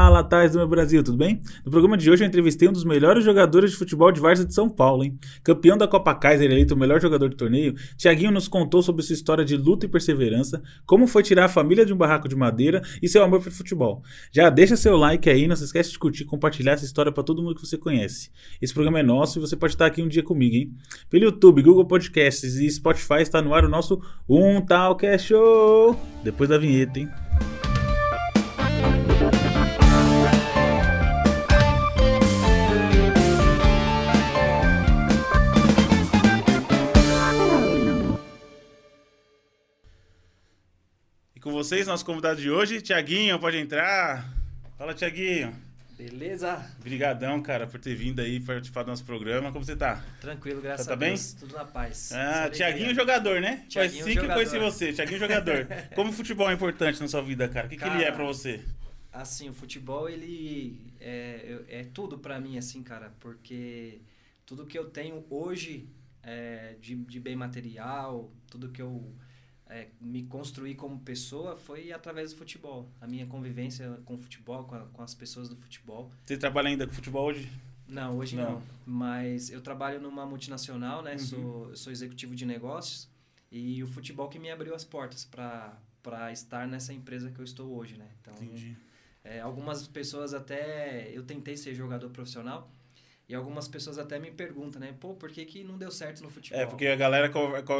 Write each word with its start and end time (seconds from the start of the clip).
Fala, 0.00 0.24
Tais 0.24 0.52
do 0.52 0.56
meu 0.56 0.66
Brasil, 0.66 1.04
tudo 1.04 1.18
bem? 1.18 1.42
No 1.62 1.70
programa 1.70 1.94
de 1.94 2.10
hoje 2.10 2.24
eu 2.24 2.26
entrevistei 2.26 2.66
um 2.66 2.72
dos 2.72 2.84
melhores 2.84 3.22
jogadores 3.22 3.72
de 3.72 3.76
futebol 3.76 4.10
de 4.10 4.18
Várzea 4.18 4.46
de 4.46 4.54
São 4.54 4.66
Paulo, 4.66 5.04
hein? 5.04 5.18
Campeão 5.44 5.76
da 5.76 5.86
Copa 5.86 6.14
Kaiser, 6.14 6.50
eleito 6.50 6.72
o 6.72 6.78
melhor 6.78 7.02
jogador 7.02 7.28
do 7.28 7.36
torneio, 7.36 7.74
Tiaguinho 7.98 8.30
nos 8.30 8.48
contou 8.48 8.82
sobre 8.82 9.02
sua 9.02 9.12
história 9.12 9.44
de 9.44 9.58
luta 9.58 9.84
e 9.84 9.90
perseverança, 9.90 10.62
como 10.86 11.06
foi 11.06 11.22
tirar 11.22 11.44
a 11.44 11.48
família 11.50 11.84
de 11.84 11.92
um 11.92 11.98
barraco 11.98 12.30
de 12.30 12.34
madeira 12.34 12.80
e 13.02 13.06
seu 13.10 13.22
amor 13.22 13.42
por 13.42 13.52
futebol. 13.52 14.02
Já 14.32 14.48
deixa 14.48 14.74
seu 14.74 14.96
like 14.96 15.28
aí, 15.28 15.46
não 15.46 15.54
se 15.54 15.64
esquece 15.64 15.92
de 15.92 15.98
curtir 15.98 16.22
e 16.22 16.26
compartilhar 16.26 16.72
essa 16.72 16.86
história 16.86 17.12
para 17.12 17.22
todo 17.22 17.42
mundo 17.42 17.56
que 17.56 17.66
você 17.66 17.76
conhece. 17.76 18.30
Esse 18.62 18.72
programa 18.72 19.00
é 19.00 19.02
nosso 19.02 19.38
e 19.38 19.40
você 19.42 19.54
pode 19.54 19.74
estar 19.74 19.84
aqui 19.84 20.00
um 20.00 20.08
dia 20.08 20.22
comigo, 20.22 20.56
hein? 20.56 20.72
Pelo 21.10 21.24
YouTube, 21.24 21.60
Google 21.60 21.84
Podcasts 21.84 22.54
e 22.54 22.70
Spotify 22.70 23.20
está 23.20 23.42
no 23.42 23.52
ar 23.52 23.66
o 23.66 23.68
nosso 23.68 24.00
Um 24.26 24.62
Talcast 24.62 25.28
Show! 25.28 25.94
Depois 26.24 26.48
da 26.48 26.56
vinheta, 26.56 27.00
hein? 27.00 27.29
Vocês, 41.62 41.86
nosso 41.86 42.06
convidado 42.06 42.40
de 42.40 42.50
hoje, 42.50 42.80
Tiaguinho, 42.80 43.38
pode 43.38 43.58
entrar. 43.58 44.26
Fala, 44.78 44.94
Tiaguinho. 44.94 45.54
Beleza? 45.94 46.66
Obrigadão, 46.80 47.42
cara, 47.42 47.66
por 47.66 47.78
ter 47.78 47.94
vindo 47.94 48.20
aí 48.20 48.40
participar 48.40 48.82
do 48.82 48.88
nosso 48.88 49.04
programa. 49.04 49.52
Como 49.52 49.62
você 49.62 49.76
tá? 49.76 50.02
Tranquilo, 50.22 50.62
graças 50.62 50.86
Tá 50.86 50.94
a 50.94 50.96
bem? 50.96 51.10
Deus. 51.10 51.34
Tudo 51.34 51.54
na 51.54 51.66
paz. 51.66 52.12
Ah, 52.12 52.48
Tiaguinho 52.48 52.94
jogador, 52.94 53.42
né? 53.42 53.58
Foi 53.58 53.66
Thiaguinho 53.68 54.04
assim 54.04 54.12
que 54.14 54.18
eu 54.20 54.28
conheci 54.32 54.52
jogador. 54.52 54.70
você, 54.72 54.92
Tiaguinho 54.94 55.18
jogador. 55.18 55.66
Como 55.94 56.08
o 56.08 56.12
futebol 56.14 56.50
é 56.50 56.54
importante 56.54 56.98
na 56.98 57.08
sua 57.08 57.20
vida, 57.20 57.46
cara? 57.46 57.66
O 57.66 57.68
que, 57.68 57.76
que 57.76 57.84
ele 57.84 57.96
é 57.98 58.04
Cara, 58.04 58.12
pra 58.14 58.24
você? 58.24 58.64
Assim, 59.12 59.50
o 59.50 59.52
futebol, 59.52 60.08
ele 60.08 60.94
é, 60.98 61.58
é 61.68 61.84
tudo 61.92 62.18
pra 62.18 62.40
mim, 62.40 62.56
assim, 62.56 62.82
cara, 62.82 63.12
porque 63.20 64.00
tudo 64.46 64.64
que 64.64 64.78
eu 64.78 64.86
tenho 64.86 65.22
hoje 65.28 65.90
é, 66.22 66.76
de, 66.80 66.94
de 66.94 67.20
bem 67.20 67.36
material, 67.36 68.32
tudo 68.50 68.70
que 68.70 68.80
eu 68.80 69.14
é, 69.70 69.88
me 70.00 70.24
construí 70.24 70.74
como 70.74 70.98
pessoa 71.00 71.56
foi 71.56 71.92
através 71.92 72.32
do 72.32 72.38
futebol. 72.38 72.90
A 73.00 73.06
minha 73.06 73.26
convivência 73.26 73.98
com 74.04 74.14
o 74.14 74.18
futebol, 74.18 74.64
com, 74.64 74.74
a- 74.74 74.86
com 74.92 75.02
as 75.02 75.14
pessoas 75.14 75.48
do 75.48 75.56
futebol. 75.56 76.10
Você 76.26 76.36
trabalha 76.36 76.68
ainda 76.68 76.86
com 76.86 76.92
futebol 76.92 77.26
hoje? 77.26 77.50
Não, 77.86 78.18
hoje 78.18 78.36
Não. 78.36 78.52
não. 78.54 78.62
Mas 78.84 79.48
eu 79.50 79.60
trabalho 79.60 80.00
numa 80.00 80.26
multinacional, 80.26 81.02
né? 81.02 81.12
Uhum. 81.12 81.18
Sou, 81.18 81.76
sou 81.76 81.92
executivo 81.92 82.34
de 82.34 82.44
negócios 82.44 83.08
e 83.50 83.82
o 83.82 83.86
futebol 83.86 84.28
que 84.28 84.38
me 84.38 84.50
abriu 84.50 84.74
as 84.74 84.84
portas 84.84 85.24
para 85.24 86.32
estar 86.32 86.66
nessa 86.68 86.92
empresa 86.92 87.30
que 87.30 87.38
eu 87.40 87.44
estou 87.44 87.72
hoje, 87.76 87.96
né? 87.96 88.08
Então, 88.20 88.34
Entendi. 88.34 88.76
é, 89.24 89.40
algumas 89.40 89.86
pessoas 89.88 90.34
até 90.34 91.10
eu 91.12 91.22
tentei 91.24 91.56
ser 91.56 91.74
jogador 91.74 92.10
profissional 92.10 92.70
e 93.30 93.34
algumas 93.34 93.68
pessoas 93.68 93.96
até 93.96 94.18
me 94.18 94.32
perguntam, 94.32 94.80
né? 94.80 94.92
Pô, 94.98 95.14
por 95.14 95.30
que, 95.30 95.44
que 95.44 95.62
não 95.62 95.78
deu 95.78 95.90
certo 95.92 96.20
no 96.20 96.28
futebol? 96.28 96.60
É, 96.60 96.66
porque 96.66 96.88
a 96.88 96.96
galera. 96.96 97.30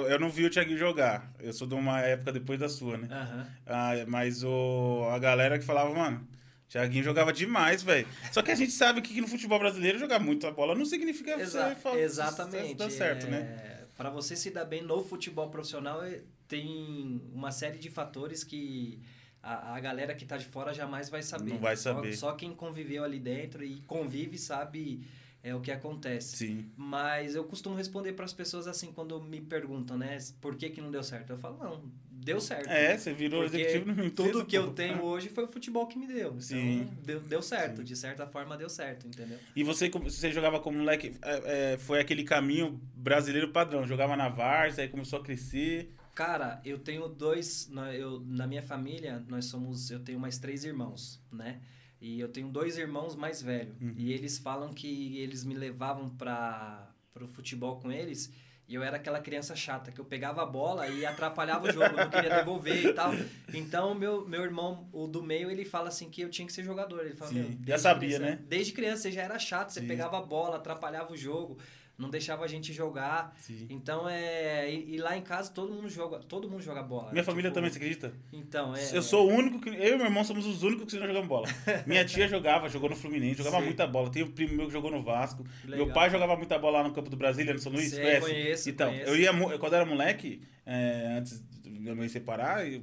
Eu 0.09 0.21
não 0.21 0.31
vi 0.31 0.45
o 0.45 0.51
Thiaguinho 0.51 0.79
jogar. 0.79 1.29
Eu 1.41 1.53
sou 1.53 1.67
de 1.67 1.75
uma 1.75 2.01
época 2.01 2.31
depois 2.33 2.61
da 2.61 2.69
sua, 2.69 2.97
né? 2.97 3.09
Aham. 3.11 3.47
Ah, 3.67 3.91
mas 4.07 4.45
o, 4.45 5.09
a 5.11 5.19
galera 5.19 5.59
que 5.59 5.65
falava, 5.65 5.93
mano, 5.93 6.25
Thiaguinho 6.69 7.03
jogava 7.03 7.33
demais, 7.33 7.83
velho. 7.83 8.07
Só 8.31 8.43
que 8.43 8.53
a 8.53 8.55
gente 8.55 8.71
sabe 8.71 9.03
que 9.03 9.21
no 9.21 9.27
futebol 9.27 9.59
brasileiro 9.59 9.99
jogar 9.99 10.21
muito 10.21 10.47
a 10.47 10.53
bola 10.53 10.73
não 10.77 10.85
significa 10.85 11.33
Exa- 11.33 11.75
você 11.83 11.99
exatamente. 11.99 12.75
dar 12.77 12.89
certo, 12.91 13.27
é, 13.27 13.31
né? 13.31 13.81
Para 13.97 14.09
você 14.09 14.37
se 14.37 14.53
dar 14.53 14.65
bem 14.65 14.83
no 14.83 15.03
futebol 15.03 15.51
profissional, 15.51 16.01
é- 16.05 16.21
tem 16.47 17.21
uma 17.35 17.51
série 17.51 17.79
de 17.79 17.91
fatores 17.91 18.45
que 18.45 19.01
a, 19.43 19.75
a 19.75 19.81
galera 19.81 20.15
que 20.15 20.25
tá 20.25 20.37
de 20.37 20.45
fora 20.45 20.73
jamais 20.73 21.09
vai 21.09 21.23
saber. 21.23 21.51
Não 21.51 21.59
vai 21.59 21.77
Só- 21.77 21.93
saber. 21.95 22.17
Só, 22.17 22.33
quem 22.35 22.55
conviveu 22.55 23.03
ali 23.03 23.19
dentro 23.19 23.65
e 23.65 23.81
convive 23.81 24.39
sabe 24.39 25.05
é 25.43 25.55
o 25.55 25.61
que 25.61 25.71
acontece. 25.71 26.37
Sim. 26.37 26.71
Mas 26.77 27.35
eu 27.35 27.45
costumo 27.45 27.75
responder 27.77 28.13
para 28.13 28.25
as 28.25 28.33
pessoas 28.33 28.67
assim 28.67 28.93
quando 28.93 29.21
me 29.23 29.41
perguntam, 29.41 29.97
né, 29.97 30.19
por 30.41 30.57
que 30.57 30.71
que 30.71 30.81
não 30.81 30.91
deu 30.91 31.03
certo? 31.03 31.31
Eu 31.31 31.39
falo, 31.39 31.59
não, 31.59 31.83
deu 32.11 32.41
certo. 32.41 32.69
É, 32.69 32.97
você 32.97 33.13
virou 33.13 33.43
Porque 33.43 33.57
executivo 33.57 33.91
empresa, 33.91 34.11
tudo 34.11 34.45
que 34.45 34.57
eu 34.57 34.73
tenho 34.73 35.03
hoje 35.03 35.29
foi 35.29 35.45
o 35.45 35.49
futebol 35.49 35.87
que 35.87 35.99
me 35.99 36.07
deu. 36.07 36.29
Então, 36.29 36.41
Sim. 36.41 36.89
deu, 37.05 37.21
deu 37.21 37.43
certo. 37.43 37.79
Sim. 37.79 37.85
De 37.85 37.97
certa 37.97 38.27
forma, 38.27 38.57
deu 38.57 38.69
certo, 38.69 39.07
entendeu? 39.07 39.39
E 39.57 39.65
você, 39.65 39.89
você 39.89 40.31
jogava 40.31 40.61
como 40.61 40.79
moleque, 40.79 41.17
é, 41.23 41.73
é, 41.73 41.79
foi 41.79 42.01
aquele 42.01 42.25
caminho 42.25 42.81
brasileiro 42.95 43.51
padrão. 43.51 43.87
Jogava 43.87 44.17
na 44.17 44.29
Várzea, 44.29 44.85
aí 44.85 44.91
começou 44.91 45.19
a 45.19 45.23
crescer. 45.23 45.95
Cara, 46.15 46.61
eu 46.65 46.79
tenho 46.79 47.09
dois. 47.09 47.71
Eu, 47.95 48.21
na 48.27 48.47
minha 48.47 48.63
família, 48.63 49.25
nós 49.29 49.47
somos. 49.47 49.91
Eu 49.91 50.01
tenho 50.01 50.21
mais 50.21 50.39
três 50.39 50.65
irmãos, 50.65 51.23
né? 51.33 51.61
E 52.01 52.19
eu 52.19 52.29
tenho 52.29 52.49
dois 52.49 52.79
irmãos 52.79 53.15
mais 53.15 53.43
velhos. 53.43 53.75
Uhum. 53.81 53.95
E 53.97 54.13
eles 54.13 54.39
falam 54.39 54.73
que 54.73 55.19
eles 55.19 55.45
me 55.45 55.55
levavam 55.55 56.09
para 56.11 56.89
o 57.21 57.27
futebol 57.27 57.79
com 57.79 57.93
eles. 57.93 58.33
E 58.67 58.75
eu 58.77 58.85
era 58.85 58.97
aquela 58.99 59.19
criança 59.21 59.57
chata, 59.57 59.91
que 59.91 60.01
eu 60.01 60.05
pegava 60.05 60.43
a 60.43 60.47
bola 60.47 60.87
e 60.87 61.05
atrapalhava 61.05 61.69
o 61.69 61.73
jogo, 61.73 61.97
não 61.97 62.09
queria 62.09 62.31
devolver 62.37 62.87
e 62.87 62.93
tal. 62.93 63.11
Então, 63.53 63.95
meu, 63.97 64.27
meu 64.29 64.45
irmão, 64.45 64.89
o 64.93 65.09
do 65.09 65.23
meio, 65.25 65.51
ele 65.51 65.65
fala 65.65 65.89
assim 65.89 66.09
que 66.09 66.21
eu 66.23 66.31
tinha 66.31 66.47
que 66.47 66.53
ser 66.53 66.63
jogador. 66.63 67.05
Ele 67.05 67.17
fala, 67.17 67.33
Sim, 67.33 67.59
meu, 67.59 67.59
já 67.67 67.79
sabia, 67.79 68.17
criança- 68.17 68.37
né? 68.37 68.39
Desde 68.49 68.73
criança 68.73 69.03
você 69.03 69.13
já 69.13 69.23
era 69.23 69.39
chato, 69.41 69.71
você 69.71 69.81
Sim. 69.81 69.89
pegava 69.89 70.19
a 70.19 70.23
bola, 70.23 70.57
atrapalhava 70.57 71.13
o 71.13 71.17
jogo, 71.17 71.59
não 72.01 72.09
deixava 72.11 72.45
a 72.45 72.49
gente 72.49 72.73
jogar. 72.73 73.35
Sim. 73.39 73.67
Então 73.69 74.09
é. 74.09 74.73
E, 74.73 74.95
e 74.95 74.99
lá 74.99 75.17
em 75.17 75.23
casa 75.23 75.51
todo 75.53 75.73
mundo 75.73 75.89
joga, 75.89 76.19
todo 76.21 76.49
mundo 76.49 76.63
joga 76.63 76.83
bola. 76.83 77.13
Minha 77.13 77.23
família 77.23 77.51
Tipo, 77.51 77.55
também, 77.55 77.71
você 77.71 77.79
acredita? 77.79 78.13
Então, 78.33 78.75
é. 78.75 78.97
Eu 78.97 79.03
sou 79.03 79.29
o 79.31 79.33
único 79.33 79.61
que. 79.61 79.69
Eu 79.69 79.95
e 79.95 79.97
meu 79.97 80.07
irmão 80.07 80.25
somos 80.25 80.47
os 80.47 80.63
únicos 80.63 80.93
que 80.93 80.99
não 80.99 81.07
jogamos 81.07 81.29
bola. 81.29 81.47
Minha 81.87 82.05
tia 82.05 82.27
jogava, 82.27 82.69
jogou 82.69 82.89
no 82.91 82.97
Fluminense, 82.97 83.39
jogava 83.39 83.59
Sim. 83.59 83.65
muita 83.67 83.87
bola. 83.87 84.11
Tem 84.11 84.23
um 84.23 84.31
primo 84.31 84.55
meu 84.55 84.67
que 84.67 84.73
jogou 84.73 84.91
no 84.91 85.03
Vasco. 85.03 85.45
Legal. 85.65 85.87
Meu 85.87 85.95
pai 85.95 86.09
jogava 86.11 86.37
muita 86.37 86.59
bola 86.59 86.79
lá 86.79 86.89
no 86.89 86.95
campo 86.95 87.11
do 87.11 87.17
Brasília, 87.17 87.53
no 87.53 87.59
São 87.61 87.71
Luís, 87.73 87.91
Sei, 87.91 88.21
conheço, 88.21 88.71
Então, 88.71 88.89
conheço. 88.89 89.11
eu 89.11 89.17
ia, 89.17 89.33
quando 89.59 89.73
eu 89.75 89.79
era 89.81 89.85
moleque, 89.87 90.43
é, 90.65 91.17
antes 91.19 91.45
de 91.63 91.71
minha 91.71 91.95
mãe 91.95 92.09
separar, 92.09 92.67
eu, 92.67 92.83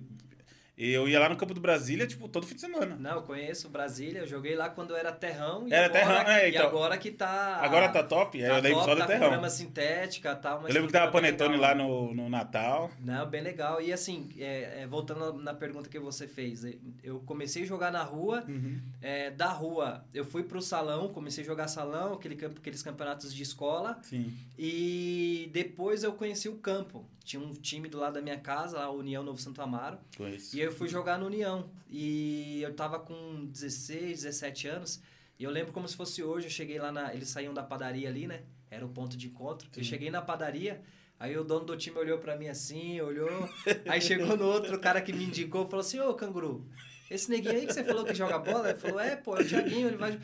eu 0.77 1.07
ia 1.07 1.19
lá 1.19 1.27
no 1.27 1.35
campo 1.35 1.53
do 1.53 1.59
Brasília, 1.59 2.05
tipo, 2.05 2.27
todo 2.27 2.45
fim 2.45 2.53
de 2.55 2.61
semana. 2.61 2.95
Não, 2.99 3.15
eu 3.15 3.21
conheço 3.23 3.67
Brasília, 3.69 4.19
eu 4.19 4.27
joguei 4.27 4.55
lá 4.55 4.69
quando 4.69 4.95
era 4.95 5.11
terrão. 5.11 5.67
E 5.67 5.73
Era 5.73 5.85
agora, 5.87 5.99
terrão, 6.23 6.31
é, 6.31 6.45
E 6.47 6.51
então. 6.51 6.67
agora 6.67 6.97
que 6.97 7.09
tá. 7.11 7.57
Agora 7.61 7.89
tá 7.89 8.03
top, 8.03 8.39
é, 8.41 8.47
tá 8.47 8.57
eu 8.57 8.61
lembro 8.61 8.79
top, 8.79 8.85
só 8.89 8.95
do 8.95 8.99
tá 9.01 9.07
terrão. 9.07 9.29
grama 9.29 9.49
sintética 9.49 10.31
e 10.33 10.35
tal. 10.35 10.61
Eu 10.67 10.73
lembro 10.73 10.87
que 10.87 10.93
tava 10.93 11.11
panetone 11.11 11.55
legal. 11.55 11.69
lá 11.69 11.75
no, 11.75 12.13
no 12.13 12.29
Natal. 12.29 12.91
Não, 12.99 13.25
bem 13.27 13.41
legal. 13.41 13.81
E 13.81 13.91
assim, 13.91 14.29
é, 14.37 14.81
é, 14.83 14.87
voltando 14.87 15.33
na 15.33 15.53
pergunta 15.53 15.89
que 15.89 15.97
você 15.99 16.27
fez, 16.27 16.63
é, 16.63 16.73
eu 17.03 17.19
comecei 17.21 17.63
a 17.63 17.65
jogar 17.65 17.91
na 17.91 18.03
rua, 18.03 18.43
Uhum. 18.47 18.79
é, 19.01 19.31
da 19.31 19.47
rua 19.47 20.05
eu 20.13 20.23
fui 20.25 20.43
pro 20.43 20.61
salão, 20.61 21.07
comecei 21.09 21.43
a 21.43 21.47
jogar 21.47 21.67
salão, 21.67 22.13
aquele, 22.13 22.35
campo- 22.35 22.59
aqueles 22.59 22.83
campeonatos 22.83 23.33
de 23.33 23.41
escola. 23.41 23.97
Sim. 24.03 24.31
E 24.57 25.49
depois 25.51 26.03
eu 26.03 26.13
conheci 26.13 26.47
o 26.49 26.55
campo. 26.55 27.03
Tinha 27.27 27.41
um 27.41 27.51
time 27.51 27.89
do 27.89 27.97
lado 27.97 28.13
da 28.13 28.21
minha 28.21 28.39
casa, 28.39 28.79
a 28.79 28.89
União 28.89 29.21
Novo 29.21 29.37
Santo 29.37 29.61
Amaro. 29.61 29.97
Conheço. 30.15 30.55
E 30.55 30.61
eu 30.61 30.71
fui 30.71 30.87
jogar 30.87 31.19
no 31.19 31.25
União. 31.25 31.69
E 31.89 32.61
eu 32.61 32.73
tava 32.73 32.99
com 32.99 33.45
16, 33.47 34.23
17 34.23 34.67
anos. 34.69 35.01
E 35.37 35.43
eu 35.43 35.51
lembro 35.51 35.73
como 35.73 35.85
se 35.89 35.97
fosse 35.97 36.23
hoje. 36.23 36.47
Eu 36.47 36.49
cheguei 36.51 36.79
lá 36.79 36.89
na. 36.89 37.13
Eles 37.13 37.27
saíam 37.27 37.53
da 37.53 37.61
padaria 37.61 38.07
ali, 38.07 38.27
né? 38.27 38.43
Era 38.71 38.85
o 38.85 38.87
ponto 38.87 39.17
de 39.17 39.27
encontro. 39.27 39.67
Eu 39.75 39.83
Sim. 39.83 39.89
cheguei 39.89 40.09
na 40.09 40.21
padaria. 40.21 40.81
Aí 41.19 41.37
o 41.37 41.43
dono 41.43 41.65
do 41.65 41.75
time 41.75 41.97
olhou 41.97 42.17
pra 42.17 42.37
mim 42.37 42.47
assim, 42.47 43.01
olhou. 43.01 43.49
Aí 43.89 43.99
chegou 43.99 44.37
no 44.37 44.45
outro 44.45 44.79
cara 44.79 45.01
que 45.01 45.11
me 45.11 45.25
indicou 45.25 45.65
falou 45.65 45.81
assim: 45.81 45.99
Ô 45.99 46.13
canguru, 46.13 46.65
esse 47.11 47.29
neguinho 47.29 47.55
aí 47.55 47.67
que 47.67 47.73
você 47.73 47.83
falou 47.83 48.05
que 48.05 48.13
joga 48.13 48.39
bola? 48.39 48.69
Ele 48.69 48.79
falou: 48.79 49.01
É, 49.01 49.17
pô, 49.17 49.35
é 49.35 49.41
o 49.41 49.45
Thiaguinho, 49.45 49.87
ele 49.87 49.97
vai. 49.97 50.17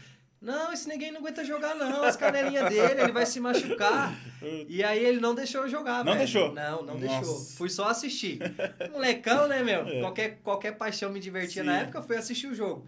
Não, 0.44 0.74
esse 0.74 0.90
neguinho 0.90 1.14
não 1.14 1.22
aguenta 1.22 1.44
jogar, 1.46 1.74
não. 1.74 2.04
As 2.04 2.18
canelinhas 2.18 2.68
dele, 2.70 3.02
ele 3.02 3.12
vai 3.14 3.26
se 3.26 3.40
machucar. 3.40 4.14
E 4.68 4.84
aí 4.84 5.04
ele 5.04 5.22
não 5.22 5.34
deixou 5.34 5.62
eu 5.62 5.70
jogar, 5.70 6.00
Não 6.04 6.12
velho. 6.14 6.18
deixou? 6.18 6.54
Não, 6.54 6.84
não 6.84 7.00
Nossa. 7.00 7.08
deixou. 7.08 7.40
Fui 7.56 7.70
só 7.70 7.88
assistir. 7.88 8.40
Molecão, 8.92 9.48
né, 9.48 9.64
meu? 9.64 9.88
É. 9.88 10.02
Qualquer, 10.02 10.40
qualquer 10.44 10.72
paixão 10.78 11.10
me 11.10 11.20
divertia 11.22 11.62
Sim. 11.64 11.68
na 11.70 11.78
época, 11.80 12.02
fui 12.02 12.18
assistir 12.18 12.48
o 12.48 12.54
jogo. 12.54 12.86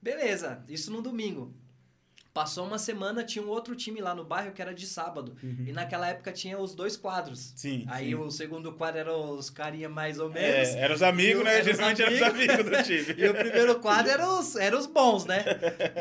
Beleza, 0.00 0.64
isso 0.68 0.92
no 0.92 1.02
domingo. 1.02 1.52
Passou 2.34 2.66
uma 2.66 2.78
semana, 2.78 3.22
tinha 3.22 3.44
um 3.44 3.48
outro 3.48 3.76
time 3.76 4.00
lá 4.00 4.14
no 4.14 4.24
bairro 4.24 4.52
que 4.52 4.62
era 4.62 4.72
de 4.72 4.86
sábado. 4.86 5.36
Uhum. 5.42 5.64
E 5.66 5.72
naquela 5.72 6.08
época 6.08 6.32
tinha 6.32 6.58
os 6.58 6.74
dois 6.74 6.96
quadros. 6.96 7.52
Sim. 7.54 7.84
Aí 7.88 8.08
sim. 8.08 8.14
o 8.14 8.30
segundo 8.30 8.72
quadro 8.72 9.00
eram 9.00 9.30
os 9.36 9.50
carinha 9.50 9.86
mais 9.88 10.18
ou 10.18 10.30
menos. 10.30 10.68
É, 10.70 10.78
eram 10.80 10.94
os 10.94 11.02
amigos, 11.02 11.42
o- 11.42 11.44
né? 11.44 11.58
eram 11.58 11.60
os 11.60 11.76
Geralmente 11.76 12.02
eram 12.02 12.14
os 12.14 12.22
amigos. 12.22 12.56
do 12.64 12.82
time. 12.84 13.14
E 13.22 13.28
o 13.28 13.34
primeiro 13.34 13.78
quadro 13.80 14.10
eram 14.10 14.40
os, 14.40 14.56
eram 14.56 14.78
os 14.78 14.86
bons, 14.86 15.26
né? 15.26 15.44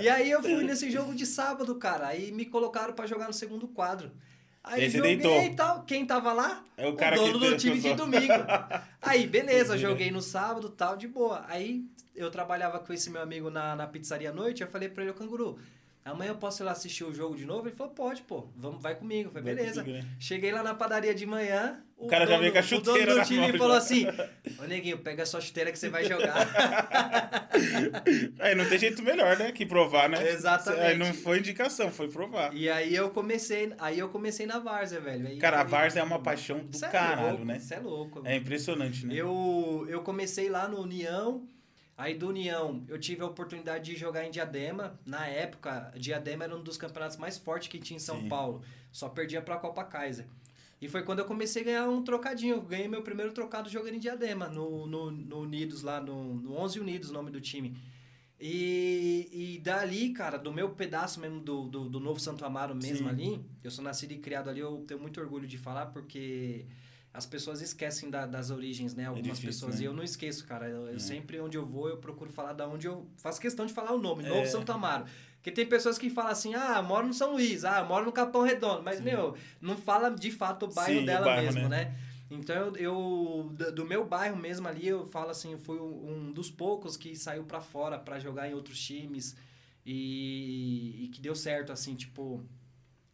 E 0.02 0.08
aí 0.08 0.32
eu 0.32 0.42
fui 0.42 0.64
nesse 0.64 0.90
jogo 0.90 1.14
de 1.14 1.26
sábado, 1.26 1.76
cara. 1.76 2.08
Aí 2.08 2.32
me 2.32 2.46
colocaram 2.46 2.94
pra 2.94 3.06
jogar 3.06 3.28
no 3.28 3.34
segundo 3.34 3.68
quadro. 3.68 4.10
Aí 4.64 4.86
E 4.86 4.90
você 4.92 4.98
joguei 5.00 5.18
deitou. 5.18 5.42
e 5.44 5.54
tal. 5.54 5.84
Quem 5.84 6.06
tava 6.06 6.32
lá? 6.32 6.64
É 6.78 6.88
o 6.88 6.96
cara 6.96 7.18
dono 7.18 7.40
do 7.40 7.58
time 7.58 7.78
de 7.78 7.94
domingo. 7.94 8.32
Aí, 9.02 9.28
beleza, 9.28 9.78
joguei 9.78 10.12
no 10.12 10.22
sábado 10.22 10.70
tal, 10.70 10.96
de 10.96 11.08
boa. 11.10 11.44
Aí 11.50 11.84
eu 12.16 12.30
trabalhava 12.32 12.80
com 12.80 12.94
esse 12.94 13.10
meu 13.10 13.22
amigo 13.22 13.50
na, 13.50 13.76
na 13.76 13.86
pizzaria 13.88 14.30
à 14.30 14.34
noite. 14.34 14.62
Eu 14.62 14.68
falei 14.70 14.88
pra 14.88 15.04
ele, 15.04 15.12
ô 15.12 15.16
canguru, 15.16 15.58
amanhã 16.06 16.32
eu 16.32 16.38
posso 16.38 16.62
ir 16.62 16.66
lá 16.66 16.72
assistir 16.72 17.04
o 17.04 17.14
jogo 17.14 17.36
de 17.36 17.46
novo? 17.46 17.68
Ele 17.68 17.76
falou, 17.76 17.94
pode, 17.94 18.22
pô, 18.24 18.48
vamos, 18.56 18.82
vai 18.82 18.96
comigo. 18.96 19.30
Eu 19.30 19.34
falei, 19.34 19.56
beleza. 19.56 19.84
comigo, 19.84 20.04
né? 20.04 20.10
Cheguei 20.20 20.52
lá 20.52 20.64
na 20.64 20.74
padaria 20.74 21.14
de 21.14 21.26
manhã, 21.26 21.84
o 22.02 22.08
cara 22.08 22.26
já 22.26 22.38
veio 22.40 22.52
com 22.52 22.58
a 22.58 22.64
chuteira 22.64 23.02
O 23.02 23.06
dono 23.06 23.22
do 23.22 23.28
time 23.28 23.48
mão, 23.48 23.58
falou 23.60 23.74
já. 23.74 23.78
assim: 23.78 24.08
Ô 24.60 24.64
neguinho, 24.66 24.98
pega 24.98 25.22
a 25.22 25.26
sua 25.26 25.40
chuteira 25.40 25.72
que 25.72 25.78
você 25.78 25.88
vai 25.88 26.04
jogar. 26.04 26.48
Aí 28.40 28.56
não 28.58 28.68
tem 28.68 28.80
jeito 28.80 29.04
melhor, 29.04 29.38
né? 29.38 29.52
Que 29.52 29.68
provar, 29.68 30.10
né? 30.10 30.28
Exatamente. 30.30 30.84
Aí 30.84 30.98
não 30.98 31.14
foi 31.14 31.38
indicação, 31.38 31.92
foi 31.92 32.10
provar. 32.10 32.56
e 32.56 32.68
aí 32.70 32.96
eu 32.96 33.12
comecei, 33.12 33.72
aí 33.78 34.00
eu 34.00 34.10
comecei 34.10 34.48
na 34.48 34.58
Várzea, 34.58 35.00
velho. 35.00 35.28
Aí 35.28 35.38
Cara, 35.38 35.62
a 35.62 35.64
Várzea 35.64 36.00
é 36.00 36.04
uma 36.04 36.20
paixão 36.20 36.60
do 36.66 36.76
é 36.86 36.90
caralho, 36.90 37.30
louco, 37.30 37.46
né? 37.46 37.60
Você 37.60 37.76
é 37.76 37.80
louco. 37.80 38.22
É 38.26 38.36
impressionante, 38.36 39.06
né? 39.06 39.14
Eu, 39.16 39.86
eu 39.88 40.02
comecei 40.02 40.50
lá 40.50 40.68
no 40.68 40.82
União, 40.82 41.48
aí 42.02 42.16
do 42.16 42.28
União 42.28 42.84
eu 42.88 43.00
tive 43.00 43.22
a 43.22 43.28
oportunidade 43.28 43.92
de 43.92 43.98
jogar 43.98 44.26
em 44.26 44.32
Diadema. 44.32 45.00
Na 45.06 45.28
época, 45.28 45.94
Diadema 45.96 46.44
era 46.46 46.56
um 46.56 46.64
dos 46.64 46.78
campeonatos 46.78 47.18
mais 47.18 47.38
fortes 47.38 47.68
que 47.68 47.80
tinha 47.80 47.98
em 47.98 48.00
São 48.00 48.22
Sim. 48.22 48.28
Paulo. 48.28 48.62
Só 48.92 49.08
perdia 49.08 49.42
pra 49.42 49.58
Copa 49.58 49.84
Kaiser. 49.84 50.26
E 50.82 50.88
foi 50.88 51.04
quando 51.04 51.20
eu 51.20 51.26
comecei 51.26 51.62
a 51.62 51.66
ganhar 51.66 51.90
um 51.90 52.04
trocadinho. 52.04 52.56
Eu 52.56 52.62
ganhei 52.62 52.88
meu 52.88 53.04
primeiro 53.04 53.32
trocado 53.32 53.70
jogando 53.70 53.94
em 53.96 54.00
Diadema, 54.00 54.48
no, 54.48 54.88
no, 54.88 55.12
no 55.12 55.40
Unidos 55.42 55.84
lá, 55.84 56.02
no, 56.02 56.34
no 56.34 56.56
11 56.58 56.80
Unidos, 56.80 57.10
o 57.12 57.14
nome 57.14 57.30
do 57.30 57.40
time. 57.40 57.78
E, 58.40 59.30
e 59.32 59.60
dali, 59.60 60.10
cara, 60.10 60.40
do 60.40 60.52
meu 60.52 60.72
pedaço 60.72 61.20
mesmo 61.20 61.40
do, 61.40 61.68
do, 61.70 61.88
do 61.88 62.00
Novo 62.00 62.20
Santo 62.20 62.44
Amaro 62.44 62.74
mesmo 62.74 63.08
Sim. 63.08 63.10
ali, 63.10 63.46
eu 63.64 63.70
sou 63.70 63.84
nascido 63.84 64.14
e 64.14 64.18
criado 64.18 64.50
ali, 64.50 64.60
eu 64.60 64.84
tenho 64.88 65.00
muito 65.00 65.22
orgulho 65.22 65.48
de 65.48 65.60
falar, 65.60 65.86
porque 65.88 66.66
as 67.14 67.26
pessoas 67.26 67.62
esquecem 67.62 68.10
da- 68.10 68.26
das 68.26 68.50
origens, 68.52 68.94
né? 68.96 69.06
Algumas 69.06 69.38
difícil, 69.38 69.48
pessoas. 69.48 69.76
né? 69.76 69.82
E 69.82 69.86
eu 69.86 69.94
não 69.94 70.04
esqueço, 70.04 70.46
cara. 70.46 70.68
Eu, 70.70 70.88
eu 70.88 70.96
É. 70.96 71.00
sempre, 71.00 71.40
onde 71.42 71.58
eu 71.58 71.66
vou, 71.66 71.90
eu 71.90 71.98
procuro 71.98 72.32
falar 72.32 72.54
da 72.54 72.68
onde 72.68 72.88
eu. 72.88 73.06
Faço 73.18 73.40
questão 73.42 73.66
de 73.66 73.74
falar 73.74 73.92
o 73.94 73.98
nome, 74.02 74.24
É. 74.26 74.30
Novo 74.30 74.48
Santo 74.48 74.72
Amaro. 74.72 75.06
Porque 75.36 75.52
tem 75.52 75.66
pessoas 75.66 75.98
que 75.98 76.10
falam 76.10 76.32
assim, 76.32 76.54
ah, 76.56 76.76
eu 76.78 76.84
moro 76.84 77.08
no 77.08 77.14
São 77.14 77.32
Luís, 77.34 77.66
ah, 77.66 77.80
eu 77.80 77.86
moro 77.86 78.06
no 78.06 78.12
Capão 78.12 78.44
Redondo. 78.44 78.84
Mas, 78.84 79.02
meu, 79.02 79.36
não 79.60 79.76
fala 79.76 80.10
de 80.10 80.32
fato 80.32 80.66
o 80.66 80.74
bairro 80.74 80.98
Sim, 81.00 81.04
o 81.04 81.06
dela 81.06 81.26
bairro, 81.26 81.44
mesmo, 81.54 81.68
né? 81.70 81.86
né? 81.86 81.98
Então, 82.30 82.74
eu, 82.78 83.52
do- 83.76 83.86
meu 83.86 84.06
bairro 84.06 84.38
mesmo 84.38 84.66
ali, 84.68 84.88
eu 84.88 85.06
falo 85.08 85.32
assim, 85.32 85.52
eu 85.52 85.58
fui 85.58 85.78
um 85.80 86.32
dos 86.32 86.50
poucos 86.50 86.96
que 86.96 87.14
saiu 87.14 87.44
pra 87.44 87.60
fora 87.60 88.00
pra 88.00 88.20
jogar 88.20 88.48
em 88.50 88.54
outros 88.54 88.80
times 88.80 89.36
e, 89.86 91.04
e 91.04 91.08
que 91.10 91.20
deu 91.20 91.36
certo, 91.36 91.72
assim, 91.74 91.94
tipo, 91.96 92.42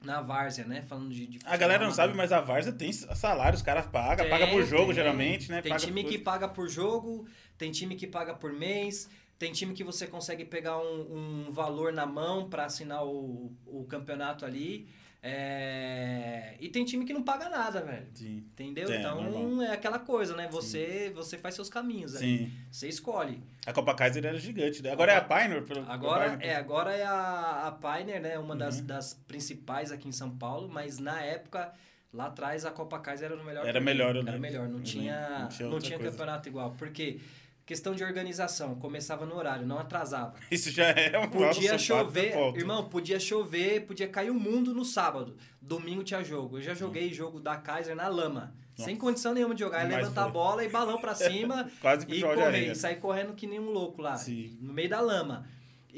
na 0.01 0.21
várzea, 0.21 0.65
né? 0.65 0.81
Falando 0.83 1.09
de, 1.13 1.25
de 1.27 1.39
A 1.45 1.57
galera 1.57 1.83
não 1.83 1.91
sabe, 1.93 2.13
mas 2.15 2.31
a 2.31 2.39
Várzea 2.39 2.71
tem 2.73 2.91
salário, 2.93 3.55
os 3.55 3.61
caras 3.63 3.85
pagam, 3.87 4.29
paga 4.29 4.47
por 4.47 4.63
jogo 4.63 4.85
tem. 4.87 4.95
geralmente, 4.95 5.49
né? 5.51 5.61
Tem 5.61 5.71
paga 5.71 5.85
time 5.85 6.03
por- 6.03 6.11
que 6.11 6.17
paga 6.19 6.47
por 6.47 6.69
jogo, 6.69 7.27
tem 7.57 7.71
time 7.71 7.95
que 7.95 8.05
paga 8.07 8.33
por 8.35 8.53
mês, 8.53 9.09
tem 9.39 9.51
time 9.51 9.73
que 9.73 9.83
você 9.83 10.07
consegue 10.07 10.43
pegar 10.45 10.77
um, 10.79 11.45
um 11.47 11.51
valor 11.51 11.93
na 11.93 12.05
mão 12.05 12.49
para 12.49 12.65
assinar 12.65 13.05
o, 13.05 13.51
o 13.65 13.85
campeonato 13.85 14.45
ali. 14.45 14.87
É, 15.21 16.55
E 16.59 16.69
tem 16.69 16.83
time 16.85 17.05
que 17.05 17.13
não 17.13 17.23
paga 17.23 17.49
nada, 17.49 17.81
velho. 17.81 18.07
Sim, 18.13 18.37
Entendeu? 18.37 18.89
É, 18.89 18.99
então 18.99 19.21
normal. 19.23 19.63
é 19.63 19.73
aquela 19.73 19.99
coisa, 19.99 20.35
né? 20.35 20.47
Você, 20.51 21.11
você 21.15 21.37
faz 21.37 21.55
seus 21.55 21.69
caminhos 21.69 22.15
aí. 22.15 22.21
sim. 22.39 22.51
Você 22.71 22.87
escolhe. 22.87 23.41
A 23.65 23.73
Copa 23.73 23.93
Kaiser 23.93 24.25
era 24.25 24.37
gigante, 24.39 24.81
né? 24.81 24.91
Agora 24.91 25.11
é 25.13 25.15
a 25.17 25.21
Pioneer? 25.21 25.63
pelo- 25.63 25.89
Agora 25.89 26.37
pelo- 26.37 26.43
é, 26.51 26.55
agora 26.55 26.93
é 26.95 27.03
a, 27.03 27.67
a 27.67 27.71
Pioneer, 27.71 28.21
né? 28.21 28.39
Uma 28.39 28.55
das, 28.55 28.79
Uhum. 28.79 28.85
das 28.85 29.13
principais 29.27 29.91
aqui 29.91 30.07
em 30.07 30.11
São 30.11 30.29
Paulo, 30.37 30.69
mas 30.69 30.99
na 30.99 31.21
época, 31.21 31.73
lá 32.13 32.27
atrás, 32.27 32.65
a 32.65 32.71
Copa 32.71 32.99
Kaiser 32.99 33.31
era 33.31 33.41
o 33.41 33.45
melhor. 33.45 33.65
Era 33.67 33.81
melhor, 33.81 34.15
eu 34.15 34.21
Era 34.27 34.37
melhor, 34.39 34.67
não 34.69 34.77
Eu 34.79 34.83
tinha, 34.83 35.19
não 35.29 35.39
não 35.41 35.47
tinha 35.49 35.49
tinha, 35.49 35.69
outra 35.69 35.89
coisa. 35.97 36.11
campeonato 36.11 36.47
igual. 36.49 36.71
Porque 36.77 37.19
questão 37.67 37.93
de 37.93 38.01
organização, 38.01 38.75
começava 38.75 39.25
no 39.25 39.35
horário, 39.35 39.67
não 39.67 39.77
atrasava. 39.77 40.35
Isso 40.49 40.71
já 40.71 40.85
é 40.85 41.19
um 41.19 41.27
Podia 41.27 41.73
nossa, 41.73 41.77
chover, 41.77 42.33
irmão, 42.55 42.87
podia 42.87 43.19
chover, 43.19 43.81
podia 43.81 44.07
cair 44.07 44.31
o 44.31 44.33
mundo 44.33 44.73
no 44.73 44.85
sábado. 44.85 45.35
Domingo 45.61 46.01
tinha 46.01 46.23
jogo. 46.23 46.57
Eu 46.57 46.61
já 46.61 46.73
joguei 46.73 47.13
jogo 47.13 47.41
da 47.41 47.57
Kaiser 47.57 47.93
na 47.93 48.07
lama. 48.07 48.55
Sem 48.73 48.95
condição 48.95 49.33
nenhuma 49.33 49.53
de 49.53 49.59
jogar. 49.59 49.81
É 49.81 49.97
levantar 49.97 50.25
a 50.25 50.29
bola 50.29 50.63
e 50.63 50.69
balão 50.69 51.01
pra 51.01 51.13
cima. 51.13 51.69
Quase 51.81 52.05
e 52.07 52.21
correr. 52.21 52.71
E 52.71 52.75
sair 52.75 52.97
correndo 52.97 53.33
que 53.33 53.45
nem 53.45 53.59
um 53.59 53.71
louco 53.71 54.01
lá. 54.01 54.15
Sim. 54.15 54.55
No 54.61 54.71
meio 54.71 54.87
da 54.87 55.01
lama. 55.01 55.45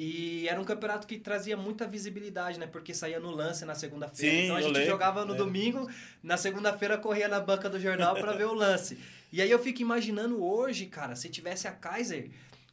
E 0.01 0.47
era 0.47 0.57
um 0.61 0.63
campeonato 0.63 1.05
que 1.05 1.17
trazia 1.19 1.57
muita 1.57 1.85
visibilidade, 1.85 2.57
né? 2.57 2.65
Porque 2.65 2.93
saía 2.93 3.19
no 3.19 3.31
lance 3.31 3.65
na 3.65 3.75
segunda-feira. 3.75 4.43
Então 4.45 4.55
a 4.55 4.61
gente 4.61 4.71
lembro. 4.73 4.89
jogava 4.89 5.25
no 5.25 5.33
É. 5.33 5.37
domingo, 5.37 5.89
na 6.23 6.37
segunda-feira 6.37 6.97
corria 6.97 7.27
na 7.27 7.41
banca 7.41 7.69
do 7.69 7.77
jornal 7.77 8.15
pra 8.15 8.31
ver 8.31 8.45
o 8.45 8.53
lance. 8.53 8.97
E 9.29 9.41
aí 9.41 9.51
eu 9.51 9.59
fico 9.59 9.81
imaginando 9.81 10.41
hoje, 10.41 10.85
cara, 10.85 11.17
se 11.17 11.27
tivesse 11.27 11.67
a 11.67 11.71
Kaiser 11.71 12.29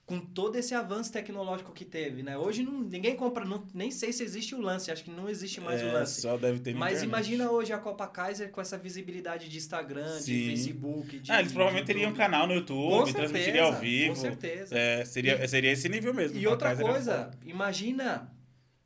com 0.06 0.20
todo 0.20 0.55
esse 0.55 0.73
avanço 0.73 1.11
tecnológico 1.12 1.73
que 1.73 1.85
teve, 1.85 2.23
né? 2.23 2.38
Hoje 2.38 2.62
não- 2.62 2.81
ninguém 2.81 3.17
compra, 3.17 3.44
não- 3.44 3.64
nem 3.75 3.91
sei 3.91 4.12
se 4.12 4.23
existe 4.23 4.55
o 4.55 4.61
lance, 4.61 4.88
acho 4.88 5.03
que 5.03 5.11
não 5.11 5.29
existe 5.29 5.61
mais 5.61 5.82
o 5.82 5.87
É, 5.87 5.93
lance. 5.93 6.20
Só 6.20 6.37
deve 6.37 6.61
ter 6.61 6.75
Mas 6.75 6.99
internet. 7.03 7.08
imagina 7.08 7.50
hoje 7.50 7.73
a 7.73 7.79
Copa 7.79 8.06
Kaiser 8.06 8.50
com 8.53 8.61
essa 8.61 8.79
visibilidade 8.79 9.49
de 9.49 9.58
Instagram, 9.58 10.17
de 10.19 10.23
Sim. 10.23 10.47
Facebook, 10.50 11.19
de 11.19 11.32
Ah, 11.32 11.41
eles 11.41 11.50
provavelmente 11.50 11.87
de 11.88 11.93
teriam 11.93 12.12
um 12.12 12.14
canal 12.14 12.47
no 12.47 12.55
YouTube, 12.55 13.12
transmitiria 13.12 13.64
ao 13.64 13.73
vivo. 13.75 14.14
com 14.14 14.20
certeza. 14.20 14.79
É, 14.79 15.05
seria, 15.05 15.49
seria 15.49 15.73
esse 15.73 15.88
nível 15.88 16.14
mesmo. 16.14 16.38
E 16.38 16.47
outra 16.47 16.69
Kaiser 16.69 16.85
era 16.85 16.94
coisa, 16.94 17.31
imagina 17.44 18.31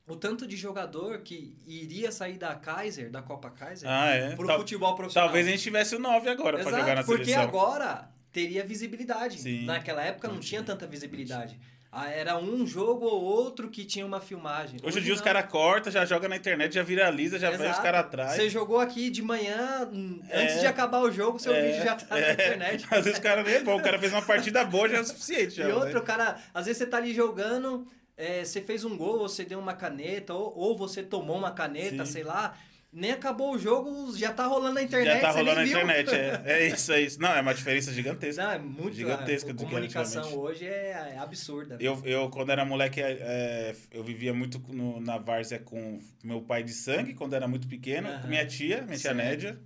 o 0.08 0.16
tanto 0.16 0.46
de 0.46 0.56
jogador 0.56 1.18
que 1.20 1.54
iria 1.66 2.10
sair 2.10 2.38
da 2.38 2.54
Kaiser, 2.54 3.10
da 3.10 3.20
Copa 3.20 3.50
Kaiser, 3.50 3.86
Ah, 3.90 4.08
é. 4.08 4.34
pro 4.36 4.46
Tal- 4.46 4.58
futebol 4.60 4.94
profissional. 4.96 5.28
Talvez 5.28 5.46
a 5.46 5.50
gente 5.50 5.62
tivesse 5.62 5.94
o 5.94 5.98
9 5.98 6.30
agora 6.30 6.58
Exato, 6.60 6.76
jogar 6.78 6.94
na 6.96 7.04
porque 7.04 7.24
seleção. 7.26 7.42
agora 7.42 8.08
teria 8.32 8.64
visibilidade. 8.64 9.40
Sim. 9.40 9.64
Naquela 9.64 10.02
época 10.02 10.28
não, 10.28 10.38
tinha 10.40 10.62
tanta 10.62 10.86
visibilidade. 10.86 11.58
Ah, 11.92 12.08
Era 12.08 12.38
um 12.38 12.64
jogo 12.64 13.04
ou 13.04 13.20
outro 13.20 13.68
que 13.68 13.84
tinha 13.84 14.06
uma 14.06 14.20
filmagem. 14.20 14.78
Hoje 14.80 15.00
em 15.00 15.02
dia 15.02 15.12
os 15.12 15.20
caras 15.20 15.44
cortam, 15.50 15.90
já 15.92 16.04
joga 16.04 16.28
na 16.28 16.36
internet, 16.36 16.72
já 16.72 16.84
viraliza, 16.84 17.36
já 17.36 17.48
vai 17.50 17.58
os 17.58 17.64
Exato. 17.64 17.82
caras 17.82 18.00
atrás. 18.02 18.32
Você 18.36 18.48
jogou 18.48 18.78
aqui 18.78 19.10
de 19.10 19.20
manhã, 19.22 19.90
É. 20.28 20.42
antes 20.42 20.60
de 20.60 20.66
acabar 20.68 21.00
o 21.00 21.10
jogo, 21.10 21.40
seu 21.40 21.52
É, 21.52 21.62
vídeo 21.66 21.82
já 21.82 21.96
tá 21.96 22.14
na 22.14 22.20
é. 22.20 22.32
internet. 22.32 22.86
Às 22.92 23.04
vezes 23.04 23.18
o 23.18 23.22
cara 23.22 23.42
nem 23.42 23.54
é 23.54 23.62
bom, 23.64 23.76
o 23.76 23.82
cara 23.82 23.98
fez 23.98 24.12
uma 24.12 24.22
partida 24.22 24.64
boa 24.64 24.88
já 24.88 24.98
é 24.98 25.00
o 25.00 25.04
suficiente. 25.04 25.56
Já, 25.56 25.68
E 25.68 25.72
outro, 25.72 25.94
né? 25.94 25.98
o 25.98 26.02
cara, 26.02 26.36
às 26.54 26.66
vezes 26.66 26.78
você 26.78 26.86
tá 26.86 26.98
ali 26.98 27.12
jogando, 27.12 27.84
é, 28.16 28.44
você 28.44 28.60
fez 28.62 28.84
um 28.84 28.96
gol, 28.96 29.18
você 29.18 29.44
deu 29.44 29.58
uma 29.58 29.74
caneta, 29.74 30.32
ou, 30.32 30.56
ou 30.56 30.76
você 30.78 31.02
tomou 31.02 31.36
uma 31.36 31.50
caneta, 31.50 32.06
Sim. 32.06 32.12
sei 32.12 32.22
lá. 32.22 32.56
Nem 32.92 33.12
acabou 33.12 33.54
o 33.54 33.58
jogo, 33.58 34.12
já 34.16 34.32
tá 34.32 34.46
rolando 34.46 34.74
na 34.74 34.82
internet. 34.82 35.14
Já 35.14 35.20
tá 35.20 35.30
rolando 35.30 35.60
na 35.60 35.62
viu. 35.64 35.70
internet, 35.78 36.12
é. 36.12 36.42
É 36.44 36.66
isso, 36.66 36.92
é 36.92 37.00
isso. 37.00 37.20
Não, 37.20 37.28
é 37.30 37.40
uma 37.40 37.54
diferença 37.54 37.92
gigantesca. 37.92 38.42
Não, 38.42 38.50
é 38.50 38.58
muito 38.58 38.96
Gigantesca 38.96 39.52
A 39.52 39.54
comunicação 39.54 40.34
hoje 40.36 40.66
é, 40.66 41.12
é 41.14 41.18
absurda. 41.18 41.76
Eu, 41.78 42.02
eu, 42.04 42.28
quando 42.30 42.50
era 42.50 42.64
moleque, 42.64 43.00
é, 43.00 43.76
eu 43.92 44.02
vivia 44.02 44.34
muito 44.34 44.58
no- 44.72 45.00
na 45.00 45.18
várzea 45.18 45.60
com 45.60 46.00
meu 46.24 46.40
pai 46.42 46.64
de 46.64 46.72
sangue, 46.72 47.14
quando 47.14 47.34
era 47.34 47.46
muito 47.46 47.68
pequeno, 47.68 48.08
Aham. 48.08 48.22
com 48.22 48.26
minha 48.28 48.44
tia, 48.44 48.82
minha 48.82 48.98
tia. 48.98 49.14
Nédia. 49.14 49.60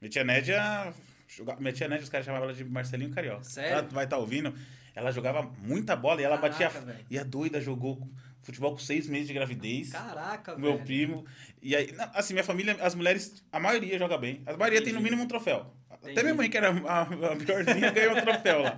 Minha 0.00 0.10
tia 0.10 0.24
Nédia, 0.24 0.94
joga- 1.28 1.56
minha 1.60 1.72
tia 1.74 1.86
Nédia, 1.88 2.04
os 2.04 2.08
caras 2.08 2.24
chamavam 2.24 2.48
ela 2.48 2.56
de 2.56 2.64
Marcelinho 2.64 3.10
Carioca. 3.10 3.44
Sério? 3.44 3.70
Ela 3.70 3.82
vai 3.82 4.04
estar 4.04 4.16
ouvindo. 4.16 4.54
Ela 4.94 5.10
jogava 5.12 5.42
muita 5.62 5.94
bola 5.94 6.22
e 6.22 6.24
ela 6.24 6.38
Caraca, 6.38 6.64
batia. 6.64 6.80
velho. 6.80 6.98
E 7.10 7.18
a 7.18 7.22
doida 7.24 7.60
jogou 7.60 8.08
futebol 8.42 8.72
com 8.72 8.78
seis 8.78 9.06
meses 9.06 9.28
de 9.28 9.34
gravidez. 9.34 9.90
Caraca, 9.90 10.56
meu 10.56 10.72
velho. 10.74 10.84
primo. 10.84 11.24
E 11.60 11.76
aí, 11.76 11.94
assim, 12.14 12.34
minha 12.34 12.44
família, 12.44 12.76
as 12.80 12.94
mulheres, 12.94 13.42
a 13.52 13.60
maioria 13.60 13.98
joga 13.98 14.18
bem. 14.18 14.42
A 14.46 14.56
maioria 14.56 14.82
tem 14.82 14.92
no 14.92 14.98
Entendi. 14.98 15.10
mínimo 15.10 15.22
um 15.24 15.28
troféu. 15.28 15.66
Até 16.02 16.10
Entendi. 16.10 16.22
minha 16.24 16.34
mãe, 16.34 16.50
que 16.50 16.56
era 16.56 16.68
a, 16.70 17.02
a 17.02 17.36
piorzinha, 17.36 17.90
ganhou 17.92 18.16
um 18.16 18.20
troféu 18.20 18.62
lá. 18.62 18.76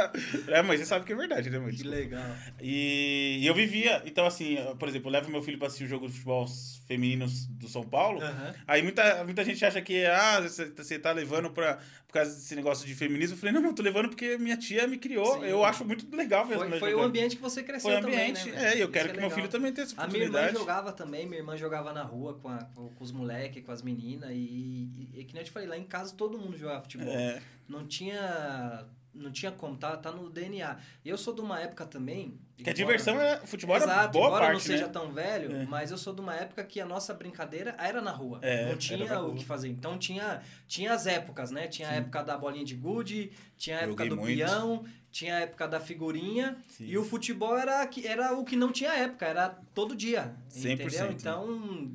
é, 0.48 0.62
mãe, 0.62 0.78
você 0.78 0.86
sabe 0.86 1.04
que 1.04 1.12
é 1.12 1.16
verdade, 1.16 1.50
né, 1.50 1.58
mãe? 1.58 1.68
Que 1.70 1.76
Desculpa. 1.76 1.96
legal. 1.98 2.36
E, 2.60 3.40
e 3.42 3.46
eu 3.46 3.54
vivia, 3.54 4.02
então 4.06 4.24
assim, 4.26 4.56
por 4.78 4.88
exemplo, 4.88 5.08
eu 5.08 5.12
levo 5.12 5.30
meu 5.30 5.42
filho 5.42 5.58
pra 5.58 5.66
assistir 5.66 5.84
o 5.84 5.88
jogo 5.88 6.06
de 6.06 6.12
futebol 6.14 6.46
feminino 6.86 7.26
do 7.50 7.68
São 7.68 7.82
Paulo. 7.82 8.22
Aham. 8.22 8.54
Aí 8.66 8.82
muita, 8.82 9.22
muita 9.24 9.44
gente 9.44 9.64
acha 9.64 9.80
que, 9.82 10.04
ah, 10.06 10.40
você 10.40 10.66
você 10.70 10.98
tá 10.98 11.12
levando 11.12 11.50
pra, 11.50 11.76
por 12.06 12.14
causa 12.14 12.30
desse 12.34 12.54
negócio 12.56 12.86
de 12.86 12.94
feminismo. 12.94 13.34
Eu 13.34 13.38
falei, 13.38 13.54
não, 13.54 13.60
não, 13.60 13.74
tô 13.74 13.82
levando 13.82 14.08
porque 14.08 14.36
minha 14.38 14.56
tia 14.56 14.86
me 14.86 14.96
criou. 14.98 15.40
Sim. 15.40 15.44
Eu 15.46 15.64
acho 15.64 15.84
muito 15.84 16.14
legal 16.14 16.42
as 16.42 16.48
Foi, 16.48 16.56
mulheres 16.56 16.80
foi 16.80 16.94
o 16.94 17.02
ambiente 17.02 17.36
que 17.36 17.42
você 17.42 17.62
cresceu 17.62 17.90
Foi 17.90 17.98
o 17.98 18.02
também, 18.02 18.30
ambiente, 18.30 18.50
né, 18.50 18.72
é, 18.72 18.76
e 18.78 18.80
eu 18.80 18.90
quero 18.90 19.06
Isso 19.06 19.12
que 19.14 19.18
é 19.18 19.20
meu 19.20 19.28
legal. 19.28 19.36
filho 19.36 19.48
também 19.48 19.72
tenha 19.72 19.84
essa 19.86 20.00
A 20.00 20.06
minha 20.06 20.24
irmã 20.24 20.38
oportunidade. 20.38 20.58
jogava 20.58 20.92
também, 20.92 21.26
minha 21.26 21.38
irmã 21.40 21.56
jogava 21.56 21.92
na 21.92 22.02
rua 22.02 22.34
com, 22.34 22.48
a- 22.48 22.64
com 22.74 22.92
os 23.00 23.12
moleques, 23.12 23.62
com 23.64 23.72
as 23.72 23.82
meninas, 23.82 24.30
e, 24.30 24.34
e, 24.34 25.10
e 25.20 25.24
que 25.24 25.34
nem 25.34 25.42
eu 25.42 25.44
te 25.44 25.50
falei, 25.50 25.68
lá 25.68 25.76
em 25.76 25.84
casa 25.84 26.14
todo 26.16 26.38
mundo 26.38 26.56
jogava 26.62 26.82
futebol. 26.82 27.08
É. 27.12 27.40
Não 27.68 27.86
tinha. 27.86 28.84
Não 29.14 29.30
tinha 29.30 29.52
como, 29.52 29.76
tá, 29.76 29.94
tá 29.98 30.10
no 30.10 30.30
DNA. 30.30 30.78
E 31.04 31.08
eu 31.10 31.18
sou 31.18 31.34
de 31.34 31.42
uma 31.42 31.60
época 31.60 31.84
também. 31.84 32.38
Que 32.56 32.62
a 32.62 32.72
embora- 32.72 32.74
diversão 32.74 33.20
é. 33.20 33.36
Futebol 33.44 33.76
era 33.76 33.84
Exato, 33.84 34.12
boa 34.12 34.26
embora 34.28 34.44
parte, 34.46 34.52
não 34.54 34.60
seja 34.60 34.86
né? 34.86 34.90
tão 34.92 35.12
velho, 35.12 35.54
É. 35.54 35.64
mas 35.66 35.90
eu 35.90 35.98
sou 35.98 36.14
de 36.14 36.22
uma 36.22 36.34
época 36.34 36.64
que 36.64 36.80
a 36.80 36.86
nossa 36.86 37.12
brincadeira 37.12 37.74
era 37.78 38.00
na 38.00 38.10
rua. 38.10 38.38
É, 38.40 38.70
não 38.70 38.76
tinha 38.78 39.20
o 39.20 39.26
rua. 39.26 39.34
que 39.36 39.44
fazer. 39.44 39.68
Então 39.68 39.98
tinha, 39.98 40.40
tinha 40.66 40.94
as 40.94 41.06
épocas, 41.06 41.50
né? 41.50 41.68
Tinha 41.68 41.90
a 41.90 41.92
época 41.92 42.22
da 42.22 42.38
bolinha 42.38 42.64
de 42.64 42.74
gude, 42.74 43.32
tinha 43.58 43.76
a 43.76 43.80
época 43.82 44.04
Joguei 44.04 44.08
do 44.08 44.16
muito. 44.16 44.38
peão, 44.38 44.84
tinha 45.10 45.36
a 45.36 45.40
época 45.40 45.68
da 45.68 45.78
figurinha. 45.78 46.56
Sim. 46.68 46.86
E 46.86 46.96
o 46.96 47.04
futebol 47.04 47.54
era, 47.58 47.86
era 48.02 48.32
o 48.32 48.44
que 48.46 48.56
não 48.56 48.72
tinha 48.72 48.92
época, 48.94 49.26
era 49.26 49.50
todo 49.74 49.94
dia. 49.94 50.34
100%. 50.48 50.72
Entendeu? 50.72 51.12
Então, 51.12 51.92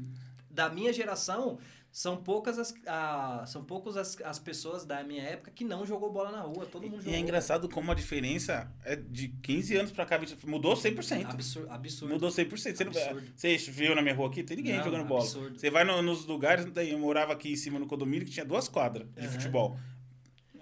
da 0.51 0.69
minha 0.69 0.93
geração, 0.93 1.57
são 1.97 2.15
poucas 2.15 2.59
as, 2.59 2.75
a, 2.85 3.43
são 3.47 3.63
poucas 3.63 3.97
as, 3.97 4.21
as 4.21 4.37
pessoas 4.37 4.85
da 4.85 5.03
minha 5.03 5.23
época 5.23 5.49
que 5.49 5.63
não 5.63 5.83
jogou 5.83 6.11
bola 6.11 6.31
na 6.31 6.41
rua. 6.41 6.67
Todo 6.67 6.83
mundo 6.83 6.97
E 7.01 7.05
jogou. 7.05 7.13
é 7.15 7.19
engraçado 7.19 7.67
como 7.67 7.91
a 7.91 7.95
diferença 7.95 8.71
é 8.85 8.95
de 8.95 9.29
15 9.29 9.75
anos 9.77 9.91
pra 9.91 10.05
cá, 10.05 10.19
mudou 10.45 10.75
100%. 10.75 11.25
Absurdo. 11.25 11.71
absurdo. 11.71 12.13
Mudou 12.13 12.29
100%. 12.29 12.49
Você, 12.75 12.83
não, 12.83 12.91
Absurdo. 12.91 13.23
você 13.35 13.57
viu 13.57 13.95
na 13.95 14.03
minha 14.03 14.13
rua 14.13 14.27
aqui? 14.27 14.43
Tem 14.43 14.57
ninguém 14.57 14.77
Não, 14.77 14.83
jogando 14.83 15.05
bola. 15.05 15.21
absurdo. 15.23 15.57
Você 15.59 15.71
vai 15.71 15.83
no- 15.83 16.03
nos 16.03 16.23
lugares, 16.27 16.67
não. 16.67 16.83
Eu 16.83 16.99
morava 16.99 17.33
aqui 17.33 17.51
em 17.53 17.55
cima 17.55 17.79
no 17.79 17.87
condomínio 17.87 18.25
que 18.27 18.31
tinha 18.31 18.45
duas 18.45 18.67
quadras 18.67 19.07
de 19.15 19.21
Aham. 19.21 19.31
futebol. 19.31 19.79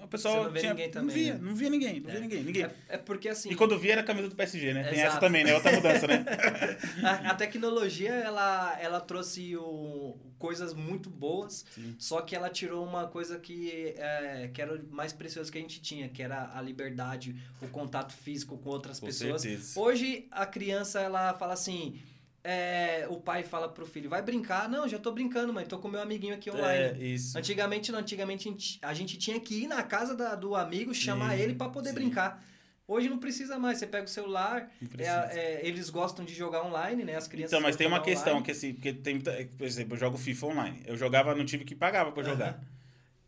O 0.05 0.07
pessoal 0.07 0.35
Você 0.35 0.43
não 0.45 0.51
vê 0.51 0.59
tinha, 0.59 0.73
ninguém 0.73 0.85
não 0.87 0.93
também, 0.93 1.15
via, 1.15 1.33
né? 1.33 1.39
não 1.41 1.55
via 1.55 1.69
ninguém, 1.69 1.99
não 1.99 2.09
É. 2.09 2.11
via 2.11 2.21
ninguém, 2.21 2.43
ninguém. 2.43 2.63
É, 2.63 2.71
é 2.89 2.97
porque 2.97 3.27
assim. 3.27 3.49
E 3.51 3.55
quando 3.55 3.77
via 3.77 3.93
era 3.93 4.01
a 4.01 4.03
camisa 4.03 4.29
do 4.29 4.35
PSG, 4.35 4.73
né? 4.73 4.83
Tem 4.83 5.01
essa 5.01 5.19
também, 5.19 5.43
né? 5.43 5.53
Outra 5.55 5.71
mudança, 5.71 6.05
né? 6.07 6.23
A, 7.03 7.31
a 7.31 7.35
tecnologia 7.35 8.11
ela, 8.11 8.77
ela 8.79 9.01
trouxe 9.01 9.55
o, 9.57 10.15
coisas 10.37 10.73
muito 10.73 11.09
boas, 11.09 11.65
Sim. 11.73 11.95
só 11.97 12.21
que 12.21 12.35
ela 12.35 12.49
tirou 12.49 12.85
uma 12.85 13.07
coisa 13.07 13.39
que, 13.39 13.93
é, 13.97 14.49
que 14.53 14.61
era 14.61 14.79
mais 14.91 15.11
precioso 15.11 15.51
que 15.51 15.57
a 15.57 15.61
gente 15.61 15.81
tinha, 15.81 16.07
que 16.07 16.21
era 16.21 16.51
a 16.53 16.61
liberdade, 16.61 17.35
o 17.61 17.67
contato 17.67 18.13
físico 18.13 18.57
com 18.57 18.69
outras 18.69 18.99
Com 18.99 19.07
pessoas. 19.07 19.41
certeza. 19.41 19.79
Hoje 19.79 20.27
a 20.31 20.45
criança 20.45 20.99
ela 21.01 21.33
fala 21.33 21.53
assim. 21.53 21.99
É, 22.47 23.07
o 23.09 23.19
pai 23.19 23.43
fala 23.43 23.67
pro 23.67 23.85
filho, 23.87 24.07
vai 24.07 24.21
brincar? 24.21 24.69
Não, 24.69 24.87
já 24.87 24.99
tô 24.99 25.11
brincando, 25.11 25.51
mãe, 25.51 25.65
tô 25.65 25.79
com 25.79 25.87
meu 25.87 25.99
amiguinho 26.01 26.35
aqui 26.35 26.51
online. 26.51 26.83
É, 26.83 26.97
isso. 27.03 27.35
Antigamente 27.37 27.91
não, 27.91 27.99
antigamente 27.99 28.77
a 28.83 28.93
gente, 28.93 29.17
tinha 29.17 29.39
que 29.39 29.63
ir 29.63 29.67
na 29.67 29.81
casa 29.81 30.15
da- 30.15 30.35
do 30.35 30.55
amigo, 30.55 30.93
chamar 30.93 31.35
Sim, 31.35 31.41
ele 31.41 31.55
para 31.55 31.69
poder 31.69 31.89
sim. 31.89 31.95
brincar. 31.95 32.43
Hoje 32.87 33.09
não 33.09 33.17
precisa 33.17 33.57
mais, 33.57 33.79
você 33.79 33.87
pega 33.87 34.05
o 34.05 34.07
celular, 34.07 34.69
Não 34.79 35.03
é, 35.03 35.29
é, 35.35 35.67
eles 35.67 35.89
gostam 35.89 36.23
de 36.23 36.35
jogar 36.35 36.63
online, 36.63 37.03
né? 37.03 37.15
As 37.15 37.27
crianças 37.27 37.53
Então, 37.53 37.61
mas 37.61 37.75
tem 37.75 37.87
uma 37.87 37.99
questão 37.99 38.33
online. 38.33 38.45
que 38.45 38.51
assim, 38.51 38.73
porque 38.75 38.93
tem 38.93 39.19
por 39.19 39.65
exemplo, 39.65 39.95
eu 39.95 39.99
jogo 39.99 40.17
FIFA 40.19 40.45
online. 40.45 40.83
Eu 40.85 40.95
jogava 40.95 41.33
no 41.33 41.43
time 41.43 41.65
que 41.65 41.73
pagava 41.73 42.11
pra 42.11 42.21
jogar. 42.21 42.61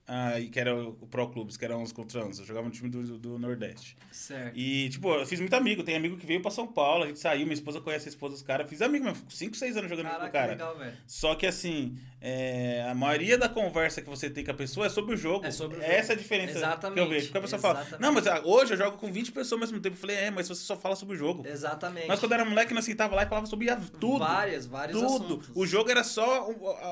Ah, 0.10 0.36
que 0.50 0.58
era 0.58 0.74
o 0.74 0.94
Pro 0.94 1.28
Clubes, 1.28 1.58
que 1.58 1.66
era 1.66 1.78
uns 1.78 1.92
contra 1.92 2.26
uns. 2.26 2.40
Eu 2.40 2.46
jogava 2.46 2.66
no 2.66 2.72
time 2.72 2.90
do, 2.90 3.18
do, 3.18 3.38
Nordeste. 3.38 3.98
Certo. 4.10 4.58
E, 4.58 4.88
tipo, 4.90 5.14
eu 5.14 5.26
fiz 5.26 5.38
muito 5.42 5.54
amigo. 5.54 5.84
Tem 5.84 5.98
amigo 5.98 6.16
que 6.16 6.26
veio 6.26 6.42
pra 6.42 6.50
São 6.50 6.66
Paulo, 6.66 7.04
a 7.04 7.08
gente 7.08 7.20
saiu, 7.20 7.42
minha 7.42 7.54
esposa 7.54 7.82
conhece 7.82 8.08
a 8.08 8.12
esposa 8.12 8.36
dos 8.36 8.42
caras. 8.42 8.70
Fiz 8.70 8.82
amigo 8.82 9.04
mesmo, 9.04 9.30
5, 9.30 9.58
6 9.58 9.76
anos 9.76 9.90
jogando 9.90 10.06
com 10.06 10.12
Caraca, 10.12 10.30
o 10.30 10.32
cara. 10.32 10.52
legal, 10.54 10.78
velho. 10.78 10.98
Só 11.06 11.36
que 11.36 11.46
assim, 11.46 11.98
é, 12.20 12.84
a 12.90 12.96
maioria 12.96 13.38
da 13.38 13.48
conversa 13.48 14.02
que 14.02 14.10
você 14.10 14.30
tem 14.30 14.44
com 14.44 14.50
a 14.52 14.54
pessoa 14.54 14.88
é 14.88 14.90
sobre 14.90 15.14
o 15.14 15.18
jogo. 15.18 15.46
É 15.46 15.52
sobre 15.52 15.78
o 15.78 15.82
Essa 15.84 15.92
jogo. 16.02 16.12
é 16.12 16.14
a 16.14 16.18
diferença 16.18 16.58
Exatamente, 16.58 16.94
que 16.96 17.00
eu 17.00 17.10
vejo. 17.10 17.26
Porque 17.28 17.38
a 17.38 17.42
pessoa 17.42 17.62
fala, 17.62 17.82
exatamente. 17.82 18.02
não, 18.02 18.12
mas 18.14 18.26
ah, 18.28 18.42
hoje 18.44 18.74
eu 18.74 18.78
jogo 18.78 18.98
com 18.98 19.12
20 19.12 19.32
pessoas 19.32 19.54
ao 19.54 19.60
mesmo 19.60 19.80
tempo. 19.80 19.96
Eu 19.96 20.00
falei, 20.00 20.16
é, 20.16 20.32
mas 20.32 20.48
você 20.48 20.62
só 20.64 20.76
fala 20.76 20.96
sobre 20.96 21.16
o 21.16 21.18
jogo. 21.18 21.46
Exatamente. 21.48 22.08
Mas 22.08 22.20
quando 22.20 22.32
era 22.32 22.44
moleque, 22.44 22.74
nós 22.74 22.86
sentava 22.86 23.16
lá 23.16 23.24
e 23.24 23.28
falava 23.28 23.46
sobre 23.46 23.68
tudo. 24.00 24.20
Várias, 24.20 24.66
vários 24.66 25.00
tudo. 25.00 25.24
assuntos. 25.26 25.50
O 25.54 25.66
jogo 25.68 25.92
era 25.92 26.04
só 26.04 26.50
a, 26.50 26.88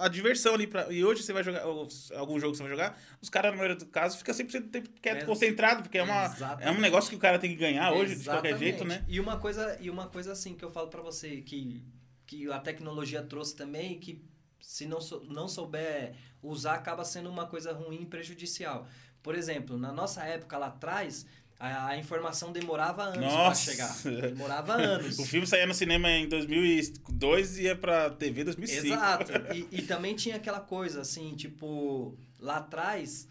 a- 0.00 0.04
a- 0.04 0.08
diversão 0.08 0.54
ali. 0.54 0.66
Pra, 0.66 0.90
e 0.92 1.04
hoje 1.04 1.22
você 1.22 1.32
vai 1.32 1.44
jogar, 1.44 1.62
algum 1.62 2.38
jogo 2.40 2.52
que 2.52 2.56
você 2.58 2.62
vai 2.64 2.70
jogar, 2.70 2.98
os 3.22 3.28
caras, 3.30 3.52
na 3.52 3.56
maioria 3.56 3.76
do 3.76 3.86
caso, 3.86 4.18
ficam 4.18 4.34
100% 4.34 4.60
do 4.62 4.68
tempo 4.68 4.88
quieto, 5.00 5.22
É. 5.22 5.24
concentrado, 5.26 5.82
porque 5.82 5.98
é, 5.98 6.02
uma, 6.02 6.24
Exatamente. 6.26 6.68
é 6.68 6.70
um 6.72 6.80
negócio 6.80 7.08
que 7.10 7.16
o 7.16 7.20
cara 7.20 7.38
tem 7.38 7.50
que 7.50 7.56
ganhar 7.56 7.92
hoje, 7.92 8.16
de 8.16 8.24
qualquer 8.24 8.58
jeito, 8.58 8.84
né? 8.84 9.04
E 9.06 9.20
uma 9.20 9.36
coisa, 9.38 9.76
e 9.80 9.88
uma 9.88 10.08
coisa 10.08 10.32
assim 10.32 10.54
que 10.54 10.64
eu 10.64 10.70
falo 10.72 10.88
pra 10.88 11.00
você 11.02 11.36
que 11.40 11.84
que 12.26 12.50
a 12.50 12.58
tecnologia 12.58 13.22
trouxe 13.22 13.54
também 13.54 14.00
que 14.00 14.20
se 14.60 14.86
não 14.86 15.00
sou- 15.00 15.24
não 15.24 15.48
souber 15.48 16.14
usar 16.42 16.74
acaba 16.74 17.04
sendo 17.04 17.28
uma 17.30 17.46
coisa 17.46 17.72
ruim 17.72 18.02
e 18.02 18.06
prejudicial. 18.06 18.86
Por 19.22 19.34
exemplo, 19.34 19.76
na 19.78 19.92
nossa 19.92 20.22
época 20.24 20.56
lá 20.56 20.66
atrás, 20.68 21.26
a, 21.58 21.88
a 21.88 21.96
informação 21.98 22.52
demorava 22.52 23.02
anos 23.04 23.18
pra 23.18 23.26
Nossa. 23.26 23.70
chegar. 23.70 23.96
Demorava 24.20 24.74
anos. 24.78 25.18
O 25.18 25.24
filme 25.24 25.46
saía 25.46 25.66
no 25.66 25.74
cinema 25.74 26.08
em 26.10 26.28
2002 26.28 27.58
e 27.58 27.62
ia 27.62 27.74
pra 27.76 28.10
TV 28.10 28.42
em 28.42 28.44
2005. 28.44 28.86
Exato. 28.86 29.32
E, 29.54 29.66
e 29.72 29.82
também 29.82 30.14
tinha 30.14 30.36
aquela 30.36 30.60
coisa, 30.60 31.00
assim, 31.00 31.34
tipo, 31.34 32.16
lá 32.38 32.56
atrás, 32.58 33.26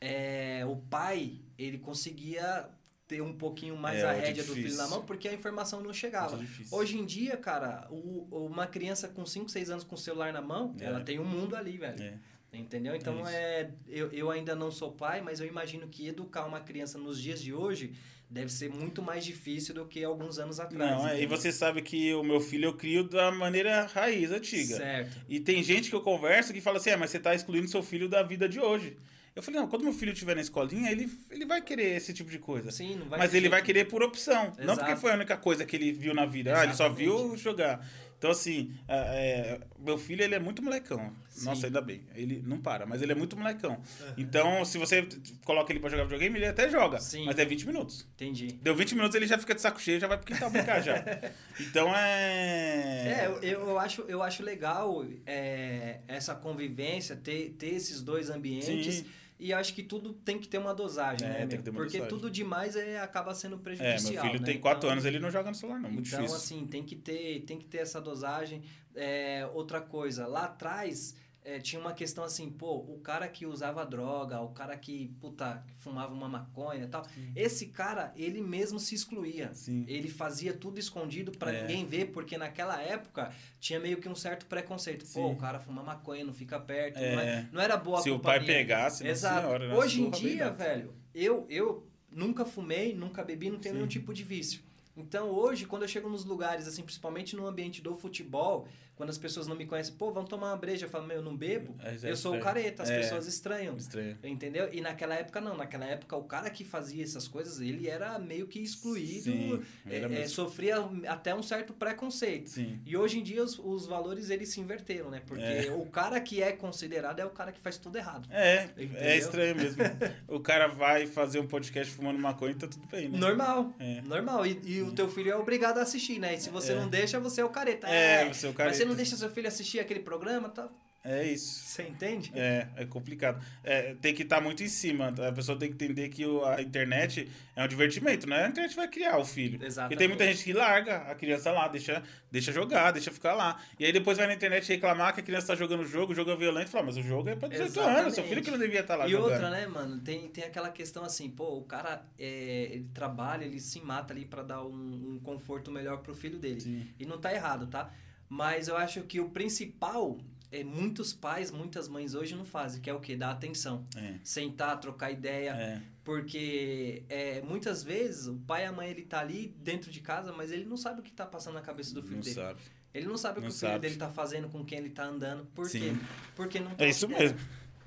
é, 0.00 0.64
o 0.66 0.76
pai, 0.76 1.40
ele 1.58 1.78
conseguia 1.78 2.68
ter 3.10 3.20
um 3.20 3.32
pouquinho 3.32 3.76
mais 3.76 3.98
É, 3.98 4.08
a 4.08 4.12
é 4.14 4.20
rédea 4.20 4.44
do 4.44 4.54
filho 4.54 4.76
na 4.76 4.86
mão, 4.86 5.02
porque 5.02 5.26
a 5.28 5.34
informação 5.34 5.80
não 5.80 5.92
chegava. 5.92 6.38
Hoje 6.70 6.96
em 6.96 7.04
dia, 7.04 7.36
cara, 7.36 7.88
o, 7.90 8.46
uma 8.46 8.68
criança 8.68 9.08
com 9.08 9.26
5, 9.26 9.48
6 9.48 9.68
anos 9.68 9.82
com 9.82 9.96
o 9.96 9.98
celular 9.98 10.32
na 10.32 10.40
mão, 10.40 10.76
É. 10.78 10.84
ela 10.84 11.00
tem 11.00 11.18
um 11.18 11.24
mundo 11.24 11.56
ali, 11.56 11.76
velho. 11.76 12.00
É. 12.00 12.14
Entendeu? 12.52 12.94
Então, 12.94 13.20
isso. 13.20 13.30
é, 13.30 13.70
eu, 13.88 14.12
eu 14.12 14.30
ainda 14.30 14.54
não 14.54 14.70
sou 14.70 14.92
pai, 14.92 15.20
mas 15.20 15.40
eu 15.40 15.46
imagino 15.46 15.88
que 15.88 16.06
educar 16.06 16.46
uma 16.46 16.60
criança 16.60 16.98
nos 16.98 17.20
dias 17.20 17.42
de 17.42 17.52
hoje 17.52 17.94
deve 18.28 18.52
ser 18.52 18.70
muito 18.70 19.02
mais 19.02 19.24
difícil 19.24 19.74
do 19.74 19.84
que 19.86 20.04
alguns 20.04 20.38
anos 20.38 20.60
atrás. 20.60 20.90
Não, 20.90 21.08
é, 21.08 21.14
e 21.14 21.16
entendeu? 21.18 21.36
você 21.36 21.50
sabe 21.50 21.82
que 21.82 22.14
o 22.14 22.22
meu 22.22 22.40
filho 22.40 22.66
eu 22.66 22.76
crio 22.76 23.02
da 23.02 23.32
maneira 23.32 23.86
raiz, 23.86 24.30
antiga. 24.30 24.76
Certo. 24.76 25.20
E 25.28 25.40
tem 25.40 25.64
gente 25.64 25.90
que 25.90 25.96
eu 25.96 26.00
converso 26.00 26.52
que 26.52 26.60
fala 26.60 26.76
assim, 26.76 26.90
é, 26.90 26.96
mas 26.96 27.10
você 27.10 27.18
tá 27.18 27.34
excluindo 27.34 27.66
seu 27.66 27.82
filho 27.82 28.08
da 28.08 28.22
vida 28.22 28.48
de 28.48 28.60
hoje. 28.60 28.96
Eu 29.34 29.42
falei, 29.42 29.60
não, 29.60 29.68
quando 29.68 29.82
meu 29.84 29.92
filho 29.92 30.12
estiver 30.12 30.34
na 30.34 30.40
escolinha, 30.40 30.90
ele, 30.90 31.08
ele 31.30 31.46
vai 31.46 31.62
querer 31.62 31.96
esse 31.96 32.12
tipo 32.12 32.30
de 32.30 32.38
coisa. 32.38 32.70
Sim, 32.70 32.96
não 32.96 33.06
vai 33.08 33.18
mas 33.18 33.32
ele 33.32 33.48
vai 33.48 33.62
querer 33.62 33.86
por 33.86 34.02
opção. 34.02 34.52
Não 34.58 34.64
Exato. 34.74 34.80
porque 34.80 34.96
foi 34.96 35.12
a 35.12 35.14
única 35.14 35.36
coisa 35.36 35.64
que 35.64 35.76
ele 35.76 35.92
viu 35.92 36.12
na 36.12 36.26
vida. 36.26 36.58
Ah, 36.58 36.64
ele 36.64 36.74
só 36.74 36.86
Exatamente. 36.86 37.04
viu 37.04 37.36
jogar. 37.36 37.86
Então, 38.20 38.32
assim, 38.32 38.70
é, 38.86 38.96
é, 38.96 39.60
meu 39.78 39.96
filho, 39.96 40.22
ele 40.22 40.34
é 40.34 40.38
muito 40.38 40.62
molecão. 40.62 41.10
Sim. 41.30 41.46
Nossa, 41.46 41.68
ainda 41.68 41.80
bem. 41.80 42.02
Ele 42.14 42.42
não 42.46 42.60
para, 42.60 42.84
mas 42.84 43.00
ele 43.00 43.12
é 43.12 43.14
muito 43.14 43.34
molecão. 43.34 43.80
Então, 44.14 44.62
se 44.62 44.76
você 44.76 45.08
coloca 45.42 45.72
ele 45.72 45.80
pra 45.80 45.88
jogar 45.88 46.02
videogame, 46.02 46.36
ele 46.36 46.44
até 46.44 46.68
joga. 46.68 47.00
Sim. 47.00 47.24
Mas 47.24 47.38
é 47.38 47.46
20 47.46 47.66
minutos. 47.66 48.06
Entendi. 48.16 48.48
Deu 48.60 48.76
20 48.76 48.94
minutos, 48.94 49.14
ele 49.14 49.26
já 49.26 49.38
fica 49.38 49.54
de 49.54 49.62
saco 49.62 49.80
cheio, 49.80 49.98
já 49.98 50.06
vai 50.06 50.18
pro 50.18 50.26
quintal 50.26 50.50
brincar 50.50 50.82
já. 50.82 51.02
Então, 51.60 51.94
é... 51.94 53.22
É, 53.22 53.26
eu, 53.26 53.42
eu, 53.42 53.78
acho, 53.78 54.02
eu 54.02 54.22
acho 54.22 54.42
legal 54.42 55.04
é, 55.26 56.00
essa 56.06 56.34
convivência, 56.34 57.16
ter, 57.16 57.54
ter 57.58 57.74
esses 57.74 58.02
dois 58.02 58.28
ambientes. 58.28 58.96
Sim. 58.96 59.06
E 59.40 59.52
acho 59.54 59.72
que 59.74 59.82
tudo 59.82 60.12
tem 60.12 60.38
que 60.38 60.46
ter 60.46 60.58
uma 60.58 60.74
dosagem, 60.74 61.26
É, 61.26 61.30
né? 61.30 61.46
tem 61.46 61.58
que 61.58 61.64
ter 61.64 61.70
uma 61.70 61.78
Porque 61.80 61.98
dosagem. 61.98 62.08
tudo 62.08 62.30
demais 62.30 62.76
é, 62.76 63.00
acaba 63.00 63.34
sendo 63.34 63.56
É, 63.56 63.58
prejudicial. 63.58 64.12
meu 64.12 64.22
filho 64.22 64.40
né? 64.40 64.46
tem 64.46 64.60
4 64.60 64.78
Então- 64.80 64.90
anos, 64.90 65.04
ele 65.06 65.18
não 65.18 65.30
joga 65.30 65.48
no 65.50 65.54
celular, 65.56 65.80
não. 65.80 65.90
Muito 65.90 66.06
então, 66.08 66.20
difícil. 66.20 66.36
assim, 66.36 66.66
tem 66.66 66.82
que 66.84 66.94
ter, 66.94 67.40
tem 67.46 67.58
que 67.58 67.64
ter 67.64 67.78
essa 67.78 68.00
dosagem. 68.00 68.62
É, 68.94 69.48
outra 69.54 69.80
coisa, 69.80 70.26
lá 70.26 70.44
atrás 70.44 71.16
é, 71.42 71.58
tinha 71.58 71.80
uma 71.80 71.92
questão 71.92 72.22
assim, 72.22 72.50
pô, 72.50 72.76
o 72.76 72.98
cara 73.00 73.26
que 73.26 73.46
usava 73.46 73.84
droga, 73.86 74.40
o 74.40 74.50
cara 74.50 74.76
que, 74.76 75.08
puta, 75.20 75.64
fumava 75.78 76.12
uma 76.12 76.28
maconha 76.28 76.84
e 76.84 76.86
tal, 76.86 77.04
esse 77.34 77.66
cara, 77.68 78.12
ele 78.14 78.40
mesmo 78.42 78.78
se 78.78 78.94
excluía. 78.94 79.52
Sim. 79.54 79.84
Ele 79.88 80.08
fazia 80.08 80.52
tudo 80.52 80.78
escondido 80.78 81.32
pra 81.32 81.52
É. 81.52 81.62
ninguém 81.62 81.86
ver, 81.86 82.06
porque 82.12 82.36
naquela 82.36 82.80
época 82.82 83.32
tinha 83.58 83.80
meio 83.80 83.98
que 83.98 84.08
um 84.08 84.14
certo 84.14 84.44
preconceito. 84.46 85.00
Pô, 85.06 85.28
Sim. 85.28 85.32
o 85.32 85.36
cara 85.36 85.58
fuma 85.58 85.82
maconha, 85.82 86.24
não 86.24 86.34
fica 86.34 86.60
perto, 86.60 86.98
É. 86.98 87.14
não, 87.16 87.22
é- 87.22 87.48
não 87.52 87.60
era 87.62 87.76
boa 87.76 88.02
Se 88.02 88.10
o 88.10 88.18
pai 88.18 88.38
companhia. 88.40 88.58
pegasse, 88.60 89.06
Exato. 89.06 89.40
senhora? 89.46 89.74
Hoje 89.76 90.02
em 90.02 90.10
dia, 90.10 90.50
velho, 90.50 90.94
eu, 91.14 91.46
eu 91.48 91.86
nunca 92.10 92.44
fumei, 92.44 92.94
nunca 92.94 93.24
bebi, 93.24 93.48
não 93.50 93.58
tenho 93.58 93.72
Sim. 93.74 93.78
nenhum 93.78 93.88
tipo 93.88 94.12
de 94.12 94.22
vício. 94.22 94.62
Então 94.96 95.30
hoje, 95.30 95.64
quando 95.64 95.82
eu 95.82 95.88
chego 95.88 96.08
nos 96.10 96.24
lugares, 96.24 96.66
assim, 96.66 96.82
principalmente 96.82 97.34
no 97.34 97.46
ambiente 97.46 97.80
do 97.80 97.94
futebol, 97.94 98.66
quando 99.00 99.08
as 99.08 99.16
pessoas 99.16 99.46
não 99.46 99.56
me 99.56 99.64
conhecem, 99.64 99.94
pô, 99.94 100.12
vamos 100.12 100.28
tomar 100.28 100.48
uma 100.48 100.56
breja, 100.58 100.84
eu 100.84 100.90
falo, 100.90 101.06
meu, 101.06 101.16
eu 101.16 101.22
não 101.22 101.34
bebo, 101.34 101.74
É, 101.82 101.96
já 101.96 102.08
eu 102.10 102.16
sou 102.18 102.36
o 102.36 102.40
careta, 102.40 102.82
as 102.82 102.90
É. 102.90 102.98
pessoas 102.98 103.26
estranham. 103.26 103.74
Estranho. 103.78 104.18
Entendeu? 104.22 104.68
E 104.70 104.82
naquela 104.82 105.14
época 105.14 105.40
não, 105.40 105.56
naquela 105.56 105.86
época 105.86 106.14
o 106.16 106.24
cara 106.24 106.50
que 106.50 106.64
fazia 106.64 107.02
essas 107.02 107.26
coisas, 107.26 107.60
ele 107.62 107.88
era 107.88 108.18
meio 108.18 108.46
que 108.46 108.58
excluído, 108.60 109.22
Sim, 109.22 109.62
é, 109.88 110.22
é, 110.22 110.28
sofria 110.28 110.76
até 111.08 111.34
um 111.34 111.42
certo 111.42 111.72
preconceito. 111.72 112.50
Sim. 112.50 112.78
E 112.84 112.94
hoje 112.94 113.18
em 113.18 113.22
dia 113.22 113.42
os, 113.42 113.58
os 113.58 113.86
valores 113.86 114.28
eles 114.28 114.50
se 114.50 114.60
inverteram, 114.60 115.08
né? 115.10 115.22
Porque 115.26 115.42
É. 115.42 115.72
o 115.72 115.86
cara 115.86 116.20
que 116.20 116.42
é 116.42 116.52
considerado 116.52 117.20
é 117.20 117.24
o 117.24 117.30
cara 117.30 117.52
que 117.52 117.60
faz 117.60 117.78
tudo 117.78 117.96
errado. 117.96 118.28
É, 118.30 118.64
Entendeu? 118.64 119.00
é 119.00 119.16
estranho 119.16 119.56
mesmo. 119.56 119.82
o 120.28 120.40
cara 120.40 120.66
vai 120.68 121.06
fazer 121.06 121.40
um 121.40 121.46
podcast 121.46 121.90
fumando 121.94 122.18
maconha 122.18 122.52
e 122.52 122.54
tá 122.56 122.68
tudo 122.68 122.86
bem, 122.86 123.08
né? 123.08 123.18
Normal, 123.18 123.72
É. 123.78 124.02
normal. 124.02 124.44
E, 124.46 124.60
e 124.66 124.82
o 124.82 124.92
teu 124.92 125.08
filho 125.08 125.30
é 125.30 125.36
obrigado 125.36 125.78
a 125.78 125.82
assistir, 125.82 126.18
né? 126.18 126.34
E 126.34 126.40
se 126.40 126.50
você 126.50 126.72
É. 126.72 126.74
não 126.74 126.86
deixa, 126.88 127.18
você 127.18 127.40
é 127.40 127.44
o 127.44 127.48
careta. 127.48 127.88
É, 127.88 128.28
você 128.28 128.46
é 128.46 128.50
o 128.50 128.52
careta. 128.52 128.89
Não 128.90 128.96
deixa 128.96 129.16
seu 129.16 129.30
filho 129.30 129.48
assistir 129.48 129.80
aquele 129.80 130.00
programa, 130.00 130.48
tá? 130.48 130.68
É 131.02 131.26
isso. 131.26 131.64
Você 131.64 131.82
entende? 131.84 132.30
É, 132.34 132.66
é 132.76 132.84
complicado. 132.84 133.42
É, 133.64 133.94
tem 134.02 134.14
que 134.14 134.22
estar 134.22 134.38
muito 134.38 134.62
em 134.62 134.68
cima. 134.68 135.14
A 135.26 135.32
pessoa 135.32 135.58
tem 135.58 135.68
que 135.68 135.74
entender 135.74 136.10
que 136.10 136.22
a 136.44 136.60
internet 136.60 137.26
é 137.56 137.64
um 137.64 137.68
divertimento, 137.68 138.28
né? 138.28 138.44
A 138.44 138.48
internet 138.48 138.76
vai 138.76 138.86
criar 138.86 139.16
o 139.16 139.24
filho. 139.24 139.64
Exatamente. 139.64 139.94
E 139.94 139.98
tem 139.98 140.08
muita 140.08 140.26
gente 140.26 140.44
que 140.44 140.52
larga 140.52 140.98
a 141.10 141.14
criança 141.14 141.50
lá, 141.52 141.68
deixa, 141.68 142.02
deixa 142.30 142.52
jogar, 142.52 142.90
deixa 142.90 143.10
ficar 143.10 143.32
lá. 143.32 143.58
E 143.78 143.86
aí 143.86 143.92
depois 143.92 144.18
vai 144.18 144.26
na 144.26 144.34
internet 144.34 144.68
reclamar 144.68 145.14
que 145.14 145.20
a 145.20 145.22
criança 145.22 145.46
tá 145.46 145.54
jogando 145.54 145.80
o 145.80 145.86
jogo, 145.86 146.12
o 146.12 146.14
jogo 146.14 146.32
é 146.32 146.36
violento. 146.36 146.68
Fala, 146.68 146.84
mas 146.86 146.98
o 146.98 147.02
jogo 147.02 147.30
é 147.30 147.36
pra 147.36 147.48
18 147.48 147.80
anos, 147.80 147.94
seu 147.94 147.98
Exatamente. 148.00 148.28
filho 148.28 148.42
que 148.42 148.50
não 148.50 148.58
devia 148.58 148.80
estar 148.80 148.96
lá 148.96 149.06
e 149.06 149.10
jogando. 149.10 149.32
outra, 149.32 149.48
né, 149.48 149.66
mano? 149.66 150.00
Tem, 150.00 150.28
tem 150.28 150.44
aquela 150.44 150.68
questão 150.68 151.02
assim, 151.02 151.30
pô, 151.30 151.56
o 151.56 151.64
cara 151.64 152.04
é, 152.18 152.68
ele 152.72 152.90
trabalha, 152.92 153.46
ele 153.46 153.58
se 153.58 153.80
mata 153.80 154.12
ali 154.12 154.26
pra 154.26 154.42
dar 154.42 154.62
um, 154.64 155.14
um 155.14 155.20
conforto 155.22 155.70
melhor 155.70 156.02
pro 156.02 156.14
filho 156.14 156.38
dele. 156.38 156.60
Sim. 156.60 156.86
E 156.98 157.06
não 157.06 157.18
tá 157.18 157.32
errado, 157.32 157.66
tá? 157.68 157.90
Mas 158.30 158.68
eu 158.68 158.76
acho 158.76 159.02
que 159.02 159.20
o 159.20 159.28
principal 159.28 160.16
é, 160.52 160.64
muitos 160.64 161.12
pais, 161.12 161.50
muitas 161.50 161.88
mães 161.88 162.14
hoje 162.14 162.34
não 162.34 162.44
fazem, 162.44 162.80
que 162.80 162.88
é 162.88 162.94
o 162.94 163.00
quê? 163.00 163.16
Dar 163.16 163.32
atenção. 163.32 163.84
É. 163.96 164.14
Sentar, 164.24 164.78
trocar 164.80 165.10
ideia. 165.10 165.50
É. 165.50 165.82
Porque 166.04 167.02
é, 167.08 167.40
muitas 167.42 167.82
vezes 167.82 168.26
o 168.28 168.36
pai 168.46 168.62
e 168.62 168.66
a 168.66 168.72
mãe 168.72 168.88
ele 168.90 169.02
tá 169.02 169.20
ali 169.20 169.54
dentro 169.58 169.90
de 169.90 170.00
casa, 170.00 170.32
mas 170.32 170.50
ele 170.50 170.64
não 170.64 170.76
sabe 170.76 171.00
o 171.00 171.02
que 171.02 171.12
tá 171.12 171.26
passando 171.26 171.54
na 171.54 171.60
cabeça 171.60 171.92
do 171.92 172.02
filho 172.02 172.16
Não 172.16 172.22
dele. 172.22 172.34
sabe. 172.34 172.60
Ele 172.94 173.06
não 173.06 173.16
sabe 173.16 173.38
o 173.38 173.42
que 173.42 173.48
Não 173.48 173.54
o 173.54 173.58
filho 173.58 173.70
sabe. 173.72 173.80
dele 173.80 173.96
tá 173.96 174.08
fazendo, 174.08 174.48
com 174.48 174.64
quem 174.64 174.78
ele 174.78 174.90
tá 174.90 175.04
andando. 175.04 175.44
Por 175.54 175.66
Sim. 175.66 175.80
quê? 175.80 176.06
Porque 176.34 176.58
não 176.58 176.70
É 176.72 176.74
troca 176.74 176.86
isso 176.90 177.04
ideia. 177.06 177.20
mesmo. 177.20 177.38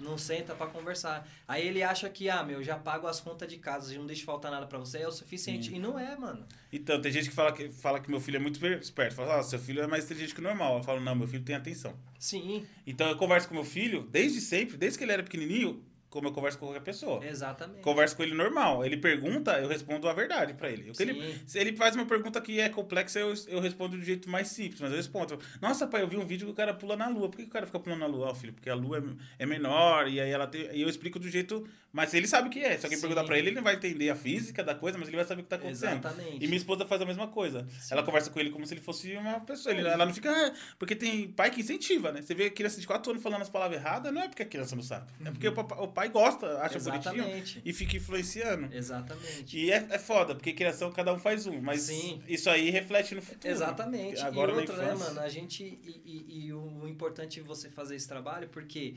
Não 0.04 0.18
senta 0.18 0.54
pra 0.54 0.68
conversar. 0.68 1.28
Aí 1.48 1.66
ele 1.68 1.82
acha 1.82 2.10
que, 2.10 2.30
ah, 2.30 2.44
meu, 2.44 2.62
já 2.62 2.78
pago 2.78 3.08
as 3.08 3.20
contas 3.20 3.48
de 3.48 3.58
casa, 3.58 3.94
já 3.94 4.00
não 4.00 4.06
deixo 4.06 4.26
faltar 4.26 4.52
nada 4.52 4.68
pra 4.68 4.78
você, 4.78 5.00
é 5.00 5.08
o 5.08 5.12
suficiente. 5.12 5.70
Sim. 5.70 5.76
E 5.76 5.80
não 5.80 5.98
é, 5.98 6.16
mano. 6.16 6.46
Então, 6.72 7.02
tem 7.02 7.12
gente 7.12 7.30
que 7.30 7.36
fala 7.36 7.52
que, 7.54 7.70
fala 7.70 8.00
que 8.00 8.10
meu 8.10 8.20
filho 8.20 8.36
é 8.38 8.40
muito 8.40 8.64
esperto. 8.66 9.16
Fala, 9.16 9.40
ah, 9.40 9.44
seu 9.44 9.60
filho 9.60 9.82
é 9.82 9.88
mais 9.88 10.06
inteligente 10.06 10.34
que 10.34 10.42
o 10.42 10.44
normal. 10.44 10.78
Eu 10.78 10.84
falo, 10.84 11.00
não, 11.00 11.16
meu 11.16 11.28
filho 11.28 11.44
tem 11.44 11.56
atenção. 11.56 11.96
Sim, 12.20 12.66
Então, 12.86 13.08
eu 13.10 13.16
converso 13.18 13.48
com 13.48 13.54
meu 13.56 13.64
filho 13.66 14.08
desde 14.12 14.42
sempre, 14.42 14.78
desde 14.78 14.98
que 14.98 15.04
ele 15.06 15.12
era 15.12 15.24
pequenininho, 15.24 15.84
como 16.14 16.28
eu 16.28 16.32
converso 16.32 16.60
com 16.60 16.68
qualquer 16.68 16.84
pessoa. 16.84 17.26
exatamente. 17.26 17.82
Converso 17.82 18.16
com 18.16 18.22
ele 18.22 18.36
normal. 18.36 18.86
Ele 18.86 18.96
pergunta, 18.98 19.60
eu 19.60 19.68
respondo 19.68 20.08
a 20.08 20.14
verdade 20.14 20.54
pra 20.54 20.70
ele. 20.70 20.92
Ele. 21.00 21.42
Se 21.48 21.58
ele 21.58 21.76
faz 21.76 21.96
uma 21.96 22.06
pergunta 22.06 22.40
que 22.40 22.60
é 22.60 22.70
complexa, 22.70 23.20
eu, 23.20 23.34
eu 23.48 23.60
respondo 23.60 23.98
do 23.98 24.04
jeito 24.04 24.30
mais 24.30 24.48
simples. 24.50 24.80
Mas 24.80 24.92
eu 24.92 24.98
respondo. 24.98 25.40
Nossa, 25.60 25.88
pai, 25.88 26.04
eu 26.04 26.08
vi 26.08 26.18
um 26.18 26.26
vídeo 26.26 26.46
que 26.46 26.52
o 26.52 26.56
cara 26.56 26.72
pula 26.74 26.96
na 26.96 27.08
lua. 27.08 27.30
Por 27.30 27.38
que 27.38 27.44
o 27.44 27.48
cara 27.48 27.66
fica 27.66 27.80
pulando 27.80 28.00
na 28.02 28.06
lua? 28.06 28.28
Ó, 28.30 28.36
filho, 28.36 28.54
porque 28.54 28.70
a 28.70 28.76
lua 28.76 29.00
é, 29.40 29.44
é 29.44 29.46
menor 29.48 30.08
e 30.08 30.22
aí 30.22 30.30
ela 30.30 30.46
tem. 30.46 30.70
E 30.72 30.82
eu 30.84 30.88
explico 30.88 31.18
do 31.18 31.28
jeito. 31.28 31.68
Mas 31.92 32.12
ele 32.16 32.26
sabe 32.28 32.48
o 32.48 32.52
que 32.52 32.60
é. 32.60 32.76
Se 32.78 32.86
alguém 32.88 32.98
Sim. 32.98 33.02
perguntar 33.08 33.24
pra 33.24 33.38
ele, 33.38 33.50
ele 33.50 33.56
não 33.56 33.62
vai 33.64 33.76
entender 33.76 34.10
a 34.10 34.16
física 34.16 34.64
da 34.64 34.74
coisa, 34.74 34.98
mas 34.98 35.08
ele 35.08 35.18
vai 35.18 35.26
saber 35.26 35.42
o 35.42 35.44
que 35.44 35.50
tá 35.50 35.58
acontecendo. 35.58 36.00
Exatamente. 36.00 36.44
E 36.44 36.48
minha 36.48 36.58
esposa 36.58 36.86
faz 36.88 37.00
a 37.02 37.06
mesma 37.06 37.28
coisa. 37.28 37.68
Sim. 37.80 37.94
Ela 37.94 38.02
conversa 38.04 38.32
com 38.32 38.40
ele 38.40 38.50
como 38.50 38.66
se 38.66 38.74
ele 38.74 38.82
fosse 38.82 39.16
uma 39.16 39.40
pessoa. 39.42 39.76
Ele- 39.76 39.88
ela 39.88 40.04
não 40.06 40.14
fica. 40.14 40.32
"Ah", 40.32 40.54
porque 40.80 40.96
tem 40.96 41.28
pai 41.28 41.52
que 41.52 41.62
incentiva, 41.62 42.12
né? 42.12 42.22
Você 42.24 42.34
vê 42.34 42.46
a 42.46 42.50
criança 42.50 42.82
de 42.82 42.88
4 42.88 43.12
anos 43.12 43.22
falando 43.22 43.44
as 43.44 43.50
palavras 43.50 43.80
erradas, 43.80 44.12
não 44.12 44.22
é 44.24 44.28
porque 44.28 44.42
a 44.42 44.46
criança 44.46 44.76
não 44.76 44.82
sabe. 44.82 45.06
É 45.24 45.30
porque 45.30 45.48
o, 45.48 45.54
papai- 45.54 45.78
o 45.80 45.88
pai 45.88 46.03
gosta, 46.10 46.60
acha 46.60 46.80
bonitinho 46.80 47.16
Exatamente. 47.16 47.62
e 47.64 47.74
fica 47.74 47.98
influenciando. 47.98 48.74
Exatamente. 48.74 49.58
E 49.58 49.72
é, 49.72 49.88
é 49.90 50.00
foda, 50.00 50.34
porque 50.36 50.54
criação 50.54 50.92
cada 50.92 51.14
um 51.14 51.20
faz 51.20 51.46
um. 51.48 51.62
Mas 51.62 51.82
Sim. 51.84 52.22
isso 52.28 52.50
aí 52.50 52.70
reflete 52.70 53.14
no 53.16 53.22
futuro. 53.22 53.52
Exatamente. 53.52 54.20
Agora 54.22 54.52
e 54.52 54.56
outra, 54.56 54.78
né, 54.78 54.94
mano? 54.96 55.20
A 55.20 55.30
gente. 55.30 55.64
E, 55.64 56.02
e- 56.06 56.46
e 56.48 56.54
o, 56.54 56.88
importante 56.88 57.40
é 57.40 57.44
você 57.44 57.70
fazer 57.70 57.96
esse 57.96 58.08
trabalho, 58.08 58.48
porque 58.50 58.96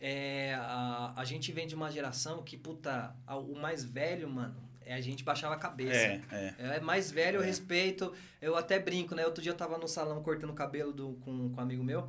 é, 0.00 0.54
a, 0.58 1.12
a 1.16 1.24
gente 1.24 1.50
vem 1.52 1.66
de 1.66 1.74
uma 1.74 1.90
geração 1.90 2.42
que, 2.42 2.56
puta, 2.56 3.14
a- 3.26 3.36
o 3.36 3.54
mais 3.54 3.84
velho, 3.84 4.28
mano, 4.28 4.54
é 4.86 4.94
a 4.94 5.00
gente 5.00 5.24
baixava 5.24 5.54
a 5.54 5.58
cabeça. 5.58 5.94
É, 5.96 6.20
é. 6.30 6.54
É 6.76 6.80
mais 6.80 7.10
velho, 7.10 7.38
eu 7.38 7.42
É. 7.42 7.46
respeito. 7.46 8.12
Eu 8.40 8.54
até 8.56 8.78
brinco, 8.78 9.14
né? 9.14 9.24
Outro 9.24 9.42
dia 9.42 9.52
eu 9.52 9.56
tava 9.56 9.78
no 9.78 9.88
salão 9.88 10.22
cortando 10.22 10.50
o 10.50 10.54
cabelo 10.54 10.92
do, 10.92 11.14
com, 11.24 11.48
com 11.50 11.58
um 11.60 11.62
amigo 11.62 11.82
meu, 11.82 12.08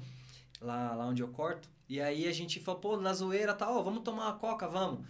lá, 0.60 0.94
lá 0.94 1.06
onde 1.08 1.22
eu 1.22 1.30
corto. 1.30 1.70
E 1.88 2.02
aí 2.02 2.28
a 2.28 2.32
gente 2.34 2.60
falou, 2.60 2.80
pô, 2.82 2.98
na 2.98 3.14
zoeira 3.14 3.54
tá, 3.54 3.70
ó, 3.70 3.82
vamos 3.82 4.02
tomar 4.04 4.24
uma 4.26 4.34
coca, 4.34 4.68
vamos. 4.68 5.06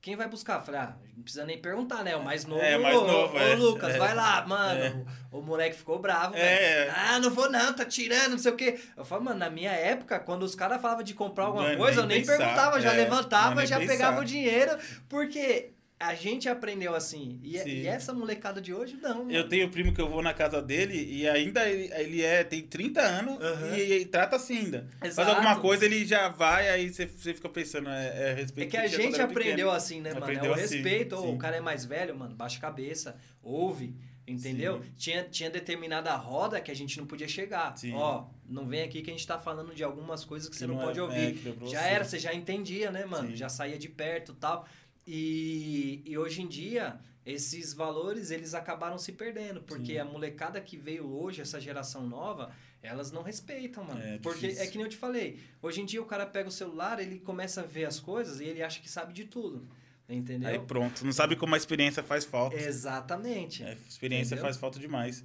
Quem 0.00 0.16
vai 0.16 0.26
buscar? 0.28 0.60
Falei, 0.62 0.80
ah, 0.80 0.96
não 1.14 1.22
precisa 1.22 1.44
nem 1.44 1.58
perguntar, 1.58 2.02
né? 2.02 2.16
O 2.16 2.24
mais 2.24 2.46
novo. 2.46 2.62
É, 2.62 2.78
mais 2.78 2.94
novo, 2.94 3.34
ô, 3.34 3.38
é. 3.38 3.54
Lucas, 3.54 3.94
É. 3.94 3.98
vai 3.98 4.14
lá, 4.14 4.46
mano. 4.46 4.80
É. 4.80 5.04
O, 5.30 5.40
o 5.40 5.42
moleque 5.42 5.76
ficou 5.76 5.98
bravo, 5.98 6.34
É. 6.36 6.86
velho. 6.86 6.92
Ah, 6.96 7.18
não 7.18 7.30
vou 7.30 7.50
não, 7.50 7.74
tá 7.74 7.84
tirando, 7.84 8.30
não 8.30 8.38
sei 8.38 8.50
o 8.52 8.56
quê. 8.56 8.80
Eu 8.96 9.04
falo, 9.04 9.24
mano, 9.24 9.38
na 9.38 9.50
minha 9.50 9.72
época, 9.72 10.18
quando 10.18 10.42
os 10.44 10.54
caras 10.54 10.80
falavam 10.80 11.02
de 11.02 11.12
comprar 11.12 11.44
alguma 11.46 11.64
Não 11.64 11.70
é 11.72 11.76
coisa, 11.76 12.06
nem 12.06 12.18
eu 12.20 12.20
nem 12.20 12.20
pensar, 12.20 12.38
perguntava, 12.38 12.80
já 12.80 12.94
é, 12.94 12.96
levantava, 12.96 13.54
não 13.56 13.62
é 13.62 13.66
já 13.66 13.78
pegava 13.78 14.20
o 14.22 14.24
dinheiro, 14.24 14.78
porque 15.06 15.72
a 16.00 16.14
gente 16.14 16.48
aprendeu 16.48 16.94
assim. 16.94 17.38
E, 17.42 17.58
Sim. 17.58 17.68
e 17.68 17.86
essa 17.86 18.14
molecada 18.14 18.58
de 18.58 18.72
hoje, 18.72 18.96
não. 19.02 19.30
Eu 19.30 19.36
mano. 19.40 19.48
tenho 19.50 19.66
um 19.66 19.70
primo 19.70 19.92
que 19.92 20.00
eu 20.00 20.08
vou 20.08 20.22
na 20.22 20.32
casa 20.32 20.62
dele 20.62 20.96
e 20.96 21.28
ainda 21.28 21.68
ele, 21.68 21.92
ele 21.92 22.22
é, 22.22 22.42
tem 22.42 22.62
30 22.62 23.02
anos 23.02 23.38
Aham. 23.38 23.76
e, 23.76 23.92
e 24.00 24.04
trata 24.06 24.36
assim 24.36 24.56
ainda. 24.60 24.88
Faz 24.98 25.12
Exato. 25.12 25.30
alguma 25.30 25.60
coisa, 25.60 25.84
ele 25.84 26.06
já 26.06 26.30
vai, 26.30 26.70
aí 26.70 26.88
você, 26.90 27.06
você 27.06 27.34
fica 27.34 27.50
pensando, 27.50 27.90
é, 27.90 28.30
é 28.30 28.32
respeito. 28.32 28.68
É 28.68 28.70
que 28.70 28.76
a 28.78 28.86
gente 28.86 29.20
aprendeu 29.20 29.54
pequeno. 29.54 29.70
assim, 29.72 30.00
né, 30.00 30.14
mano? 30.14 30.32
É 30.32 30.48
o 30.48 30.54
assim, 30.54 30.76
respeito. 30.76 31.20
Sim. 31.20 31.34
o 31.34 31.36
cara 31.36 31.56
é 31.56 31.60
mais 31.60 31.84
velho, 31.84 32.16
mano, 32.16 32.34
baixa 32.34 32.56
a 32.56 32.60
cabeça, 32.62 33.16
ouve, 33.42 33.94
entendeu? 34.26 34.82
Tinha, 34.96 35.24
tinha 35.24 35.50
determinada 35.50 36.14
roda 36.16 36.62
que 36.62 36.70
a 36.70 36.74
gente 36.74 36.98
não 36.98 37.06
podia 37.06 37.28
chegar. 37.28 37.76
Sim. 37.76 37.92
Ó, 37.94 38.24
não 38.48 38.66
vem 38.66 38.82
aqui 38.82 39.02
que 39.02 39.10
a 39.10 39.12
gente 39.12 39.26
tá 39.26 39.38
falando 39.38 39.74
de 39.74 39.84
algumas 39.84 40.24
coisas 40.24 40.48
que, 40.48 40.54
Que 40.54 40.60
você 40.60 40.66
não, 40.66 40.76
não 40.76 40.82
é- 40.82 40.86
pode 40.86 40.98
é, 40.98 41.02
ouvir. 41.02 41.54
pra 41.54 41.66
já 41.66 41.82
era, 41.82 42.04
você 42.04 42.18
já 42.18 42.32
entendia, 42.32 42.90
né, 42.90 43.04
mano? 43.04 43.28
Sim. 43.28 43.36
Já 43.36 43.48
saía 43.48 43.78
de 43.78 43.88
perto 43.88 44.32
e 44.32 44.36
tal. 44.36 44.66
E, 45.12 46.02
e 46.06 46.16
hoje 46.16 46.40
em 46.40 46.46
dia, 46.46 47.00
esses 47.26 47.74
valores, 47.74 48.30
eles 48.30 48.54
acabaram 48.54 48.96
se 48.96 49.10
perdendo. 49.10 49.60
Porque 49.60 49.94
Sim. 49.94 49.98
a 49.98 50.04
molecada 50.04 50.60
que 50.60 50.76
veio 50.76 51.04
hoje, 51.10 51.40
essa 51.40 51.60
geração 51.60 52.06
nova, 52.06 52.52
elas 52.80 53.10
não 53.10 53.22
respeitam, 53.22 53.82
mano. 53.82 54.00
É 54.00 54.18
porque 54.18 54.46
difícil. 54.46 54.62
é 54.62 54.66
que 54.68 54.78
nem 54.78 54.84
eu 54.84 54.90
te 54.90 54.96
falei. 54.96 55.40
Hoje 55.60 55.80
em 55.80 55.84
dia 55.84 56.00
o 56.00 56.06
cara 56.06 56.24
pega 56.24 56.48
o 56.48 56.52
celular, 56.52 57.00
ele 57.00 57.18
começa 57.18 57.62
a 57.62 57.64
ver 57.64 57.86
as 57.86 57.98
coisas 57.98 58.40
e 58.40 58.44
ele 58.44 58.62
acha 58.62 58.80
que 58.80 58.88
sabe 58.88 59.12
de 59.12 59.24
tudo. 59.24 59.66
Entendeu? 60.08 60.48
Aí 60.48 60.58
pronto, 60.60 61.04
não 61.04 61.12
sabe 61.12 61.34
como 61.34 61.56
a 61.56 61.58
experiência 61.58 62.04
faz 62.04 62.24
falta. 62.24 62.56
Exatamente. 62.56 63.64
É, 63.64 63.76
experiência 63.88 64.34
Entendeu? 64.34 64.44
faz 64.44 64.56
falta 64.56 64.78
demais. 64.78 65.24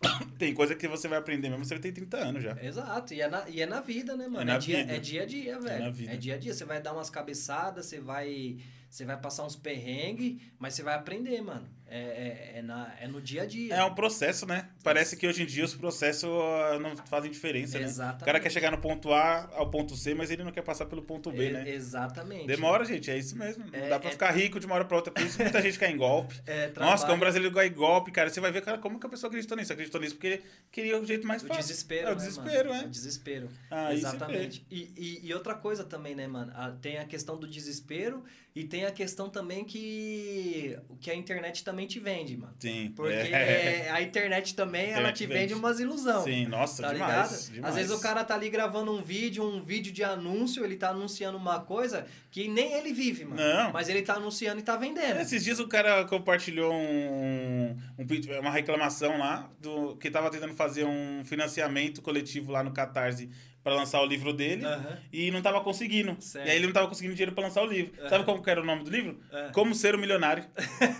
Tem 0.38 0.54
coisa 0.54 0.74
que 0.74 0.86
você 0.86 1.08
vai 1.08 1.18
aprender 1.18 1.48
mesmo, 1.48 1.64
você 1.64 1.78
ter 1.78 1.92
30 1.92 2.16
anos 2.16 2.42
já. 2.42 2.56
Exato, 2.62 3.14
e 3.14 3.20
é, 3.20 3.28
na, 3.28 3.48
e 3.48 3.62
é 3.62 3.66
na 3.66 3.80
vida, 3.80 4.16
né, 4.16 4.28
mano? 4.28 4.42
É 4.42 4.44
na 4.44 4.58
dia, 4.58 4.78
vida. 4.78 4.92
é 4.92 4.98
dia 4.98 5.22
a 5.22 5.26
dia, 5.26 5.60
velho. 5.60 5.84
na 5.84 5.90
vida. 5.90 6.12
É 6.12 6.16
dia 6.16 6.34
a 6.34 6.38
dia. 6.38 6.54
Você 6.54 6.64
vai 6.64 6.80
dar 6.80 6.92
umas 6.92 7.10
cabeçadas, 7.10 7.86
você 7.86 8.00
vai, 8.00 8.58
você 8.88 9.04
vai 9.04 9.16
passar 9.20 9.44
uns 9.44 9.56
perrengues, 9.56 10.40
mas 10.58 10.74
você 10.74 10.82
vai 10.82 10.94
aprender, 10.94 11.40
mano. 11.42 11.68
É, 11.88 11.98
é, 11.98 12.58
é, 12.58 12.62
na, 12.62 12.92
é 13.00 13.06
no 13.06 13.20
dia 13.20 13.42
a 13.42 13.46
dia. 13.46 13.72
É 13.74 13.84
um 13.84 13.94
processo, 13.94 14.44
né? 14.44 14.68
Parece 14.82 15.16
que 15.16 15.24
hoje 15.26 15.44
em 15.44 15.46
dia 15.46 15.64
os 15.64 15.72
processos 15.74 16.28
ah, 16.28 16.78
não 16.80 16.96
fazem 16.96 17.30
diferença, 17.30 17.78
né? 17.78 17.84
Exatamente. 17.84 18.22
O 18.22 18.26
cara 18.26 18.40
quer 18.40 18.50
chegar 18.50 18.72
no 18.72 18.78
ponto 18.78 19.12
A 19.12 19.48
ao 19.54 19.70
ponto 19.70 19.94
C, 19.96 20.12
mas 20.12 20.30
ele 20.32 20.42
não 20.42 20.50
quer 20.50 20.62
passar 20.62 20.86
pelo 20.86 21.00
ponto 21.02 21.30
B, 21.30 21.46
É, 21.46 21.50
né? 21.52 21.68
Exatamente. 21.70 22.46
Demora, 22.48 22.84
gente, 22.84 23.08
é 23.08 23.16
isso 23.16 23.38
mesmo. 23.38 23.64
Não 23.70 23.78
É, 23.78 23.88
dá 23.88 24.00
pra 24.00 24.08
é- 24.08 24.12
ficar 24.12 24.32
rico 24.32 24.58
de 24.58 24.66
uma 24.66 24.74
hora 24.74 24.84
pra 24.84 24.96
outra. 24.96 25.12
Por 25.12 25.22
isso 25.22 25.40
muita 25.40 25.62
gente 25.62 25.78
cai 25.78 25.92
em 25.92 25.96
golpe. 25.96 26.34
É, 26.44 26.66
Nossa, 26.66 26.72
trabalho, 26.74 27.06
como 27.06 27.18
brasileiro 27.20 27.54
cai 27.54 27.68
em 27.68 27.72
golpe, 27.72 28.10
cara. 28.10 28.30
Você 28.30 28.40
vai 28.40 28.50
ver, 28.50 28.62
cara, 28.62 28.78
como 28.78 28.98
que 28.98 29.06
a 29.06 29.10
pessoa 29.10 29.28
acreditou 29.28 29.56
nisso? 29.56 29.72
Acreditou 29.72 30.00
nisso 30.00 30.16
porque 30.16 30.42
queria 30.72 30.98
o 30.98 31.04
jeito 31.06 31.24
mais 31.26 31.42
O 31.44 31.46
fácil. 31.46 31.62
desespero, 31.62 32.08
É 32.08 32.10
o 32.12 32.14
né, 32.16 32.16
desespero, 32.16 32.68
mano? 32.70 32.82
é. 32.82 32.86
O 32.86 32.90
desespero. 32.90 33.48
Ah, 33.70 33.92
Exatamente. 33.94 34.66
E, 34.70 34.90
e, 34.96 35.28
e 35.28 35.34
outra 35.34 35.54
coisa 35.54 35.84
também, 35.84 36.16
né, 36.16 36.26
mano? 36.26 36.52
Tem 36.82 36.98
a 36.98 37.04
questão 37.04 37.36
do 37.38 37.46
desespero 37.46 38.24
e 38.54 38.64
tem 38.64 38.86
a 38.86 38.90
questão 38.90 39.28
também 39.28 39.64
que, 39.64 40.78
que 41.00 41.10
a 41.10 41.14
internet 41.14 41.62
também 41.62 41.75
te 41.84 41.98
vende, 41.98 42.36
mano. 42.36 42.54
Sim. 42.60 42.92
Porque 42.94 43.12
é. 43.12 43.90
a 43.92 44.00
internet 44.00 44.54
também, 44.54 44.84
ela 44.84 44.90
Internet 45.10 45.16
te 45.16 45.26
vende. 45.26 45.40
vende 45.40 45.54
umas 45.54 45.80
ilusão. 45.80 46.22
Sim, 46.22 46.46
nossa, 46.46 46.84
Tá 46.84 46.92
demais, 46.92 47.10
ligado? 47.48 47.54
demais. 47.54 47.70
Às 47.74 47.74
vezes 47.80 47.90
o 47.90 48.00
cara 48.00 48.22
tá 48.22 48.36
ali 48.36 48.48
gravando 48.48 48.92
um 48.92 49.02
vídeo, 49.02 49.44
um 49.44 49.60
vídeo 49.60 49.92
de 49.92 50.04
anúncio, 50.04 50.64
ele 50.64 50.76
tá 50.76 50.90
anunciando 50.90 51.36
uma 51.36 51.58
coisa 51.58 52.06
que 52.30 52.46
nem 52.46 52.72
ele 52.74 52.92
vive, 52.92 53.24
mano. 53.24 53.42
Não. 53.42 53.72
Mas 53.72 53.88
ele 53.88 54.02
tá 54.02 54.14
anunciando 54.14 54.60
e 54.60 54.62
tá 54.62 54.76
vendendo. 54.76 55.20
Esses 55.20 55.42
dias 55.42 55.58
o 55.58 55.66
cara 55.66 56.04
compartilhou 56.04 56.72
um, 56.72 57.76
um 57.98 58.06
uma 58.40 58.50
reclamação 58.50 59.18
lá 59.18 59.50
do 59.60 59.96
que 59.96 60.10
tava 60.10 60.30
tentando 60.30 60.54
fazer 60.54 60.84
um 60.84 61.24
financiamento 61.24 62.00
coletivo 62.00 62.52
lá 62.52 62.62
no 62.62 62.72
Catarse 62.72 63.28
para 63.66 63.74
lançar 63.74 64.00
o 64.00 64.06
livro 64.06 64.32
dele 64.32 64.64
Aham. 64.64 64.96
e 65.12 65.28
não 65.32 65.42
tava 65.42 65.60
conseguindo. 65.60 66.16
Certo. 66.20 66.46
E 66.46 66.50
aí 66.50 66.56
ele 66.56 66.66
não 66.66 66.72
tava 66.72 66.86
conseguindo 66.86 67.16
dinheiro 67.16 67.32
para 67.34 67.42
lançar 67.48 67.62
o 67.62 67.66
livro. 67.66 67.92
Aham. 68.00 68.08
Sabe 68.10 68.24
como 68.24 68.40
que 68.40 68.48
era 68.48 68.62
o 68.62 68.64
nome 68.64 68.84
do 68.84 68.90
livro? 68.92 69.18
Ah. 69.32 69.50
Como 69.52 69.74
ser 69.74 69.96
um 69.96 69.98
milionário. 69.98 70.44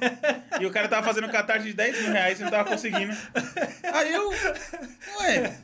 e 0.61 0.67
o 0.67 0.71
cara 0.73 0.89
tava 0.89 1.07
fazendo 1.07 1.29
um 1.29 1.31
catarse 1.31 1.65
de 1.65 1.73
10 1.75 2.01
mil 2.03 2.11
reais 2.11 2.41
e 2.41 2.43
não 2.43 2.51
tava 2.51 2.69
conseguindo. 2.69 3.17
Aí 3.93 4.13
eu. 4.13 4.29
Ué, 5.21 5.57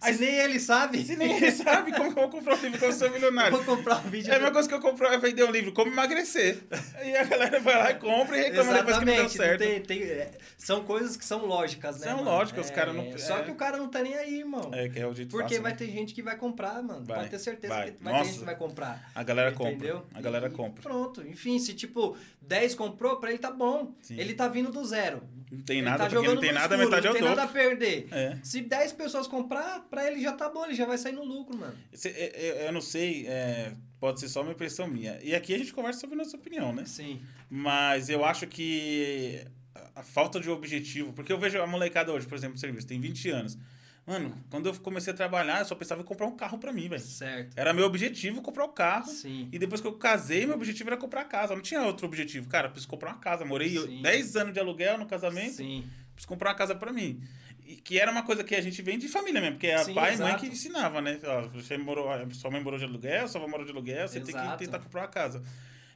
Se 0.00 0.12
nem 0.18 0.36
ele 0.38 0.58
sabe. 0.58 1.04
se 1.04 1.16
nem 1.16 1.36
ele 1.36 1.50
sabe 1.52 1.92
como 1.92 2.04
que 2.14 2.18
eu 2.18 2.22
vou 2.22 2.30
comprar 2.30 2.54
um 2.56 2.60
livro 2.62 2.78
como 2.78 2.92
ser 2.94 3.10
um 3.10 3.12
milionário. 3.12 3.54
Vou 3.62 3.76
comprar 3.76 3.96
um 3.98 4.08
vídeo. 4.08 4.32
É 4.32 4.36
a 4.36 4.38
mesma 4.38 4.52
coisa 4.52 4.66
que 4.70 4.74
eu 4.74 4.80
comprar, 4.80 5.12
é 5.12 5.18
vender 5.18 5.44
um 5.44 5.50
livro, 5.50 5.72
como 5.72 5.92
emagrecer. 5.92 6.60
Aí 6.94 7.14
a 7.14 7.24
galera 7.24 7.60
vai 7.60 7.76
lá 7.76 7.90
e 7.90 7.94
compra 7.96 8.38
e 8.38 8.42
reclama 8.44 8.72
depois 8.72 8.98
que 9.00 9.04
não 9.04 9.14
deu 9.16 9.28
certo. 9.28 9.58
tem- 9.58 9.80
tem- 9.82 10.02
é, 10.02 10.30
são 10.56 10.82
coisas 10.84 11.14
que 11.14 11.24
são 11.26 11.44
lógicas, 11.44 12.00
né? 12.00 12.06
São 12.08 12.16
mano? 12.18 12.30
lógicas, 12.30 12.64
os 12.66 12.70
É, 12.70 12.74
cara 12.74 12.92
não- 12.94 13.18
Só 13.18 13.38
é. 13.38 13.42
que 13.42 13.50
o 13.50 13.54
cara 13.54 13.76
não 13.76 13.88
tá 13.88 14.00
nem 14.02 14.14
aí, 14.16 14.38
irmão. 14.38 14.70
É, 14.72 14.88
que 14.88 14.98
é 14.98 15.06
o 15.06 15.14
jeito 15.14 15.30
Porque 15.30 15.44
fácil, 15.48 15.62
vai 15.62 15.72
né? 15.72 15.78
ter 15.78 15.86
gente 15.90 16.05
que 16.14 16.22
vai 16.22 16.36
comprar, 16.36 16.82
mano. 16.82 17.04
Vai, 17.04 17.18
Pode 17.18 17.30
ter 17.30 17.38
certeza 17.38 17.74
vai. 17.74 17.90
que 17.92 18.02
vai 18.02 18.12
Nossa. 18.12 18.24
ter 18.24 18.28
gente 18.30 18.38
que 18.40 18.44
vai 18.44 18.56
comprar. 18.56 19.10
A 19.14 19.22
galera 19.22 19.50
Entendeu? 19.50 20.00
compra. 20.00 20.18
A 20.18 20.20
galera 20.22 20.46
E- 20.48 20.50
compra. 20.50 20.82
Pronto. 20.82 21.26
Enfim, 21.26 21.58
se 21.58 21.74
tipo 21.74 22.16
10 22.42 22.74
comprou, 22.74 23.16
pra 23.18 23.30
ele 23.30 23.38
tá 23.38 23.50
bom. 23.50 23.94
Sim. 24.02 24.18
Ele 24.18 24.34
tá 24.34 24.48
vindo 24.48 24.70
do 24.70 24.84
zero. 24.84 25.22
Não 25.50 25.62
tem 25.62 25.78
Ele 25.78 25.86
nada, 25.86 26.04
tá 26.04 26.10
porque 26.10 26.26
não 26.28 26.40
tem 26.40 26.52
nada, 26.52 26.74
escuro, 26.74 26.90
metade 26.90 27.06
é 27.06 27.10
o 27.10 27.12
Não 27.12 27.20
tem 27.20 27.28
nada 27.28 27.42
a 27.44 27.48
perder. 27.48 28.08
É. 28.10 28.36
Se 28.42 28.60
10 28.60 28.92
pessoas 28.94 29.26
comprar, 29.28 29.80
pra 29.88 30.10
ele 30.10 30.20
já 30.20 30.32
tá 30.32 30.48
bom, 30.50 30.64
ele 30.64 30.74
já 30.74 30.84
vai 30.84 30.98
sair 30.98 31.12
no 31.12 31.24
lucro, 31.24 31.56
mano. 31.56 31.74
É- 32.04 32.08
é- 32.64 32.68
Eu 32.68 32.72
não 32.72 32.80
sei, 32.80 33.26
é, 33.28 33.72
pode 34.00 34.18
ser 34.18 34.28
só 34.28 34.42
uma 34.42 34.50
impressão 34.52 34.88
minha. 34.88 35.18
E 35.22 35.34
aqui 35.36 35.54
a 35.54 35.58
gente 35.58 35.72
conversa 35.72 36.00
sobre 36.00 36.16
nossa 36.16 36.36
opinião, 36.36 36.72
né? 36.72 36.84
Sim. 36.84 37.20
Mas 37.48 38.08
eu 38.08 38.24
acho 38.24 38.46
que 38.48 39.40
a- 39.72 40.00
a 40.00 40.02
falta 40.02 40.40
de 40.40 40.50
objetivo, 40.50 41.12
porque 41.12 41.32
eu 41.32 41.38
vejo 41.38 41.60
a 41.62 41.66
molecada 41.66 42.12
hoje, 42.12 42.26
por 42.26 42.34
exemplo, 42.36 42.54
no 42.54 42.60
serviço, 42.60 42.86
tem 42.86 43.00
20 43.00 43.30
anos. 43.30 43.56
Mano, 44.06 44.36
quando 44.50 44.66
eu 44.68 44.74
comecei 44.76 45.12
a 45.12 45.16
trabalhar, 45.16 45.58
eu 45.58 45.64
só 45.64 45.74
pensava 45.74 46.00
em 46.00 46.04
comprar 46.04 46.26
um 46.26 46.36
carro 46.36 46.58
pra 46.58 46.72
mim, 46.72 46.88
velho. 46.88 47.02
Certo. 47.02 47.52
Era 47.58 47.72
meu 47.72 47.84
objetivo 47.84 48.40
comprar 48.40 48.64
o 48.64 48.68
carro. 48.68 49.10
Sim. 49.10 49.48
E 49.50 49.58
depois 49.58 49.80
que 49.80 49.86
eu 49.86 49.94
casei, 49.94 50.46
meu 50.46 50.54
objetivo 50.54 50.88
era 50.90 50.96
comprar 50.96 51.22
a 51.22 51.24
casa. 51.24 51.54
Não 51.56 51.62
tinha 51.62 51.82
outro 51.82 52.06
objetivo. 52.06 52.48
Cara, 52.48 52.68
eu 52.68 52.70
preciso 52.70 52.88
comprar 52.88 53.10
uma 53.10 53.18
casa. 53.18 53.44
Morei 53.44 53.70
Sim. 53.76 54.00
10 54.02 54.36
anos 54.36 54.52
de 54.54 54.60
aluguel 54.60 54.96
no 54.96 55.06
casamento. 55.06 55.54
Sim. 55.54 55.84
preciso 56.14 56.28
comprar 56.28 56.50
uma 56.50 56.56
casa 56.56 56.74
pra 56.76 56.92
mim. 56.92 57.20
E, 57.66 57.74
que 57.74 57.98
era 57.98 58.12
uma 58.12 58.22
coisa 58.22 58.44
que 58.44 58.54
a 58.54 58.60
gente 58.60 58.80
vem 58.80 58.96
de 58.96 59.08
família 59.08 59.40
mesmo, 59.40 59.56
porque 59.56 59.66
é 59.66 59.78
Sim, 59.82 59.92
pai 59.94 60.14
e 60.14 60.18
mãe 60.18 60.28
exato. 60.28 60.44
que 60.44 60.52
ensinava, 60.52 61.00
né? 61.02 61.18
Ó, 61.24 61.48
você 61.48 61.76
morou, 61.76 62.06
sua 62.32 62.48
mãe 62.48 62.62
morou 62.62 62.78
de 62.78 62.84
aluguel, 62.84 63.26
sua 63.26 63.40
avó 63.40 63.48
morou 63.50 63.66
de 63.66 63.72
aluguel, 63.72 64.06
você 64.06 64.20
tem 64.20 64.32
que 64.32 64.40
Exato. 64.40 64.58
tentar 64.58 64.78
comprar 64.78 65.00
uma 65.00 65.08
casa. 65.08 65.42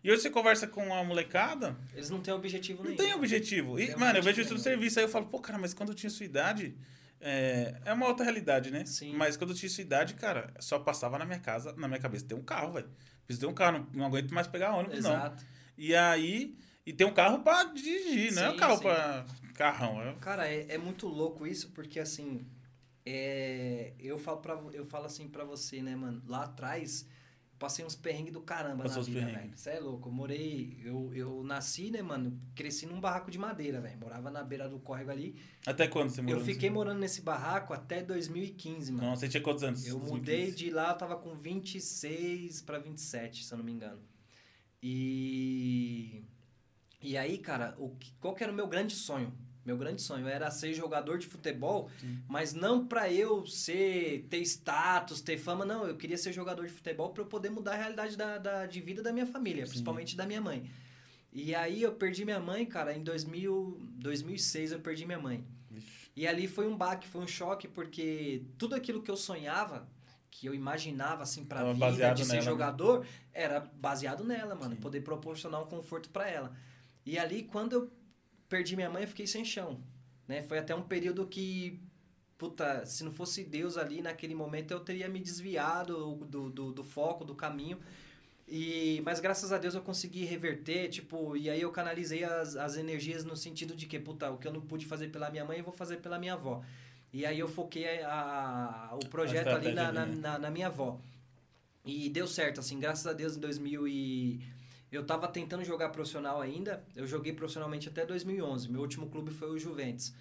E 0.02 0.10
hoje 0.10 0.22
você 0.22 0.30
conversa 0.30 0.66
com 0.66 0.92
a 0.92 1.04
molecada, 1.04 1.76
Eles 1.94 2.10
não 2.10 2.20
têm 2.20 2.34
objetivo 2.34 2.82
não 2.82 2.90
nenhum. 2.90 2.96
tem 2.96 3.14
objetivo. 3.14 3.78
E, 3.78 3.86
mano, 3.90 4.18
eu 4.18 4.20
objetivo 4.20 4.24
vejo 4.24 4.40
isso 4.40 4.54
no 4.54 4.58
serviço, 4.58 4.98
aí 4.98 5.04
eu 5.04 5.08
falo, 5.08 5.26
pô, 5.26 5.38
cara, 5.38 5.58
mas 5.60 5.72
quando 5.72 5.90
eu 5.90 5.94
tinha 5.94 6.10
sua 6.10 6.26
idade. 6.26 6.74
É, 7.20 7.74
é 7.84 7.92
uma 7.92 8.06
outra 8.06 8.24
realidade, 8.24 8.70
né? 8.70 8.84
Sim. 8.86 9.14
Mas 9.14 9.36
quando 9.36 9.50
eu 9.50 9.56
tinha 9.56 9.68
sua 9.68 9.82
idade, 9.82 10.14
cara, 10.14 10.52
só 10.58 10.78
passava 10.78 11.18
na 11.18 11.24
minha 11.24 11.38
casa, 11.38 11.74
na 11.76 11.86
minha 11.86 12.00
cabeça, 12.00 12.24
tem 12.26 12.36
um 12.36 12.42
carro, 12.42 12.72
velho. 12.72 12.88
Preciso 13.26 13.46
ter 13.46 13.52
um 13.52 13.54
carro, 13.54 13.78
não, 13.78 13.86
não 13.92 14.06
aguento 14.06 14.32
mais 14.32 14.46
pegar 14.46 14.74
ônibus, 14.74 15.00
não. 15.04 15.12
Exato. 15.12 15.44
E 15.76 15.94
aí. 15.94 16.56
E 16.86 16.92
tem 16.92 17.06
um 17.06 17.12
carro 17.12 17.40
pra 17.40 17.64
dirigir, 17.64 18.32
não 18.32 18.42
é 18.42 18.48
um 18.48 18.52
Sim, 18.52 18.58
carro 18.58 18.76
sim. 18.76 18.82
pra. 18.82 19.26
Carrão. 19.54 20.00
É... 20.02 20.14
Cara, 20.14 20.48
é, 20.48 20.66
é 20.70 20.78
muito 20.78 21.06
louco 21.06 21.46
isso, 21.46 21.70
porque 21.72 22.00
assim, 22.00 22.46
é, 23.04 23.92
eu 23.98 24.18
falo 24.18 24.38
pra, 24.38 24.54
eu 24.72 24.86
falo 24.86 25.04
assim 25.04 25.28
pra 25.28 25.44
você, 25.44 25.82
né, 25.82 25.94
mano? 25.94 26.22
Lá 26.26 26.44
atrás, 26.44 27.06
passei 27.60 27.84
uns 27.84 27.94
perrengues 27.94 28.32
do 28.32 28.40
caramba 28.40 28.84
Passou 28.84 29.02
na 29.02 29.08
vida, 29.08 29.26
velho. 29.26 29.52
Você 29.54 29.70
é 29.70 29.78
louco. 29.78 30.08
Eu 30.08 30.12
morei, 30.12 30.80
eu, 30.82 31.14
eu 31.14 31.44
nasci, 31.44 31.90
né, 31.90 32.00
mano? 32.00 32.40
Cresci 32.54 32.86
num 32.86 32.98
barraco 32.98 33.30
de 33.30 33.38
madeira, 33.38 33.82
velho. 33.82 33.98
Morava 33.98 34.30
na 34.30 34.42
beira 34.42 34.66
do 34.66 34.78
córrego 34.78 35.10
ali. 35.10 35.36
Até 35.66 35.86
quando 35.86 36.08
você 36.08 36.22
morou? 36.22 36.40
eu 36.40 36.44
fiquei 36.44 36.70
morando 36.70 36.98
nesse 36.98 37.20
barraco 37.20 37.74
até 37.74 38.02
2015, 38.02 38.92
mano. 38.92 39.08
Não, 39.08 39.14
você 39.14 39.28
tinha 39.28 39.42
quantos 39.42 39.62
anos? 39.62 39.86
Eu 39.86 39.98
2015? 39.98 40.18
mudei 40.18 40.50
de 40.52 40.70
lá, 40.70 40.88
eu 40.88 40.96
tava 40.96 41.16
com 41.16 41.34
26 41.36 42.62
pra 42.62 42.78
27, 42.78 43.44
se 43.44 43.52
eu 43.52 43.58
não 43.58 43.64
me 43.64 43.72
engano. 43.72 44.00
E. 44.82 46.24
E 47.02 47.16
aí, 47.18 47.36
cara, 47.36 47.74
o 47.78 47.90
que, 47.90 48.12
qual 48.18 48.34
que 48.34 48.42
era 48.42 48.52
o 48.52 48.56
meu 48.56 48.66
grande 48.66 48.94
sonho? 48.94 49.32
Meu 49.64 49.76
grande 49.76 50.00
sonho 50.00 50.26
era 50.26 50.50
ser 50.50 50.72
jogador 50.72 51.18
de 51.18 51.26
futebol, 51.26 51.90
mas 52.26 52.54
não 52.54 52.86
pra 52.86 53.12
eu 53.12 53.46
ser, 53.46 54.26
ter 54.30 54.40
status, 54.40 55.20
ter 55.20 55.36
fama, 55.36 55.64
não. 55.64 55.86
Eu 55.86 55.96
queria 55.96 56.16
ser 56.16 56.32
jogador 56.32 56.66
de 56.66 56.72
futebol 56.72 57.10
pra 57.10 57.22
eu 57.22 57.26
poder 57.26 57.50
mudar 57.50 57.72
a 57.72 57.76
realidade 57.76 58.16
da, 58.16 58.38
da, 58.38 58.66
de 58.66 58.80
vida 58.80 59.02
da 59.02 59.12
minha 59.12 59.26
família, 59.26 59.66
principalmente 59.66 60.16
da 60.16 60.26
minha 60.26 60.40
mãe. 60.40 60.70
E 61.32 61.54
aí 61.54 61.82
eu 61.82 61.92
perdi 61.92 62.24
minha 62.24 62.40
mãe, 62.40 62.64
cara, 62.66 62.94
em 62.96 63.02
2000, 63.02 63.78
2006 63.98 64.72
eu 64.72 64.80
perdi 64.80 65.04
minha 65.06 65.18
mãe. 65.18 65.44
E 66.16 66.26
ali 66.26 66.48
foi 66.48 66.66
um 66.66 66.76
baque, 66.76 67.06
foi 67.06 67.22
um 67.22 67.26
choque, 67.26 67.68
porque 67.68 68.42
tudo 68.58 68.74
aquilo 68.74 69.00
que 69.02 69.10
eu 69.10 69.16
sonhava, 69.16 69.86
que 70.30 70.46
eu 70.46 70.54
imaginava 70.54 71.22
assim 71.22 71.44
pra 71.44 71.58
Tava 71.58 71.74
vida, 71.74 72.12
de 72.12 72.24
ser 72.24 72.32
nela, 72.32 72.44
né? 72.44 72.50
jogador, 72.50 73.06
era 73.32 73.60
baseado 73.74 74.24
nela, 74.24 74.54
mano, 74.54 74.74
Sim. 74.74 74.80
poder 74.80 75.02
proporcionar 75.02 75.62
um 75.62 75.66
conforto 75.66 76.08
pra 76.10 76.28
ela. 76.28 76.52
E 77.06 77.18
ali 77.18 77.44
quando 77.44 77.72
eu 77.74 77.92
perdi 78.50 78.76
minha 78.76 78.90
mãe, 78.90 79.04
eu 79.04 79.08
fiquei 79.08 79.26
sem 79.26 79.44
chão, 79.46 79.80
né? 80.28 80.42
Foi 80.42 80.58
até 80.58 80.74
um 80.76 80.82
período 80.82 81.26
que 81.26 81.80
puta, 82.38 82.86
se 82.86 83.04
não 83.04 83.12
fosse 83.12 83.44
Deus 83.44 83.76
ali 83.78 84.02
naquele 84.02 84.34
momento, 84.34 84.72
eu 84.72 84.80
teria 84.80 85.08
me 85.08 85.20
desviado 85.20 86.16
do, 86.26 86.50
do, 86.50 86.72
do 86.72 86.84
foco, 86.84 87.24
do 87.24 87.34
caminho. 87.34 87.78
E, 88.48 89.00
mas 89.04 89.20
graças 89.20 89.52
a 89.52 89.58
Deus 89.58 89.74
eu 89.74 89.82
consegui 89.82 90.24
reverter, 90.24 90.88
tipo, 90.88 91.36
e 91.36 91.50
aí 91.50 91.60
eu 91.60 91.70
canalizei 91.70 92.24
as, 92.24 92.56
as 92.56 92.76
energias 92.76 93.24
no 93.24 93.36
sentido 93.36 93.76
de 93.76 93.86
que, 93.86 93.98
puta, 93.98 94.30
o 94.30 94.38
que 94.38 94.48
eu 94.48 94.52
não 94.52 94.60
pude 94.60 94.86
fazer 94.86 95.08
pela 95.08 95.30
minha 95.30 95.44
mãe, 95.44 95.58
eu 95.58 95.64
vou 95.64 95.72
fazer 95.74 95.98
pela 95.98 96.18
minha 96.18 96.34
avó. 96.34 96.62
E 97.12 97.26
aí 97.26 97.38
eu 97.38 97.48
foquei 97.48 98.02
a, 98.02 98.90
a- 98.92 98.96
o 98.96 99.06
projeto 99.08 99.54
ali 99.54 99.72
na, 99.72 99.92
na, 99.92 100.06
né? 100.06 100.16
na, 100.16 100.38
na 100.38 100.50
minha 100.50 100.68
avó. 100.68 101.00
E 101.84 102.08
deu 102.10 102.26
certo, 102.26 102.60
assim, 102.60 102.78
graças 102.78 103.06
a 103.06 103.12
Deus 103.12 103.36
em 103.36 103.40
2000 103.40 103.88
e... 103.88 104.40
Eu 104.90 105.04
tava 105.06 105.28
tentando 105.28 105.64
jogar 105.64 105.90
profissional 105.90 106.40
ainda, 106.40 106.84
eu 106.96 107.06
joguei 107.06 107.32
profissionalmente 107.32 107.88
até 107.88 108.04
2011. 108.04 108.68
Meu 108.70 108.80
último 108.80 109.08
clube 109.08 109.30
foi 109.30 109.50
o 109.50 109.58
Juventus. 109.58 110.12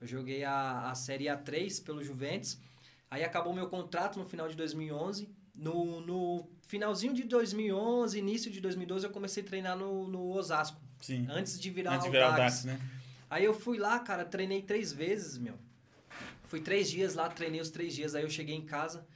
Eu 0.00 0.06
joguei 0.06 0.44
a, 0.44 0.90
a 0.90 0.94
Série 0.94 1.24
A3 1.24 1.82
pelo 1.82 2.02
Juventus. 2.02 2.58
Aí 3.10 3.24
acabou 3.24 3.54
meu 3.54 3.68
contrato 3.68 4.18
no 4.18 4.26
final 4.26 4.48
de 4.48 4.54
2011. 4.54 5.28
No, 5.54 6.00
no 6.02 6.48
finalzinho 6.62 7.12
de 7.12 7.24
2011, 7.24 8.18
início 8.18 8.50
de 8.50 8.60
2012, 8.60 9.06
eu 9.06 9.10
comecei 9.10 9.42
a 9.42 9.46
treinar 9.46 9.76
no, 9.76 10.06
no 10.06 10.30
Osasco. 10.30 10.80
Sim. 11.00 11.26
Antes 11.28 11.58
de 11.58 11.70
virar 11.70 11.94
Antes 11.94 12.04
de 12.04 12.10
virar 12.10 12.34
o. 12.34 12.36
DAX, 12.36 12.64
né? 12.64 12.78
Aí 13.30 13.44
eu 13.44 13.54
fui 13.54 13.78
lá, 13.78 13.98
cara, 13.98 14.24
treinei 14.24 14.62
três 14.62 14.92
vezes, 14.92 15.36
meu. 15.36 15.54
Fui 16.44 16.60
três 16.60 16.90
dias 16.90 17.14
lá, 17.14 17.28
treinei 17.28 17.60
os 17.60 17.70
três 17.70 17.94
dias. 17.94 18.14
Aí 18.14 18.22
eu 18.22 18.30
cheguei 18.30 18.54
em 18.54 18.64
casa, 18.64 19.06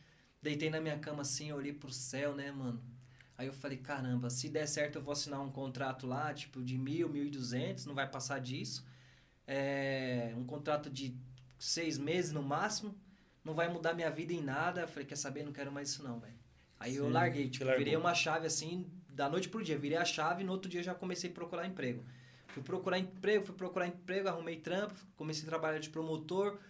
deitei 0.41 0.69
na 0.69 0.81
minha 0.81 0.99
cama 0.99 1.23
assim, 1.23 1.53
olhei 1.53 1.73
pro 1.73 1.93
céu, 1.93 2.35
né, 2.35 2.51
mano? 2.51 2.83
Aí 3.43 3.49
eu 3.49 3.53
falei, 3.53 3.77
caramba, 3.77 4.31
se 4.31 4.49
der 4.49 4.69
certo 4.69 4.99
eu 4.99 5.03
vou 5.03 5.11
assinar 5.11 5.41
um 5.41 5.51
contrato 5.51 6.07
lá, 6.07 6.33
tipo, 6.33 6.63
de 6.63 6.79
mil, 6.79 7.09
mil 7.09 7.25
e 7.25 7.29
duzentos, 7.29 7.87
não 7.87 7.93
vai 7.93 8.09
passar 8.09 8.39
disso. 8.39 8.87
É, 9.45 10.33
um 10.37 10.45
contrato 10.45 10.89
de 10.89 11.17
seis 11.59 11.99
meses 11.99 12.31
no 12.31 12.41
máximo, 12.41 12.95
não 13.45 13.53
vai 13.53 13.69
mudar 13.69 13.95
minha 13.95 14.09
vida 14.13 14.33
em 14.33 14.41
nada. 14.41 14.83
Eu 14.83 14.87
falei, 14.87 15.05
quer 15.05 15.17
saber, 15.17 15.43
não 15.43 15.51
quero 15.53 15.73
mais 15.73 15.89
isso 15.89 16.05
não, 16.05 16.21
velho. 16.21 16.37
Aí 16.79 16.95
eu 16.95 17.07
Sim, 17.07 17.11
larguei, 17.11 17.45
você 17.47 17.51
tipo, 17.51 17.77
virei 17.77 17.97
uma 17.97 18.15
chave 18.15 18.47
assim, 18.47 18.87
da 19.09 19.29
noite 19.29 19.49
pro 19.49 19.61
dia. 19.61 19.77
Virei 19.77 19.99
a 19.99 20.05
chave 20.05 20.45
e 20.45 20.47
no 20.47 20.53
outro 20.53 20.71
dia 20.71 20.81
já 20.81 20.95
comecei 20.95 21.29
a 21.29 21.33
procurar 21.33 21.67
emprego. 21.67 22.05
Fui 22.47 22.63
procurar 22.63 23.01
emprego, 23.01 23.45
fui 23.45 23.57
procurar 23.57 23.89
emprego, 23.89 24.29
arrumei 24.29 24.61
trampo, 24.61 24.95
comecei 25.17 25.43
a 25.43 25.49
trabalhar 25.49 25.81
de 25.81 25.91
promotor. 25.91 26.61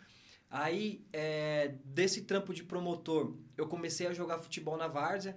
Aí, 0.48 1.04
é, 1.12 1.74
desse 1.85 2.22
trampo 2.22 2.54
de 2.54 2.62
promotor, 2.62 3.37
eu 3.58 3.66
comecei 3.68 4.06
a 4.06 4.14
jogar 4.14 4.38
futebol 4.38 4.78
na 4.78 4.87
várzea. 4.87 5.37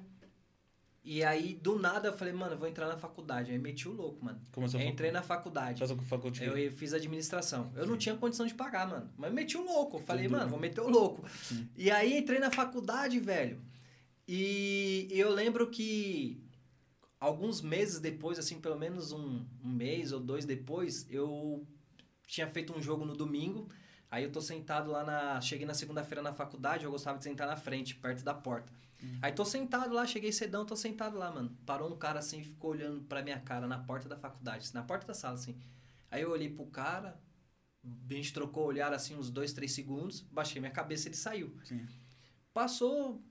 E 1.05 1.23
aí, 1.23 1.53
do 1.53 1.77
nada, 1.77 2.07
eu 2.07 2.17
falei, 2.17 2.33
mano, 2.33 2.53
eu 2.53 2.57
vou 2.57 2.67
entrar 2.67 2.87
na 2.87 2.97
faculdade. 2.97 3.51
Aí 3.51 3.59
meti 3.59 3.87
o 3.87 3.93
louco, 3.93 4.25
mano. 4.25 4.41
Começou 4.51 4.81
Entrei 4.81 5.11
na 5.11 5.21
faculdade. 5.21 5.77
Faz 5.77 5.91
faculdade. 6.09 6.43
Eu 6.43 6.71
fiz 6.71 6.93
administração. 6.93 7.71
Eu 7.75 7.85
não 7.85 7.95
tinha 7.95 8.15
condição 8.15 8.43
de 8.43 8.55
pagar, 8.55 8.87
mano. 8.89 9.07
Mas 9.15 9.31
meti 9.31 9.55
o 9.55 9.63
louco. 9.63 9.99
Falei, 9.99 10.25
Tudo. 10.25 10.35
mano, 10.35 10.49
vou 10.49 10.59
meter 10.59 10.81
o 10.81 10.89
louco. 10.89 11.23
Sim. 11.43 11.69
E 11.75 11.91
aí 11.91 12.17
entrei 12.17 12.39
na 12.39 12.49
faculdade, 12.49 13.19
velho. 13.19 13.61
E 14.27 15.07
eu 15.11 15.29
lembro 15.29 15.69
que 15.69 16.43
alguns 17.19 17.61
meses 17.61 17.99
depois, 17.99 18.39
assim, 18.39 18.59
pelo 18.59 18.75
menos 18.75 19.11
um, 19.11 19.45
um 19.63 19.69
mês 19.69 20.11
ou 20.11 20.19
dois 20.19 20.43
depois, 20.43 21.05
eu 21.11 21.67
tinha 22.25 22.47
feito 22.47 22.75
um 22.75 22.81
jogo 22.81 23.05
no 23.05 23.13
domingo. 23.13 23.69
Aí 24.09 24.23
eu 24.23 24.31
tô 24.31 24.41
sentado 24.41 24.89
lá 24.89 25.03
na. 25.03 25.39
Cheguei 25.39 25.67
na 25.67 25.75
segunda-feira 25.75 26.23
na 26.23 26.33
faculdade, 26.33 26.83
eu 26.83 26.89
gostava 26.89 27.19
de 27.19 27.23
sentar 27.23 27.45
na 27.45 27.55
frente, 27.55 27.93
perto 27.93 28.23
da 28.23 28.33
porta. 28.33 28.73
Aí 29.21 29.31
tô 29.31 29.43
sentado 29.45 29.93
lá, 29.93 30.05
cheguei 30.05 30.31
cedão, 30.31 30.65
tô 30.65 30.75
sentado 30.75 31.17
lá, 31.17 31.31
mano. 31.31 31.55
Parou 31.65 31.91
um 31.91 31.97
cara 31.97 32.19
assim 32.19 32.39
e 32.39 32.43
ficou 32.43 32.71
olhando 32.71 33.01
pra 33.01 33.21
minha 33.21 33.39
cara 33.39 33.67
na 33.67 33.79
porta 33.79 34.07
da 34.07 34.17
faculdade, 34.17 34.73
na 34.73 34.83
porta 34.83 35.07
da 35.07 35.13
sala, 35.13 35.35
assim. 35.35 35.55
Aí 36.11 36.21
eu 36.21 36.31
olhei 36.31 36.49
pro 36.49 36.65
cara, 36.67 37.19
a 37.83 38.13
gente 38.13 38.33
trocou 38.33 38.63
o 38.63 38.67
olhar 38.67 38.93
assim 38.93 39.15
uns 39.15 39.29
dois, 39.29 39.53
três 39.53 39.71
segundos, 39.73 40.21
baixei 40.31 40.59
minha 40.59 40.71
cabeça 40.71 41.07
e 41.07 41.09
ele 41.09 41.17
saiu. 41.17 41.55
Sim. 41.63 41.85
Passou 42.53 43.21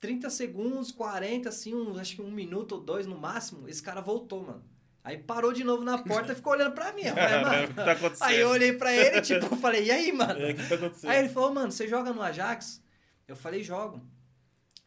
30 0.00 0.30
segundos, 0.30 0.92
40, 0.92 1.48
assim, 1.48 1.74
um, 1.74 1.98
acho 1.98 2.16
que 2.16 2.22
um 2.22 2.30
minuto 2.30 2.72
ou 2.72 2.80
dois 2.80 3.06
no 3.06 3.18
máximo, 3.18 3.68
esse 3.68 3.82
cara 3.82 4.00
voltou, 4.00 4.44
mano. 4.44 4.64
Aí 5.02 5.16
parou 5.16 5.52
de 5.52 5.64
novo 5.64 5.82
na 5.82 5.96
porta 5.98 6.32
e 6.32 6.34
ficou 6.34 6.52
olhando 6.52 6.72
pra 6.72 6.92
mim. 6.92 7.02
Eu 7.02 7.14
falei, 7.14 7.38
o 7.38 7.42
mano. 7.46 7.74
tá? 7.74 8.26
Aí 8.26 8.40
eu 8.40 8.48
olhei 8.50 8.74
pra 8.74 8.92
ele, 8.92 9.22
tipo, 9.22 9.46
eu 9.46 9.56
falei, 9.56 9.86
e 9.86 9.90
aí, 9.90 10.12
mano? 10.12 10.38
É, 10.38 10.52
o 10.52 10.54
que 10.54 10.68
tá 10.68 10.74
acontecendo? 10.74 11.10
Aí 11.10 11.18
ele 11.20 11.28
falou, 11.30 11.54
mano, 11.54 11.72
você 11.72 11.88
joga 11.88 12.12
no 12.12 12.20
Ajax? 12.20 12.82
Eu 13.26 13.34
falei, 13.34 13.62
jogo. 13.62 14.02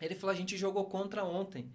Ele 0.01 0.15
falou, 0.15 0.33
a 0.33 0.37
gente 0.37 0.57
jogou 0.57 0.85
contra 0.85 1.23
ontem. 1.23 1.69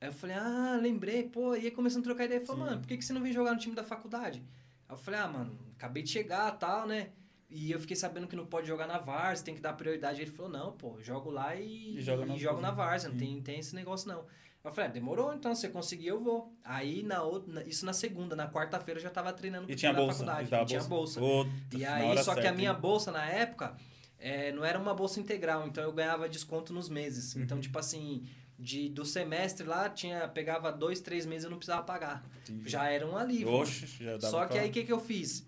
Aí 0.00 0.08
eu 0.08 0.12
falei, 0.12 0.36
ah, 0.36 0.78
lembrei, 0.80 1.24
pô. 1.24 1.54
E 1.56 1.60
aí 1.66 1.70
começando 1.70 2.02
a 2.02 2.04
trocar 2.04 2.24
ideia. 2.24 2.38
Ele 2.38 2.46
falou, 2.46 2.62
Sim. 2.62 2.68
mano, 2.70 2.80
por 2.82 2.88
que, 2.88 2.96
que 2.96 3.04
você 3.04 3.12
não 3.12 3.22
vem 3.22 3.32
jogar 3.32 3.52
no 3.52 3.58
time 3.58 3.74
da 3.74 3.82
faculdade? 3.84 4.42
Aí 4.88 4.94
eu 4.94 4.98
falei, 4.98 5.20
ah, 5.20 5.28
mano, 5.28 5.58
acabei 5.76 6.02
de 6.02 6.10
chegar 6.10 6.50
tal, 6.52 6.86
né? 6.86 7.10
E 7.48 7.70
eu 7.70 7.78
fiquei 7.80 7.96
sabendo 7.96 8.26
que 8.26 8.34
não 8.36 8.44
pode 8.46 8.66
jogar 8.66 8.86
na 8.86 8.98
Várzea, 8.98 9.44
tem 9.44 9.54
que 9.54 9.60
dar 9.60 9.72
prioridade. 9.72 10.20
Ele 10.20 10.30
falou, 10.30 10.50
não, 10.50 10.72
pô, 10.72 11.00
jogo 11.00 11.30
lá 11.30 11.54
e, 11.56 11.96
E 11.96 12.00
joga 12.02 12.26
na 12.26 12.34
e 12.34 12.38
jogo 12.38 12.60
na 12.60 12.70
Várzea. 12.70 13.08
Várzea, 13.08 13.10
não 13.10 13.16
tem, 13.16 13.40
tem 13.42 13.58
esse 13.60 13.74
negócio 13.74 14.08
não. 14.08 14.24
Eu 14.64 14.72
falei, 14.72 14.90
ah, 14.90 14.92
demorou, 14.92 15.32
então, 15.32 15.54
se 15.54 15.60
você 15.60 15.68
conseguir, 15.68 16.08
eu 16.08 16.20
vou. 16.20 16.52
Aí, 16.64 17.04
na 17.04 17.22
outra, 17.22 17.52
na- 17.52 17.62
isso 17.62 17.86
na 17.86 17.92
segunda, 17.92 18.34
na 18.34 18.50
quarta-feira 18.50 18.98
eu 18.98 19.02
já 19.02 19.10
tava 19.10 19.32
treinando 19.32 19.70
E 19.70 19.76
tinha 19.76 19.92
na 19.92 19.98
bolsa. 20.00 20.12
faculdade. 20.14 20.40
Ele 20.42 20.50
dava 20.50 20.62
e 20.64 20.66
tinha 20.66 20.82
bolsa. 20.82 21.20
Puta, 21.20 21.50
E 21.72 21.78
na 21.78 21.94
aí, 21.94 22.18
só 22.18 22.34
que 22.34 22.40
a 22.40 22.42
certa, 22.42 22.52
minha 22.58 22.72
hein? 22.72 22.76
bolsa 22.80 23.12
na 23.12 23.24
época 23.26 23.76
é, 24.18 24.52
não 24.52 24.64
era 24.64 24.78
uma 24.78 24.94
bolsa 24.94 25.20
integral, 25.20 25.66
então 25.66 25.82
eu 25.84 25.92
ganhava 25.92 26.28
desconto 26.28 26.72
nos 26.72 26.88
meses. 26.88 27.34
Uhum. 27.34 27.42
Então, 27.42 27.60
tipo 27.60 27.78
assim, 27.78 28.26
de, 28.58 28.88
do 28.88 29.04
semestre 29.04 29.66
lá, 29.66 29.88
tinha, 29.90 30.26
pegava 30.28 30.72
dois, 30.72 31.00
três 31.00 31.26
meses 31.26 31.44
eu 31.44 31.50
não 31.50 31.58
precisava 31.58 31.82
pagar. 31.82 32.24
Já 32.64 32.90
era 32.90 33.06
um 33.06 33.16
alívio. 33.16 33.48
Oxe, 33.52 33.86
já 33.86 34.16
dava 34.16 34.30
Só 34.30 34.42
que 34.46 34.52
pra- 34.54 34.62
aí 34.62 34.68
o 34.68 34.72
que, 34.72 34.84
que 34.84 34.92
eu 34.92 35.00
fiz? 35.00 35.46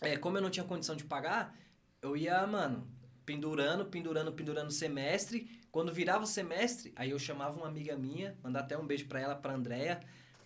É, 0.00 0.16
como 0.16 0.38
eu 0.38 0.42
não 0.42 0.50
tinha 0.50 0.64
condição 0.64 0.96
de 0.96 1.04
pagar, 1.04 1.56
eu 2.00 2.16
ia, 2.16 2.44
mano, 2.46 2.86
pendurando, 3.24 3.84
pendurando, 3.86 4.32
pendurando 4.32 4.68
o 4.68 4.72
semestre. 4.72 5.60
Quando 5.70 5.92
virava 5.92 6.24
o 6.24 6.26
semestre, 6.26 6.92
aí 6.96 7.10
eu 7.10 7.18
chamava 7.18 7.56
uma 7.56 7.68
amiga 7.68 7.96
minha, 7.96 8.36
mandar 8.42 8.60
até 8.60 8.76
um 8.76 8.86
beijo 8.86 9.06
pra 9.06 9.20
ela, 9.20 9.34
pra 9.34 9.54
Andréia, 9.54 10.00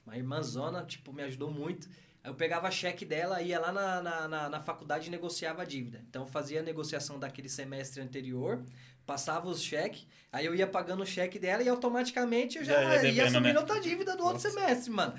uma 0.04 0.16
irmãzona, 0.16 0.84
tipo, 0.84 1.12
me 1.12 1.22
ajudou 1.22 1.50
muito. 1.50 1.88
Eu 2.26 2.34
pegava 2.34 2.70
cheque 2.70 3.04
dela, 3.04 3.40
ia 3.40 3.58
lá 3.60 3.70
na, 3.72 4.02
na, 4.02 4.28
na, 4.28 4.48
na 4.48 4.60
faculdade 4.60 5.06
e 5.06 5.10
negociava 5.10 5.62
a 5.62 5.64
dívida. 5.64 6.04
Então 6.10 6.22
eu 6.22 6.26
fazia 6.28 6.60
a 6.60 6.62
negociação 6.62 7.18
daquele 7.18 7.48
semestre 7.48 8.02
anterior, 8.02 8.62
passava 9.06 9.48
os 9.48 9.62
cheques, 9.62 10.06
aí 10.32 10.44
eu 10.44 10.54
ia 10.54 10.66
pagando 10.66 11.02
o 11.02 11.06
cheque 11.06 11.38
dela 11.38 11.62
e 11.62 11.68
automaticamente 11.68 12.58
eu 12.58 12.64
já, 12.64 12.74
Já 12.74 12.80
ia 12.82 12.94
ia, 12.96 13.02
devendo, 13.02 13.26
assumindo 13.26 13.54
né? 13.54 13.60
outra 13.60 13.80
dívida 13.80 14.16
do 14.16 14.24
outro 14.24 14.42
Nossa. 14.42 14.50
semestre, 14.50 14.90
mano. 14.90 15.14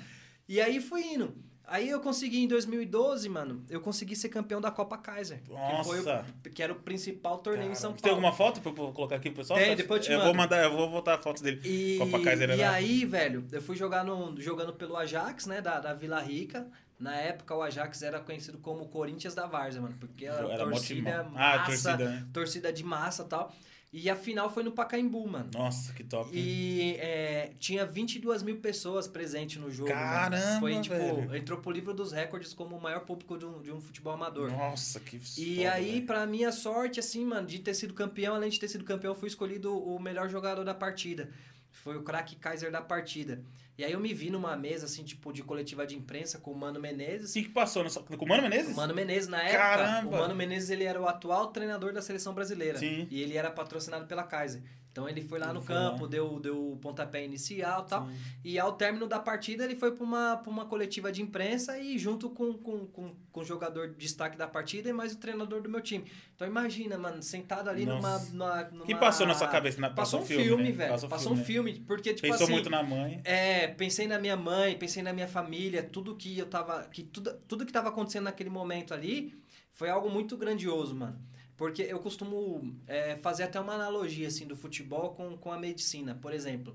E 0.46 0.60
aí 0.60 0.80
fui 0.80 1.02
indo. 1.02 1.34
Aí 1.70 1.90
eu 1.90 2.00
consegui 2.00 2.42
em 2.42 2.48
2012, 2.48 3.28
mano, 3.28 3.62
eu 3.68 3.78
consegui 3.82 4.16
ser 4.16 4.30
campeão 4.30 4.58
da 4.58 4.70
Copa 4.70 4.96
Kaiser. 4.96 5.42
Que, 5.42 5.50
Nossa. 5.52 6.24
o, 6.46 6.50
que 6.50 6.62
era 6.62 6.72
o 6.72 6.76
principal 6.76 7.36
torneio 7.38 7.70
em 7.70 7.74
São 7.74 7.90
Paulo. 7.90 8.00
Tem 8.02 8.10
alguma 8.10 8.32
foto 8.32 8.60
pra 8.62 8.70
eu 8.72 8.92
colocar 8.92 9.16
aqui 9.16 9.28
pro 9.28 9.40
pessoal? 9.42 9.58
Tem, 9.58 9.76
depois 9.76 10.00
eu 10.00 10.04
te 10.06 10.12
Eu 10.12 10.18
mando. 10.18 10.30
vou 10.30 10.36
mandar, 10.42 10.64
eu 10.64 10.74
vou 10.74 10.88
botar 10.88 11.16
a 11.16 11.18
foto 11.18 11.42
dele. 11.42 11.60
E, 11.64 11.98
Copa 11.98 12.22
Kaiser 12.24 12.48
e 12.48 12.52
era- 12.62 12.70
aí, 12.72 13.04
velho, 13.04 13.46
eu 13.52 13.60
fui 13.60 13.76
jogar 13.76 14.02
no, 14.02 14.40
jogando 14.40 14.72
pelo 14.72 14.96
Ajax, 14.96 15.44
né, 15.44 15.60
da, 15.60 15.78
da 15.78 15.92
Vila 15.92 16.20
Rica. 16.20 16.66
Na 16.98 17.14
época, 17.14 17.54
o 17.54 17.62
Ajax 17.62 18.02
era 18.02 18.18
conhecido 18.20 18.58
como 18.58 18.88
Corinthians 18.88 19.34
da 19.34 19.46
Várzea, 19.46 19.80
mano. 19.80 19.96
Porque 20.00 20.24
era, 20.26 20.46
Era 20.52 20.64
torcida 20.64 20.94
timão. 21.10 21.30
massa, 21.30 21.38
Ah, 21.62 21.64
torcida, 21.64 21.96
né? 22.10 22.26
torcida 22.32 22.72
de 22.72 22.82
massa 22.84 23.22
e 23.22 23.26
tal. 23.26 23.54
E 23.90 24.10
a 24.10 24.16
final 24.16 24.50
foi 24.50 24.62
no 24.62 24.70
Pacaembu, 24.72 25.26
mano. 25.26 25.48
Nossa, 25.54 25.94
que 25.94 26.04
top. 26.04 26.28
E 26.34 26.96
é, 26.98 27.52
tinha 27.58 27.86
22 27.86 28.42
mil 28.42 28.58
pessoas 28.58 29.06
presentes 29.08 29.56
no 29.56 29.70
jogo. 29.70 29.88
mano. 29.88 30.02
Caramba, 30.02 30.60
Foi 30.60 30.78
tipo, 30.78 30.94
velho. 30.94 31.34
entrou 31.34 31.58
pro 31.60 31.70
livro 31.70 31.94
dos 31.94 32.12
recordes 32.12 32.52
como 32.52 32.76
o 32.76 32.82
maior 32.82 33.00
público 33.06 33.38
de 33.38 33.46
um, 33.46 33.62
de 33.62 33.72
um 33.72 33.80
futebol 33.80 34.12
amador. 34.12 34.50
Nossa, 34.50 35.00
que 35.00 35.16
E 35.38 35.56
foda, 35.56 35.72
aí, 35.72 35.92
velho. 35.92 36.06
pra 36.06 36.26
minha 36.26 36.52
sorte, 36.52 37.00
assim, 37.00 37.24
mano, 37.24 37.46
de 37.46 37.60
ter 37.60 37.72
sido 37.72 37.94
campeão, 37.94 38.34
além 38.34 38.50
de 38.50 38.60
ter 38.60 38.68
sido 38.68 38.84
campeão, 38.84 39.14
fui 39.14 39.28
escolhido 39.28 39.74
o 39.74 39.98
melhor 39.98 40.28
jogador 40.28 40.64
da 40.64 40.74
partida. 40.74 41.30
Foi 41.82 41.96
o 41.96 42.02
craque 42.02 42.36
Kaiser 42.36 42.70
da 42.70 42.80
partida. 42.80 43.42
E 43.76 43.84
aí 43.84 43.92
eu 43.92 44.00
me 44.00 44.12
vi 44.12 44.28
numa 44.28 44.56
mesa, 44.56 44.86
assim, 44.86 45.04
tipo, 45.04 45.32
de 45.32 45.42
coletiva 45.42 45.86
de 45.86 45.96
imprensa 45.96 46.38
com 46.38 46.50
o 46.50 46.56
Mano 46.56 46.80
Menezes. 46.80 47.30
O 47.30 47.34
que, 47.34 47.48
passou? 47.48 47.84
Com 47.84 48.24
o 48.24 48.28
Mano 48.28 48.42
Menezes? 48.42 48.72
O 48.72 48.76
Mano 48.76 48.92
Menezes, 48.92 49.28
na 49.28 49.40
época, 49.40 49.58
Caramba! 49.58 50.16
o 50.16 50.18
Mano 50.18 50.34
Menezes, 50.34 50.70
ele 50.70 50.82
era 50.82 51.00
o 51.00 51.06
atual 51.06 51.48
treinador 51.48 51.92
da 51.92 52.02
seleção 52.02 52.34
brasileira. 52.34 52.78
Sim. 52.78 53.06
E 53.08 53.22
ele 53.22 53.36
era 53.36 53.50
patrocinado 53.52 54.06
pela 54.06 54.24
Kaiser. 54.24 54.62
Então 54.98 55.08
ele 55.08 55.22
foi 55.22 55.38
lá 55.38 55.46
Ele 55.46 55.54
no 55.54 55.62
foi 55.62 55.74
campo, 55.76 56.02
lá. 56.02 56.08
deu, 56.08 56.40
deu 56.40 56.72
o 56.72 56.76
pontapé 56.76 57.24
inicial 57.24 57.84
e 57.86 57.88
tal. 57.88 58.06
Sim. 58.08 58.16
E 58.44 58.58
ao 58.58 58.72
término 58.72 59.06
da 59.06 59.20
partida, 59.20 59.64
ele 59.64 59.76
foi 59.76 59.92
para 59.92 60.02
uma, 60.02 60.36
pra 60.38 60.50
uma 60.50 60.64
coletiva 60.66 61.12
de 61.12 61.22
imprensa 61.22 61.78
e 61.78 61.96
junto 61.96 62.28
com, 62.30 62.52
com, 62.54 62.84
com, 62.88 63.14
com 63.30 63.40
o 63.40 63.44
jogador 63.44 63.90
de 63.90 63.94
destaque 63.94 64.36
da 64.36 64.48
partida 64.48 64.88
e 64.88 64.92
mais 64.92 65.12
o 65.12 65.18
treinador 65.18 65.62
do 65.62 65.68
meu 65.68 65.80
time. 65.80 66.04
Então 66.34 66.48
imagina, 66.48 66.98
mano, 66.98 67.22
sentado 67.22 67.70
ali 67.70 67.86
numa, 67.86 68.18
numa, 68.32 68.64
numa... 68.64 68.84
Que 68.86 68.94
passou 68.96 69.24
na 69.24 69.34
sua 69.34 69.46
cabeça? 69.46 69.80
Na- 69.80 69.88
Passou, 69.90 70.18
passou 70.20 70.36
um 70.36 70.42
filme, 70.42 70.64
né? 70.64 70.72
velho. 70.72 70.90
Passou 70.90 71.08
Passou, 71.08 71.32
um 71.32 71.36
né? 71.36 71.44
filme. 71.44 71.84
Porque, 71.86 72.12
tipo 72.12 72.26
Pensou 72.26 72.44
assim... 72.44 72.52
muito 72.52 72.68
na 72.68 72.82
mãe. 72.82 73.20
É, 73.24 73.68
pensei 73.68 74.08
na 74.08 74.18
minha 74.18 74.36
mãe, 74.36 74.76
pensei 74.76 75.02
na 75.02 75.12
minha 75.12 75.28
família, 75.28 75.80
tudo 75.82 76.16
que 76.16 76.36
eu 76.36 76.46
tava. 76.46 76.82
Que 76.88 77.04
tudo, 77.04 77.34
tudo 77.46 77.64
que 77.64 77.72
tava 77.72 77.88
acontecendo 77.90 78.24
naquele 78.24 78.50
momento 78.50 78.92
ali 78.92 79.32
foi 79.72 79.88
algo 79.88 80.10
muito 80.10 80.36
grandioso, 80.36 80.92
mano. 80.96 81.16
Porque 81.58 81.82
eu 81.82 81.98
costumo 81.98 82.74
é, 82.86 83.16
fazer 83.16 83.42
até 83.42 83.58
uma 83.60 83.74
analogia 83.74 84.28
assim 84.28 84.46
do 84.46 84.56
futebol 84.56 85.10
com, 85.10 85.36
com 85.36 85.52
a 85.52 85.58
medicina. 85.58 86.14
Por 86.14 86.32
exemplo, 86.32 86.74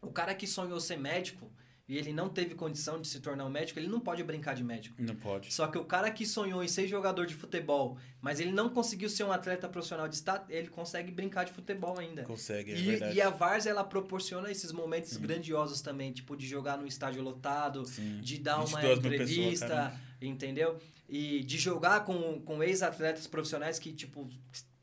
o 0.00 0.10
cara 0.10 0.34
que 0.34 0.46
sonhou 0.46 0.80
ser 0.80 0.96
médico 0.96 1.52
e 1.86 1.98
ele 1.98 2.12
não 2.12 2.28
teve 2.28 2.54
condição 2.54 3.00
de 3.00 3.06
se 3.08 3.18
tornar 3.20 3.44
um 3.44 3.50
médico, 3.50 3.78
ele 3.78 3.88
não 3.88 3.98
pode 4.00 4.22
brincar 4.22 4.54
de 4.54 4.62
médico. 4.64 4.94
Não 4.98 5.14
pode. 5.16 5.52
Só 5.52 5.66
que 5.66 5.76
o 5.76 5.84
cara 5.84 6.08
que 6.10 6.24
sonhou 6.24 6.62
em 6.64 6.68
ser 6.68 6.86
jogador 6.86 7.26
de 7.26 7.34
futebol, 7.34 7.98
mas 8.22 8.40
ele 8.40 8.52
não 8.52 8.70
conseguiu 8.70 9.10
ser 9.10 9.24
um 9.24 9.32
atleta 9.32 9.68
profissional 9.68 10.08
de 10.08 10.14
estado, 10.14 10.50
ele 10.50 10.68
consegue 10.68 11.10
brincar 11.10 11.44
de 11.44 11.52
futebol 11.52 11.98
ainda. 11.98 12.22
Consegue, 12.22 12.70
é 12.72 12.78
E, 12.78 12.82
verdade. 12.82 13.16
e 13.16 13.20
a 13.20 13.28
Várzea, 13.28 13.70
ela 13.70 13.82
proporciona 13.84 14.50
esses 14.50 14.70
momentos 14.72 15.16
grandiosos 15.18 15.82
também, 15.82 16.12
tipo, 16.12 16.36
de 16.36 16.46
jogar 16.46 16.78
no 16.78 16.86
estádio 16.86 17.22
lotado, 17.22 17.84
Sim. 17.84 18.20
de 18.22 18.38
dar 18.38 18.58
uma 18.64 18.80
22 18.80 18.98
mil 19.00 19.12
entrevista, 19.12 19.66
caramba. 19.66 20.00
Entendeu? 20.20 20.78
E 21.08 21.42
de 21.44 21.58
jogar 21.58 22.04
com, 22.04 22.40
com 22.40 22.62
ex-atletas 22.62 23.26
profissionais 23.26 23.78
que, 23.78 23.92
tipo, 23.92 24.28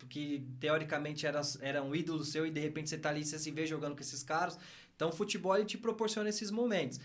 que 0.09 0.45
teoricamente 0.59 1.25
eram, 1.25 1.41
eram 1.61 1.95
ídolos 1.95 2.29
seu 2.29 2.45
e 2.45 2.51
de 2.51 2.59
repente 2.59 2.89
você 2.89 2.97
tá 2.97 3.09
ali 3.09 3.21
e 3.21 3.25
você 3.25 3.37
se 3.37 3.51
vê 3.51 3.65
jogando 3.65 3.95
com 3.95 4.01
esses 4.01 4.23
caras. 4.23 4.57
Então, 4.95 5.09
o 5.09 5.11
futebol, 5.11 5.63
te 5.63 5.77
proporciona 5.77 6.29
esses 6.29 6.49
momentos. 6.49 6.99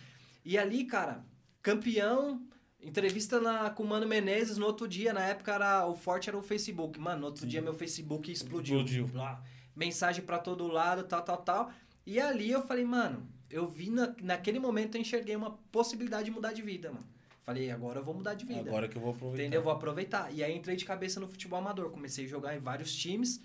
E 0.44 0.56
ali, 0.56 0.84
cara, 0.84 1.24
campeão, 1.60 2.42
entrevista 2.80 3.40
na, 3.40 3.70
com 3.70 3.82
o 3.82 3.86
Mano 3.86 4.08
Menezes 4.08 4.56
no 4.56 4.66
outro 4.66 4.88
dia, 4.88 5.12
na 5.12 5.24
época 5.24 5.52
era, 5.52 5.86
o 5.86 5.94
forte 5.94 6.28
era 6.28 6.36
o 6.36 6.42
Facebook. 6.42 6.98
Mano, 6.98 7.20
no 7.20 7.26
outro 7.26 7.46
dia 7.46 7.60
meu 7.60 7.74
Facebook 7.74 8.32
explodiu. 8.32 8.80
Explodiu. 8.80 9.10
Lá, 9.14 9.42
mensagem 9.76 10.24
pra 10.24 10.38
todo 10.38 10.66
lado, 10.66 11.04
tal, 11.04 11.22
tal, 11.22 11.38
tal. 11.38 11.72
E 12.04 12.18
ali 12.18 12.50
eu 12.50 12.62
falei, 12.62 12.84
mano, 12.84 13.28
eu 13.48 13.68
vi 13.68 13.90
na, 13.90 14.14
naquele 14.22 14.58
momento 14.58 14.96
eu 14.96 15.00
enxerguei 15.00 15.36
uma 15.36 15.52
possibilidade 15.70 16.24
de 16.24 16.30
mudar 16.30 16.52
de 16.52 16.62
vida, 16.62 16.90
mano. 16.90 17.06
Falei, 17.44 17.70
agora 17.70 17.98
eu 18.00 18.04
vou 18.04 18.14
mudar 18.14 18.34
de 18.34 18.44
vida. 18.46 18.60
Agora 18.70 18.88
que 18.88 18.96
eu 18.96 19.02
vou 19.02 19.10
aproveitar. 19.12 19.42
Entendeu? 19.42 19.62
Vou 19.62 19.72
aproveitar. 19.72 20.32
E 20.32 20.44
aí 20.44 20.56
entrei 20.56 20.76
de 20.76 20.84
cabeça 20.84 21.18
no 21.18 21.26
futebol 21.26 21.58
amador. 21.58 21.90
Comecei 21.90 22.24
a 22.24 22.28
jogar 22.28 22.56
em 22.56 22.60
vários 22.60 22.94
times. 22.94 23.40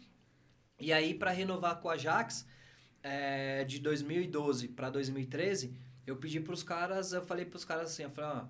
E 0.79 0.93
aí, 0.93 1.13
para 1.15 1.31
renovar 1.31 1.79
com 1.79 1.88
o 1.88 1.91
Ajax, 1.91 2.45
é, 3.01 3.63
de 3.63 3.79
2012 3.79 4.67
para 4.67 4.89
2013, 4.91 5.73
eu 6.05 6.15
pedi 6.17 6.39
pros 6.39 6.62
caras, 6.62 7.12
eu 7.13 7.21
falei 7.23 7.45
pros 7.45 7.65
caras 7.65 7.91
assim, 7.91 8.03
eu 8.03 8.12
falei, 8.12 8.29
ó, 8.41 8.45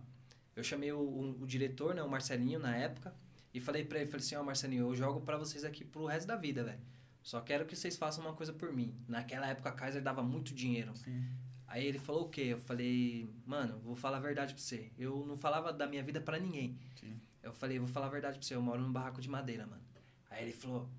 eu 0.55 0.63
chamei 0.63 0.91
o, 0.91 0.99
o- 0.99 1.41
o 1.43 1.47
diretor, 1.47 1.95
né, 1.95 2.03
o 2.03 2.09
Marcelinho, 2.09 2.59
na 2.59 2.75
época, 2.75 3.13
e 3.53 3.61
falei 3.61 3.85
pra 3.85 3.99
ele, 3.99 4.07
falei 4.09 4.25
assim, 4.25 4.35
ó, 4.35 4.43
Marcelinho, 4.43 4.87
eu 4.89 4.95
jogo 4.95 5.21
pra 5.21 5.37
vocês 5.37 5.63
aqui 5.63 5.85
pro 5.85 6.05
resto 6.05 6.27
da 6.27 6.35
vida, 6.35 6.63
velho. 6.65 6.79
Só 7.23 7.39
quero 7.41 7.65
que 7.65 7.75
vocês 7.75 7.95
façam 7.95 8.23
uma 8.25 8.33
coisa 8.33 8.51
por 8.51 8.71
mim. 8.73 8.93
Naquela 9.07 9.47
época 9.47 9.69
a 9.69 9.71
Kaiser 9.73 10.01
dava 10.01 10.21
muito 10.23 10.53
dinheiro. 10.53 10.95
Sim. 10.95 11.23
Aí 11.67 11.85
ele 11.85 11.99
falou 11.99 12.23
o 12.23 12.29
quê? 12.29 12.41
Eu 12.41 12.59
falei, 12.59 13.29
mano, 13.45 13.77
vou 13.79 13.95
falar 13.95 14.17
a 14.17 14.21
verdade 14.21 14.53
pra 14.53 14.63
você. 14.63 14.89
Eu 14.97 15.25
não 15.25 15.37
falava 15.37 15.73
da 15.73 15.85
minha 15.85 16.01
vida 16.01 16.21
pra 16.21 16.39
ninguém. 16.39 16.77
Sim. 16.95 17.19
Eu 17.43 17.53
falei, 17.53 17.77
vou 17.77 17.87
falar 17.87 18.07
a 18.07 18.09
verdade 18.09 18.39
pra 18.39 18.47
você, 18.47 18.55
eu 18.55 18.61
moro 18.61 18.81
num 18.81 18.91
barraco 18.91 19.21
de 19.21 19.29
madeira, 19.29 19.67
mano. 19.67 19.81
Aí 20.29 20.43
ele 20.43 20.53
falou, 20.53 20.89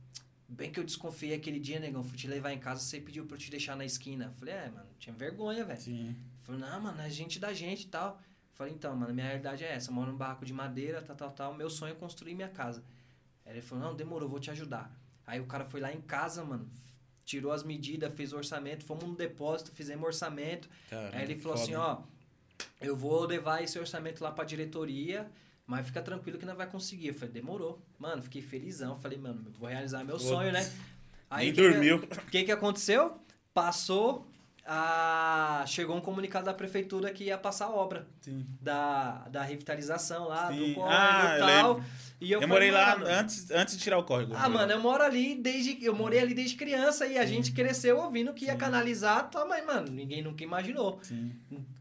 bem 0.49 0.71
que 0.71 0.79
eu 0.79 0.85
desconfiei 0.85 1.35
aquele 1.35 1.59
dia, 1.59 1.81
negão, 1.81 2.05
fui 2.05 2.17
te 2.17 2.27
levar 2.27 2.53
em 2.53 2.59
casa, 2.59 2.81
você 2.81 3.01
pediu 3.01 3.27
pra 3.27 3.35
eu 3.35 3.39
te 3.39 3.51
deixar 3.51 3.77
na 3.77 3.85
esquina. 3.85 4.27
Eu 4.27 4.33
falei, 4.33 4.55
é, 4.55 4.71
mano, 4.71 4.89
tinha 4.99 5.15
vergonha, 5.15 5.65
velho. 5.65 5.81
Sim. 5.81 6.17
Falei, 6.43 6.61
não, 6.61 6.81
mano, 6.81 7.01
é 7.01 7.11
gente 7.11 7.39
da 7.39 7.53
gente 7.53 7.85
e 7.85 7.89
tal. 7.89 8.21
Falei, 8.55 8.73
então, 8.75 8.95
mano, 8.97 9.15
minha 9.15 9.27
realidade 9.27 9.65
é 9.65 9.73
essa, 9.73 9.91
eu 9.91 9.95
moro 9.95 10.11
num 10.11 10.19
barraco 10.19 10.45
de 10.45 10.53
madeira, 10.53 11.01
tal, 11.01 11.17
tal, 11.17 11.31
tal. 11.31 11.55
Meu 11.55 11.71
sonho 11.71 11.93
é 11.93 11.95
construir 11.95 12.35
minha 12.35 12.49
casa. 12.49 12.85
Aí 13.47 13.53
ele 13.53 13.63
falou, 13.63 13.85
não, 13.85 13.97
demorou, 13.97 14.29
vou 14.29 14.41
te 14.41 14.51
ajudar. 14.51 14.91
Aí 15.27 15.41
o 15.41 15.47
cara 15.47 15.65
foi 15.65 15.81
lá 15.81 15.93
em 15.93 16.01
casa, 16.01 16.45
mano, 16.45 16.69
tirou 17.29 17.53
as 17.53 17.63
medidas, 17.63 18.13
fez 18.15 18.33
o 18.33 18.37
orçamento, 18.39 18.85
fomos 18.87 19.05
no 19.05 19.15
depósito, 19.15 19.71
fizemos 19.73 20.03
orçamento. 20.07 20.67
Caramba, 20.89 21.17
Aí 21.17 21.23
ele 21.25 21.37
falou 21.37 21.59
foda. 21.59 21.63
assim, 21.71 21.75
ó, 21.75 21.99
eu 22.81 22.97
vou 22.97 23.27
levar 23.27 23.63
esse 23.63 23.79
orçamento 23.79 24.25
lá 24.25 24.33
pra 24.33 24.45
diretoria, 24.45 25.31
mas 25.67 25.87
fica 25.87 26.01
tranquilo 26.01 26.39
que 26.39 26.47
não 26.47 26.57
vai 26.57 26.67
conseguir. 26.67 27.09
Eu 27.09 27.15
falei, 27.15 27.35
demorou. 27.35 27.79
Mano, 27.99 28.23
fiquei 28.23 28.41
felizão. 28.41 28.97
Falei, 28.97 29.19
mano, 29.19 29.45
vou 29.59 29.69
realizar 29.69 30.03
meu 30.05 30.17
Putz. 30.17 30.27
sonho, 30.29 30.51
né? 30.51 30.73
Nem 31.37 31.53
que 31.53 31.61
que- 31.61 31.69
dormiu. 31.71 31.97
O 31.99 32.31
que, 32.31 32.45
que 32.45 32.51
aconteceu? 32.53 33.21
Passou, 33.53 34.27
a... 34.65 35.65
chegou 35.67 35.95
um 35.97 36.01
comunicado 36.01 36.47
da 36.47 36.55
prefeitura 36.55 37.13
que 37.13 37.25
ia 37.25 37.37
passar 37.37 37.67
a 37.67 37.71
obra 37.71 38.07
Sim. 38.23 38.47
da, 38.61 39.29
da 39.29 39.43
revitalização 39.43 40.27
lá, 40.29 40.51
Sim. 40.51 40.69
do 40.71 40.75
córrego 40.77 40.99
Ah, 40.99 41.35
e 41.37 41.39
tal. 41.39 41.47
lembro. 41.75 41.85
E 42.21 42.33
eu, 42.33 42.43
Eu, 42.43 42.49
morei 42.49 42.71
lá 42.71 42.99
mano, 42.99 43.11
antes, 43.11 43.49
antes 43.51 43.77
de 43.77 43.83
tirar 43.83 43.97
o 43.99 44.03
córrego. 44.03 44.35
ah, 44.35 44.49
mano, 44.49 44.73
eu 44.73 44.81
moro 44.81 45.03
ali 45.05 45.37
desde. 45.37 45.85
Eu 45.85 45.95
morei 45.95 46.19
ali 46.19 46.35
desde 46.35 46.57
criança 46.57 47.07
e 47.07 47.17
a 47.17 47.25
gente 47.25 47.53
cresceu 47.53 47.99
ouvindo 47.99 48.35
que 48.35 48.47
ia 48.47 48.53
Sim. 48.53 48.59
canalizar, 48.59 49.31
tá, 49.31 49.45
mas, 49.45 49.65
mano, 49.65 49.89
ninguém 49.91 50.21
nunca 50.23 50.43
imaginou. 50.43 50.99
Sim. 51.03 51.33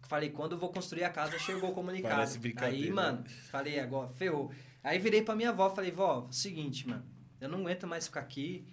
Falei, 0.08 0.30
quando 0.30 0.52
eu 0.54 0.58
vou 0.60 0.69
construir 0.69 1.04
a 1.04 1.10
casa, 1.10 1.38
chegou 1.39 1.71
o 1.71 1.73
comunicado. 1.73 2.13
Parece 2.15 2.38
brincadeira. 2.39 2.86
Aí, 2.86 2.91
mano, 2.91 3.23
falei, 3.50 3.80
agora, 3.80 4.10
ferrou. 4.10 4.52
Aí 4.84 5.00
virei 5.00 5.21
pra 5.23 5.36
minha 5.36 5.50
avó, 5.50 5.69
falei, 5.69 5.91
vó, 5.91 6.28
seguinte, 6.32 6.88
mano, 6.88 7.04
eu 7.41 7.50
não 7.50 7.60
aguento 7.62 7.88
mais 7.88 8.06
ficar 8.06 8.21
aqui. 8.21 8.65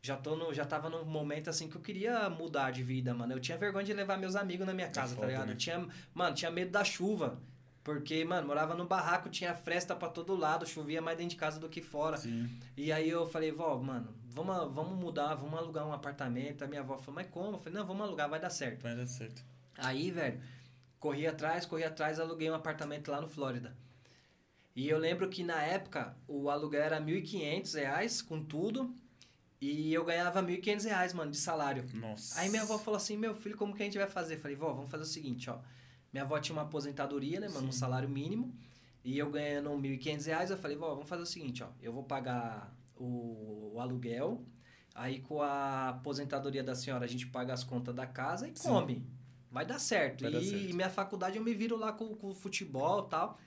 Já, 0.00 0.16
tô 0.16 0.36
no, 0.36 0.54
já 0.54 0.64
tava 0.64 0.88
num 0.88 1.04
momento 1.04 1.50
assim 1.50 1.68
que 1.68 1.74
eu 1.76 1.80
queria 1.80 2.30
mudar 2.30 2.70
de 2.70 2.82
vida, 2.84 3.12
mano. 3.12 3.32
Eu 3.32 3.40
tinha 3.40 3.58
vergonha 3.58 3.84
de 3.84 3.92
levar 3.92 4.16
meus 4.16 4.36
amigos 4.36 4.64
na 4.64 4.72
minha 4.72 4.88
casa, 4.88 5.14
foda, 5.16 5.26
tá 5.26 5.32
ligado? 5.32 5.46
né? 5.48 5.52
Eu 5.54 5.56
tinha, 5.56 5.86
mano, 6.14 6.34
tinha 6.36 6.50
medo 6.52 6.70
da 6.70 6.84
chuva. 6.84 7.40
Porque, 7.88 8.22
mano, 8.22 8.46
morava 8.46 8.74
no 8.74 8.84
barraco, 8.84 9.30
tinha 9.30 9.54
fresta 9.54 9.96
pra 9.96 10.10
todo 10.10 10.36
lado, 10.36 10.66
chovia 10.66 11.00
mais 11.00 11.16
dentro 11.16 11.30
de 11.30 11.36
casa 11.36 11.58
do 11.58 11.70
que 11.70 11.80
fora. 11.80 12.18
Sim. 12.18 12.46
E 12.76 12.92
aí 12.92 13.08
eu 13.08 13.26
falei, 13.26 13.50
vó, 13.50 13.78
mano, 13.78 14.14
vamos, 14.26 14.74
vamos 14.74 14.98
mudar, 14.98 15.34
vamos 15.36 15.58
alugar 15.58 15.86
um 15.86 15.92
apartamento. 15.94 16.62
A 16.62 16.66
minha 16.66 16.82
avó 16.82 16.98
falou, 16.98 17.14
mas 17.14 17.30
como? 17.30 17.56
Eu 17.56 17.58
falei, 17.58 17.78
não, 17.78 17.86
vamos 17.86 18.06
alugar, 18.06 18.28
vai 18.28 18.38
dar 18.38 18.50
certo. 18.50 18.82
Vai 18.82 18.94
dar 18.94 19.06
certo. 19.06 19.42
Aí, 19.78 20.10
velho, 20.10 20.38
corri 20.98 21.26
atrás, 21.26 21.64
corri 21.64 21.82
atrás, 21.82 22.20
aluguei 22.20 22.50
um 22.50 22.54
apartamento 22.54 23.10
lá 23.10 23.22
no 23.22 23.26
Flórida. 23.26 23.74
E 24.76 24.86
eu 24.86 24.98
lembro 24.98 25.26
que 25.30 25.42
na 25.42 25.62
época 25.62 26.14
o 26.28 26.50
aluguel 26.50 26.82
era 26.82 27.00
1.500 27.00 27.74
reais 27.74 28.20
com 28.20 28.44
tudo. 28.44 28.94
E 29.62 29.94
eu 29.94 30.04
ganhava 30.04 30.42
1.500 30.42 30.84
reais, 30.84 31.14
mano, 31.14 31.30
de 31.30 31.38
salário. 31.38 31.86
Nossa. 31.94 32.38
Aí 32.38 32.50
minha 32.50 32.64
avó 32.64 32.76
falou 32.78 32.98
assim, 32.98 33.16
meu 33.16 33.34
filho, 33.34 33.56
como 33.56 33.74
que 33.74 33.82
a 33.82 33.86
gente 33.86 33.96
vai 33.96 34.10
fazer? 34.10 34.34
Eu 34.34 34.40
falei, 34.40 34.58
vó, 34.58 34.74
vamos 34.74 34.90
fazer 34.90 35.04
o 35.04 35.06
seguinte, 35.06 35.48
ó. 35.48 35.58
Minha 36.12 36.24
avó 36.24 36.38
tinha 36.38 36.56
uma 36.56 36.62
aposentadoria, 36.62 37.40
né, 37.40 37.48
mano, 37.48 37.68
um 37.68 37.72
Sim. 37.72 37.78
salário 37.78 38.08
mínimo. 38.08 38.54
E 39.04 39.18
eu 39.18 39.30
ganhando 39.30 39.70
1.500 39.70 40.26
reais, 40.26 40.50
eu 40.50 40.58
falei, 40.58 40.76
vó, 40.76 40.90
vamos 40.90 41.08
fazer 41.08 41.22
o 41.22 41.26
seguinte, 41.26 41.62
ó. 41.62 41.68
Eu 41.80 41.92
vou 41.92 42.02
pagar 42.02 42.74
o, 42.96 43.72
o 43.74 43.80
aluguel. 43.80 44.44
Aí 44.94 45.20
com 45.20 45.40
a 45.40 45.90
aposentadoria 45.90 46.62
da 46.62 46.74
senhora, 46.74 47.04
a 47.04 47.08
gente 47.08 47.26
paga 47.26 47.52
as 47.52 47.62
contas 47.62 47.94
da 47.94 48.06
casa 48.06 48.48
e 48.48 48.52
Sim. 48.56 48.68
come. 48.68 49.06
Vai 49.50 49.64
dar 49.64 49.78
certo. 49.78 50.22
Vai 50.22 50.30
e 50.30 50.34
dar 50.34 50.42
certo. 50.42 50.74
minha 50.74 50.90
faculdade 50.90 51.36
eu 51.36 51.44
me 51.44 51.54
viro 51.54 51.76
lá 51.76 51.92
com, 51.92 52.14
com 52.16 52.28
o 52.28 52.34
futebol 52.34 53.06
e 53.06 53.10
tal. 53.10 53.38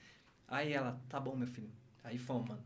Aí 0.48 0.72
ela, 0.72 1.00
tá 1.08 1.20
bom, 1.20 1.36
meu 1.36 1.46
filho. 1.46 1.70
Aí 2.02 2.18
fomos, 2.18 2.48
mano. 2.48 2.62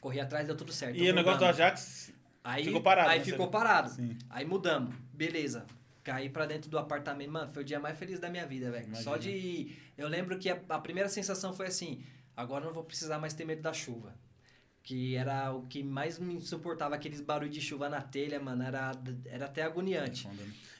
Corri 0.00 0.18
atrás, 0.18 0.46
deu 0.46 0.56
tudo 0.56 0.72
certo. 0.72 0.96
E 0.96 1.10
o 1.10 1.14
negócio 1.14 1.40
do. 1.40 1.44
Ajax 1.44 2.12
Aí 2.42 2.64
ficou 2.64 2.80
parado, 2.80 3.10
Aí 3.10 3.18
né, 3.18 3.24
ficou 3.24 3.48
parado. 3.48 3.90
Sim. 3.90 4.16
Aí 4.28 4.44
mudamos. 4.46 4.94
Beleza. 5.12 5.66
Caí 6.02 6.28
pra 6.28 6.46
dentro 6.46 6.70
do 6.70 6.78
apartamento, 6.78 7.30
mano, 7.30 7.48
foi 7.52 7.62
o 7.62 7.64
dia 7.64 7.80
mais 7.80 7.98
feliz 7.98 8.18
da 8.18 8.28
minha 8.28 8.46
vida, 8.46 8.70
velho. 8.70 8.94
Só 8.96 9.16
de. 9.16 9.76
Eu 9.96 10.08
lembro 10.08 10.38
que 10.38 10.48
a, 10.48 10.60
a 10.68 10.78
primeira 10.78 11.08
sensação 11.08 11.52
foi 11.52 11.66
assim: 11.66 12.02
agora 12.36 12.64
não 12.64 12.72
vou 12.72 12.84
precisar 12.84 13.18
mais 13.18 13.34
ter 13.34 13.44
medo 13.44 13.62
da 13.62 13.72
chuva. 13.72 14.14
Que 14.82 15.14
era 15.14 15.52
o 15.52 15.62
que 15.66 15.82
mais 15.82 16.18
me 16.18 16.40
suportava, 16.40 16.94
aqueles 16.94 17.20
barulhos 17.20 17.54
de 17.54 17.60
chuva 17.60 17.88
na 17.88 18.00
telha, 18.00 18.40
mano. 18.40 18.62
Era, 18.62 18.92
era 19.26 19.44
até 19.44 19.62
agoniante. 19.62 20.26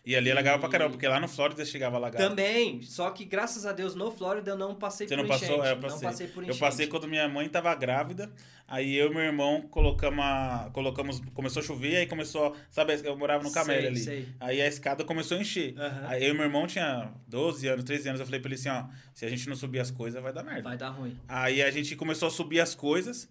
E 0.07 0.17
ali 0.17 0.31
alagava 0.31 0.59
pra 0.59 0.69
E- 0.69 0.73
caramba, 0.73 0.91
porque 0.93 1.07
lá 1.07 1.21
no 1.21 1.29
Flórida 1.29 1.63
chegava 1.67 1.97
alagado. 1.97 2.27
Também, 2.27 2.81
só 2.81 3.11
que 3.11 3.27
graças 3.27 3.67
a 3.67 3.73
Deus 3.73 3.95
no 3.95 4.11
Flórida 4.11 4.53
eu 4.53 4.57
não 4.57 4.75
passei 4.75 5.07
Você 5.07 5.15
por 5.15 5.23
não 5.23 5.29
passou? 5.29 5.47
enchente. 5.59 5.67
É, 5.67 5.71
eu 5.71 5.75
Não 5.75 5.83
passei. 5.83 6.09
passei 6.09 6.27
por 6.29 6.39
Eu 6.43 6.49
enchente. 6.49 6.59
passei 6.59 6.87
quando 6.87 7.07
minha 7.07 7.29
mãe 7.29 7.47
tava 7.51 7.73
grávida, 7.75 8.33
aí 8.67 8.97
eu 8.97 9.11
e 9.11 9.15
meu 9.15 9.21
irmão 9.23 9.61
colocamos, 9.61 10.25
a- 10.25 10.71
colocamos 10.73 11.21
começou 11.35 11.61
a 11.61 11.65
chover, 11.65 11.97
aí 11.97 12.07
começou, 12.07 12.57
sabe, 12.71 12.99
eu 13.05 13.15
morava 13.19 13.45
no 13.45 13.53
Camelo 13.53 13.89
ali. 13.89 14.01
sei. 14.01 14.27
Aí 14.41 14.63
a 14.63 14.67
escada 14.67 15.05
começou 15.05 15.37
a 15.37 15.41
encher. 15.43 15.79
Aham. 15.79 16.07
Aí 16.09 16.25
eu 16.25 16.31
e 16.31 16.35
meu 16.35 16.45
irmão 16.47 16.67
tinha 16.67 17.13
12 17.29 17.69
anos, 17.69 17.85
13 17.85 18.09
anos, 18.09 18.21
eu 18.21 18.27
falei 18.27 18.41
pra 18.41 18.49
ele 18.49 18.55
assim, 18.59 18.71
ó, 18.71 18.87
se 19.15 19.27
a 19.27 19.29
gente 19.29 19.47
não 19.47 19.55
subir 19.55 19.81
as 19.81 19.91
coisas, 19.91 20.21
vai 20.23 20.33
dar 20.33 20.43
merda. 20.43 20.63
Vai 20.63 20.79
dar 20.79 20.89
ruim. 20.89 21.15
Aí 21.29 21.63
a 21.63 21.71
gente 21.71 21.95
começou 21.95 22.29
a 22.29 22.31
subir 22.31 22.59
as 22.61 22.75
coisas, 22.75 23.29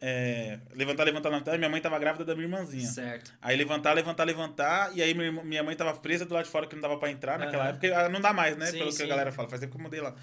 é, 0.00 0.58
levantar, 0.74 1.04
levantar, 1.04 1.28
levantar, 1.28 1.58
minha 1.58 1.68
mãe 1.70 1.80
tava 1.80 1.98
grávida 1.98 2.24
da 2.24 2.34
minha 2.34 2.46
irmãzinha. 2.46 2.86
Certo. 2.86 3.32
Aí 3.42 3.56
levantar, 3.56 3.92
levantar, 3.92 4.24
levantar, 4.24 4.90
e 4.96 5.02
aí 5.02 5.12
minha 5.14 5.62
mãe 5.62 5.76
tava 5.76 5.92
presa 5.94 6.24
do 6.24 6.32
lado 6.34 6.44
de 6.44 6.50
fora 6.50 6.66
que 6.66 6.74
não 6.74 6.82
dava 6.82 6.96
pra 6.96 7.10
entrar 7.10 7.38
naquela 7.38 7.64
Aham. 7.64 7.70
época, 7.72 7.98
ah, 7.98 8.08
não 8.08 8.20
dá 8.20 8.32
mais, 8.32 8.56
né? 8.56 8.66
Sim, 8.66 8.78
pelo 8.78 8.90
que 8.90 8.96
sim. 8.96 9.02
a 9.04 9.06
galera 9.06 9.30
fala, 9.32 9.48
faz 9.48 9.60
tempo 9.60 9.72
que 9.72 9.78
eu 9.78 9.82
mudei 9.82 10.00
lá. 10.00 10.14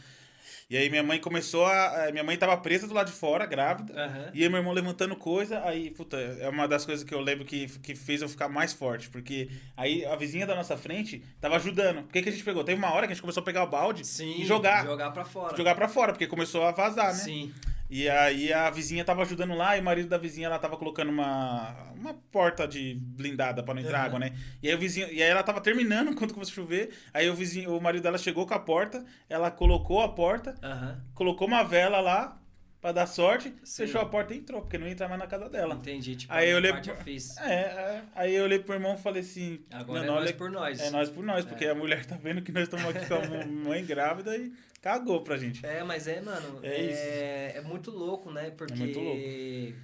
E 0.70 0.76
aí 0.76 0.90
minha 0.90 1.02
mãe 1.04 1.18
começou 1.18 1.66
a. 1.66 2.08
eh, 2.08 2.12
Minha 2.12 2.26
mãe 2.26 2.36
tava 2.36 2.58
presa 2.58 2.86
do 2.88 2.94
lado 2.94 3.08
de 3.08 3.14
fora, 3.14 3.46
grávida. 3.46 3.94
Aham. 3.94 4.32
E 4.34 4.44
aí 4.44 4.50
meu 4.50 4.58
irmão 4.58 4.74
levantando 4.74 5.16
coisa, 5.16 5.64
aí, 5.64 5.92
puta, 5.92 6.18
é 6.18 6.50
uma 6.50 6.68
das 6.68 6.86
coisas 6.86 7.06
que 7.06 7.14
eu 7.14 7.22
lembro 7.22 7.46
que, 7.46 7.68
que 7.80 7.96
fez 7.96 8.22
eu 8.22 8.28
ficar 8.28 8.50
mais 8.50 8.74
forte. 8.74 9.10
Porque 9.10 9.50
aí 9.78 10.06
a 10.06 10.14
vizinha 10.18 10.46
da 10.46 10.54
nossa 10.56 10.76
frente 10.76 11.24
tava 11.40 11.56
ajudando. 11.56 12.04
Por 12.04 12.12
que, 12.12 12.22
que 12.22 12.28
a 12.28 12.32
gente 12.34 12.44
pegou? 12.44 12.66
Teve 12.66 12.78
uma 12.78 12.92
hora 12.94 13.08
que 13.08 13.14
a 13.14 13.16
gente 13.16 13.22
começou 13.22 13.40
a 13.40 13.46
pegar 13.46 13.64
o 13.64 13.68
balde 13.68 14.06
Sim. 14.06 14.42
e 14.42 14.46
jogar. 14.46 14.84
Jogar 14.86 15.12
pra 15.12 15.24
fora. 15.24 15.56
Jogar 15.56 15.74
pra 15.74 15.88
fora, 15.88 16.12
porque 16.12 16.28
começou 16.28 16.66
a 16.66 16.72
vazar, 16.72 17.08
né? 17.14 17.14
Sim. 17.14 17.54
E 17.90 18.10
aí 18.10 18.52
a 18.52 18.70
vizinha 18.70 19.06
tava 19.06 19.22
ajudando 19.22 19.56
lá 19.56 19.78
e 19.78 19.80
o 19.80 19.84
marido 19.84 20.10
da 20.10 20.18
vizinha 20.18 20.48
ela 20.48 20.60
tava 20.60 20.76
colocando 20.76 21.10
uma, 21.10 21.92
uma 21.96 22.14
porta 22.32 22.68
de 22.68 22.96
blindada 23.02 23.64
pra 23.64 23.74
não 23.74 23.82
entrar 23.82 24.00
Aham. 24.00 24.06
água, 24.06 24.20
né? 24.20 24.32
E 24.62 24.68
aí 24.68 24.76
o 24.76 24.78
vizinho, 24.78 25.08
e 25.12 25.24
aí 25.24 25.30
ela 25.30 25.42
tava 25.44 25.62
terminando 25.62 26.14
quando 26.18 26.34
começou 26.34 26.52
a 26.52 26.56
chover. 26.56 26.94
Aí 27.14 27.30
o 27.30 27.36
vizinho, 27.36 27.76
o 27.76 27.82
marido 27.82 28.04
dela 28.04 28.18
chegou 28.18 28.46
com 28.46 28.54
a 28.54 28.60
porta, 28.60 29.06
ela 29.30 29.50
colocou 29.50 30.02
a 30.02 30.10
porta, 30.10 30.56
Aham. 30.62 31.02
colocou 31.14 31.48
uma 31.48 31.64
vela 31.64 32.00
lá 32.02 32.38
pra 32.82 32.92
dar 32.92 33.08
sorte, 33.08 33.54
Sim. 33.64 33.86
fechou 33.86 34.00
a 34.02 34.06
porta 34.06 34.34
e 34.34 34.38
entrou, 34.38 34.62
porque 34.62 34.78
não 34.78 34.86
ia 34.88 34.94
entrar 34.94 35.08
mais 35.08 35.20
na 35.20 35.28
casa 35.28 35.50
dela. 35.50 35.76
Entendi. 35.76 36.16
Tipo, 36.16 36.32
Aí 36.34 36.50
eu 36.50 36.58
olhei 36.58 36.72
parte 36.72 36.92
pro-. 36.92 37.04
É, 37.42 37.54
é, 37.54 38.04
aí 38.16 38.36
eu 38.36 38.44
olhei 38.44 38.60
pro 38.60 38.74
irmão 38.76 38.94
e 38.96 38.98
falei 38.98 39.22
assim, 39.22 39.60
Agora 39.72 40.00
"Mano, 40.02 40.12
é 40.12 40.16
nós 40.22 40.32
por 40.32 40.50
nós. 40.52 40.80
é 40.80 40.90
nós 40.92 41.10
por 41.10 41.24
nós, 41.24 41.46
porque 41.46 41.66
a 41.66 41.76
mulher 41.76 42.06
tá 42.06 42.16
vendo 42.16 42.42
que 42.42 42.52
nós 42.52 42.64
estamos 42.64 42.86
aqui 42.86 43.06
com 43.08 43.16
a 43.16 43.46
mãe 43.48 43.84
grávida 43.86 44.38
e 44.38 44.54
cagou 44.82 45.22
pra 45.22 45.38
gente. 45.38 45.66
É, 45.66 45.84
mas 45.84 46.08
é, 46.08 46.22
mano, 46.22 46.60
É 46.64 46.70
é, 46.70 47.54
é, 47.58 47.62
muito 47.62 47.90
louco, 47.92 48.32
né? 48.32 48.52
Porque 48.52 48.76
muito 48.76 49.00
louco. 49.00 49.22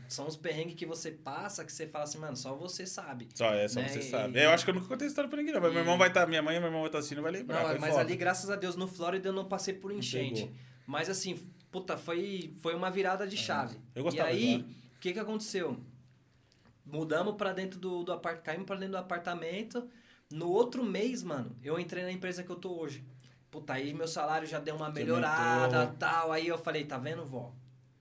são 0.08 0.28
os 0.28 0.38
perrengues 0.38 0.76
que 0.76 0.86
você 0.86 1.12
passa 1.12 1.66
que 1.66 1.72
você 1.74 1.88
fala 1.88 2.04
assim, 2.06 2.20
mano, 2.20 2.38
só 2.38 2.54
você 2.56 2.86
sabe. 2.86 3.28
Só, 3.34 3.54
é, 3.54 3.68
só 3.68 3.82
Né, 3.82 3.88
você 3.90 4.00
e- 4.00 4.04
sabe. 4.04 4.40
Eu 4.42 4.52
acho 4.52 4.64
que 4.64 4.70
eu 4.70 4.76
nunca 4.76 4.88
contei 4.88 5.08
essa 5.08 5.14
história 5.14 5.30
pra 5.30 5.40
ninguém, 5.40 5.54
não. 5.54 5.60
Mas 5.62 5.72
E- 5.72 5.74
meu 5.74 5.82
irmão 5.82 5.98
vai 5.98 6.08
estar, 6.10 6.26
minha 6.28 6.42
mãe 6.44 6.56
e 6.56 6.60
meu 6.60 6.68
irmão 6.68 6.82
vai 6.82 6.90
estar 6.90 7.00
assistindo, 7.00 7.22
vai 7.24 7.32
lembrar. 7.32 7.64
Não, 7.74 7.80
mas 7.80 7.90
foda. 7.90 8.02
ali, 8.02 8.16
graças 8.16 8.50
a 8.50 8.56
Deus, 8.56 8.76
no 8.76 8.88
Flórida 8.88 9.28
eu 9.30 9.34
não 9.34 9.46
passei 9.46 9.74
por 9.74 9.92
enchente. 9.92 10.50
Mas 10.86 11.10
assim, 11.10 11.40
puta, 11.74 11.98
foi, 11.98 12.54
foi 12.60 12.76
uma 12.76 12.92
virada 12.92 13.28
de 13.28 13.36
chave. 13.36 13.76
Eu 13.96 14.04
gostava 14.04 14.32
E 14.32 14.34
aí, 14.34 14.62
o 14.96 15.00
que 15.00 15.12
que 15.12 15.20
aconteceu? 15.20 15.76
Mudamos 16.86 17.36
pra 17.36 17.52
dentro 17.52 17.80
do, 17.80 18.04
do 18.04 18.14
apartamento, 18.14 18.46
caímos 18.46 18.68
pra 18.68 18.76
dentro 18.76 18.92
do 18.92 18.98
apartamento. 18.98 19.90
No 20.32 20.50
outro 20.50 20.84
mês, 20.84 21.24
mano, 21.24 21.56
eu 21.64 21.80
entrei 21.80 22.04
na 22.04 22.12
empresa 22.12 22.44
que 22.44 22.50
eu 22.52 22.56
tô 22.56 22.80
hoje. 22.80 23.04
Puta, 23.50 23.74
aí 23.74 23.94
meu 23.94 24.08
salário 24.08 24.48
já 24.48 24.60
deu 24.60 24.76
uma 24.76 24.92
melhorada 24.92 25.78
aumentou. 25.78 25.98
tal. 25.98 26.32
Aí 26.32 26.48
eu 26.48 26.58
falei, 26.58 26.86
tá 26.86 26.98
vendo, 26.98 27.26
vó? 27.26 27.52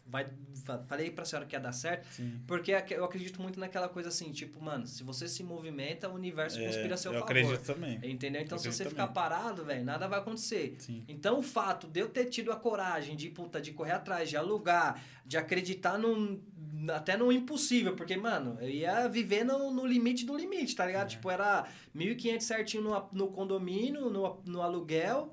Vai, 0.06 0.26
falei 0.62 1.11
pra 1.11 1.25
senhora 1.25 1.46
que 1.46 1.55
ia 1.57 1.61
dar 1.61 1.72
certo. 1.72 2.07
Sim. 2.12 2.40
Porque 2.46 2.72
aque- 2.72 2.94
eu 2.94 3.05
acredito 3.05 3.40
muito 3.40 3.59
naquela 3.61 3.88
coisa 3.88 4.09
assim, 4.09 4.31
tipo, 4.33 4.62
mano, 4.62 4.87
se 4.87 5.03
você 5.03 5.29
se 5.29 5.42
movimenta, 5.42 6.09
o 6.09 6.14
universo 6.14 6.59
É, 6.61 6.66
conspira 6.66 6.94
a 6.94 6.96
seu 6.96 7.12
eu 7.12 7.20
favor. 7.20 7.31
acredito 7.37 7.64
também. 7.64 8.01
Entendeu? 8.03 8.42
Então, 8.42 8.59
se 8.59 8.70
você 8.72 8.85
também. 8.85 8.90
ficar 8.90 9.09
parado, 9.09 9.64
velho, 9.64 9.85
nada 9.85 10.07
vai 10.09 10.18
acontecer. 10.18 10.77
Sim. 10.79 11.03
Então, 11.09 11.38
o 11.38 11.42
fato 11.42 11.87
de 11.87 12.01
eu 12.01 12.09
ter 12.09 12.27
tido 12.27 12.51
a 12.53 12.57
coragem 12.57 13.16
de, 13.16 13.29
puta, 13.29 13.61
de 13.61 13.72
correr 13.72 13.92
atrás, 13.92 14.29
de 14.29 14.37
alugar, 14.37 15.03
de 15.27 15.37
acreditar 15.37 15.98
num, 15.98 16.40
até 16.94 17.16
no 17.16 17.31
impossível, 17.33 17.94
porque, 17.94 18.16
mano, 18.16 18.57
eu 18.61 18.68
ia 18.68 19.09
viver 19.09 19.44
no, 19.44 19.70
no 19.70 19.87
limite 19.87 20.25
do 20.25 20.37
limite, 20.37 20.75
tá 20.75 20.85
É. 20.85 20.87
ligado? 20.88 21.09
Tipo, 21.11 21.31
era 21.31 21.66
1.500 21.94 22.40
certinho 22.44 22.83
no, 22.83 23.09
no 23.12 23.29
condomínio, 23.29 24.11
no, 24.11 24.40
no 24.44 24.62
aluguel, 24.62 25.33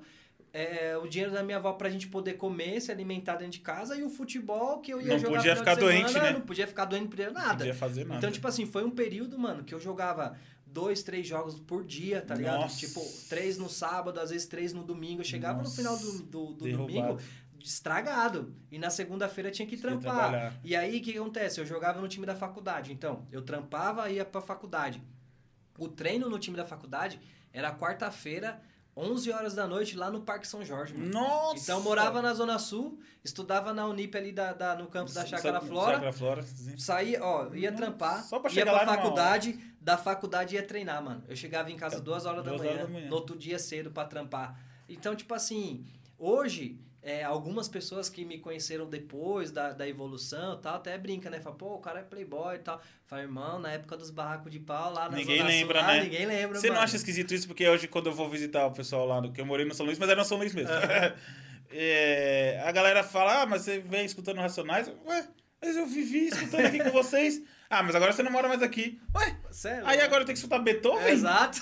o 1.02 1.06
dinheiro 1.08 1.32
da 1.32 1.42
minha 1.42 1.58
avó 1.58 1.72
pra 1.74 1.88
gente 1.88 2.08
poder 2.08 2.34
comer, 2.34 2.80
se 2.80 2.90
alimentar 2.90 3.36
dentro 3.36 3.52
de 3.52 3.60
casa, 3.60 3.96
e 3.96 4.02
o 4.02 4.10
futebol 4.10 4.80
que 4.80 4.92
eu 4.92 5.00
ia 5.00 5.08
Não 5.12 5.18
jogar 5.18 5.36
podia 5.36 5.54
final 5.54 5.56
ficar 5.56 5.74
de 5.74 5.80
doente, 5.80 6.08
semana, 6.10 6.30
né? 6.32 6.38
Não 6.38 6.40
podia 6.46 6.66
ficar 6.66 6.84
doente, 6.86 7.02
não 7.02 7.08
podia 7.10 7.26
Não 7.26 7.34
nada. 7.34 7.56
podia 7.58 7.74
fazer 7.74 8.04
nada. 8.04 8.18
Então, 8.18 8.30
tipo 8.30 8.48
assim, 8.48 8.66
foi 8.66 8.84
um 8.84 8.90
período, 8.90 9.38
mano, 9.38 9.62
que 9.62 9.72
eu 9.74 9.78
jogava 9.80 10.36
dois, 10.66 11.02
três 11.02 11.26
jogos 11.26 11.58
por 11.60 11.84
dia, 11.84 12.20
tá 12.22 12.34
ligado? 12.34 12.60
Nossa. 12.60 12.78
Tipo, 12.78 13.00
três 13.28 13.58
no 13.58 13.68
sábado, 13.68 14.18
às 14.20 14.30
vezes 14.30 14.46
três 14.46 14.72
no 14.72 14.82
domingo. 14.82 15.20
Eu 15.20 15.24
chegava 15.24 15.58
no 15.58 15.64
Nossa, 15.64 15.76
final 15.76 15.96
do, 15.96 16.22
do, 16.22 16.46
do 16.54 16.68
domingo 16.76 17.18
estragado. 17.64 18.54
E 18.70 18.78
na 18.78 18.90
segunda-feira 18.90 19.50
tinha 19.50 19.66
que 19.66 19.76
Tinha 19.76 19.92
que 19.96 20.00
trampar. 20.02 20.30
trabalhar. 20.30 20.54
E 20.64 20.74
aí, 20.74 20.98
o 20.98 21.02
que 21.02 21.12
que 21.12 21.18
acontece? 21.18 21.60
Eu 21.60 21.66
jogava 21.66 22.00
no 22.00 22.08
time 22.08 22.26
da 22.26 22.34
faculdade. 22.34 22.92
Então, 22.92 23.26
eu 23.30 23.42
trampava 23.42 24.08
e 24.10 24.14
ia 24.16 24.24
pra 24.24 24.40
faculdade. 24.40 25.02
O 25.78 25.88
treino 25.88 26.28
no 26.28 26.38
time 26.38 26.56
da 26.56 26.64
faculdade 26.64 27.20
era 27.52 27.72
quarta-feira, 27.74 28.60
11 28.96 29.32
horas 29.32 29.54
da 29.54 29.66
noite, 29.66 29.96
lá 29.96 30.10
no 30.10 30.20
Parque 30.20 30.46
São 30.46 30.64
Jorge. 30.64 30.94
mano. 30.94 31.10
Nossa! 31.10 31.62
Então, 31.62 31.78
eu 31.78 31.84
morava 31.84 32.20
na 32.20 32.34
Zona 32.34 32.58
Sul, 32.58 32.98
estudava 33.24 33.72
na 33.72 33.86
Unip 33.86 34.16
ali 34.16 34.32
da, 34.32 34.52
da- 34.52 34.74
no 34.76 34.86
campus 34.88 35.14
da 35.14 35.24
Chácara 35.24 35.60
Flora. 35.60 35.92
Chácara 35.94 36.12
Flora, 36.12 36.42
sim. 36.42 36.76
Saí, 36.76 37.16
ó, 37.16 37.52
ia 37.54 37.70
Nossa, 37.70 37.82
trampar, 37.82 38.24
só 38.24 38.38
pra 38.40 38.50
ia 38.52 38.62
pra 38.64 38.72
lá 38.72 38.84
faculdade, 38.84 39.58
da 39.80 39.96
faculdade 39.96 40.54
ia 40.56 40.62
treinar, 40.62 41.02
mano. 41.02 41.22
Eu 41.28 41.36
chegava 41.36 41.70
em 41.70 41.76
casa 41.76 42.00
duas 42.00 42.26
horas, 42.26 42.44
da, 42.44 42.50
Duas 42.50 42.60
manhã, 42.62 42.72
horas 42.74 42.86
da 42.86 42.92
manhã. 42.92 43.08
no 43.08 43.14
outro 43.14 43.38
dia 43.38 43.58
cedo 43.58 43.90
pra 43.90 44.04
trampar. 44.04 44.60
Então, 44.88 45.14
tipo 45.14 45.32
assim, 45.32 45.86
hoje, 46.18 46.78
é, 47.02 47.24
algumas 47.24 47.68
pessoas 47.68 48.08
que 48.08 48.24
me 48.24 48.38
conheceram 48.38 48.86
depois 48.86 49.50
da, 49.50 49.72
da 49.72 49.88
evolução 49.88 50.60
tal, 50.60 50.76
até 50.76 50.96
brinca, 50.98 51.30
né? 51.30 51.40
Fala, 51.40 51.56
pô, 51.56 51.74
o 51.74 51.78
cara 51.78 52.00
é 52.00 52.02
playboy 52.02 52.56
e 52.56 52.58
tal. 52.58 52.80
Fala, 53.06 53.22
irmão, 53.22 53.58
na 53.58 53.72
época 53.72 53.96
dos 53.96 54.10
barracos 54.10 54.52
de 54.52 54.60
pau 54.60 54.92
lá 54.92 55.08
na 55.08 55.16
Ninguém 55.16 55.38
Zona 55.38 55.50
Sul, 55.50 55.58
lembra, 55.58 55.80
lá, 55.80 55.86
né? 55.86 56.02
Ninguém 56.04 56.26
lembra, 56.26 56.58
Você 56.58 56.66
não 56.66 56.74
mano. 56.74 56.84
acha 56.84 56.96
esquisito 56.96 57.32
isso? 57.32 57.46
Porque 57.46 57.66
hoje, 57.66 57.88
quando 57.88 58.08
eu 58.08 58.12
vou 58.12 58.28
visitar 58.28 58.66
o 58.66 58.72
pessoal 58.72 59.06
lá, 59.06 59.20
do, 59.20 59.32
que 59.32 59.40
eu 59.40 59.46
morei 59.46 59.64
no 59.64 59.74
São 59.74 59.86
Luís, 59.86 59.98
mas 59.98 60.08
era 60.10 60.20
no 60.20 60.26
São 60.26 60.38
Luís 60.38 60.54
mesmo. 60.54 60.70
É, 61.72 62.60
a 62.64 62.72
galera 62.72 63.04
fala, 63.04 63.42
ah, 63.42 63.46
mas 63.46 63.62
você 63.62 63.78
vem 63.78 64.04
escutando 64.04 64.38
Racionais? 64.38 64.90
Ué, 65.06 65.28
mas 65.62 65.76
eu 65.76 65.86
vivi 65.86 66.26
escutando 66.26 66.66
aqui 66.66 66.82
com 66.82 66.90
vocês. 66.90 67.40
Ah, 67.72 67.84
mas 67.84 67.94
agora 67.94 68.12
você 68.12 68.20
não 68.24 68.32
mora 68.32 68.48
mais 68.48 68.64
aqui. 68.64 69.00
Ué, 69.14 69.36
Sério? 69.52 69.86
aí 69.86 70.00
agora 70.00 70.24
tenho 70.24 70.34
que 70.34 70.40
escutar 70.40 70.58
Beethoven? 70.58 71.06
Exato. 71.12 71.60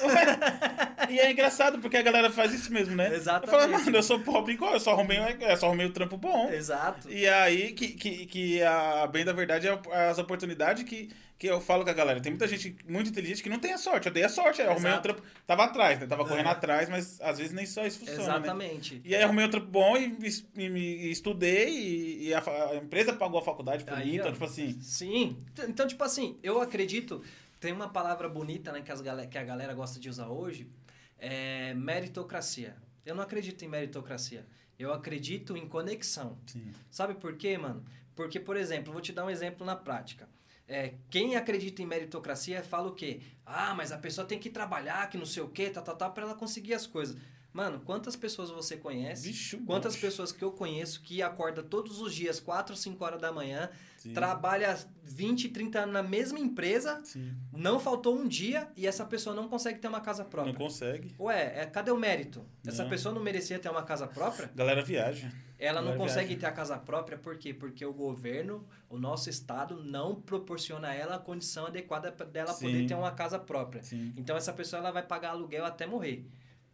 E 1.11 1.19
é 1.21 1.31
engraçado, 1.31 1.79
porque 1.81 1.99
a 1.99 2.03
galera 2.03 2.31
faz 2.31 2.53
isso 2.53 2.73
mesmo, 2.73 2.97
né? 2.97 3.15
Exatamente. 3.15 3.53
Eu 3.53 3.61
falo, 3.61 3.73
mano, 3.85 3.97
eu 3.97 4.03
sou 4.03 4.21
pobre 4.21 4.55
igual, 4.55 4.73
eu 4.73 4.81
só 4.81 4.93
arrumei, 4.93 5.19
eu 5.19 5.57
só 5.57 5.67
arrumei 5.67 5.87
o 5.87 5.93
trampo 5.93 6.17
bom. 6.17 6.51
Exato. 6.51 7.11
E 7.11 7.29
aí, 7.29 7.73
que, 7.73 7.89
que, 7.89 8.27
que 8.27 8.63
a 8.63 9.07
bem 9.07 9.23
da 9.25 9.33
verdade 9.33 9.69
é 9.69 10.09
as 10.09 10.19
oportunidades 10.19 10.83
que, 10.85 11.11
que 11.39 11.47
eu 11.47 11.61
falo 11.61 11.85
com 11.85 11.91
a 11.91 11.95
galera. 11.95 12.21
Tem 12.21 12.33
muita 12.33 12.49
gente 12.49 12.77
muito 12.89 13.11
inteligente 13.11 13.43
que 13.43 13.49
não 13.49 13.61
tem 13.61 13.73
a 13.73 13.79
sorte. 13.79 14.09
Eu 14.09 14.13
dei 14.13 14.25
a 14.25 14.29
sorte, 14.29 14.61
eu 14.61 14.71
arrumei 14.71 14.93
um 14.93 15.01
trampo. 15.01 15.23
Tava 15.47 15.65
atrás, 15.65 16.01
né? 16.01 16.07
Tava 16.07 16.27
correndo 16.27 16.49
É. 16.49 16.51
atrás, 16.51 16.89
mas 16.89 17.21
às 17.21 17.39
vezes 17.39 17.53
nem 17.53 17.65
só 17.65 17.87
isso 17.87 18.01
funciona. 18.01 18.19
Né? 18.25 18.39
Exatamente. 18.39 19.01
E 19.05 19.15
aí 19.15 19.23
arrumei 19.23 19.45
um 19.47 19.51
trampo 19.51 19.69
bom 19.69 19.97
e, 19.97 20.17
e, 20.21 20.65
e 20.65 20.69
me 20.69 21.11
estudei 21.13 21.69
e, 21.71 22.29
e 22.29 22.35
a, 22.35 22.43
a 22.71 22.77
empresa 22.77 23.13
pagou 23.13 23.39
a 23.39 23.43
faculdade 23.43 23.85
por 23.85 23.95
Aí, 23.95 24.07
mim. 24.07 24.15
Então, 24.17 24.29
ó. 24.31 24.33
tipo 24.33 24.45
assim, 24.45 24.81
Sim. 24.81 25.45
Então, 25.69 25.87
tipo 25.87 26.03
assim, 26.03 26.39
eu 26.43 26.61
acredito. 26.61 27.23
Tem 27.61 27.73
uma 27.73 27.89
palavra 27.89 28.29
bonita, 28.29 28.71
né, 28.73 28.83
que, 28.83 28.91
as 28.91 29.01
que 29.31 29.39
a 29.39 29.45
galera 29.45 29.75
gosta 29.75 30.01
de 30.01 30.09
usar 30.09 30.29
hoje. 30.29 30.69
É 31.19 31.73
meritocracia. 31.75 32.77
Eu 33.07 33.15
não 33.15 33.23
acredito 33.23 33.65
em 33.65 33.69
meritocracia. 33.69 34.45
Eu 34.79 34.93
acredito 34.93 35.57
em 35.57 35.69
conexão. 35.69 36.39
sim. 36.47 36.71
Sabe 36.91 37.15
por 37.15 37.37
quê, 37.37 37.57
mano? 37.59 37.85
Porque, 38.15 38.39
por 38.41 38.57
exemplo, 38.57 38.93
vou 38.93 39.01
te 39.03 39.13
dar 39.13 39.25
um 39.25 39.31
exemplo 39.31 39.65
na 39.67 39.75
prática. 39.77 40.29
É, 40.69 40.95
quem 41.09 41.35
acredita 41.35 41.83
em 41.83 41.87
meritocracia 41.87 42.63
fala 42.63 42.89
o 42.89 42.95
quê? 42.95 43.21
Ah, 43.45 43.75
mas 43.75 43.91
a 43.91 43.97
pessoa 43.97 44.27
tem 44.27 44.39
que 44.39 44.51
trabalhar, 44.51 45.09
que 45.09 45.17
não 45.17 45.25
sei 45.25 45.43
o 45.43 45.49
quê, 45.49 45.71
tá, 45.71 45.81
tá, 45.81 45.95
tá, 45.95 46.11
pra 46.11 46.25
ela 46.25 46.35
conseguir 46.35 46.75
as 46.75 46.87
coisas. 46.87 47.17
Mano, 47.53 47.81
quantas 47.81 48.15
pessoas 48.15 48.51
você 48.51 48.77
conhece? 48.77 49.57
Um 49.57 49.65
quantas 49.65 49.95
monte. 49.95 50.03
pessoas 50.03 50.31
que 50.31 50.45
eu 50.45 50.53
conheço 50.53 51.01
que 51.03 51.23
acorda 51.23 51.63
todos 51.63 52.01
os 52.01 52.15
dias, 52.15 52.39
4, 52.39 52.77
5 52.77 53.03
horas 53.03 53.21
da 53.21 53.33
manhã, 53.33 53.71
Sim. 53.99 54.13
trabalha 54.15 54.79
20, 55.03 55.49
30 55.51 55.81
anos 55.81 55.93
na 55.93 56.03
mesma 56.03 56.39
empresa, 56.39 57.01
Sim. 57.05 57.35
não 57.53 57.79
faltou 57.79 58.17
um 58.17 58.27
dia 58.27 58.69
e 58.77 58.87
essa 58.87 59.05
pessoa 59.05 59.35
não 59.37 59.49
consegue 59.49 59.79
ter 59.79 59.89
uma 59.89 60.01
casa 60.01 60.25
própria. 60.25 60.53
Não 60.53 60.59
consegue. 60.59 61.15
Ué, 61.19 61.61
é, 61.63 61.67
cadê 61.67 61.91
o 61.91 61.97
mérito? 61.97 62.45
Essa 62.67 62.85
Não. 62.85 62.91
pessoa 62.91 63.15
não 63.15 63.21
merecia 63.23 63.59
ter 63.59 63.69
uma 63.69 63.83
casa 63.83 64.07
própria? 64.07 64.51
Galera 64.55 64.83
viaja. 64.83 65.31
Ela 65.59 65.83
não 65.83 65.89
Agora 65.93 66.09
consegue 66.09 66.29
viaja. 66.29 66.41
ter 66.41 66.47
a 66.47 66.53
casa 66.53 66.79
própria 66.79 67.19
por 67.19 67.37
quê? 67.37 67.53
Porque 67.53 67.85
o 67.85 67.93
governo, 67.93 68.65
o 68.89 68.97
nosso 68.97 69.29
estado, 69.29 69.83
não 69.83 70.15
proporciona 70.21 70.89
a 70.91 70.95
ela 70.95 71.17
a 71.17 71.19
condição 71.19 71.67
adequada 71.67 72.13
dela 72.13 72.53
Sim. 72.53 72.67
poder 72.67 72.87
ter 72.87 72.95
uma 72.95 73.11
casa 73.11 73.39
própria. 73.39 73.83
Sim. 73.83 74.15
Então 74.17 74.37
essa 74.37 74.53
pessoa 74.53 74.79
ela 74.79 74.93
vai 74.93 75.03
pagar 75.03 75.31
aluguel 75.31 75.65
até 75.65 75.85
morrer. 75.87 76.25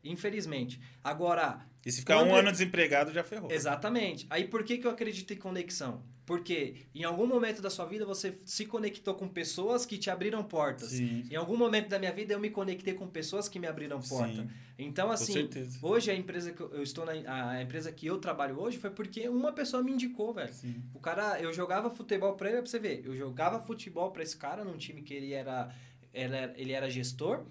Infelizmente. 0.03 0.79
Agora, 1.03 1.61
E 1.87 1.91
se 1.93 2.01
ficar 2.01 2.17
Quando- 2.19 2.31
um 2.31 2.35
ano 2.35 2.51
desempregado, 2.53 3.13
já 3.13 3.25
ferrou. 3.25 3.51
exatamente. 3.51 4.27
Aí 4.31 4.45
por 4.49 4.63
que, 4.65 4.79
que 4.79 4.87
eu 4.87 4.91
acredito 4.91 5.33
em 5.33 5.37
conexão? 5.37 6.03
Porque 6.27 6.77
em 6.95 7.05
algum 7.05 7.27
momento 7.27 7.61
da 7.61 7.69
sua 7.69 7.85
vida 7.85 8.07
você 8.07 8.35
se 8.47 8.65
conectou 8.65 9.15
com 9.15 9.29
pessoas 9.29 9.85
que 9.85 9.99
te 9.99 10.09
abriram 10.09 10.43
portas. 10.43 10.91
Sim. 10.91 11.27
Em 11.31 11.37
algum 11.37 11.57
momento 11.57 11.89
da 11.89 11.99
minha 11.99 12.13
vida 12.13 12.33
eu 12.33 12.41
me 12.41 12.49
conectei 12.49 12.95
com 12.95 13.07
pessoas 13.07 13.49
que 13.49 13.59
me 13.59 13.67
abriram 13.67 14.01
porta. 14.01 14.43
Sim. 14.43 14.49
Então, 14.79 15.11
assim, 15.11 15.49
hoje 15.83 16.11
a 16.11 16.15
empresa 16.15 16.53
que 16.53 16.61
eu, 16.61 16.71
eu 16.75 16.83
estou 16.83 17.05
na 17.05 17.13
a 17.13 17.63
empresa 17.63 17.93
que 17.93 18.07
eu 18.07 18.19
trabalho 18.19 18.59
hoje 18.59 18.79
foi 18.79 18.91
porque 18.91 19.29
uma 19.29 19.53
pessoa 19.53 19.83
me 19.83 19.93
indicou, 19.93 20.33
velho. 20.33 20.53
Sim. 20.53 20.83
O 20.95 20.99
cara, 20.99 21.39
eu 21.41 21.53
jogava 21.53 21.91
futebol 21.91 22.33
pra 22.35 22.49
ele, 22.49 22.59
pra 22.59 22.67
você 22.67 22.79
ver. 22.79 23.03
Eu 23.05 23.15
jogava 23.15 23.61
futebol 23.61 24.11
pra 24.11 24.23
esse 24.23 24.37
cara 24.37 24.65
num 24.65 24.77
time 24.77 25.03
que 25.03 25.13
ele 25.13 25.33
era, 25.33 25.75
era 26.13 26.55
ele 26.57 26.73
era 26.73 26.91
gestor 26.91 27.45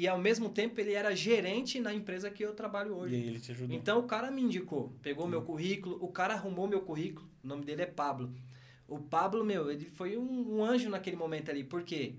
e 0.00 0.06
ao 0.06 0.18
mesmo 0.18 0.48
tempo 0.48 0.80
ele 0.80 0.92
era 0.92 1.14
gerente 1.16 1.80
na 1.80 1.92
empresa 1.92 2.30
que 2.30 2.44
eu 2.44 2.54
trabalho 2.54 2.90
E 2.90 2.92
hoje. 2.92 3.14
aí 3.16 3.26
ele 3.26 3.40
te 3.40 3.50
ajudou. 3.52 3.76
Então 3.76 3.98
o 3.98 4.04
cara 4.04 4.30
me 4.30 4.42
indicou, 4.42 4.96
pegou 5.02 5.26
meu 5.26 5.42
currículo, 5.42 5.98
o 6.00 6.08
cara 6.08 6.34
arrumou 6.34 6.68
meu 6.68 6.82
currículo, 6.82 7.28
o 7.42 7.46
nome 7.46 7.64
dele 7.64 7.82
é 7.82 7.86
Pablo. 7.86 8.32
O 8.86 8.98
Pablo, 9.00 9.44
meu, 9.44 9.70
ele 9.70 9.86
foi 9.86 10.16
um, 10.16 10.56
um 10.56 10.64
anjo 10.64 10.88
naquele 10.88 11.16
momento 11.16 11.50
ali, 11.50 11.64
por 11.64 11.82
quê? 11.82 12.14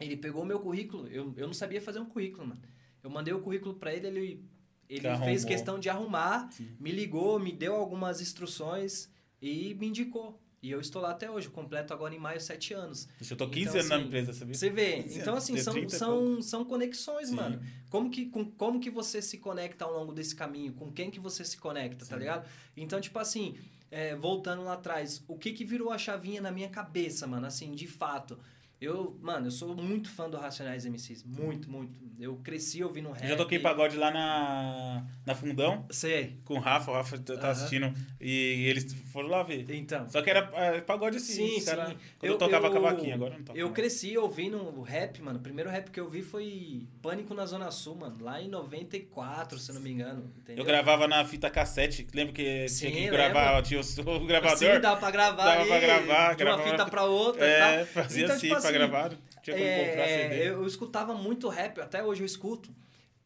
Ele 0.00 0.16
pegou 0.16 0.44
meu 0.44 0.58
currículo, 0.60 1.06
eu, 1.08 1.32
eu 1.36 1.46
não 1.46 1.54
sabia 1.54 1.80
fazer 1.80 2.00
um 2.00 2.06
currículo, 2.06 2.46
mano. 2.48 2.60
Eu 3.02 3.10
mandei 3.10 3.32
o 3.34 3.40
currículo 3.40 3.74
pra 3.74 3.94
ele, 3.94 4.06
ele, 4.08 4.44
ele 4.88 5.00
Que 5.00 5.06
arrumou. 5.06 5.28
fez 5.28 5.44
questão 5.44 5.78
de 5.78 5.88
arrumar, 5.88 6.50
Sim. 6.50 6.74
me 6.80 6.90
ligou, 6.90 7.38
me 7.38 7.52
deu 7.52 7.74
algumas 7.74 8.20
instruções 8.20 9.08
e 9.40 9.74
me 9.74 9.86
indicou. 9.88 10.40
E 10.64 10.70
eu 10.70 10.80
estou 10.80 11.02
lá 11.02 11.10
até 11.10 11.30
hoje, 11.30 11.50
completo 11.50 11.92
agora 11.92 12.14
em 12.14 12.18
maio 12.18 12.40
sete 12.40 12.72
anos. 12.72 13.06
Eu 13.30 13.36
tô 13.36 13.46
15 13.46 13.60
Então, 13.68 13.74
anos 13.74 13.88
na 13.90 13.96
assim, 13.96 14.04
empresa, 14.06 14.32
sabia? 14.32 14.54
Você 14.54 14.70
vê, 14.70 15.02
15 15.02 15.18
então 15.20 15.36
assim, 15.36 15.58
são, 15.58 15.74
30 15.74 15.98
são, 15.98 16.40
são 16.40 16.64
conexões, 16.64 17.28
Sim. 17.28 17.34
mano. 17.34 17.60
Como 17.90 18.10
que, 18.10 18.24
com, 18.24 18.46
como 18.46 18.80
que 18.80 18.88
você 18.88 19.20
se 19.20 19.36
conecta 19.36 19.84
ao 19.84 19.92
longo 19.92 20.10
desse 20.10 20.34
caminho? 20.34 20.72
Com 20.72 20.90
quem 20.90 21.10
que 21.10 21.20
você 21.20 21.44
se 21.44 21.58
conecta, 21.58 22.06
tá 22.06 22.14
Sim. 22.14 22.18
ligado? 22.20 22.48
Então, 22.74 22.98
tipo 22.98 23.18
assim, 23.18 23.58
é, 23.90 24.16
voltando 24.16 24.64
lá 24.64 24.72
atrás, 24.72 25.22
o 25.28 25.36
que 25.36 25.52
que 25.52 25.66
virou 25.66 25.90
a 25.90 25.98
chavinha 25.98 26.40
na 26.40 26.50
minha 26.50 26.70
cabeça, 26.70 27.26
mano? 27.26 27.46
Assim, 27.46 27.72
de 27.72 27.86
fato. 27.86 28.38
Eu, 28.84 29.18
mano, 29.22 29.46
eu 29.46 29.50
sou 29.50 29.74
muito 29.74 30.10
fã 30.10 30.28
do 30.28 30.36
Racionais 30.36 30.84
MCs. 30.84 31.24
Muito, 31.24 31.70
muito. 31.70 31.98
Eu 32.20 32.36
cresci 32.36 32.82
ouvindo 32.84 33.10
rap. 33.10 33.22
Eu 33.22 33.28
já 33.30 33.36
toquei 33.36 33.58
pagode 33.58 33.96
lá 33.96 34.10
na, 34.10 35.04
na 35.26 35.34
Fundão 35.34 35.84
Sei. 35.90 36.38
com 36.44 36.54
o 36.54 36.60
Rafa. 36.60 36.90
O 36.90 36.94
Rafa 36.94 37.18
tá 37.18 37.50
assistindo 37.50 37.92
e 38.20 38.66
eles 38.68 38.92
foram 39.12 39.28
lá 39.28 39.42
ver. 39.42 39.64
Então. 39.70 40.08
Só 40.08 40.22
que 40.22 40.30
era 40.30 40.48
é, 40.54 40.80
pagode 40.80 41.16
assim. 41.16 41.32
Sim, 41.32 41.60
sim. 41.60 41.70
Quando 42.18 42.32
eu, 42.32 42.38
tocava 42.38 42.70
cavaquinho, 42.70 43.14
agora 43.14 43.34
eu 43.34 43.38
não 43.38 43.44
toco. 43.44 43.58
Eu 43.58 43.66
mais. 43.66 43.74
cresci 43.76 44.16
ouvindo 44.16 44.80
rap, 44.82 45.20
mano. 45.22 45.38
O 45.38 45.42
primeiro 45.42 45.68
rap 45.70 45.90
que 45.90 45.98
eu 45.98 46.08
vi 46.08 46.22
foi 46.22 46.86
Pânico 47.02 47.34
na 47.34 47.46
Zona 47.46 47.70
Sul, 47.70 47.96
mano. 47.96 48.16
Lá 48.20 48.40
em 48.40 48.48
94, 48.48 49.58
se 49.58 49.70
eu 49.70 49.74
não 49.74 49.82
me 49.82 49.90
engano. 49.90 50.30
Entendeu? 50.38 50.62
Eu 50.62 50.66
gravava 50.66 51.08
na 51.08 51.24
fita 51.24 51.50
cassete. 51.50 52.06
Lembra 52.14 52.32
que 52.32 52.68
Sim, 52.68 52.90
tinha 52.90 53.02
que 53.04 53.10
gravar, 53.10 53.62
tinha 53.62 53.80
o, 53.80 54.10
o 54.16 54.20
gravador? 54.26 54.56
Sim, 54.58 54.80
dava 54.80 54.96
pra 55.00 55.10
gravar 55.10 55.44
Dava 55.44 55.60
ali, 55.60 55.68
pra 55.68 55.80
gravar, 55.80 56.34
de 56.36 56.44
uma 56.44 56.56
gravava- 56.56 56.70
fita 56.70 56.86
pra 56.86 57.04
outra 57.04 57.46
e 57.46 57.50
É, 57.50 57.58
tal. 57.84 57.86
fazia 57.86 58.24
Então, 58.24 58.36
assim 58.36 58.46
tipo 58.48 58.60
pra 58.60 58.68
assim, 58.68 58.73
gravar. 58.78 59.10
Tinha 59.42 59.56
como 59.56 59.66
É, 59.68 59.88
comprar 59.88 60.06
CD. 60.06 60.48
eu, 60.48 60.52
eu 60.62 60.66
escutava 60.66 61.14
muito 61.14 61.48
rap, 61.48 61.80
até 61.80 62.02
hoje 62.02 62.22
eu 62.22 62.26
escuto. 62.26 62.74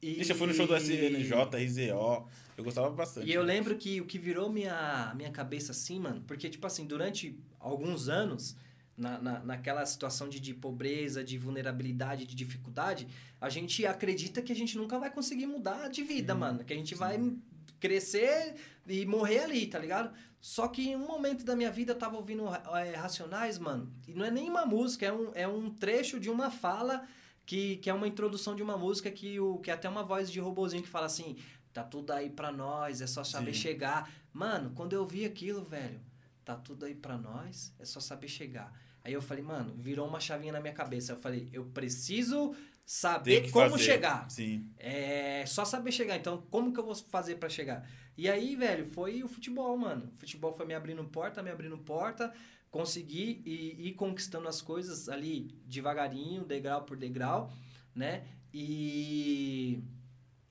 E, 0.00 0.20
Ixi, 0.20 0.30
eu 0.30 0.36
fui 0.36 0.46
no 0.46 0.54
show 0.54 0.66
do 0.66 0.76
SNJ, 0.76 1.32
RZO. 1.64 2.28
Eu 2.56 2.64
gostava 2.64 2.90
bastante. 2.90 3.28
E 3.28 3.32
eu 3.32 3.42
lembro 3.42 3.76
que 3.76 4.00
o 4.00 4.04
que 4.04 4.18
virou 4.18 4.50
minha, 4.50 5.12
minha 5.16 5.30
cabeça 5.30 5.72
assim, 5.72 5.98
mano, 6.00 6.22
porque, 6.26 6.48
tipo 6.48 6.66
assim, 6.66 6.86
durante 6.86 7.38
alguns 7.60 8.08
anos, 8.08 8.56
na, 8.96 9.20
na, 9.20 9.38
naquela 9.40 9.84
situação 9.86 10.28
de, 10.28 10.40
de 10.40 10.52
pobreza, 10.54 11.22
de 11.22 11.38
vulnerabilidade, 11.38 12.26
de 12.26 12.34
dificuldade, 12.34 13.06
a 13.40 13.48
gente 13.48 13.86
acredita 13.86 14.42
que 14.42 14.52
a 14.52 14.56
gente 14.56 14.76
nunca 14.76 14.98
vai 14.98 15.10
conseguir 15.10 15.46
mudar 15.46 15.88
de 15.88 16.02
vida, 16.02 16.32
Sim, 16.32 16.38
mano. 16.40 16.64
Que 16.64 16.72
a 16.72 16.76
gente 16.76 16.90
sim. 16.90 16.94
vai 16.96 17.32
crescer 17.78 18.54
e 18.88 19.06
morrer 19.06 19.40
ali, 19.40 19.66
tá 19.66 19.78
ligado? 19.78 20.12
Só 20.40 20.68
que 20.68 20.90
em 20.90 20.96
um 20.96 21.06
momento 21.06 21.44
da 21.44 21.56
minha 21.56 21.70
vida 21.70 21.92
eu 21.92 21.98
tava 21.98 22.16
ouvindo 22.16 22.44
é, 22.76 22.94
Racionais, 22.94 23.58
mano, 23.58 23.92
e 24.06 24.14
não 24.14 24.24
é 24.24 24.30
nem 24.30 24.48
uma 24.48 24.64
música, 24.64 25.04
é 25.04 25.12
um, 25.12 25.32
é 25.34 25.48
um 25.48 25.70
trecho 25.70 26.20
de 26.20 26.30
uma 26.30 26.50
fala 26.50 27.06
que, 27.44 27.76
que 27.78 27.90
é 27.90 27.94
uma 27.94 28.06
introdução 28.06 28.54
de 28.54 28.62
uma 28.62 28.76
música 28.76 29.10
que, 29.10 29.40
o, 29.40 29.58
que 29.58 29.70
é 29.70 29.74
até 29.74 29.88
uma 29.88 30.02
voz 30.02 30.30
de 30.30 30.38
robozinho 30.38 30.82
que 30.82 30.88
fala 30.88 31.06
assim: 31.06 31.36
tá 31.72 31.82
tudo 31.82 32.12
aí 32.12 32.30
pra 32.30 32.52
nós, 32.52 33.00
é 33.00 33.06
só 33.06 33.24
saber 33.24 33.54
Sim. 33.54 33.60
chegar. 33.60 34.10
Mano, 34.32 34.70
quando 34.74 34.92
eu 34.92 35.06
vi 35.06 35.24
aquilo, 35.24 35.64
velho, 35.64 36.00
tá 36.44 36.54
tudo 36.54 36.84
aí 36.84 36.94
pra 36.94 37.18
nós, 37.18 37.74
é 37.78 37.84
só 37.84 38.00
saber 38.00 38.28
chegar. 38.28 38.72
Aí 39.02 39.12
eu 39.12 39.22
falei, 39.22 39.42
mano, 39.42 39.74
virou 39.76 40.06
uma 40.06 40.20
chavinha 40.20 40.52
na 40.52 40.60
minha 40.60 40.74
cabeça. 40.74 41.12
Eu 41.12 41.16
falei, 41.16 41.48
eu 41.52 41.64
preciso 41.64 42.54
saber 42.84 43.50
como 43.50 43.70
fazer. 43.70 43.82
chegar. 43.84 44.30
Sim. 44.30 44.70
É 44.76 45.44
só 45.46 45.64
saber 45.64 45.92
chegar. 45.92 46.16
Então, 46.16 46.42
como 46.50 46.72
que 46.72 46.78
eu 46.78 46.84
vou 46.84 46.94
fazer 46.94 47.36
pra 47.36 47.48
chegar? 47.48 47.88
E 48.18 48.28
aí, 48.28 48.56
velho, 48.56 48.84
foi 48.84 49.22
o 49.22 49.28
futebol, 49.28 49.78
mano. 49.78 50.10
O 50.16 50.18
futebol 50.18 50.52
foi 50.52 50.66
me 50.66 50.74
abrindo 50.74 51.04
porta, 51.04 51.40
me 51.40 51.50
abrindo 51.50 51.78
porta. 51.78 52.34
Consegui 52.68 53.40
ir, 53.46 53.86
ir 53.86 53.94
conquistando 53.94 54.48
as 54.48 54.60
coisas 54.60 55.08
ali 55.08 55.54
devagarinho, 55.64 56.44
degrau 56.44 56.82
por 56.82 56.96
degrau, 56.96 57.52
né? 57.94 58.26
E, 58.52 59.80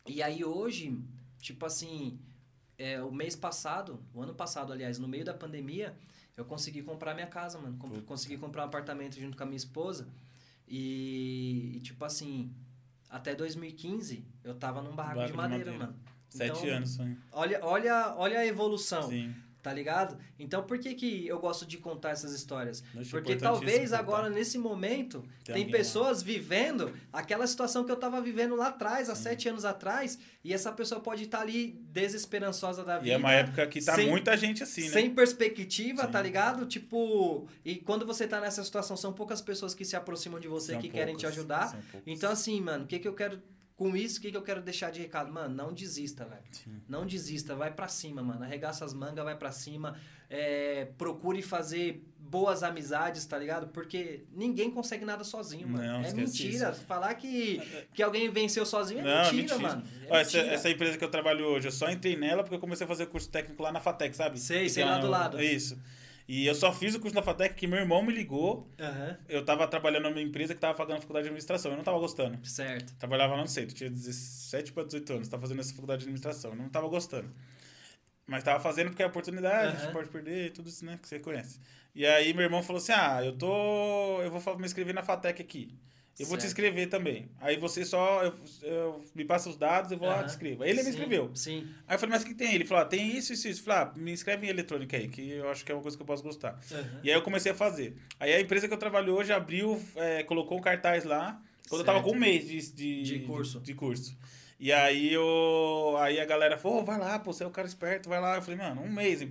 e 0.08 0.24
aí 0.24 0.46
hoje, 0.46 0.98
tipo 1.42 1.66
assim, 1.66 2.18
é, 2.78 3.04
o 3.04 3.12
mês 3.12 3.36
passado, 3.36 4.00
o 4.14 4.22
ano 4.22 4.34
passado, 4.34 4.72
aliás, 4.72 4.98
no 4.98 5.08
meio 5.08 5.26
da 5.26 5.34
pandemia, 5.34 5.94
eu 6.38 6.46
consegui 6.46 6.82
comprar 6.82 7.14
minha 7.14 7.28
casa, 7.28 7.60
mano. 7.60 7.78
Com-. 7.78 8.02
Consegui 8.04 8.38
comprar 8.38 8.64
um 8.64 8.68
apartamento 8.68 9.20
junto 9.20 9.36
com 9.36 9.44
a 9.44 9.46
minha 9.46 9.58
esposa. 9.58 10.08
E, 10.66 11.74
e, 11.76 11.80
tipo 11.82 12.06
assim, 12.06 12.50
até 13.10 13.36
2015 13.36 14.24
eu 14.42 14.56
tava 14.56 14.82
num 14.82 14.96
barraco, 14.96 15.16
Barraco 15.16 15.26
de 15.26 15.32
de 15.34 15.38
madeira, 15.38 15.72
madeira. 15.72 15.88
mano. 15.88 16.17
Sete 16.38 16.60
Então, 16.60 16.76
anos, 16.76 16.90
sonho. 16.92 17.18
Olha, 17.32 17.60
olha, 17.64 18.14
olha 18.18 18.40
a 18.40 18.46
evolução, 18.46 19.10
Sim. 19.10 19.34
tá 19.62 19.74
ligado? 19.74 20.18
Então 20.40 20.64
por 20.64 20.78
que, 20.80 20.94
que 20.94 21.28
eu 21.28 21.40
gosto 21.40 21.66
de 21.66 21.78
contar 21.78 22.12
essas 22.12 22.32
histórias? 22.32 22.82
Acho 22.96 23.10
Porque 23.12 23.34
importantíssimo 23.34 23.42
talvez 23.42 23.90
contar. 23.90 24.00
agora, 24.00 24.30
nesse 24.30 24.58
momento, 24.58 25.22
Tem 25.22 25.30
tem 25.44 25.56
alguém 25.56 25.72
lá. 25.74 25.78
pessoas 25.78 26.22
vivendo 26.24 26.94
aquela 27.12 27.46
situação 27.48 27.84
que 27.84 27.92
eu 27.92 27.96
tava 27.98 28.22
vivendo 28.22 28.56
lá 28.56 28.68
atrás, 28.68 29.10
há 29.10 29.16
Sim. 29.16 29.24
sete 29.24 29.50
anos 29.50 29.66
atrás, 29.66 30.18
e 30.44 30.54
essa 30.54 30.72
pessoa 30.72 31.02
pode 31.02 31.24
estar 31.24 31.42
ali 31.42 31.78
desesperançosa 31.92 32.84
da 32.84 32.98
E 32.98 33.02
vida. 33.02 33.16
é 33.16 33.18
uma 33.18 33.32
época 33.34 33.68
que 33.68 33.84
tá 33.84 33.96
sem- 33.96 34.08
muita 34.10 34.38
gente 34.38 34.64
assim, 34.64 34.84
né? 34.84 34.90
Sem 34.90 35.10
perspectiva, 35.14 36.06
Sim. 36.06 36.12
tá 36.12 36.22
ligado? 36.22 36.66
Tipo, 36.66 37.48
e 37.66 37.76
quando 37.76 38.06
você 38.06 38.28
tá 38.28 38.40
nessa 38.40 38.64
situação, 38.64 38.96
são 38.96 39.12
poucas 39.12 39.42
pessoas 39.42 39.74
que 39.74 39.84
se 39.84 39.96
aproximam 39.96 40.40
de 40.40 40.48
você, 40.48 40.74
São 40.74 40.82
que 40.82 40.90
querem 40.90 41.16
te 41.16 41.22
poucos, 41.24 41.38
ajudar. 41.38 41.72
poucos. 41.92 42.02
Então, 42.08 42.32
assim, 42.32 42.62
mano, 42.62 42.86
o 42.86 42.88
que, 42.88 43.00
que 43.00 43.08
eu 43.08 43.14
quero. 43.14 43.42
Com 43.78 43.96
isso, 43.96 44.18
o 44.18 44.22
que, 44.24 44.32
que 44.32 44.36
eu 44.38 44.42
quero 44.42 44.60
deixar 44.60 44.92
de 44.92 45.00
recado? 45.00 45.32
Mano, 45.32 45.54
não 45.54 45.72
desista, 45.72 46.26
velho. 46.26 46.42
Sim. 46.52 46.82
Não 46.90 47.06
desista, 47.06 47.56
vai 47.56 47.72
pra 47.72 47.88
cima, 47.88 48.24
mano. 48.24 48.44
Arregaça 48.44 48.84
as 48.84 48.92
mangas, 48.92 49.24
vai 49.24 49.38
pra 49.38 49.52
cima. 49.52 49.96
É, 50.28 50.88
procure 50.98 51.44
fazer 51.44 52.04
boas 52.20 52.64
amizades, 52.64 53.24
tá 53.28 53.38
ligado? 53.38 53.68
Porque 53.68 54.24
ninguém 54.34 54.72
consegue 54.72 55.06
nada 55.06 55.24
sozinho, 55.24 55.68
mano. 55.68 55.84
Não, 55.86 56.02
é 56.04 56.12
mentira. 56.12 56.74
Falar 56.74 57.14
que, 57.14 57.62
que 57.94 58.02
alguém 58.02 58.32
venceu 58.32 58.66
sozinho 58.66 59.02
é 59.02 59.04
Não, 59.04 59.32
mentira, 59.32 59.58
mentira. 59.58 59.60
mano. 59.60 59.84
É 60.10 60.22
essa, 60.22 60.38
mentira. 60.38 60.56
essa 60.56 60.70
empresa 60.72 60.98
que 60.98 61.04
eu 61.04 61.12
trabalho 61.12 61.46
hoje, 61.46 61.68
eu 61.68 61.72
só 61.72 61.88
entrei 61.92 62.18
nela 62.18 62.42
porque 62.42 62.56
eu 62.56 62.60
comecei 62.60 62.84
a 62.84 62.88
fazer 62.88 63.06
curso 63.06 63.30
técnico 63.30 63.62
lá 63.62 63.72
na 63.72 63.80
FATEC, 63.80 64.16
sabe? 64.16 64.40
Sei, 64.40 64.68
sei 64.70 64.84
lá 64.84 64.98
do 64.98 65.08
lado. 65.08 65.40
Isso. 65.40 65.80
E 66.28 66.46
eu 66.46 66.54
só 66.54 66.74
fiz 66.74 66.94
o 66.94 67.00
curso 67.00 67.16
na 67.16 67.22
FATEC 67.24 67.56
que 67.56 67.68
meu 67.68 67.80
irmão 67.80 68.04
me 68.04 68.14
ligou. 68.14 68.70
Aham, 68.80 69.18
Eu 69.30 69.44
tava 69.46 69.68
trabalhando 69.68 70.10
numa 70.10 70.22
empresa 70.22 70.54
que 70.54 70.60
tava 70.60 70.74
pagando 70.78 71.00
faculdade 71.02 71.24
de 71.24 71.30
administração. 71.30 71.72
Eu 71.72 71.78
não 71.78 71.84
tava 71.84 71.98
gostando. 72.00 72.38
Certo. 72.46 72.94
Trabalhava 72.98 73.36
lá 73.36 73.42
no 73.42 73.48
centro, 73.48 73.74
tinha 73.76 73.90
17 73.90 74.72
para 74.74 74.84
18 74.84 75.14
anos, 75.14 75.28
tava 75.28 75.42
fazendo 75.42 75.60
essa 75.62 75.74
faculdade 75.74 76.00
de 76.00 76.06
administração. 76.06 76.52
Eu 76.52 76.58
não 76.58 76.70
tava 76.70 76.88
gostando. 76.88 77.30
Mas 78.26 78.44
tava 78.44 78.60
fazendo 78.60 78.90
porque 78.90 79.02
é 79.04 79.06
oportunidade, 79.06 79.64
a 79.64 79.68
Aham. 79.70 79.78
gente 79.80 79.92
pode 79.92 80.10
perder, 80.10 80.52
tudo 80.52 80.68
isso, 80.68 80.84
né, 80.86 81.00
que 81.02 81.08
você 81.08 81.18
conhece. 81.20 81.60
E 81.96 82.06
aí 82.06 82.34
meu 82.34 82.44
irmão 82.44 82.62
falou 82.62 82.78
assim: 82.82 82.92
"Ah, 82.92 83.24
eu 83.24 83.38
tô, 83.38 84.22
eu 84.22 84.30
vou 84.30 84.58
me 84.60 84.66
inscrever 84.66 84.94
na 84.94 85.02
Fatec 85.02 85.42
aqui. 85.42 85.74
Eu 86.20 86.26
vou 86.26 86.36
te 86.36 86.42
Certo. 86.42 86.52
inscrever 86.52 86.90
também. 86.90 87.30
Aí 87.40 87.58
você 87.58 87.86
só 87.86 88.24
eu, 88.24 88.34
eu- 88.64 89.06
me 89.14 89.24
passa 89.24 89.50
os 89.50 89.56
dados, 89.56 89.92
eu 89.92 89.98
vou 90.00 90.08
lá 90.08 90.16
Aham. 90.16 90.24
te 90.26 90.30
inscrevo. 90.30 90.64
Aí 90.64 90.70
ele 90.72 90.80
me 90.80 90.84
Sim, 90.86 90.90
inscreveu. 90.90 91.32
Sim. 91.36 91.68
Aí 91.88 91.96
eu 91.96 92.00
falei: 92.00 92.16
"Mas 92.16 92.24
o 92.24 92.26
que 92.26 92.34
tem?" 92.34 92.56
Ele 92.56 92.66
falou: 92.66 92.84
ah, 92.84 92.86
"Tem 92.88 93.16
isso, 93.16 93.34
isso, 93.34 93.48
isso". 93.48 93.62
Eu 93.62 93.66
falei: 93.66 93.84
ah, 93.84 93.94
"Me 94.00 94.12
inscreve 94.12 94.48
em 94.48 94.50
eletrônica 94.50 94.98
aí, 94.98 95.08
que 95.08 95.30
eu 95.30 95.48
acho 95.50 95.64
que 95.64 95.72
é 95.72 95.76
uma 95.76 95.82
coisa 95.82 95.96
que 95.96 96.02
eu 96.02 96.08
posso 96.08 96.24
gostar". 96.24 96.60
Aham. 96.72 97.00
E 97.04 97.10
aí 97.12 97.16
eu 97.16 97.22
comecei 97.22 97.52
a 97.52 97.56
fazer. 97.56 97.96
Aí 98.20 98.34
a 98.34 98.42
empresa 98.42 98.68
que 98.68 98.74
eu 98.74 98.78
trabalho 98.80 99.14
hoje 99.16 99.32
abriu, 99.32 99.80
é, 99.96 100.24
colocou 100.24 100.58
um 100.58 100.62
cartaz 100.62 101.04
lá, 101.04 101.40
quando 101.70 101.82
eu 101.82 101.86
tava 101.86 102.00
Certo. 102.00 102.10
com 102.12 102.16
um 102.18 102.20
mês 102.20 102.48
de, 102.48 102.72
de, 102.74 103.04
De 103.04 103.20
curso. 103.20 103.60
De, 103.60 103.74
curso. 103.76 104.18
E 104.60 104.74
aí 104.74 105.14
eu, 105.14 105.96
aí 106.00 106.20
a 106.20 106.26
galera 106.26 106.58
falou, 106.58 106.80
oh, 106.80 106.84
vai 106.84 106.98
lá, 106.98 107.20
pô, 107.20 107.32
você 107.32 107.44
é 107.44 107.48
o 107.48 107.52
cara 107.52 107.68
esperto, 107.68 108.10
vai 108.10 108.20
lá. 108.20 108.36
Eu 108.36 108.42
falei, 108.42 108.58
mano, 108.58 108.82
um 108.82 108.92
mês, 108.92 109.22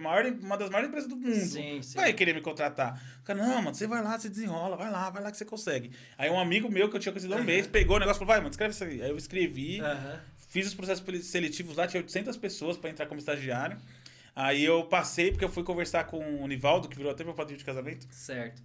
maior, 0.00 0.24
uma 0.40 0.56
das 0.56 0.70
maiores 0.70 0.88
empresas 0.88 1.08
do 1.10 1.16
mundo. 1.16 1.44
Sim, 1.44 1.82
sim. 1.82 1.94
Vai 1.94 2.14
querer 2.14 2.34
me 2.34 2.40
contratar. 2.40 2.98
O 3.20 3.22
cara, 3.22 3.38
não, 3.38 3.60
mano, 3.60 3.74
você 3.74 3.86
vai 3.86 4.02
lá, 4.02 4.18
você 4.18 4.30
desenrola, 4.30 4.74
vai 4.74 4.90
lá, 4.90 5.10
vai 5.10 5.22
lá 5.22 5.30
que 5.30 5.36
você 5.36 5.44
consegue. 5.44 5.90
Aí 6.16 6.30
um 6.30 6.40
amigo 6.40 6.70
meu 6.70 6.88
que 6.88 6.96
eu 6.96 7.00
tinha 7.00 7.12
conhecido 7.12 7.34
há 7.34 7.36
um 7.36 7.44
mês, 7.44 7.66
pegou 7.66 7.96
o 7.96 7.98
negócio 8.00 8.18
e 8.18 8.20
falou, 8.20 8.34
vai, 8.34 8.38
mano, 8.38 8.50
escreve 8.50 8.72
isso 8.72 8.84
aí. 8.84 9.02
Aí 9.02 9.10
eu 9.10 9.16
escrevi, 9.16 9.80
fiz 10.48 10.66
os 10.66 10.74
processos 10.74 11.26
seletivos 11.26 11.76
lá, 11.76 11.86
tinha 11.86 12.00
800 12.00 12.34
pessoas 12.38 12.78
para 12.78 12.88
entrar 12.88 13.04
como 13.04 13.18
estagiário. 13.18 13.76
Aí 14.34 14.64
eu 14.64 14.84
passei, 14.84 15.30
porque 15.30 15.44
eu 15.44 15.50
fui 15.50 15.62
conversar 15.62 16.04
com 16.04 16.42
o 16.42 16.48
Nivaldo, 16.48 16.88
que 16.88 16.96
virou 16.96 17.12
até 17.12 17.22
meu 17.22 17.34
padrinho 17.34 17.58
de 17.58 17.64
casamento. 17.64 18.06
Certo. 18.10 18.62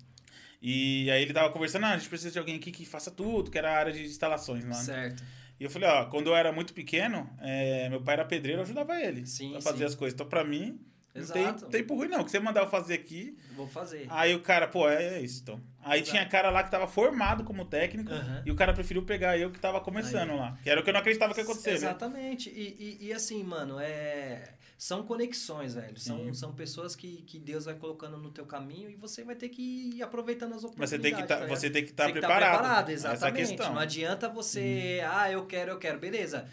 E 0.61 1.11
aí 1.11 1.21
ele 1.21 1.33
tava 1.33 1.51
conversando, 1.51 1.85
ah, 1.85 1.91
a 1.91 1.97
gente 1.97 2.09
precisa 2.09 2.31
de 2.31 2.39
alguém 2.39 2.55
aqui 2.55 2.71
que 2.71 2.85
faça 2.85 3.11
tudo, 3.11 3.51
que 3.51 3.57
era 3.57 3.71
a 3.71 3.77
área 3.77 3.91
de 3.91 4.05
instalações 4.05 4.63
lá. 4.63 4.69
Né? 4.69 4.75
Certo. 4.75 5.23
E 5.59 5.63
eu 5.63 5.69
falei, 5.69 5.89
ó, 5.89 6.05
quando 6.05 6.27
eu 6.27 6.35
era 6.35 6.51
muito 6.51 6.73
pequeno, 6.73 7.29
é, 7.39 7.89
meu 7.89 8.01
pai 8.01 8.13
era 8.13 8.25
pedreiro, 8.25 8.59
eu 8.59 8.63
ajudava 8.63 9.01
ele 9.01 9.25
sim, 9.25 9.55
a 9.55 9.61
fazer 9.61 9.79
sim. 9.79 9.85
as 9.85 9.95
coisas. 9.95 10.13
Então, 10.13 10.27
pra 10.27 10.43
mim, 10.43 10.79
Exato. 11.19 11.39
não 11.63 11.69
tem 11.69 11.81
tempo 11.81 11.95
ruim, 11.95 12.07
não. 12.07 12.23
Que 12.23 12.31
você 12.31 12.39
mandar 12.39 12.61
eu 12.61 12.69
fazer 12.69 12.93
aqui. 12.95 13.37
Vou 13.55 13.67
fazer. 13.67 14.05
Aí 14.09 14.33
o 14.35 14.41
cara, 14.41 14.67
pô, 14.67 14.87
é, 14.89 15.17
é 15.17 15.21
isso, 15.21 15.41
então. 15.43 15.61
Aí 15.83 15.99
Exato. 16.01 16.11
tinha 16.11 16.25
cara 16.27 16.49
lá 16.49 16.63
que 16.63 16.71
tava 16.71 16.87
formado 16.87 17.43
como 17.43 17.65
técnico 17.65 18.11
Uhum. 18.11 18.41
e 18.45 18.51
o 18.51 18.55
cara 18.55 18.73
preferiu 18.73 19.03
pegar 19.03 19.37
eu 19.37 19.49
que 19.51 19.59
tava 19.59 19.79
começando 19.81 20.31
Aí. 20.31 20.37
lá. 20.37 20.57
Que 20.63 20.69
era 20.69 20.81
o 20.81 20.83
que 20.83 20.89
eu 20.89 20.93
não 20.93 20.99
acreditava 20.99 21.33
que 21.33 21.39
ia 21.39 21.43
acontecer. 21.43 21.71
né? 21.71 21.75
Exatamente. 21.75 22.49
E, 22.49 22.97
e, 23.01 23.07
e 23.07 23.13
assim, 23.13 23.41
mano, 23.43 23.79
é... 23.79 24.49
são 24.77 25.03
conexões, 25.03 25.73
velho. 25.75 25.97
São, 25.99 26.33
são 26.33 26.53
pessoas 26.53 26.95
que, 26.95 27.23
que 27.23 27.39
Deus 27.39 27.65
vai 27.65 27.75
colocando 27.75 28.17
no 28.17 28.29
teu 28.31 28.45
caminho 28.45 28.89
e 28.89 28.95
você 28.95 29.23
vai 29.23 29.35
ter 29.35 29.49
que 29.49 29.61
ir 29.95 30.03
aproveitando 30.03 30.53
as 30.53 30.63
Mas 30.63 30.65
oportunidades. 30.65 30.89
você 30.91 30.99
tem 30.99 31.15
que 31.15 31.21
tá, 31.21 31.27
tá 31.27 31.41
ligado? 31.43 31.57
você 31.57 31.69
tem 31.69 31.83
que 31.83 31.91
estar 31.91 32.05
tá 32.07 32.11
preparado. 32.11 32.59
preparado, 32.59 32.89
é 32.89 32.93
exatamente. 32.93 33.57
Não 33.57 33.79
adianta 33.79 34.27
você, 34.29 35.01
ah, 35.09 35.31
eu 35.31 35.45
quero, 35.45 35.71
eu 35.71 35.77
quero, 35.79 35.97
beleza. 35.99 36.45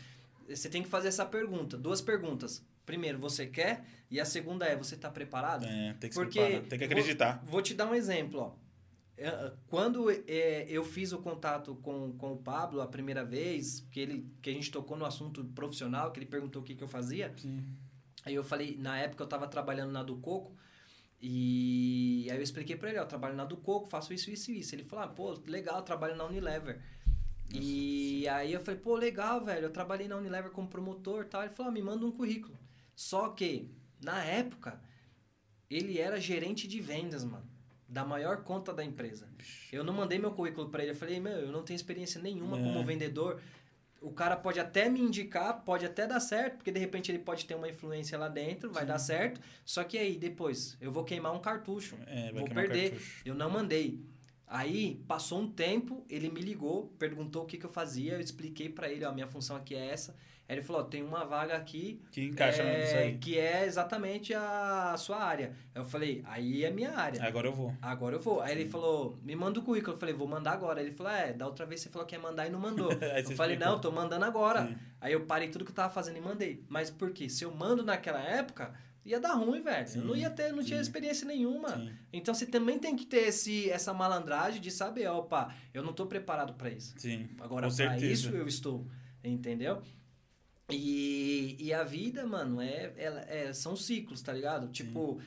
Você 0.49 0.69
tem 0.69 0.83
que 0.83 0.89
fazer 0.89 1.09
essa 1.09 1.25
pergunta, 1.25 1.77
duas 1.77 2.01
perguntas. 2.01 2.63
Primeiro, 2.87 3.19
você 3.19 3.47
quer? 3.47 3.83
E 4.11 4.21
a 4.21 4.25
segunda 4.25 4.67
é, 4.67 4.77
você 4.77 4.95
está 4.95 5.11
preparado? 5.11 5.65
É, 5.65 5.95
tem 5.95 6.11
que 6.11 6.15
se 6.15 6.21
Porque 6.21 6.39
preparar, 6.39 6.69
tem 6.69 6.79
que 6.79 6.85
acreditar. 6.85 7.41
Vou, 7.43 7.53
vou 7.53 7.63
te 7.63 7.75
dar 7.75 7.87
um 7.87 7.95
exemplo, 7.95 8.41
ó. 8.41 8.65
É, 9.17 9.53
Quando 9.67 10.11
é, 10.11 10.67
eu 10.69 10.85
fiz 10.85 11.13
o 11.13 11.19
contato 11.19 11.77
com, 11.77 12.13
com 12.13 12.33
o 12.33 12.37
Pablo 12.37 12.81
a 12.81 12.87
primeira 12.87 13.25
vez, 13.25 13.87
que, 13.91 14.01
ele, 14.01 14.29
que 14.43 14.51
a 14.51 14.53
gente 14.53 14.71
tocou 14.71 14.97
no 14.97 15.05
assunto 15.05 15.45
profissional, 15.45 16.11
que 16.11 16.19
ele 16.19 16.27
perguntou 16.27 16.63
o 16.63 16.65
que, 16.65 16.75
que 16.75 16.83
eu 16.83 16.89
fazia, 16.89 17.33
Sim. 17.37 17.65
Aí 18.25 18.35
eu 18.35 18.43
falei, 18.43 18.77
na 18.79 18.99
época 18.99 19.23
eu 19.23 19.29
tava 19.29 19.47
trabalhando 19.47 19.93
na 19.93 20.03
do 20.03 20.17
Coco, 20.17 20.57
e 21.21 22.27
aí 22.31 22.37
eu 22.37 22.43
expliquei 22.43 22.77
pra 22.77 22.89
ele, 22.89 22.99
ó, 22.99 23.03
eu 23.03 23.07
trabalho 23.07 23.37
na 23.37 23.45
do 23.45 23.57
Coco, 23.57 23.87
faço 23.87 24.13
isso, 24.13 24.31
isso 24.31 24.51
e 24.51 24.61
isso. 24.61 24.75
Ele 24.75 24.83
falou, 24.83 25.05
ah, 25.05 25.09
pô, 25.09 25.33
legal, 25.47 25.83
trabalho 25.83 26.17
na 26.17 26.25
Unilever. 26.25 26.81
e 27.53 28.27
aí 28.29 28.53
eu 28.53 28.61
falei, 28.61 28.81
pô, 28.81 28.95
legal, 28.97 29.45
velho, 29.45 29.67
eu 29.67 29.71
trabalhei 29.71 30.09
na 30.09 30.17
Unilever 30.17 30.51
como 30.51 30.69
promotor 30.69 31.27
tal. 31.27 31.43
Ele 31.43 31.53
falou, 31.53 31.71
ah, 31.71 31.75
me 31.75 31.83
manda 31.83 32.05
um 32.05 32.11
currículo. 32.11 32.59
Só 32.95 33.29
que, 33.31 33.71
na 34.05 34.23
época, 34.25 34.81
ele 35.71 35.99
era 35.99 36.21
gerente 36.21 36.69
de 36.69 36.81
vendas, 36.81 37.25
mano. 37.25 37.45
Da 37.89 38.05
maior 38.05 38.43
conta 38.43 38.73
da 38.73 38.85
empresa. 38.85 39.29
Eu 39.73 39.85
não 39.85 39.93
mandei 39.93 40.19
meu 40.19 40.33
currículo 40.33 40.69
pra 40.69 40.83
ele. 40.83 40.93
Eu 40.93 40.97
falei, 40.97 41.21
meu, 41.21 41.33
eu 41.33 41.53
não 41.53 41.63
tenho 41.63 41.77
experiência 41.77 42.21
nenhuma 42.21 42.59
É. 42.59 42.63
como 42.63 42.83
vendedor. 42.85 43.41
O 44.01 44.11
cara 44.11 44.37
pode 44.37 44.59
até 44.61 44.89
me 44.89 45.01
indicar, 45.01 45.63
pode 45.65 45.87
até 45.87 46.07
dar 46.07 46.21
certo, 46.21 46.57
porque 46.57 46.71
de 46.73 46.79
repente 46.79 47.11
ele 47.11 47.19
pode 47.19 47.47
ter 47.47 47.55
uma 47.55 47.69
influência 47.69 48.19
lá 48.19 48.29
dentro, 48.29 48.71
vai 48.71 48.83
Sim. 48.83 48.89
dar 48.89 48.99
certo. 48.99 49.41
Só 49.65 49.83
que 49.85 49.97
aí, 49.97 50.17
depois, 50.17 50.77
eu 50.81 50.91
vou 50.93 51.05
queimar 51.05 51.33
um 51.35 51.41
cartucho. 51.41 51.97
É, 52.07 52.31
vou 52.33 52.45
perder. 52.45 52.91
cartucho. 52.91 53.23
Eu 53.25 53.35
não 53.35 53.49
mandei. 53.49 54.01
Aí, 54.47 55.03
passou 55.09 55.41
um 55.41 55.51
tempo, 55.51 56.05
ele 56.09 56.29
me 56.31 56.41
ligou, 56.41 56.89
perguntou 56.99 57.45
o 57.45 57.47
que, 57.47 57.57
que 57.57 57.65
eu 57.65 57.71
fazia, 57.71 58.15
eu 58.15 58.21
expliquei 58.21 58.69
pra 58.69 58.91
ele, 58.91 59.05
ó, 59.05 59.13
minha 59.13 59.27
função 59.27 59.57
aqui 59.57 59.75
é 59.75 59.87
essa. 59.87 60.15
Aí 60.47 60.57
ele 60.57 60.63
falou, 60.63 60.85
tem 60.85 61.03
uma 61.03 61.25
vaga 61.25 61.57
aqui 61.57 62.03
Que 62.11 62.23
encaixa 62.25 62.63
é, 62.63 62.81
nisso 62.81 62.97
aí. 62.97 63.19
que 63.19 63.39
é 63.39 63.65
exatamente 63.65 64.35
a 64.35 64.95
sua 64.99 65.17
área. 65.25 65.55
Eu 65.75 65.87
falei, 65.87 66.23
aí 66.27 66.65
é 66.65 66.71
minha 66.71 66.95
área. 66.95 67.25
Agora 67.25 67.49
eu 67.49 67.53
vou. 67.53 67.75
Agora 67.81 68.17
eu 68.17 68.21
vou. 68.21 68.43
Aí 68.43 68.53
ele 68.53 68.69
falou, 68.69 69.19
me 69.23 69.35
manda 69.35 69.59
o 69.59 69.63
currículo. 69.63 69.95
Eu 69.95 69.99
falei, 69.99 70.15
vou 70.15 70.29
mandar 70.29 70.53
agora. 70.53 70.83
Ele 70.83 70.93
falou, 70.93 71.13
é, 71.13 71.33
da 71.33 71.47
outra 71.47 71.65
vez 71.65 71.81
você 71.81 71.89
falou 71.89 72.07
que 72.07 72.15
ia 72.15 72.21
mandar 72.21 72.47
e 72.47 72.51
não 72.51 72.59
mandou. 72.61 72.93
Eu 72.93 72.99
falei, 72.99 73.55
explicou. 73.57 73.59
não, 73.59 73.81
tô 73.81 73.91
mandando 73.91 74.25
agora. 74.25 74.67
Sim. 74.67 74.77
Aí 75.01 75.13
eu 75.13 75.25
parei 75.25 75.49
tudo 75.49 75.65
que 75.65 75.71
eu 75.71 75.75
tava 75.75 75.93
fazendo 75.93 76.17
e 76.19 76.21
mandei. 76.21 76.63
Mas 76.69 76.91
por 76.91 77.11
quê? 77.11 77.29
Se 77.29 77.45
eu 77.45 77.55
mando 77.55 77.83
naquela 77.83 78.21
época, 78.21 78.73
ia 79.05 79.21
dar 79.21 79.35
ruim, 79.35 79.63
velho. 79.63 79.87
Sim, 79.87 79.99
eu 80.01 80.05
não 80.05 80.17
ia 80.17 80.31
ter, 80.31 80.53
não 80.53 80.63
tinha 80.63 80.79
sim. 80.79 80.83
experiência 80.83 81.27
nenhuma. 81.27 81.77
Sim. 81.77 81.93
Então 82.13 82.35
você 82.35 82.47
também 82.47 82.79
tem 82.79 82.97
que 82.97 83.05
ter 83.05 83.29
esse, 83.29 83.71
essa 83.71 83.93
malandragem 83.93 84.61
de 84.61 84.71
saber, 84.71 85.09
opa, 85.09 85.55
eu 85.73 85.83
não 85.83 85.93
tô 85.93 86.07
preparado 86.07 86.55
pra 86.55 86.71
isso. 86.71 86.95
Sim. 86.99 87.29
Agora, 87.41 87.69
certeza. 87.71 88.07
isso 88.07 88.29
eu 88.31 88.47
estou, 88.47 88.87
entendeu? 89.23 89.83
E, 90.71 91.57
e 91.59 91.73
a 91.73 91.85
vida, 91.85 92.27
mano, 92.27 92.61
é, 92.61 92.93
ela- 92.97 93.21
é, 93.29 93.53
são 93.53 93.77
ciclos, 93.77 94.23
tá 94.23 94.33
ligado? 94.33 94.69
Tipo, 94.69 95.21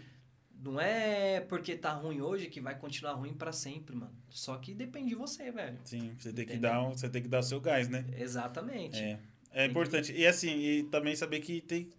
não 0.63 0.79
é 0.81 1.39
porque 1.41 1.75
tá 1.75 1.91
ruim 1.93 2.21
hoje 2.21 2.47
que 2.47 2.59
vai 2.59 2.77
continuar 2.77 3.13
ruim 3.13 3.33
pra 3.33 3.51
sempre, 3.51 3.95
mano. 3.95 4.11
Só 4.29 4.57
que 4.57 4.73
depende 4.73 5.09
de 5.09 5.15
você, 5.15 5.51
velho. 5.51 5.77
Sim, 5.83 6.15
você 6.17 6.33
tem 6.33 6.45
que 6.45 6.57
dar, 6.57 6.81
você 6.89 7.07
tem 7.09 7.21
que 7.21 7.27
dar 7.27 7.39
o 7.39 7.43
seu 7.43 7.61
gás, 7.61 7.87
né? 7.87 8.03
Exatamente. 8.17 8.97
É. 8.99 9.19
É 9.51 9.61
Tem 9.61 9.69
importante. 9.69 10.11
E 10.11 10.25
assim, 10.25 10.57
e 10.59 10.83
também 10.83 11.15
saber 11.15 11.39
que 11.39 11.61
tem, 11.61 11.89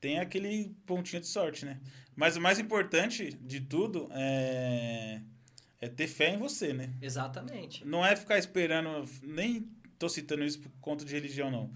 tem 0.00 0.18
aquele 0.18 0.74
pontinho 0.86 1.20
de 1.20 1.28
sorte, 1.28 1.64
né? 1.64 1.78
Mas 2.16 2.36
o 2.36 2.40
mais 2.40 2.58
importante 2.58 3.32
de 3.34 3.60
tudo 3.60 4.08
é, 4.12 5.20
é 5.80 5.88
ter 5.88 6.06
fé 6.06 6.34
em 6.34 6.38
você, 6.38 6.72
né? 6.72 6.92
Exatamente. 7.00 7.84
Não 7.86 8.04
é 8.04 8.14
ficar 8.16 8.38
esperando, 8.38 9.08
nem 9.22 9.68
tô 9.98 10.08
citando 10.08 10.44
isso 10.44 10.60
por 10.60 10.70
conta 10.80 11.04
de 11.04 11.12
religião, 11.14 11.50
não. 11.50 11.70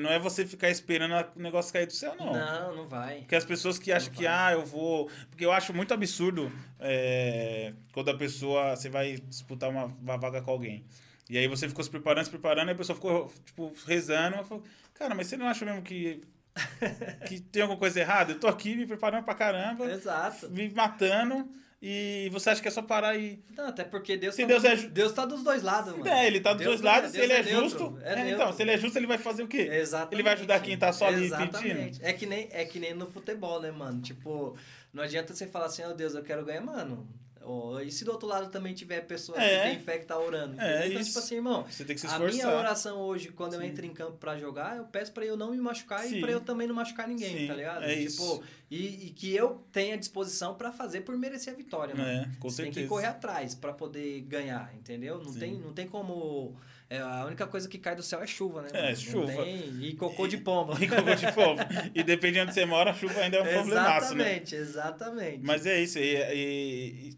Não 0.00 0.10
é 0.10 0.18
você 0.18 0.46
ficar 0.46 0.70
esperando 0.70 1.14
o 1.36 1.40
negócio 1.40 1.72
cair 1.72 1.86
do 1.86 1.92
céu, 1.92 2.14
não. 2.18 2.32
Não, 2.32 2.76
não 2.76 2.86
vai. 2.86 3.18
Porque 3.18 3.36
as 3.36 3.44
pessoas 3.44 3.78
que 3.78 3.92
acham 3.92 4.12
que, 4.12 4.26
ah, 4.26 4.52
eu 4.52 4.64
vou. 4.64 5.10
Porque 5.30 5.44
eu 5.44 5.52
acho 5.52 5.74
muito 5.74 5.92
absurdo 5.92 6.50
é, 6.80 7.72
quando 7.92 8.10
a 8.10 8.16
pessoa. 8.16 8.74
Você 8.74 8.88
vai 8.88 9.16
disputar 9.28 9.68
uma, 9.68 9.84
uma 9.84 10.16
vaga 10.16 10.40
com 10.40 10.50
alguém. 10.50 10.84
E 11.28 11.36
aí 11.36 11.46
você 11.46 11.68
ficou 11.68 11.84
se 11.84 11.90
preparando, 11.90 12.24
se 12.24 12.30
preparando, 12.30 12.68
e 12.68 12.72
a 12.72 12.74
pessoa 12.74 12.96
ficou, 12.96 13.32
tipo, 13.44 13.72
rezando. 13.86 14.36
Ela 14.36 14.44
falou, 14.44 14.64
cara, 14.94 15.14
mas 15.14 15.26
você 15.26 15.36
não 15.36 15.46
acha 15.46 15.64
mesmo 15.64 15.82
que. 15.82 16.22
que 17.26 17.40
tem 17.40 17.62
alguma 17.62 17.78
coisa 17.78 17.98
errada? 17.98 18.32
Eu 18.32 18.40
tô 18.40 18.46
aqui 18.46 18.76
me 18.76 18.86
preparando 18.86 19.24
pra 19.24 19.34
caramba, 19.34 19.90
Exato. 19.90 20.48
me 20.50 20.68
matando, 20.70 21.50
e 21.86 22.30
você 22.30 22.48
acha 22.48 22.62
que 22.62 22.68
é 22.68 22.70
só 22.70 22.80
parar 22.80 23.14
e. 23.16 23.38
Não, 23.54 23.66
até 23.68 23.84
porque 23.84 24.16
Deus, 24.16 24.34
Se 24.34 24.40
tá, 24.42 24.48
Deus 24.48 24.62
dos- 24.62 24.70
é 24.72 24.76
ju- 24.76 24.88
Deus 24.88 25.12
tá 25.12 25.26
dos 25.26 25.42
dois 25.44 25.62
lados, 25.62 25.92
mano. 25.92 26.08
É, 26.08 26.26
ele 26.26 26.40
tá 26.40 26.54
dos 26.54 26.62
Deus 26.64 26.80
dois 26.80 26.80
é- 26.80 26.96
lados, 26.96 27.10
se 27.10 27.18
Deus 27.18 27.24
ele 27.30 27.32
é, 27.34 27.42
neutro, 27.42 27.68
justo. 27.68 27.98
é 28.02 28.14
é, 28.20 28.30
então, 28.30 28.52
se 28.54 28.62
ele 28.62 28.70
é 28.70 28.78
justo, 28.78 28.96
ele 28.98 29.06
vai 29.06 29.18
fazer 29.18 29.42
o 29.42 29.48
quê? 29.48 29.68
Exatamente. 29.70 30.14
Ele 30.14 30.22
vai 30.22 30.32
ajudar 30.32 30.60
quem 30.60 30.78
tá 30.78 30.92
só 30.92 31.06
ali 31.08 31.28
pedindo. 31.30 31.98
É 32.02 32.12
que, 32.14 32.24
nem, 32.24 32.48
é 32.52 32.64
que 32.64 32.78
nem 32.80 32.94
no 32.94 33.06
futebol, 33.06 33.60
né, 33.60 33.70
mano? 33.70 34.00
Tipo, 34.00 34.56
não 34.94 35.02
adianta 35.04 35.34
você 35.34 35.46
falar 35.46 35.66
assim, 35.66 35.82
oh 35.84 35.92
Deus, 35.92 36.14
eu 36.14 36.22
quero 36.22 36.42
ganhar, 36.44 36.62
mano. 36.62 37.06
Ó, 37.46 37.78
e 37.80 37.90
se 37.90 38.04
do 38.04 38.10
outro 38.12 38.26
lado 38.26 38.50
também 38.50 38.72
tiver 38.74 39.00
pessoa 39.02 39.38
É. 39.40 39.64
que 39.64 39.70
tem 39.76 39.78
fé 39.84 39.98
que 39.98 40.06
tá 40.06 40.18
orando? 40.18 40.60
É, 40.60 40.86
então, 40.88 41.00
isso. 41.00 41.10
tipo 41.10 41.18
assim, 41.20 41.34
irmão, 41.36 41.64
Você 41.68 41.84
tem 41.84 41.94
que 41.94 42.00
se 42.00 42.06
a 42.06 42.18
minha 42.18 42.30
esforçar. 42.30 42.58
oração 42.58 42.98
hoje, 42.98 43.28
quando 43.28 43.54
eu 43.54 43.60
Sim. 43.60 43.66
entro 43.66 43.84
em 43.86 43.92
campo 43.92 44.16
pra 44.18 44.38
jogar, 44.38 44.76
eu 44.76 44.84
peço 44.84 45.12
pra 45.12 45.24
eu 45.24 45.36
não 45.36 45.50
me 45.50 45.58
machucar 45.58 46.00
Sim. 46.04 46.16
e 46.16 46.20
pra 46.20 46.30
eu 46.30 46.40
também 46.40 46.66
não 46.66 46.74
machucar 46.74 47.06
ninguém, 47.06 47.38
Sim, 47.38 47.46
tá 47.46 47.54
ligado? 47.54 47.84
é 47.84 47.88
tipo, 47.96 48.04
isso. 48.06 48.42
E, 48.70 49.06
e 49.06 49.10
que 49.10 49.34
eu 49.34 49.62
tenha 49.70 49.96
disposição 49.96 50.54
pra 50.54 50.72
fazer 50.72 51.02
por 51.02 51.16
merecer 51.16 51.52
a 51.52 51.56
vitória, 51.56 51.94
mano. 51.94 52.08
É, 52.08 52.28
com 52.40 52.48
Você 52.50 52.62
tem 52.62 52.72
certeza. 52.72 52.86
que 52.86 52.88
correr 52.88 53.06
atrás 53.06 53.54
pra 53.54 53.72
poder 53.72 54.20
ganhar, 54.22 54.72
entendeu? 54.74 55.22
Não 55.22 55.32
tem, 55.34 55.54
não 55.54 55.72
tem 55.72 55.86
como. 55.86 56.56
é, 56.90 56.98
a 57.00 57.24
única 57.26 57.46
coisa 57.46 57.68
que 57.68 57.78
cai 57.78 57.94
do 57.94 58.02
céu 58.02 58.22
é 58.22 58.26
chuva, 58.26 58.62
né? 58.62 58.68
É, 58.72 58.82
mano? 58.82 58.96
Chuva. 58.96 59.32
tem- 59.44 59.78
e 59.84 59.94
cocô 59.96 60.26
de 60.26 60.38
pomba. 60.38 60.74
E 60.82 60.88
cocô 60.88 61.14
de 61.14 61.30
fogo. 61.32 61.60
E 61.94 62.02
depende 62.02 62.34
de 62.34 62.40
onde 62.40 62.54
você 62.54 62.64
mora, 62.66 62.90
a 62.90 62.94
chuva 62.94 63.20
ainda 63.20 63.36
é 63.38 63.42
um 63.42 63.46
problemaço, 63.54 64.14
né? 64.14 64.24
exatamente, 64.24 64.54
exatamente. 64.54 65.40
Mas 65.42 65.66
é 65.66 65.80
isso. 65.80 65.98
E, 65.98 66.16
e, 66.34 67.16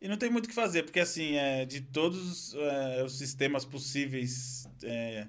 e 0.00 0.08
não 0.08 0.16
tem 0.16 0.30
muito 0.30 0.46
o 0.46 0.48
que 0.48 0.54
fazer, 0.54 0.82
porque 0.84 1.00
assim, 1.00 1.36
é, 1.36 1.64
de 1.64 1.80
todos 1.80 2.54
é, 2.54 3.02
os 3.04 3.18
sistemas 3.18 3.64
possíveis 3.64 4.66
é, 4.82 5.26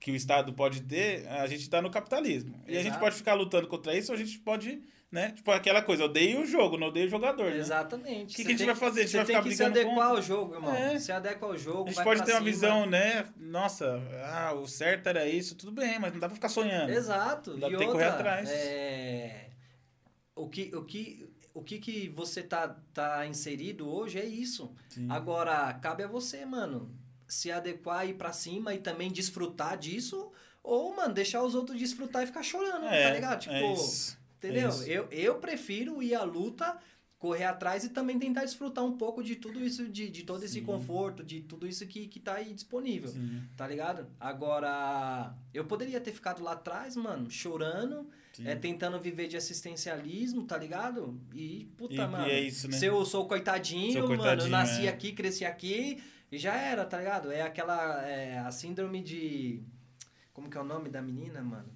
que 0.00 0.10
o 0.10 0.16
Estado 0.16 0.52
pode 0.52 0.82
ter, 0.82 1.26
a 1.28 1.46
gente 1.46 1.60
está 1.62 1.80
no 1.80 1.90
capitalismo. 1.90 2.60
E 2.66 2.72
a 2.72 2.78
gente 2.78 2.88
Exato. 2.88 3.00
pode 3.00 3.14
ficar 3.16 3.34
lutando 3.34 3.68
contra 3.68 3.96
isso, 3.96 4.10
ou 4.10 4.16
a 4.16 4.18
gente 4.18 4.36
pode, 4.40 4.82
né? 5.12 5.30
Tipo 5.30 5.52
aquela 5.52 5.80
coisa, 5.80 6.04
odeio 6.06 6.40
o 6.42 6.46
jogo, 6.46 6.76
não 6.76 6.88
odeio 6.88 7.06
o 7.06 7.08
jogador. 7.08 7.50
né? 7.52 7.58
Exatamente. 7.58 8.24
O 8.24 8.26
que 8.26 8.32
Você 8.36 8.42
que 8.42 8.48
a 8.48 8.50
gente 8.50 8.58
tem- 8.58 8.66
vai 8.66 8.74
fazer? 8.74 9.00
A 9.00 9.02
gente 9.04 9.10
você 9.12 9.16
vai 9.18 9.26
tem 9.26 9.36
ficar 9.36 9.48
que 9.48 9.54
se 9.54 9.62
brigando 9.64 9.78
adequar 9.78 9.94
contra? 10.08 10.16
ao 10.16 10.22
jogo, 10.22 10.54
irmão. 10.54 10.74
É. 10.74 10.98
Se 10.98 11.12
adequa 11.12 11.46
ao 11.46 11.56
jogo. 11.56 11.88
A 11.88 11.92
gente 11.92 12.02
pode 12.02 12.24
ter 12.24 12.32
uma 12.32 12.38
cima. 12.38 12.50
visão, 12.50 12.86
né? 12.86 13.26
Nossa, 13.36 14.02
ah, 14.24 14.52
o 14.54 14.66
certo 14.66 15.06
era 15.08 15.28
isso, 15.28 15.54
tudo 15.54 15.70
bem, 15.70 16.00
mas 16.00 16.12
não 16.12 16.18
dá 16.18 16.26
pra 16.26 16.34
ficar 16.34 16.48
sonhando. 16.48 16.90
Exato. 16.90 17.56
Dá 17.56 17.68
e 17.68 17.70
pra 17.70 17.78
ter 17.78 17.84
que 17.84 17.90
outra, 17.92 17.92
correr 17.92 18.04
atrás. 18.06 18.50
é, 18.50 19.46
O 20.34 20.48
que, 20.48 20.74
o 20.74 20.84
que, 20.84 21.28
o 21.54 21.62
que, 21.62 21.78
que 21.78 22.08
você 22.08 22.42
tá, 22.42 22.76
tá 22.94 23.26
inserido 23.26 23.88
hoje 23.88 24.18
é 24.18 24.24
isso. 24.24 24.72
Sim. 24.88 25.06
Agora, 25.10 25.72
cabe 25.74 26.02
a 26.02 26.06
você, 26.08 26.44
mano, 26.44 26.90
se 27.26 27.50
adequar 27.50 28.06
e 28.06 28.10
ir 28.10 28.14
pra 28.14 28.32
cima 28.32 28.74
e 28.74 28.78
também 28.78 29.10
desfrutar 29.10 29.76
disso. 29.78 30.30
Ou, 30.62 30.94
mano, 30.94 31.12
deixar 31.12 31.42
os 31.42 31.54
outros 31.54 31.78
desfrutar 31.78 32.22
e 32.22 32.26
ficar 32.26 32.42
chorando, 32.42 32.86
É, 32.86 33.02
tá 33.08 33.10
ligado? 33.14 33.40
Tipo, 33.40 33.54
é 33.54 33.72
isso. 33.72 34.18
entendeu? 34.38 34.70
É 34.70 34.88
eu, 34.88 35.08
eu 35.10 35.34
prefiro 35.36 36.02
ir 36.02 36.14
à 36.14 36.22
luta 36.22 36.78
correr 37.18 37.44
atrás 37.44 37.84
e 37.84 37.88
também 37.88 38.18
tentar 38.18 38.40
desfrutar 38.44 38.84
um 38.84 38.96
pouco 38.96 39.22
de 39.22 39.36
tudo 39.36 39.64
isso, 39.64 39.88
de, 39.88 40.08
de 40.10 40.24
todo 40.24 40.42
esse 40.44 40.54
Sim. 40.54 40.64
conforto, 40.64 41.22
de 41.22 41.40
tudo 41.40 41.68
isso 41.68 41.86
que, 41.86 42.08
que 42.08 42.18
tá 42.18 42.34
aí 42.34 42.52
disponível. 42.52 43.10
Sim, 43.10 43.42
Tá 43.56 43.64
ligado? 43.66 44.08
Agora, 44.18 45.32
eu 45.54 45.64
poderia 45.64 46.00
ter 46.00 46.12
ficado 46.12 46.42
lá 46.42 46.52
atrás, 46.52 46.96
mano, 46.96 47.30
chorando, 47.30 48.08
sim. 48.32 48.46
é, 48.46 48.54
tentando 48.54 48.98
viver 49.00 49.28
de 49.28 49.36
assistencialismo, 49.36 50.44
tá 50.44 50.56
ligado? 50.56 51.20
E, 51.34 51.70
puta, 51.76 51.94
E- 51.94 51.96
e 51.98 52.06
mano. 52.06 52.24
é 52.26 52.40
isso, 52.40 52.68
né? 52.68 52.76
Se 52.76 52.86
eu 52.86 53.04
sou 53.04 53.26
coitadinho, 53.26 53.92
Sou 53.92 54.02
mano, 54.02 54.14
eu 54.14 54.18
coitadinho, 54.18 54.50
nasci 54.50 54.86
é. 54.86 54.88
aqui, 54.90 55.12
cresci 55.12 55.44
aqui, 55.44 56.02
e 56.30 56.38
já 56.38 56.54
era, 56.56 56.84
tá 56.84 56.98
ligado? 56.98 57.30
É 57.30 57.42
aquela. 57.42 58.02
É, 58.06 58.38
a 58.38 58.50
síndrome 58.50 59.02
de. 59.02 59.62
Como 60.32 60.48
que 60.48 60.56
é 60.56 60.60
o 60.60 60.64
nome 60.64 60.88
da 60.88 61.02
menina, 61.02 61.42
mano? 61.42 61.68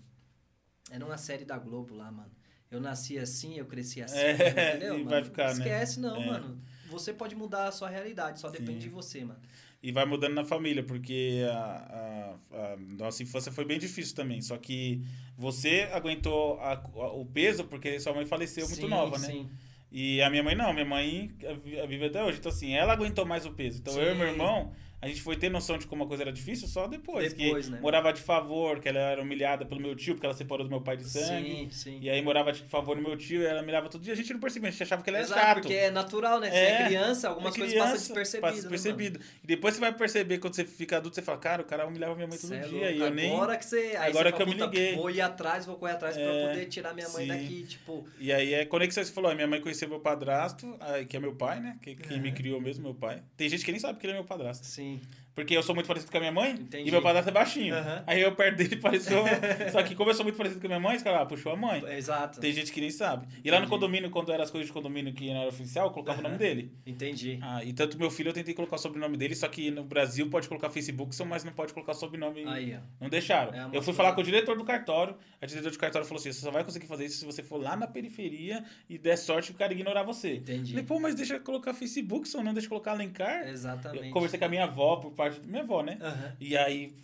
Era 0.91 1.05
uma 1.05 1.19
série 1.19 1.45
da 1.45 1.59
Globo 1.59 1.95
lá, 1.95 2.11
mano. 2.11 2.31
Eu 2.71 2.81
nasci 2.81 3.19
assim, 3.19 3.57
eu 3.59 3.67
cresci 3.67 4.03
assim, 4.03 4.17
É, 4.19 4.71
entendeu? 4.71 4.95
e 4.95 4.99
mano? 4.99 5.11
vai 5.11 5.25
ficar, 5.25 5.47
né? 5.49 5.53
Esquece, 5.53 6.01
não, 6.01 6.17
É. 6.17 6.27
mano. 6.27 6.61
Você 6.89 7.13
pode 7.13 7.35
mudar 7.35 7.67
a 7.69 7.73
sua 7.73 7.89
realidade, 7.89 8.41
só 8.41 8.49
depende 8.49 8.75
Sim. 8.75 8.79
de 8.79 8.89
você, 8.89 9.25
mano. 9.25 9.41
E 9.87 9.93
vai 9.93 10.05
mudando 10.05 10.35
na 10.35 10.45
família, 10.45 10.83
porque 10.83 11.43
a, 11.49 12.35
a- 12.53 12.73
a 12.73 12.77
nossa 12.99 13.23
infância 13.23 13.53
foi 13.53 13.65
bem 13.65 13.79
difícil 13.79 14.17
também. 14.17 14.41
Só 14.43 14.57
que 14.57 15.01
você 15.39 15.89
aguentou 15.93 16.59
a- 16.61 16.83
o 17.15 17.25
peso 17.25 17.63
porque 17.65 18.01
sua 18.01 18.13
mãe 18.13 18.27
faleceu 18.27 18.67
muito 18.67 18.81
Sim, 18.83 18.89
nova, 18.89 19.17
né? 19.19 19.29
Sim. 19.29 19.49
E 19.93 20.21
a 20.23 20.29
minha 20.29 20.43
mãe 20.43 20.57
não, 20.57 20.73
minha 20.73 20.85
mãe 20.85 21.31
vi- 21.65 21.87
vive 21.87 22.07
até 22.07 22.23
hoje. 22.25 22.39
Então, 22.39 22.51
assim, 22.51 22.73
ela 22.75 22.93
aguentou 22.95 23.25
mais 23.25 23.47
o 23.47 23.53
peso. 23.53 23.79
Então, 23.79 23.95
eu 23.97 24.09
e 24.09 24.13
Sim. 24.13 24.19
meu 24.19 24.27
irmão, 24.29 24.73
a 25.07 25.09
gente 25.09 25.23
foi 25.23 25.37
ter 25.37 25.49
noção 25.51 25.79
de 25.79 25.87
como 25.87 26.05
a 26.05 26.07
coisa 26.07 26.23
era 26.23 26.33
difícil 26.33 26.69
só 26.69 26.87
depois. 26.87 27.33
Depois, 27.33 27.67
que 27.67 27.73
né? 27.73 27.79
morava 27.81 28.13
de 28.13 28.21
favor, 28.21 28.81
que 28.81 28.89
ela 28.89 28.99
era 28.99 29.23
humilhada 29.23 29.65
pelo 29.65 29.81
meu 29.81 29.95
tio, 29.95 30.15
porque 30.15 30.27
ela 30.27 30.35
separou 30.35 30.65
do 30.65 30.71
meu 30.71 30.81
pai 30.81 30.97
de 30.97 31.05
sangue. 31.09 31.49
Sim, 31.49 31.69
sim. 31.71 31.99
E 32.03 32.11
aí 32.11 32.21
morava 32.23 32.53
de 32.53 32.63
favor 32.65 32.97
no 32.97 33.03
meu 33.03 33.17
tio, 33.17 33.43
e 33.43 33.47
ela 33.47 33.63
mirava 33.63 33.89
todo 33.89 34.03
dia. 34.03 34.13
A 34.13 34.17
gente 34.17 34.33
não 34.33 34.41
percebia, 34.41 34.69
a 34.69 34.73
gente 34.73 34.83
achava 34.83 35.03
que 35.03 35.11
ele 35.11 35.17
era 35.19 35.27
Exato, 35.27 35.41
chato. 35.41 35.61
porque 35.63 35.75
é 35.75 35.91
natural, 35.91 36.41
né? 36.41 36.51
Você 36.51 36.57
É, 36.57 36.71
é 36.83 36.85
criança, 36.87 37.29
algumas 37.29 37.55
É 37.55 37.59
coisas 37.59 37.73
criança, 37.75 37.91
passam 37.93 38.07
despercebidas. 38.07 38.51
Passa 38.57 38.63
né, 38.69 38.71
despercebido. 38.71 39.21
E 39.43 39.47
depois 39.47 39.75
você 39.75 39.81
vai 39.81 39.93
perceber, 39.93 40.39
quando 40.39 40.55
você 40.55 40.65
fica 40.65 40.97
adulto, 40.97 41.15
você 41.15 41.23
fala, 41.23 41.39
cara, 41.39 41.63
o 41.63 41.65
cara 41.65 41.87
humilhava 41.87 42.15
minha 42.15 42.27
mãe 42.27 42.39
todo 42.39 42.49
Cê 42.49 42.57
é 42.57 42.61
dia. 42.61 42.71
louco, 42.71 42.87
e 42.87 42.99
eu 43.01 43.11
nem. 43.15 43.33
Agora 43.35 43.57
que 43.57 43.65
você. 43.65 43.77
Aí 43.99 44.11
Agora 44.11 44.31
você 44.31 44.37
que 44.37 44.43
eu 44.43 44.47
fala, 44.47 44.47
me 44.47 44.55
"Puta, 44.55 44.65
liguei." 44.67 44.95
Vou 44.97 45.11
ir 45.11 45.21
atrás, 45.21 45.67
vou 45.67 45.77
correr 45.77 45.93
atrás 45.93 46.17
É, 46.17 46.25
pra 46.25 46.49
poder 46.49 46.67
tirar 46.67 46.95
minha 46.95 47.09
mãe 47.11 47.23
sim. 47.23 47.29
daqui, 47.29 47.63
tipo. 47.65 48.07
E 48.19 48.33
aí 48.33 48.55
é 48.55 48.65
conexão, 48.65 49.05
você 49.05 49.13
falou, 49.13 49.31
a 49.31 49.35
minha 49.35 49.47
mãe 49.47 49.61
conheceu 49.61 49.89
meu 49.89 50.01
padrasto, 50.01 50.79
que 51.09 51.17
é 51.17 51.21
meu 51.21 51.35
pai, 51.35 51.61
né? 51.61 51.79
Que, 51.83 51.97
Uhum. 52.11 52.21
me 52.21 52.33
criou 52.33 52.61
mesmo, 52.61 52.83
meu 52.85 52.95
pai. 52.95 53.23
Tem 53.37 53.49
gente 53.49 53.65
que 53.65 53.71
nem 53.71 53.81
sabe 53.81 53.99
que 53.99 54.07
ele 54.07 54.13
é 54.13 54.17
meu 54.17 54.25
padrasto. 54.25 54.67
Sim. 54.67 54.96
mean, 54.97 55.07
Porque 55.37 55.55
eu 55.55 55.63
sou 55.63 55.75
muito 55.75 55.87
parecido 55.87 56.11
com 56.11 56.17
a 56.17 56.21
minha 56.21 56.33
mãe 56.33 56.53
Entendi. 56.53 56.89
e 56.89 56.91
meu 56.91 57.03
padrasto 57.03 57.29
é 57.29 57.33
baixinho. 57.33 57.75
Aham. 57.75 58.03
Aí 58.07 58.23
eu 58.23 58.35
perto 58.35 58.57
dele 58.57 58.77
pareceu. 58.77 59.23
Só 59.71 59.83
que 59.83 59.95
como 59.95 60.09
eu 60.09 60.15
sou 60.15 60.25
muito 60.25 60.37
parecido 60.37 60.63
com 60.63 60.67
a 60.67 60.71
minha 60.71 60.81
mãe, 60.81 60.97
os 60.97 61.03
caras, 61.03 61.21
ah, 61.21 61.27
puxou 61.27 61.53
a 61.53 61.57
mãe. 61.57 61.85
Exato. 61.95 62.41
Tem 62.41 62.51
gente 62.53 62.73
que 62.73 62.81
nem 62.81 62.91
sabe. 62.91 63.27
E 63.45 63.51
lá 63.51 63.59
no 63.59 63.67
Entendi. 63.67 63.71
condomínio, 63.71 64.11
quando 64.11 64.33
eram 64.33 64.43
as 64.43 64.51
coisas 64.51 64.67
de 64.67 64.73
condomínio 64.73 65.13
que 65.13 65.29
não 65.29 65.41
era 65.41 65.49
oficial, 65.51 65.89
eu 65.89 65.93
colocava 65.93 66.21
o 66.21 66.23
nome 66.23 66.39
dele. 66.39 66.73
Entendi. 66.87 67.39
Ah, 67.43 67.63
e 67.63 67.75
tanto 67.75 67.99
meu 67.99 68.11
filho 68.11 68.31
eu 68.31 68.33
tentei 68.33 68.55
colocar 68.55 68.77
o 68.77 68.79
sobrenome 68.79 69.19
dele, 69.19 69.35
só 69.35 69.47
que 69.47 69.71
no 69.71 69.85
Brasil 69.85 70.31
pode 70.31 70.49
colocar 70.49 70.71
Facebook, 70.71 71.15
mas 71.27 71.45
não 71.45 71.53
pode 71.53 71.75
colocar 71.75 71.93
sobrenome. 71.93 72.47
Aí, 72.47 72.75
ó. 72.75 72.79
Não 72.99 73.11
deixaram. 73.11 73.53
É 73.53 73.77
eu 73.77 73.83
fui 73.83 73.93
falar 73.93 74.15
com 74.15 74.23
o 74.23 74.25
diretor 74.25 74.57
do 74.57 74.65
cartório. 74.65 75.17
A 75.41 75.45
diretor 75.45 75.71
do 75.71 75.79
cartório 75.79 76.09
falou 76.09 76.19
assim: 76.19 76.33
você 76.33 76.41
só 76.41 76.51
vai 76.51 76.65
conseguir 76.65 76.87
fazer 76.87 77.05
isso 77.05 77.19
se 77.19 77.27
você 77.27 77.43
for 77.43 77.61
lá 77.61 77.77
na 77.77 77.87
periferia 77.87 78.65
e 78.89 78.97
der 78.97 79.19
sorte 79.19 79.51
o 79.51 79.55
cara 79.55 79.75
ignorar 79.75 80.03
você. 80.03 80.37
Entendi. 80.37 80.71
Falei, 80.71 80.87
pô, 80.87 80.99
mas 80.99 81.15
deixa 81.15 81.35
eu 81.35 81.41
colocar 81.41 81.75
Facebook, 81.75 82.27
só 82.27 82.43
não 82.43 82.55
deixa 82.55 82.67
eu 82.67 82.71
colocar 82.71 82.93
Alencar. 82.93 83.47
Exatamente. 83.49 84.07
Eu 84.07 84.13
conversei 84.13 84.39
com 84.39 84.45
a 84.47 84.49
minha 84.49 84.65
avó, 84.65 84.97
por 84.97 85.13
parte 85.31 85.41
da 85.41 85.47
minha 85.47 85.63
avó, 85.63 85.83
né? 85.83 85.99
Aham. 86.01 86.37
E 86.41 86.57
aí, 86.57 86.95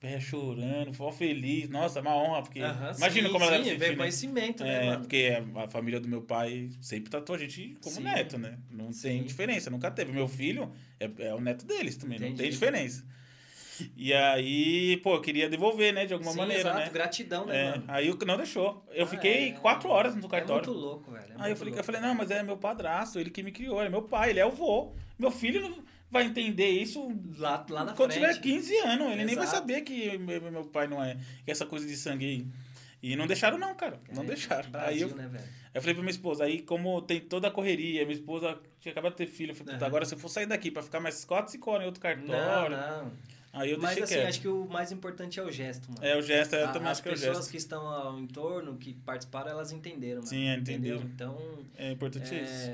pé 0.00 0.18
chorando, 0.18 0.92
foi 0.92 1.12
feliz. 1.12 1.68
Nossa, 1.68 2.00
é 2.00 2.02
uma 2.02 2.16
honra, 2.16 2.42
porque. 2.42 2.60
Aham, 2.60 2.92
Imagina 2.96 3.26
sim, 3.28 3.32
como 3.32 3.44
ela 3.44 3.56
sim, 3.56 3.62
deve 3.62 3.78
sentir, 3.78 3.90
né? 3.90 3.96
conhecimento, 3.96 4.64
né, 4.64 4.82
É, 4.82 4.86
mano? 4.86 5.00
porque 5.00 5.32
a 5.56 5.68
família 5.68 6.00
do 6.00 6.08
meu 6.08 6.22
pai 6.22 6.70
sempre 6.80 7.10
tratou 7.10 7.34
a 7.34 7.38
gente 7.38 7.76
como 7.82 7.96
Sim. 7.96 8.02
neto, 8.04 8.38
né? 8.38 8.58
Não 8.70 8.86
tem 8.86 8.92
Sim. 8.92 9.22
diferença, 9.24 9.70
nunca 9.70 9.90
teve. 9.90 10.12
Meu 10.12 10.28
filho 10.28 10.72
é, 10.98 11.10
é 11.28 11.34
o 11.34 11.40
neto 11.40 11.64
deles 11.64 11.96
também, 11.96 12.18
não 12.18 12.26
Entendi. 12.26 12.42
tem 12.42 12.50
diferença. 12.50 13.04
E 13.96 14.12
aí, 14.12 14.96
pô, 14.98 15.14
eu 15.14 15.20
queria 15.20 15.48
devolver, 15.48 15.92
né, 15.92 16.04
de 16.04 16.12
alguma 16.12 16.32
Sim, 16.32 16.38
maneira, 16.38 16.60
exato, 16.60 16.78
né? 16.78 16.90
gratidão, 16.90 17.46
né, 17.46 17.56
É, 17.56 17.70
mano? 17.70 17.84
aí 17.88 18.14
não 18.26 18.36
deixou. 18.36 18.84
Eu 18.92 19.04
Ah, 19.04 19.08
fiquei 19.08 19.48
é- 19.48 19.52
quatro 19.52 19.88
horas 19.88 20.14
no 20.14 20.26
É 20.26 20.28
cartório. 20.28 20.68
muito 20.68 20.72
louco, 20.72 21.10
velho. 21.10 21.32
é 21.32 21.36
aí 21.38 21.52
eu 21.52 21.56
falei, 21.56 21.72
eu 21.72 21.76
louco. 21.76 21.86
falei, 21.86 22.00
não, 22.00 22.14
mas 22.14 22.30
é 22.30 22.42
meu 22.42 22.56
padrasto, 22.56 23.18
ele 23.18 23.30
que 23.30 23.42
me 23.42 23.50
criou, 23.52 23.78
ele 23.78 23.88
é 23.88 23.90
meu 23.90 24.02
pai, 24.02 24.30
ele 24.30 24.40
é 24.40 24.46
o 24.46 24.50
vô. 24.50 24.94
Meu 25.18 25.30
filho 25.30 25.60
não 25.62 25.82
vai 26.12 26.24
entender 26.24 26.68
isso 26.70 27.10
Lá, 27.38 27.64
lá 27.68 27.84
na 27.84 27.92
quando 27.94 28.12
frente. 28.12 28.26
tiver 28.34 28.40
15 28.40 28.76
anos, 28.78 29.12
ele 29.12 29.24
nem 29.24 29.34
vai 29.34 29.44
Exato. 29.44 29.58
saber 29.58 29.80
que 29.80 30.16
meu, 30.18 30.64
pai 30.66 30.86
não 30.86 31.02
é. 31.02 31.16
Que 31.44 31.50
essa 31.50 31.66
coisa 31.66 31.86
de 31.86 31.96
sangue. 31.96 32.46
E 33.02 33.16
não 33.16 33.26
deixaram, 33.26 33.58
não, 33.58 33.74
cara. 33.74 33.98
Não 34.14 34.22
É, 34.22 34.26
deixaram. 34.26 34.70
Brasil, 34.70 34.88
aí 35.06 35.10
eu, 35.10 35.16
né, 35.16 35.26
velho? 35.26 35.44
eu 35.74 35.80
falei 35.80 35.94
pra 35.94 36.02
minha 36.04 36.12
esposa, 36.12 36.44
aí 36.44 36.60
como 36.62 37.02
tem 37.02 37.18
toda 37.20 37.48
a 37.48 37.50
correria, 37.50 38.02
minha 38.04 38.14
esposa 38.14 38.56
tinha 38.78 38.92
acabado 38.92 39.12
de 39.12 39.16
ter 39.18 39.26
filho, 39.26 39.50
eu 39.50 39.54
falei, 39.56 39.72
puta, 39.72 39.84
Aham. 39.84 39.88
agora 39.88 40.04
se 40.04 40.14
eu 40.14 40.18
for 40.20 40.28
sair 40.28 40.46
daqui 40.46 40.70
pra 40.70 40.82
ficar 40.84 41.00
mais 41.00 41.24
4, 41.24 41.50
5 41.50 41.68
horas 41.70 41.82
em 41.82 41.86
outro 41.86 42.00
Não, 42.00 42.28
cartório. 42.28 42.76
não. 42.76 43.12
Aí 43.54 43.70
eu 43.72 43.78
Mas 43.78 43.98
assim, 44.00 44.14
quieto. 44.14 44.28
acho 44.28 44.40
que 44.40 44.48
o 44.48 44.66
mais 44.66 44.92
importante 44.92 45.38
é 45.38 45.42
o 45.42 45.50
gesto, 45.50 45.90
mano. 45.90 46.02
É 46.02 46.16
o 46.16 46.22
gesto, 46.22 46.54
eu 46.54 46.64
A- 46.68 46.72
também 46.72 46.88
As 46.88 46.92
acho 46.92 47.02
que 47.02 47.08
é 47.08 47.12
o 47.12 47.14
pessoas 47.16 47.36
gesto. 47.38 47.50
que 47.50 47.56
estão 47.58 47.86
ao 47.86 48.18
entorno, 48.18 48.76
que 48.78 48.94
participaram, 48.94 49.50
elas 49.50 49.72
entenderam, 49.72 50.18
mano. 50.20 50.26
Sim, 50.28 50.48
é, 50.48 50.56
entenderam. 50.56 51.00
Então, 51.02 51.36
É 51.76 51.90
importante 51.90 52.34
isso. 52.34 52.70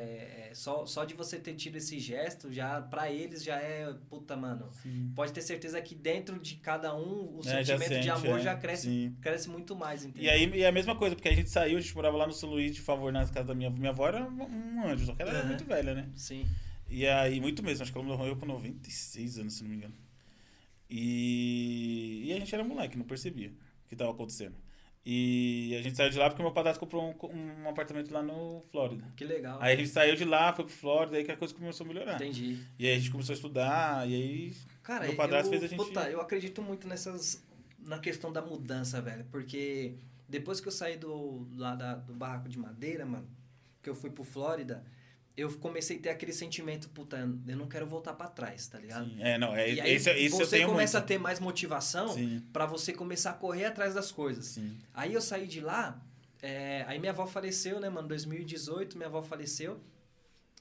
É, 0.51 0.55
só, 0.55 0.87
só 0.87 1.05
de 1.05 1.15
você 1.15 1.39
ter 1.39 1.55
tido 1.55 1.77
esse 1.77 1.99
gesto, 1.99 2.53
já 2.53 2.81
pra 2.81 3.11
eles 3.11 3.43
já 3.43 3.57
é, 3.57 3.93
puta, 4.09 4.37
mano. 4.37 4.71
Sim. 4.83 5.13
Pode 5.15 5.33
ter 5.33 5.43
certeza 5.43 5.81
que 5.81 5.95
dentro 5.95 6.39
de 6.39 6.57
cada 6.57 6.95
um, 6.95 7.37
o 7.37 7.41
É, 7.41 7.65
sentimento 7.65 7.89
de 7.89 7.95
sente, 7.95 8.11
amor 8.11 8.39
é. 8.39 8.43
já 8.43 8.57
cresce, 8.57 8.85
Sim. 8.87 9.17
cresce 9.21 9.49
muito 9.49 9.75
mais, 9.77 10.05
entendeu? 10.05 10.25
E 10.25 10.31
aí, 10.31 10.51
e 10.61 10.65
a 10.67 10.73
mesma 10.73 10.97
coisa, 10.97 11.15
porque 11.15 11.29
a 11.29 11.35
gente 11.35 11.51
saiu, 11.51 11.79
a 11.79 11.81
gente 11.81 11.95
morava 11.95 12.17
lá 12.17 12.27
no 12.27 12.33
São 12.33 12.49
Luís, 12.51 12.75
de 12.75 12.81
favor, 12.81 13.13
na 13.13 13.27
casa 13.27 13.45
da 13.45 13.55
minha 13.55 13.69
avó. 13.69 13.79
Minha 13.79 13.91
avó 13.91 14.09
era 14.09 14.23
um 14.25 14.87
anjo, 14.87 15.07
só 15.07 15.15
que 15.15 15.23
ela 15.23 15.31
era 15.31 15.39
Aham. 15.41 15.49
muito 15.49 15.65
velha, 15.65 15.95
né? 15.95 16.09
Sim. 16.15 16.47
E 16.89 17.07
aí, 17.07 17.41
muito 17.41 17.63
mesmo, 17.63 17.83
acho 17.83 17.93
que 17.93 17.99
ela 17.99 18.07
morreu 18.07 18.37
com 18.37 18.47
96 18.47 19.39
anos, 19.39 19.55
se 19.55 19.63
não 19.63 19.71
me 19.71 19.77
engano. 19.77 19.95
E, 20.91 22.25
e 22.27 22.33
a 22.33 22.39
gente 22.39 22.55
era 22.55 22.65
moleque, 22.65 22.97
não 22.97 23.05
percebia 23.05 23.51
o 23.85 23.89
que 23.89 23.95
estava 23.95 24.11
acontecendo. 24.11 24.57
E 25.11 25.75
a 25.75 25.81
gente 25.81 25.97
saiu 25.97 26.11
de 26.11 26.19
lá 26.19 26.29
porque 26.29 26.43
meu 26.43 26.53
padrasto 26.53 26.79
comprou 26.79 27.17
um, 27.33 27.63
um 27.63 27.69
apartamento 27.71 28.13
lá 28.13 28.23
no 28.23 28.63
Flórida. 28.71 29.07
Que 29.17 29.25
legal. 29.25 29.57
Aí 29.59 29.73
a 29.73 29.77
gente 29.77 29.89
saiu 29.89 30.15
de 30.15 30.25
lá, 30.27 30.53
foi 30.53 30.67
pro 30.67 30.75
Flórida, 30.75 31.17
aí 31.17 31.25
que 31.25 31.33
a 31.33 31.37
coisa 31.37 31.55
começou 31.55 31.87
a 31.87 31.89
melhorar. 31.89 32.17
Entendi. 32.17 32.59
E 32.79 32.87
aí 32.87 32.93
a 32.95 32.99
gente 32.99 33.11
começou 33.11 33.33
a 33.33 33.37
estudar, 33.37 34.07
e 34.07 34.15
aí 34.15 34.53
Cara, 34.83 35.07
meu 35.07 35.17
padrasto 35.17 35.47
eu, 35.47 35.51
fez 35.59 35.65
a 35.65 35.67
gente... 35.67 35.79
puta, 35.83 36.11
eu 36.11 36.21
acredito 36.21 36.61
muito 36.61 36.87
nessas. 36.87 37.43
na 37.79 37.99
questão 37.99 38.31
da 38.31 38.43
mudança, 38.43 39.01
velho. 39.01 39.25
Porque 39.31 39.95
depois 40.29 40.61
que 40.61 40.69
eu 40.69 40.73
saí 40.73 40.99
do, 40.99 41.49
lá 41.57 41.75
da- 41.75 41.95
do 41.95 42.13
barraco 42.13 42.47
de 42.47 42.59
madeira, 42.59 43.07
mano, 43.07 43.27
que 43.83 43.89
eu 43.89 43.95
fui 43.95 44.11
pro 44.11 44.25
Flórida, 44.25 44.85
eu 45.39 45.51
comecei 45.59 45.97
a 45.97 46.01
ter 46.01 46.09
aquele 46.11 46.33
sentimento, 46.33 46.89
puta, 46.91 47.17
eu 47.47 47.57
não 47.57 47.67
quero 47.69 47.87
voltar 47.87 48.13
pra 48.15 48.27
trás, 48.29 48.67
tá 48.67 48.79
ligado? 48.79 49.09
Sim, 49.09 49.17
é, 49.23 49.39
não, 49.39 49.55
é, 49.55 49.73
E 49.73 49.81
aí 49.81 49.95
isso, 49.95 50.11
isso 50.11 50.43
eu 50.43 50.47
você 50.47 50.65
começa 50.67 50.99
muito. 50.99 51.05
a 51.05 51.07
ter 51.07 51.19
mais 51.19 51.39
motivação 51.41 52.15
pra 52.53 52.67
você 52.67 52.93
começar 52.93 53.31
a 53.31 53.35
correr 53.35 53.67
atrás 53.67 53.95
das 53.95 54.11
coisas. 54.11 54.47
sim. 54.47 54.77
Aí 54.93 55.15
eu 55.15 55.21
saí 55.21 55.47
de 55.47 55.61
lá, 55.61 56.01
é, 56.43 56.85
aí 56.89 56.99
minha 56.99 57.13
avó 57.13 57.27
faleceu, 57.27 57.79
né, 57.81 57.89
mano? 57.89 58.09
2018, 58.09 58.97
minha 58.97 59.09
avó 59.09 59.23
faleceu. 59.23 59.81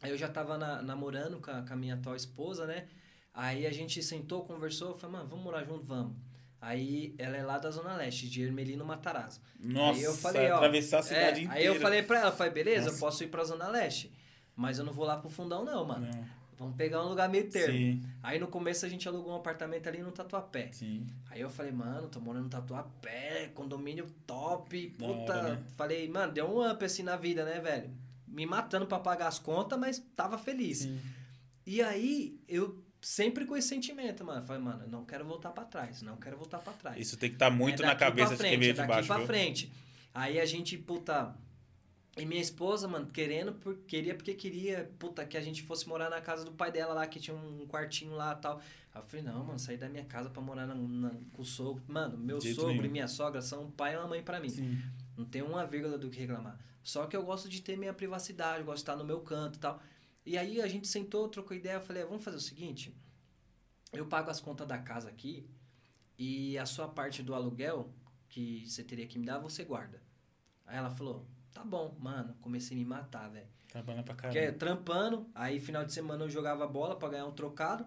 Aí 0.02 0.12
eu 0.12 0.18
já 0.18 0.28
tava 0.28 0.58
na- 0.58 0.82
namorando 0.82 1.40
com 1.42 1.50
a, 1.50 1.64
com 1.64 1.74
a 1.74 1.76
minha 1.76 1.96
atual 1.96 2.16
esposa, 2.16 2.68
né? 2.68 2.86
Aí 3.34 3.66
a 3.66 3.72
gente 3.74 4.02
sentou, 4.04 4.44
conversou, 4.46 4.94
falei, 4.96 5.18
mano, 5.18 5.28
vamos 5.30 5.44
morar 5.44 5.64
junto, 5.64 5.84
vamos. 5.84 6.16
Aí 6.60 7.14
ela 7.20 7.38
é 7.38 7.44
lá 7.44 7.58
da 7.60 7.70
Zona 7.70 7.96
Leste, 7.96 8.28
de 8.28 8.42
Ermelino 8.42 8.84
Matarazzo. 8.84 9.40
Nossa, 9.60 9.98
aí 10.00 10.04
eu 10.04 10.14
falei, 10.14 10.50
ó, 10.52 10.56
atravessar 10.58 11.00
a 11.00 11.04
cidade 11.04 11.40
é, 11.42 11.44
inteira. 11.44 11.54
Aí 11.60 11.66
eu 11.66 11.76
falei 11.80 12.02
pra 12.02 12.20
ela, 12.20 12.32
falei, 12.32 12.52
beleza, 12.52 12.86
Nossa. 12.86 12.96
eu 12.96 13.00
posso 13.00 13.24
ir 13.24 13.28
pra 13.28 13.44
Zona 13.44 13.68
Leste, 13.70 14.12
mas 14.58 14.78
eu 14.80 14.84
não 14.84 14.92
vou 14.92 15.06
lá 15.06 15.16
pro 15.16 15.30
fundão 15.30 15.64
não, 15.64 15.86
mano. 15.86 16.06
Não, 16.14 16.38
Vamos 16.58 16.76
pegar 16.76 17.06
um 17.06 17.10
lugar 17.10 17.30
meio 17.30 17.48
termo. 17.52 17.72
Sim, 17.78 18.02
Aí 18.24 18.40
no 18.40 18.48
começo 18.48 18.84
a 18.84 18.90
gente 18.90 19.08
alugou 19.08 19.32
um 19.32 19.36
apartamento 19.36 19.88
ali 19.88 20.02
no 20.02 20.12
Tatuapé. 20.12 20.70
sim. 20.74 21.06
Aí 21.30 21.40
eu 21.40 21.52
falei, 21.52 21.72
mano, 21.72 22.08
tô 22.10 22.20
morando 22.20 22.46
no 22.46 22.50
Tatuapé, 22.50 23.52
condomínio 23.54 24.08
top, 24.26 24.88
puta. 24.98 25.34
hora, 25.38 25.44
né? 25.56 25.64
Falei, 25.78 26.10
mano, 26.10 26.34
deu 26.34 26.50
um 26.50 26.68
up 26.70 26.84
assim 26.84 27.04
na 27.04 27.16
vida, 27.16 27.46
né, 27.46 27.60
velho? 27.60 27.92
Me 28.28 28.46
matando 28.48 28.88
pra 28.88 28.98
pagar 29.00 29.28
as 29.28 29.38
contas, 29.38 29.78
mas 29.80 30.00
tava 30.16 30.38
feliz. 30.38 30.80
sim. 30.80 31.00
E 31.64 31.82
aí, 31.82 32.40
eu 32.48 32.84
sempre 33.02 33.46
com 33.46 33.56
esse 33.56 33.68
sentimento, 33.68 34.24
mano. 34.26 34.44
Falei, 34.48 34.62
mano, 34.62 34.84
eu 34.86 34.90
não 34.90 35.06
quero 35.06 35.26
voltar 35.26 35.52
pra 35.52 35.64
trás, 35.64 36.02
não 36.02 36.16
quero 36.18 36.38
voltar 36.38 36.58
pra 36.60 36.74
trás. 36.74 36.98
Isso 36.98 37.18
tem 37.18 37.30
que 37.30 37.36
estar 37.36 37.52
muito 37.52 37.84
É 37.84 37.86
na 37.86 37.96
cabeça 37.96 38.36
pra 38.36 38.38
de 38.38 38.42
quem 38.44 38.50
frente, 38.52 38.60
veio 38.60 38.70
é 38.70 38.74
de 38.74 38.78
daqui 38.78 38.90
baixo. 38.94 39.08
pra 39.08 39.18
viu? 39.18 39.28
frente. 39.28 39.72
Aí 40.14 40.40
a 40.40 40.46
gente, 40.46 40.76
puta. 40.78 41.36
E 42.18 42.26
minha 42.26 42.42
esposa, 42.42 42.88
mano, 42.88 43.08
querendo, 43.08 43.54
por, 43.54 43.78
queria 43.80 44.16
porque 44.16 44.34
queria, 44.34 44.92
puta, 44.98 45.26
que 45.26 45.38
a 45.38 45.42
gente 45.42 45.62
fosse 45.64 45.88
morar 45.88 46.10
na 46.10 46.20
casa 46.22 46.44
do 46.44 46.52
pai 46.52 46.72
dela 46.72 46.94
lá, 46.94 47.06
que 47.08 47.20
tinha 47.20 47.36
um 47.36 47.68
quartinho 47.68 48.14
lá 48.16 48.34
e 48.38 48.42
tal. 48.42 48.60
Aí 48.94 49.02
eu 49.02 49.06
falei, 49.06 49.24
não, 49.26 49.44
mano, 49.44 49.60
sair 49.60 49.78
da 49.78 49.88
minha 49.88 50.04
casa 50.06 50.30
pra 50.30 50.42
morar 50.42 50.66
na, 50.66 50.74
na- 50.74 51.14
com 51.32 51.42
o 51.42 51.46
sogro. 51.46 51.84
Mano, 51.88 52.18
meu 52.18 52.42
jeito 52.42 52.56
sogro 52.56 52.74
nenhum. 52.74 52.86
e 52.86 52.90
minha 52.90 53.08
sogra 53.08 53.42
são 53.42 53.66
um 53.66 53.72
pai 53.72 53.94
e 53.94 53.98
uma 53.98 54.08
mãe 54.08 54.24
pra 54.24 54.40
mim. 54.40 54.50
Sim. 54.50 54.80
Não 55.16 55.26
tem 55.26 55.42
uma 55.44 55.66
vírgula 55.66 55.98
do 55.98 56.10
que 56.10 56.20
reclamar. 56.20 56.60
Só 56.84 57.06
que 57.06 57.16
eu 57.16 57.24
gosto 57.24 57.48
de 57.50 57.62
ter 57.62 57.78
minha 57.78 57.94
privacidade, 57.94 58.60
eu 58.60 58.66
gosto 58.66 58.78
de 58.78 58.82
estar 58.84 58.96
no 58.96 59.04
meu 59.06 59.20
canto 59.22 59.58
e 59.58 59.60
tal. 59.60 59.82
E 60.26 60.38
aí 60.38 60.62
a 60.62 60.68
gente 60.68 60.88
sentou, 60.88 61.28
trocou 61.30 61.56
ideia, 61.56 61.76
eu 61.76 61.82
falei, 61.82 62.04
vamos 62.04 62.24
fazer 62.24 62.38
o 62.38 62.42
seguinte, 62.42 62.96
eu 63.94 64.06
pago 64.08 64.30
as 64.30 64.40
contas 64.42 64.68
da 64.68 64.78
casa 64.78 65.08
aqui 65.10 65.48
e 66.18 66.58
a 66.58 66.66
sua 66.66 66.88
parte 66.88 67.22
do 67.22 67.34
aluguel 67.36 67.94
que 68.30 68.68
você 68.70 68.84
teria 68.84 69.06
que 69.08 69.18
me 69.20 69.26
dar, 69.26 69.38
você 69.40 69.64
guarda. 69.64 70.02
Aí 70.66 70.78
ela 70.78 70.90
falou, 70.90 71.26
Tá 71.58 71.66
bom, 71.66 71.98
mano, 72.00 72.36
comecei 72.40 72.78
a 72.78 72.80
me 72.80 72.86
matar, 72.86 73.30
velho. 73.32 73.48
Trabalhando 73.68 74.06
pra 74.06 74.14
caramba. 74.14 74.52
trampando, 74.54 75.28
aí 75.34 75.60
final 75.60 75.84
de 75.84 75.92
semana 75.92 76.24
eu 76.24 76.30
jogava 76.30 76.68
bola 76.68 76.96
pra 76.96 77.10
ganhar 77.10 77.26
um 77.26 77.32
trocado. 77.32 77.84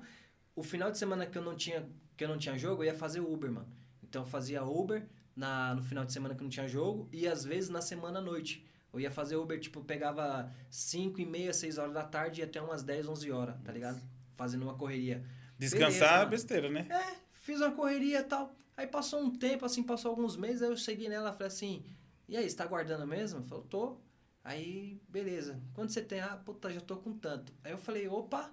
O 0.56 0.62
final 0.64 0.90
de 0.90 0.98
semana 0.98 1.24
que 1.24 1.38
eu 1.38 1.42
não 1.42 1.54
tinha, 1.54 1.88
que 2.16 2.24
eu 2.24 2.28
não 2.28 2.36
tinha 2.36 2.58
jogo, 2.58 2.82
eu 2.82 2.86
ia 2.86 2.94
fazer 2.94 3.20
Uber, 3.20 3.48
mano. 3.48 3.68
Então 4.02 4.22
eu 4.22 4.26
fazia 4.26 4.64
Uber 4.64 5.06
na, 5.36 5.72
no 5.76 5.82
final 5.82 6.04
de 6.04 6.12
semana 6.12 6.34
que 6.34 6.42
não 6.42 6.50
tinha 6.50 6.66
jogo 6.66 7.08
e 7.12 7.28
às 7.28 7.44
vezes 7.44 7.70
na 7.70 7.80
semana 7.80 8.18
à 8.18 8.22
noite. 8.22 8.66
Eu 8.92 8.98
ia 8.98 9.10
fazer 9.10 9.36
Uber, 9.36 9.60
tipo, 9.60 9.84
pegava 9.84 10.52
5 10.68 11.20
e 11.20 11.24
meia, 11.24 11.52
6 11.52 11.78
horas 11.78 11.94
da 11.94 12.02
tarde 12.02 12.40
e 12.40 12.44
até 12.44 12.60
umas 12.60 12.82
10, 12.82 13.06
11 13.06 13.30
horas, 13.30 13.54
tá 13.62 13.70
ligado? 13.70 14.02
Fazendo 14.34 14.64
uma 14.64 14.74
correria. 14.74 15.24
Descansar 15.56 16.08
Beleza, 16.08 16.22
é 16.22 16.26
besteira, 16.26 16.68
né? 16.68 16.88
É, 16.90 17.18
fiz 17.30 17.60
uma 17.60 17.70
correria 17.70 18.18
e 18.18 18.24
tal. 18.24 18.52
Aí 18.76 18.88
passou 18.88 19.20
um 19.20 19.30
tempo, 19.30 19.64
assim, 19.64 19.84
passou 19.84 20.10
alguns 20.10 20.36
meses, 20.36 20.60
aí 20.60 20.70
eu 20.70 20.76
cheguei 20.76 21.08
nela 21.08 21.30
e 21.30 21.32
falei 21.32 21.46
assim, 21.46 21.84
e 22.30 22.36
aí, 22.36 22.48
você 22.48 22.56
tá 22.56 22.64
guardando 22.66 23.06
mesmo? 23.06 23.42
Falou, 23.44 23.64
tô. 23.64 23.98
Aí, 24.42 25.00
beleza. 25.08 25.60
Quando 25.74 25.90
você 25.90 26.02
tem? 26.02 26.20
Ah, 26.20 26.36
puta, 26.36 26.72
já 26.72 26.80
tô 26.80 26.96
com 26.96 27.12
tanto. 27.12 27.52
Aí 27.62 27.72
eu 27.72 27.78
falei, 27.78 28.08
opa. 28.08 28.50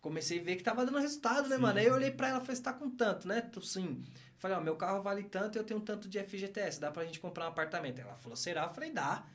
Comecei 0.00 0.40
a 0.40 0.42
ver 0.42 0.56
que 0.56 0.62
tava 0.62 0.84
dando 0.84 0.98
resultado, 0.98 1.48
né, 1.48 1.56
Sim. 1.56 1.62
mano? 1.62 1.78
Aí 1.78 1.86
eu 1.86 1.94
olhei 1.94 2.10
pra 2.10 2.28
ela 2.28 2.38
e 2.38 2.40
falei, 2.42 2.56
você 2.56 2.62
tá 2.62 2.72
com 2.72 2.90
tanto, 2.90 3.26
né? 3.26 3.40
Tô 3.40 3.60
sim. 3.60 4.04
Falei, 4.36 4.56
ó, 4.56 4.60
meu 4.60 4.76
carro 4.76 5.02
vale 5.02 5.22
tanto 5.24 5.56
e 5.56 5.58
eu 5.58 5.64
tenho 5.64 5.80
tanto 5.80 6.08
de 6.08 6.18
FGTS, 6.18 6.78
dá 6.78 6.90
pra 6.90 7.04
gente 7.06 7.18
comprar 7.20 7.46
um 7.46 7.48
apartamento. 7.48 8.00
Ela 8.00 8.14
falou, 8.14 8.36
será? 8.36 8.64
Eu 8.64 8.70
falei, 8.70 8.90
dá. 8.90 9.26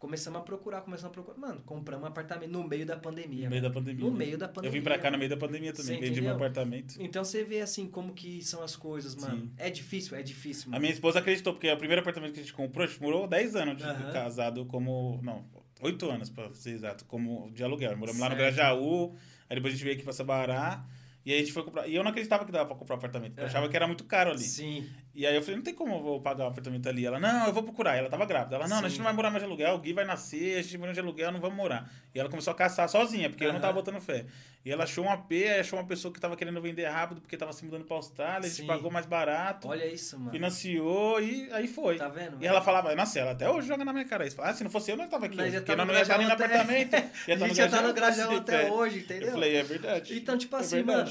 Começamos 0.00 0.40
a 0.40 0.42
procurar, 0.42 0.80
começamos 0.80 1.10
a 1.10 1.12
procurar. 1.12 1.36
Mano, 1.38 1.60
compramos 1.60 2.02
um 2.04 2.08
apartamento 2.08 2.50
no 2.50 2.66
meio 2.66 2.86
da 2.86 2.96
pandemia. 2.96 3.44
No 3.44 3.50
meio 3.50 3.62
mano. 3.62 3.74
da 3.74 3.80
pandemia. 3.80 4.04
No 4.06 4.10
né? 4.10 4.16
meio 4.16 4.38
da 4.38 4.48
pandemia. 4.48 4.68
Eu 4.68 4.72
vim 4.72 4.82
pra 4.82 4.96
cá 4.96 5.04
mano. 5.04 5.12
no 5.12 5.18
meio 5.18 5.28
da 5.28 5.36
pandemia 5.36 5.72
também. 5.74 6.00
Vendi 6.00 6.22
meu 6.22 6.32
apartamento. 6.34 6.94
Então 6.98 7.22
você 7.22 7.44
vê 7.44 7.60
assim 7.60 7.86
como 7.86 8.14
que 8.14 8.42
são 8.42 8.62
as 8.62 8.74
coisas, 8.74 9.14
mano. 9.14 9.42
Sim. 9.42 9.52
É 9.58 9.68
difícil, 9.68 10.16
é 10.16 10.22
difícil, 10.22 10.68
A 10.68 10.70
mano. 10.70 10.80
minha 10.80 10.92
esposa 10.94 11.18
acreditou, 11.18 11.52
porque 11.52 11.70
o 11.70 11.76
primeiro 11.76 12.00
apartamento 12.00 12.32
que 12.32 12.40
a 12.40 12.42
gente 12.42 12.54
comprou, 12.54 12.84
a 12.84 12.86
gente 12.88 13.02
morou 13.02 13.28
10 13.28 13.56
anos 13.56 13.76
de 13.76 13.84
Aham. 13.84 14.10
casado 14.10 14.64
como. 14.64 15.20
Não, 15.22 15.44
8 15.82 16.10
anos, 16.10 16.30
pra 16.30 16.50
ser 16.54 16.70
exato, 16.70 17.04
como 17.04 17.50
de 17.52 17.62
aluguel. 17.62 17.94
Moramos 17.94 18.18
lá 18.22 18.30
no 18.30 18.36
Certo. 18.36 18.54
Grajaú, 18.56 19.14
aí 19.50 19.56
depois 19.56 19.74
a 19.74 19.76
gente 19.76 19.84
veio 19.84 19.96
aqui 19.96 20.04
pra 20.04 20.14
Sabará. 20.14 20.82
E 21.26 21.30
aí 21.32 21.36
a 21.36 21.40
gente 21.40 21.52
foi 21.52 21.62
comprar. 21.62 21.86
E 21.86 21.94
eu 21.94 22.02
não 22.02 22.10
acreditava 22.10 22.46
que 22.46 22.50
dava 22.50 22.66
pra 22.66 22.74
comprar 22.76 22.96
apartamento. 22.96 23.38
Eu 23.38 23.44
achava 23.44 23.68
que 23.68 23.76
era 23.76 23.86
muito 23.86 24.04
caro 24.04 24.30
ali. 24.30 24.38
Sim. 24.42 24.88
E 25.12 25.26
aí 25.26 25.34
eu 25.34 25.42
falei, 25.42 25.56
não 25.56 25.64
tem 25.64 25.74
como 25.74 25.94
eu 25.94 26.02
vou 26.02 26.20
pagar 26.20 26.44
um 26.44 26.48
apartamento 26.48 26.88
ali. 26.88 27.04
Ela, 27.04 27.18
não, 27.18 27.46
eu 27.46 27.52
vou 27.52 27.62
procurar. 27.62 27.96
Ela 27.96 28.08
tava 28.08 28.24
grávida. 28.24 28.56
Ela, 28.56 28.68
não, 28.68 28.78
a 28.78 28.82
gente 28.82 28.92
Sim. 28.92 28.98
não 28.98 29.04
vai 29.04 29.12
morar 29.12 29.30
mais 29.30 29.42
de 29.42 29.46
aluguel, 29.46 29.74
o 29.74 29.78
Gui 29.78 29.92
vai 29.92 30.04
nascer, 30.04 30.58
a 30.58 30.62
gente 30.62 30.78
mora 30.78 30.92
de 30.92 31.00
aluguel, 31.00 31.32
não 31.32 31.40
vamos 31.40 31.56
morar. 31.56 31.90
E 32.14 32.20
ela 32.20 32.28
começou 32.28 32.52
a 32.52 32.54
caçar 32.54 32.88
sozinha, 32.88 33.28
porque 33.28 33.44
eu 33.44 33.52
não 33.52 33.60
tava 33.60 33.72
botando 33.72 34.00
fé. 34.00 34.24
E 34.64 34.70
ela 34.70 34.84
achou 34.84 35.04
um 35.04 35.10
AP, 35.10 35.32
achou 35.58 35.78
uma 35.78 35.86
pessoa 35.86 36.12
que 36.12 36.20
tava 36.20 36.36
querendo 36.36 36.60
vender 36.60 36.84
rápido, 36.86 37.20
porque 37.20 37.36
tava 37.36 37.52
se 37.52 37.64
mudando 37.64 37.84
pra 37.84 37.96
Austrália, 37.96 38.40
a 38.40 38.48
gente 38.48 38.60
Sim. 38.60 38.66
pagou 38.66 38.90
mais 38.90 39.06
barato, 39.06 39.66
Olha 39.68 39.86
isso, 39.86 40.18
mano. 40.18 40.30
financiou 40.30 41.20
e 41.20 41.50
aí 41.52 41.66
foi. 41.66 41.96
Tá 41.96 42.08
vendo? 42.08 42.36
E 42.40 42.46
ela 42.46 42.60
falava, 42.60 42.94
nossa, 42.94 43.18
ela 43.18 43.32
até 43.32 43.48
hoje 43.50 43.66
joga 43.66 43.84
na 43.84 43.92
minha 43.92 44.04
cara 44.04 44.26
isso. 44.26 44.40
Ah, 44.40 44.52
se 44.52 44.62
não 44.62 44.70
fosse 44.70 44.90
eu, 44.90 44.96
não 44.96 45.08
tava 45.08 45.26
aqui. 45.26 45.50
Já 45.50 45.60
porque 45.60 45.74
nós 45.74 45.86
não 45.86 45.94
ia 45.94 46.02
estar 46.02 46.18
nem 46.18 46.26
no 46.26 46.32
apartamento. 46.34 46.94
a 46.94 47.36
gente 47.36 47.54
já 47.54 47.68
tá 47.68 47.82
no 47.82 47.92
Grajaú 47.94 48.36
até 48.36 48.68
é. 48.68 48.70
hoje, 48.70 48.98
entendeu? 49.00 49.28
Eu 49.28 49.32
falei, 49.32 49.56
é 49.56 49.62
verdade. 49.62 50.16
Então, 50.16 50.36
tipo 50.36 50.54
É 50.56 50.60
assim, 50.60 50.82
mano, 50.82 51.10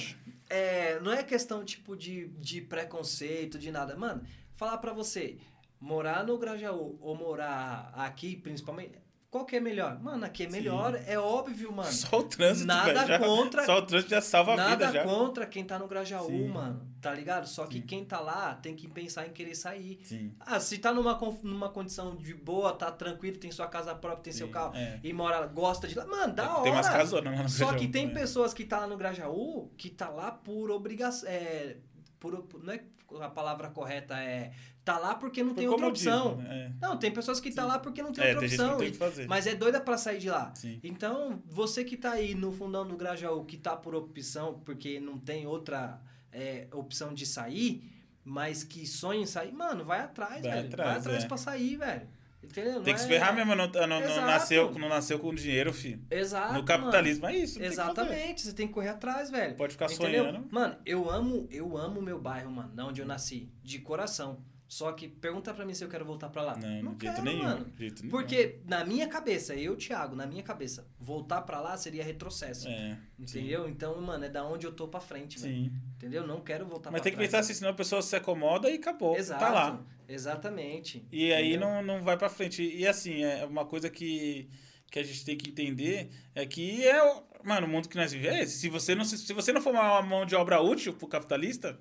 é, 0.50 1.00
não 1.00 1.12
é 1.12 1.24
questão, 1.24 1.64
tipo, 1.64 1.96
de, 1.96 2.28
de 2.30 2.62
preconceito, 2.62 3.60
de 3.60 3.72
nada. 3.72 3.96
Mano, 3.96 4.24
falar 4.56 4.78
pra 4.80 4.92
você, 4.92 5.38
morar 5.80 6.26
no 6.26 6.38
Grajaú 6.38 6.98
ou 7.00 7.16
morar 7.16 7.94
aqui, 7.96 8.36
principalmente, 8.36 8.98
qual 9.30 9.46
que 9.46 9.56
é 9.56 9.60
melhor? 9.60 10.00
Mano, 10.02 10.26
aqui 10.26 10.44
é 10.44 10.46
Sim. 10.48 10.52
melhor, 10.52 11.00
é 11.06 11.18
óbvio, 11.20 11.72
mano. 11.72 11.92
Só 11.94 12.20
o 12.20 12.24
trânsito, 12.24 12.66
Nada 12.68 12.94
velho, 12.94 13.08
já- 13.08 13.20
contra- 13.20 13.66
Só 13.66 13.78
o 13.78 13.82
trânsito 13.84 14.10
já 14.12 14.22
salva 14.22 14.54
a 14.54 14.58
Nada 14.58 14.88
vida 14.88 14.92
já. 14.92 15.04
contra 15.04 15.46
quem 15.46 15.64
tá 15.64 15.78
no 15.78 15.88
Grajaú, 15.88 16.28
Sim. 16.28 16.48
mano, 16.50 16.82
tá 17.02 17.14
ligado? 17.14 17.48
Só 17.48 17.66
que 17.68 17.80
Sim. 17.80 17.86
quem 17.86 18.06
tá 18.06 18.20
lá 18.20 18.56
tem 18.56 18.76
que 18.76 18.88
pensar 18.88 19.28
em 19.28 19.32
querer 19.32 19.56
sair. 19.56 20.00
Sim. 20.04 20.34
Ah, 20.40 20.60
se 20.60 20.78
tá 20.80 20.92
numa, 20.94 21.20
numa 21.44 21.70
condição 21.70 22.16
de 22.16 22.34
boa, 22.34 22.74
tá 22.74 22.92
tranquilo, 22.92 23.38
tem 23.38 23.52
sua 23.52 23.68
casa 23.68 23.94
própria, 23.94 24.24
tem 24.24 24.34
seu 24.34 24.48
Sim, 24.48 24.54
carro 24.54 24.76
é. 24.76 25.00
e 25.04 25.14
mora, 25.14 25.46
gosta 25.46 25.88
de 25.88 25.96
lá. 25.96 26.06
Mano, 26.06 26.34
da 26.34 26.52
hora. 26.54 26.64
Tem 26.64 26.72
umas 26.72 26.90
casonas 26.90 27.36
lá 27.38 27.44
no 27.44 27.50
Só 27.50 27.66
Grajaú, 27.68 27.80
que 27.80 27.88
tem 27.88 28.10
pessoas 28.14 28.54
que 28.54 28.64
tá 28.66 28.80
lá 28.80 28.88
no 28.88 28.98
Grajaú 28.98 29.70
que 29.78 29.90
tá 29.90 30.10
lá 30.10 30.32
por 30.32 30.72
obrigação. 30.72 31.30
É, 31.30 31.78
por, 32.20 32.48
não 32.64 32.74
é 32.74 32.82
a 33.22 33.30
palavra 33.30 33.70
correta, 33.70 34.18
é. 34.20 34.52
Tá 34.86 34.98
lá 34.98 35.14
porque 35.16 35.44
não 35.44 35.54
Por 35.54 35.60
tem 35.60 35.68
outra 35.68 35.88
opção. 35.88 36.38
né? 36.38 36.74
Não, 36.82 36.98
tem 36.98 37.12
pessoas 37.12 37.40
que 37.40 37.52
tá 37.52 37.64
lá 37.66 37.78
porque 37.80 38.02
não 38.02 38.12
tem 38.12 38.24
É, 38.24 38.30
outra 38.34 38.48
tem 38.48 38.60
opção. 38.60 38.78
tem 38.78 38.94
fazer. 38.94 39.28
Mas 39.28 39.46
é 39.46 39.54
doida 39.56 39.80
pra 39.80 39.98
sair 39.98 40.18
de 40.20 40.30
lá. 40.30 40.52
Sim. 40.56 40.80
Então, 40.84 41.42
você 41.46 41.84
que 41.84 41.96
tá 41.96 42.12
aí 42.14 42.34
no 42.34 42.52
fundão 42.52 42.88
do 42.88 42.96
Grajaú, 42.98 43.46
que 43.46 43.58
tá 43.58 43.76
por 43.76 43.94
opção, 43.94 44.62
porque 44.66 45.00
não 45.00 45.18
tem 45.20 45.46
outra 45.46 46.02
é, 46.32 46.68
opção 46.72 47.14
de 47.14 47.26
sair, 47.26 47.84
mas 48.24 48.64
que 48.64 48.86
sonha 48.88 49.22
em 49.22 49.26
sair, 49.28 49.52
mano, 49.52 49.84
vai 49.84 50.00
atrás, 50.02 50.42
Vai 50.42 50.52
velho. 50.52 50.68
atrás, 50.68 50.90
vai 50.90 50.98
atrás 51.00 51.24
é. 51.24 51.28
pra 51.28 51.38
sair, 51.38 51.76
velho. 51.78 52.08
Entendeu? 52.42 52.76
Não 52.76 52.84
Tem 52.84 52.94
que 52.94 53.00
é- 53.00 53.04
se 53.04 53.08
ferrar 53.10 53.36
mesmo, 53.36 53.54
não, 53.56 53.68
não, 53.68 53.88
não 53.88 54.00
nasceu, 54.26 54.72
não 54.80 54.90
nasceu 54.90 55.20
com 55.20 55.34
dinheiro, 55.36 55.74
filho. 55.74 56.02
Exato. 56.10 56.54
no 56.54 56.64
capitalismo 56.64 57.26
é 57.28 57.36
isso. 57.36 57.60
Mano. 57.60 57.70
não 57.70 57.76
tem 57.76 57.84
o 57.84 57.90
que 57.90 57.96
fazer. 57.96 58.10
Exatamente, 58.12 58.42
você 58.42 58.54
tem 58.54 58.68
que 58.68 58.74
correr 58.74 58.90
atrás, 58.90 59.30
velho. 59.30 59.56
Pode 59.56 59.74
ficar 59.74 59.86
Entendeu? 59.92 60.24
sonhando. 60.26 60.48
Mano, 60.52 60.78
eu 60.86 61.10
amo, 61.10 61.48
eu 61.52 61.78
amo 61.78 62.02
meu 62.02 62.20
bairro, 62.20 62.50
mano, 62.52 62.72
de 62.74 62.82
onde 62.82 63.02
eu 63.02 63.06
nasci, 63.06 63.52
de 63.62 63.80
coração. 63.80 64.44
Só 64.68 64.92
que 64.92 65.08
pergunta 65.08 65.52
pra 65.52 65.66
mim 65.66 65.74
se 65.74 65.84
eu 65.84 65.90
quero 65.90 66.06
voltar 66.06 66.30
pra 66.30 66.44
lá. 66.44 66.56
Não, 66.56 66.92
jeito 66.92 66.98
quero, 66.98 67.24
nenhum. 67.24 67.44
mano. 67.44 67.66
jeito 67.76 68.04
nenhum. 68.04 68.12
Porque 68.12 68.60
na 68.66 68.86
minha 68.86 69.08
cabeça, 69.08 69.56
eu, 69.56 69.76
Thiago, 69.76 70.16
na 70.16 70.28
minha 70.28 70.44
cabeça, 70.44 70.88
voltar 71.00 71.42
pra 71.42 71.60
lá 71.60 71.76
seria 71.76 72.04
retrocesso. 72.04 72.68
É, 72.68 72.96
Entendeu? 73.18 73.68
Então, 73.68 74.00
mano, 74.00 74.26
é 74.26 74.30
da 74.30 74.46
onde 74.46 74.68
eu 74.68 74.72
tô 74.72 74.88
pra 74.88 75.00
frente, 75.00 75.40
velho. 75.40 75.54
Sim. 75.56 75.72
Entendeu? 75.98 76.26
Não 76.28 76.40
quero 76.40 76.68
voltar 76.68 76.92
Mas 76.92 77.02
pra 77.02 77.04
tem 77.04 77.12
que 77.14 77.18
trás. 77.18 77.32
pensar 77.32 77.40
assim, 77.40 77.54
senão 77.56 77.72
a 77.72 77.74
pessoa 77.74 78.00
se 78.04 78.16
acomoda 78.16 78.70
e 78.70 78.76
acabou. 78.76 79.18
Exato. 79.18 79.40
Tá 79.44 79.50
lá. 79.50 79.82
Exatamente. 80.10 81.06
E 81.12 81.32
aí 81.32 81.52
Entendeu? 81.52 81.70
não, 81.70 81.84
não 81.84 82.04
vai 82.04 82.18
pra 82.18 82.30
frente. 82.30 82.64
E 82.64 82.88
assim, 82.88 83.24
é 83.24 83.46
uma 83.46 83.66
coisa 83.66 83.90
que, 83.90 84.50
que 84.92 85.00
a 85.00 85.04
gente 85.04 85.24
tem 85.24 85.38
que 85.38 85.50
entender 85.50 86.10
é 86.34 86.46
que 86.46 86.86
é 86.88 87.00
mano, 87.44 87.68
o 87.68 87.70
mundo 87.70 87.88
que 87.88 87.96
nós 87.96 88.12
vivemos 88.12 88.38
é 88.40 88.44
esse. 88.44 88.58
Se 88.58 88.70
você 88.70 88.96
não, 88.96 89.06
se, 89.06 89.18
se 89.18 89.34
você 89.34 89.54
não 89.54 89.62
for 89.62 89.72
uma 89.72 90.02
mão 90.02 90.26
de 90.26 90.36
obra 90.36 90.62
útil 90.62 90.94
pro 90.94 91.08
capitalista, 91.08 91.80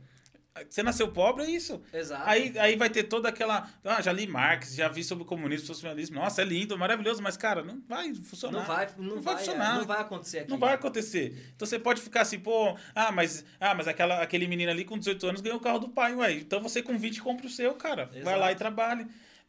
você 0.68 0.82
nasceu 0.82 1.08
pobre, 1.08 1.44
é 1.44 1.50
isso. 1.50 1.82
Exato. 1.92 2.22
Aí, 2.26 2.58
aí 2.58 2.76
vai 2.76 2.88
ter 2.90 3.04
toda 3.04 3.28
aquela. 3.28 3.68
Ah, 3.84 4.00
já 4.00 4.12
li 4.12 4.26
Marx, 4.26 4.74
já 4.74 4.88
vi 4.88 5.04
sobre 5.04 5.24
comunismo, 5.24 5.66
socialismo. 5.66 6.16
Nossa, 6.16 6.42
é 6.42 6.44
lindo, 6.44 6.76
maravilhoso, 6.78 7.22
mas, 7.22 7.36
cara, 7.36 7.62
não 7.62 7.82
vai 7.88 8.14
funcionar. 8.14 8.58
não 8.58 8.64
vai, 8.66 8.88
não, 8.96 9.04
Não 9.04 9.22
vai, 9.22 9.34
vai 9.34 9.44
funcionar. 9.44 9.78
Não 9.78 9.84
vai 9.86 10.00
acontecer 10.00 10.38
aqui. 10.40 10.50
Não 10.50 10.58
vai 10.58 10.74
acontecer. 10.74 11.52
Então 11.54 11.66
você 11.66 11.78
pode 11.78 12.00
ficar 12.00 12.22
assim, 12.22 12.38
pô, 12.38 12.76
ah, 12.94 13.12
mas, 13.12 13.44
ah, 13.60 13.74
mas 13.74 13.88
aquela, 13.88 14.22
aquele 14.22 14.46
menino 14.46 14.70
ali 14.70 14.84
com 14.84 14.98
18 14.98 15.26
anos 15.26 15.40
ganhou 15.40 15.58
o 15.58 15.62
carro 15.62 15.78
do 15.78 15.88
pai, 15.88 16.14
ué. 16.14 16.32
Então 16.32 16.60
você 16.60 16.82
com 16.82 16.96
20 16.98 17.20
compra 17.22 17.46
o 17.46 17.50
seu, 17.50 17.74
cara. 17.74 18.06
Vai 18.06 18.20
Exato. 18.20 18.38
lá 18.40 18.52
e 18.52 18.54
trabalhe. 18.56 19.06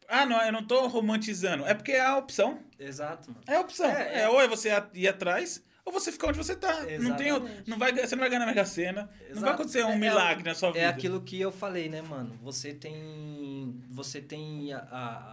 Ah, 0.07 0.25
não, 0.25 0.41
eu 0.43 0.51
não 0.51 0.63
tô 0.63 0.87
romantizando. 0.87 1.65
É 1.67 1.73
porque 1.75 1.91
é 1.91 2.01
a 2.03 2.17
opção. 2.17 2.59
Exato, 2.79 3.29
mano. 3.29 3.43
É 3.47 3.55
a 3.55 3.59
opção. 3.59 3.85
É, 3.89 4.15
É, 4.15 4.21
é. 4.21 4.29
ou 4.29 4.41
é 4.41 4.47
você 4.47 4.69
ir 4.95 5.07
atrás, 5.07 5.63
ou 5.93 5.99
você 5.99 6.11
ficar 6.11 6.27
onde 6.29 6.37
você 6.37 6.55
tá. 6.55 6.81
Não 6.99 7.15
tem, 7.15 7.27
Exatamente. 7.29 7.69
não 7.69 7.77
vai, 7.77 7.91
você 7.93 8.15
não 8.15 8.19
vai 8.21 8.29
ganhar 8.29 8.39
na 8.41 8.45
Mega 8.45 8.65
Sena. 8.65 9.01
Não 9.03 9.09
vai 9.09 9.31
Exato. 9.31 9.49
acontecer 9.53 9.83
um 9.85 9.89
É- 9.89 9.95
é 9.95 9.97
milagre 9.97 10.43
na 10.43 10.55
sua 10.55 10.69
vida. 10.69 10.79
É 10.79 10.87
aquilo 10.87 11.21
que 11.21 11.39
eu 11.39 11.51
falei, 11.51 11.89
né, 11.89 12.01
mano? 12.01 12.37
Você 12.41 12.73
tem. 12.73 13.81
Você 13.89 14.21
tem, 14.21 14.71
a, 14.73 14.79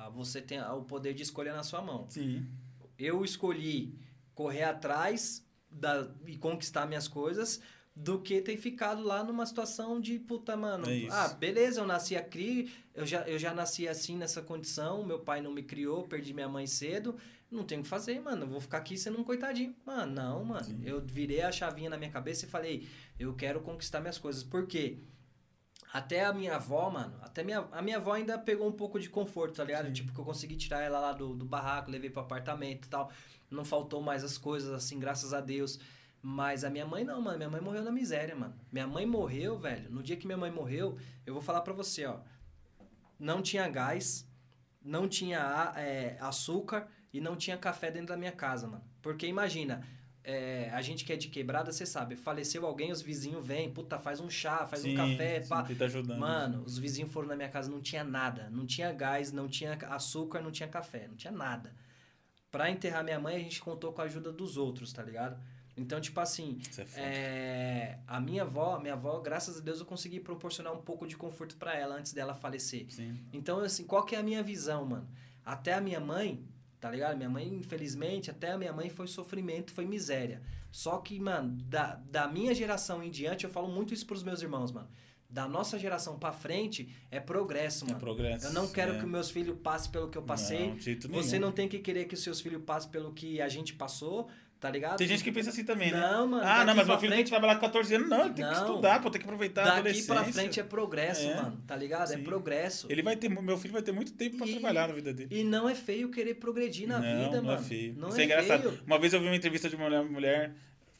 a- 0.06 0.10
você 0.10 0.40
tem 0.40 0.58
a- 0.58 0.72
o 0.74 0.82
poder 0.84 1.14
de 1.14 1.22
escolher 1.22 1.52
na 1.52 1.62
sua 1.62 1.80
mão. 1.82 2.06
Sim. 2.08 2.46
Eu 2.98 3.24
escolhi 3.24 3.94
correr 4.34 4.64
atrás 4.64 5.44
da, 5.70 6.08
e 6.26 6.36
conquistar 6.36 6.86
minhas 6.86 7.06
coisas 7.08 7.60
do 7.94 8.20
que 8.20 8.42
ter 8.42 8.56
ficado 8.58 9.02
lá 9.02 9.24
numa 9.24 9.46
situação 9.46 9.98
de 10.00 10.18
puta, 10.18 10.54
mano. 10.56 10.86
É 10.90 11.06
ah, 11.10 11.28
beleza, 11.28 11.80
eu 11.80 11.86
nasci 11.86 12.14
aqui, 12.14 12.70
eu 12.94 13.06
já, 13.06 13.22
eu 13.22 13.38
já 13.38 13.54
nasci 13.54 13.88
assim 13.88 14.16
nessa 14.16 14.42
condição, 14.42 15.02
meu 15.02 15.18
pai 15.20 15.40
não 15.40 15.50
me 15.52 15.62
criou, 15.62 16.02
perdi 16.06 16.34
minha 16.34 16.48
mãe 16.48 16.66
cedo. 16.66 17.16
Não 17.50 17.64
tem 17.64 17.78
o 17.78 17.82
que 17.82 17.88
fazer, 17.88 18.20
mano. 18.20 18.42
Eu 18.42 18.48
vou 18.48 18.60
ficar 18.60 18.78
aqui 18.78 18.98
sendo 18.98 19.20
um 19.20 19.24
coitadinho. 19.24 19.74
Mano, 19.84 20.12
não, 20.12 20.44
mano. 20.44 20.64
Sim. 20.64 20.80
Eu 20.84 21.00
virei 21.00 21.42
a 21.42 21.52
chavinha 21.52 21.88
na 21.88 21.96
minha 21.96 22.10
cabeça 22.10 22.44
e 22.44 22.48
falei, 22.48 22.88
eu 23.18 23.34
quero 23.34 23.60
conquistar 23.60 24.00
minhas 24.00 24.18
coisas. 24.18 24.42
Por 24.42 24.66
quê? 24.66 24.98
Até 25.92 26.24
a 26.24 26.32
minha 26.32 26.56
avó, 26.56 26.90
mano, 26.90 27.16
até 27.22 27.44
minha, 27.44 27.60
a 27.70 27.80
minha 27.80 27.96
avó 27.96 28.12
ainda 28.12 28.36
pegou 28.36 28.66
um 28.66 28.72
pouco 28.72 28.98
de 28.98 29.08
conforto, 29.08 29.56
tá 29.56 29.64
ligado? 29.64 29.86
Sim. 29.86 29.92
Tipo, 29.92 30.12
que 30.12 30.18
eu 30.18 30.24
consegui 30.24 30.56
tirar 30.56 30.82
ela 30.82 30.98
lá 30.98 31.12
do, 31.12 31.34
do 31.34 31.44
barraco, 31.44 31.90
levei 31.90 32.10
pro 32.10 32.20
apartamento 32.20 32.86
e 32.86 32.88
tal. 32.88 33.10
Não 33.50 33.64
faltou 33.64 34.02
mais 34.02 34.24
as 34.24 34.36
coisas, 34.36 34.72
assim, 34.72 34.98
graças 34.98 35.32
a 35.32 35.40
Deus. 35.40 35.78
Mas 36.20 36.64
a 36.64 36.70
minha 36.70 36.84
mãe 36.84 37.04
não, 37.04 37.22
mano. 37.22 37.38
Minha 37.38 37.50
mãe 37.50 37.60
morreu 37.60 37.84
na 37.84 37.92
miséria, 37.92 38.34
mano. 38.34 38.54
Minha 38.72 38.86
mãe 38.86 39.06
morreu, 39.06 39.56
velho. 39.58 39.88
No 39.90 40.02
dia 40.02 40.16
que 40.16 40.26
minha 40.26 40.36
mãe 40.36 40.50
morreu, 40.50 40.98
eu 41.24 41.32
vou 41.32 41.42
falar 41.42 41.60
pra 41.60 41.72
você, 41.72 42.04
ó. 42.04 42.18
Não 43.18 43.40
tinha 43.40 43.68
gás, 43.68 44.28
não 44.82 45.08
tinha 45.08 45.72
é, 45.76 46.18
açúcar 46.20 46.88
e 47.16 47.20
não 47.20 47.34
tinha 47.34 47.56
café 47.56 47.90
dentro 47.90 48.08
da 48.08 48.16
minha 48.16 48.30
casa, 48.30 48.66
mano. 48.66 48.84
Porque 49.00 49.26
imagina, 49.26 49.82
é, 50.22 50.68
a 50.70 50.82
gente 50.82 51.02
que 51.02 51.10
é 51.14 51.16
de 51.16 51.28
quebrada, 51.28 51.72
você 51.72 51.86
sabe, 51.86 52.14
faleceu 52.14 52.66
alguém, 52.66 52.92
os 52.92 53.00
vizinhos 53.00 53.44
vêm, 53.44 53.72
puta, 53.72 53.98
faz 53.98 54.20
um 54.20 54.28
chá, 54.28 54.66
faz 54.66 54.84
um 54.84 54.90
Sim, 54.90 54.96
café, 54.96 55.42
sim, 55.42 55.48
pá. 55.48 55.62
tenta 55.62 55.86
ajudando. 55.86 56.18
Mano, 56.18 56.62
os 56.62 56.76
vizinhos 56.76 57.10
foram 57.10 57.28
na 57.28 57.34
minha 57.34 57.48
casa, 57.48 57.70
não 57.70 57.80
tinha 57.80 58.04
nada. 58.04 58.50
Não 58.50 58.66
tinha 58.66 58.92
gás, 58.92 59.32
não 59.32 59.48
tinha 59.48 59.72
açúcar, 59.88 60.42
não 60.42 60.50
tinha 60.50 60.68
café, 60.68 61.08
não 61.08 61.16
tinha 61.16 61.32
nada. 61.32 61.74
Pra 62.50 62.70
enterrar 62.70 63.02
minha 63.02 63.18
mãe, 63.18 63.36
a 63.36 63.40
gente 63.40 63.62
contou 63.62 63.94
com 63.94 64.02
a 64.02 64.04
ajuda 64.04 64.30
dos 64.30 64.58
outros, 64.58 64.92
tá 64.92 65.02
ligado? 65.02 65.40
Então, 65.74 65.98
tipo 66.00 66.20
assim, 66.20 66.58
é 66.96 67.00
é, 67.00 67.98
a 68.06 68.20
minha 68.20 68.42
avó, 68.42 68.78
minha 68.78 68.94
avó, 68.94 69.20
graças 69.20 69.58
a 69.58 69.60
Deus, 69.60 69.80
eu 69.80 69.86
consegui 69.86 70.20
proporcionar 70.20 70.72
um 70.74 70.82
pouco 70.82 71.06
de 71.06 71.16
conforto 71.16 71.56
pra 71.56 71.74
ela 71.74 71.94
antes 71.96 72.12
dela 72.12 72.34
falecer. 72.34 72.86
Sim. 72.90 73.18
Então, 73.32 73.60
assim, 73.60 73.84
qual 73.84 74.04
que 74.04 74.14
é 74.14 74.18
a 74.18 74.22
minha 74.22 74.42
visão, 74.42 74.84
mano? 74.84 75.08
até 75.46 75.74
a 75.74 75.80
minha 75.80 76.00
mãe, 76.00 76.44
tá 76.80 76.90
ligado? 76.90 77.16
Minha 77.16 77.30
mãe, 77.30 77.46
infelizmente, 77.48 78.30
até 78.30 78.52
a 78.52 78.58
minha 78.58 78.72
mãe 78.72 78.88
foi 78.90 79.06
sofrimento, 79.06 79.72
foi 79.72 79.84
miséria. 79.86 80.42
Só 80.70 80.98
que, 80.98 81.18
mano, 81.18 81.56
da, 81.64 81.94
da 82.10 82.28
minha 82.28 82.54
geração 82.54 83.02
em 83.02 83.10
diante, 83.10 83.44
eu 83.44 83.50
falo 83.50 83.68
muito 83.68 83.94
isso 83.94 84.06
pros 84.06 84.22
meus 84.22 84.42
irmãos, 84.42 84.70
mano. 84.72 84.88
Da 85.28 85.48
nossa 85.48 85.76
geração 85.78 86.18
pra 86.18 86.30
frente 86.32 86.88
é 87.10 87.18
progresso, 87.18 87.84
É 87.84 87.88
mano. 87.88 87.98
progresso. 88.00 88.46
Eu 88.46 88.52
não 88.52 88.68
quero 88.68 88.94
é. 88.94 88.98
que 89.00 89.06
meus 89.06 89.28
filhos 89.30 89.58
passem 89.60 89.90
pelo 89.90 90.08
que 90.08 90.16
eu 90.16 90.22
passei. 90.22 90.68
Não, 90.70 90.78
Você 90.78 91.32
nenhum. 91.32 91.40
não 91.46 91.52
tem 91.52 91.68
que 91.68 91.80
querer 91.80 92.04
que 92.04 92.14
os 92.14 92.22
seus 92.22 92.40
filhos 92.40 92.62
passem 92.64 92.90
pelo 92.90 93.12
que 93.12 93.40
a 93.40 93.48
gente 93.48 93.74
passou, 93.74 94.28
tá 94.60 94.70
ligado? 94.70 94.96
Tem 94.96 95.06
gente 95.06 95.22
que 95.22 95.30
pensa 95.30 95.50
assim 95.50 95.64
também, 95.64 95.90
né? 95.92 96.00
Não, 96.00 96.26
mano, 96.26 96.42
Ah, 96.44 96.58
não, 96.58 96.66
daqui 96.66 96.76
mas 96.78 96.86
meu 96.86 96.96
filho 96.98 97.00
tem 97.00 97.16
frente- 97.18 97.24
que 97.24 97.30
trabalhar 97.30 97.54
com 97.56 97.60
14 97.60 97.94
anos. 97.94 98.08
Não, 98.08 98.20
ele 98.24 98.34
tem 98.34 98.44
que 98.44 98.50
Não. 98.52 98.66
estudar, 98.66 99.00
pô, 99.02 99.10
tem 99.10 99.20
que 99.20 99.26
aproveitar 99.26 99.62
a 99.62 99.64
Daqui 99.64 99.78
adolescência. 99.78 100.14
pra 100.14 100.24
frente 100.24 100.60
é 100.60 100.62
progresso, 100.62 101.26
É. 101.28 101.34
mano, 101.36 101.62
tá 101.66 101.76
ligado? 101.76 102.12
É 102.12 102.16
Sim. 102.16 102.22
progresso. 102.24 102.86
Ele 102.90 103.02
vai 103.02 103.16
ter, 103.16 103.28
meu 103.28 103.58
filho 103.58 103.72
vai 103.72 103.82
ter 103.82 103.92
muito 103.92 104.12
tempo 104.14 104.36
pra 104.38 104.46
E- 104.46 104.52
trabalhar 104.52 104.88
na 104.88 104.94
vida 104.94 105.12
dele. 105.12 105.28
E 105.30 105.44
não 105.44 105.68
é 105.68 105.74
feio 105.74 106.10
querer 106.10 106.34
progredir 106.34 106.88
na 106.88 106.98
não, 106.98 107.24
vida, 107.24 107.36
não 107.36 107.44
mano. 107.44 107.60
é 107.60 107.62
feio. 107.62 107.94
Não 107.96 108.08
Isso 108.08 108.18
é, 108.18 108.22
é 108.22 108.24
engraçado. 108.24 108.62
feio. 108.70 108.80
Uma 108.86 108.98
vez 108.98 109.12
eu 109.12 109.20
vi 109.20 109.26
uma 109.26 109.36
entrevista 109.36 109.68
de 109.68 109.76
uma 109.76 109.84
mulher, 109.84 110.04
mulher 110.04 110.52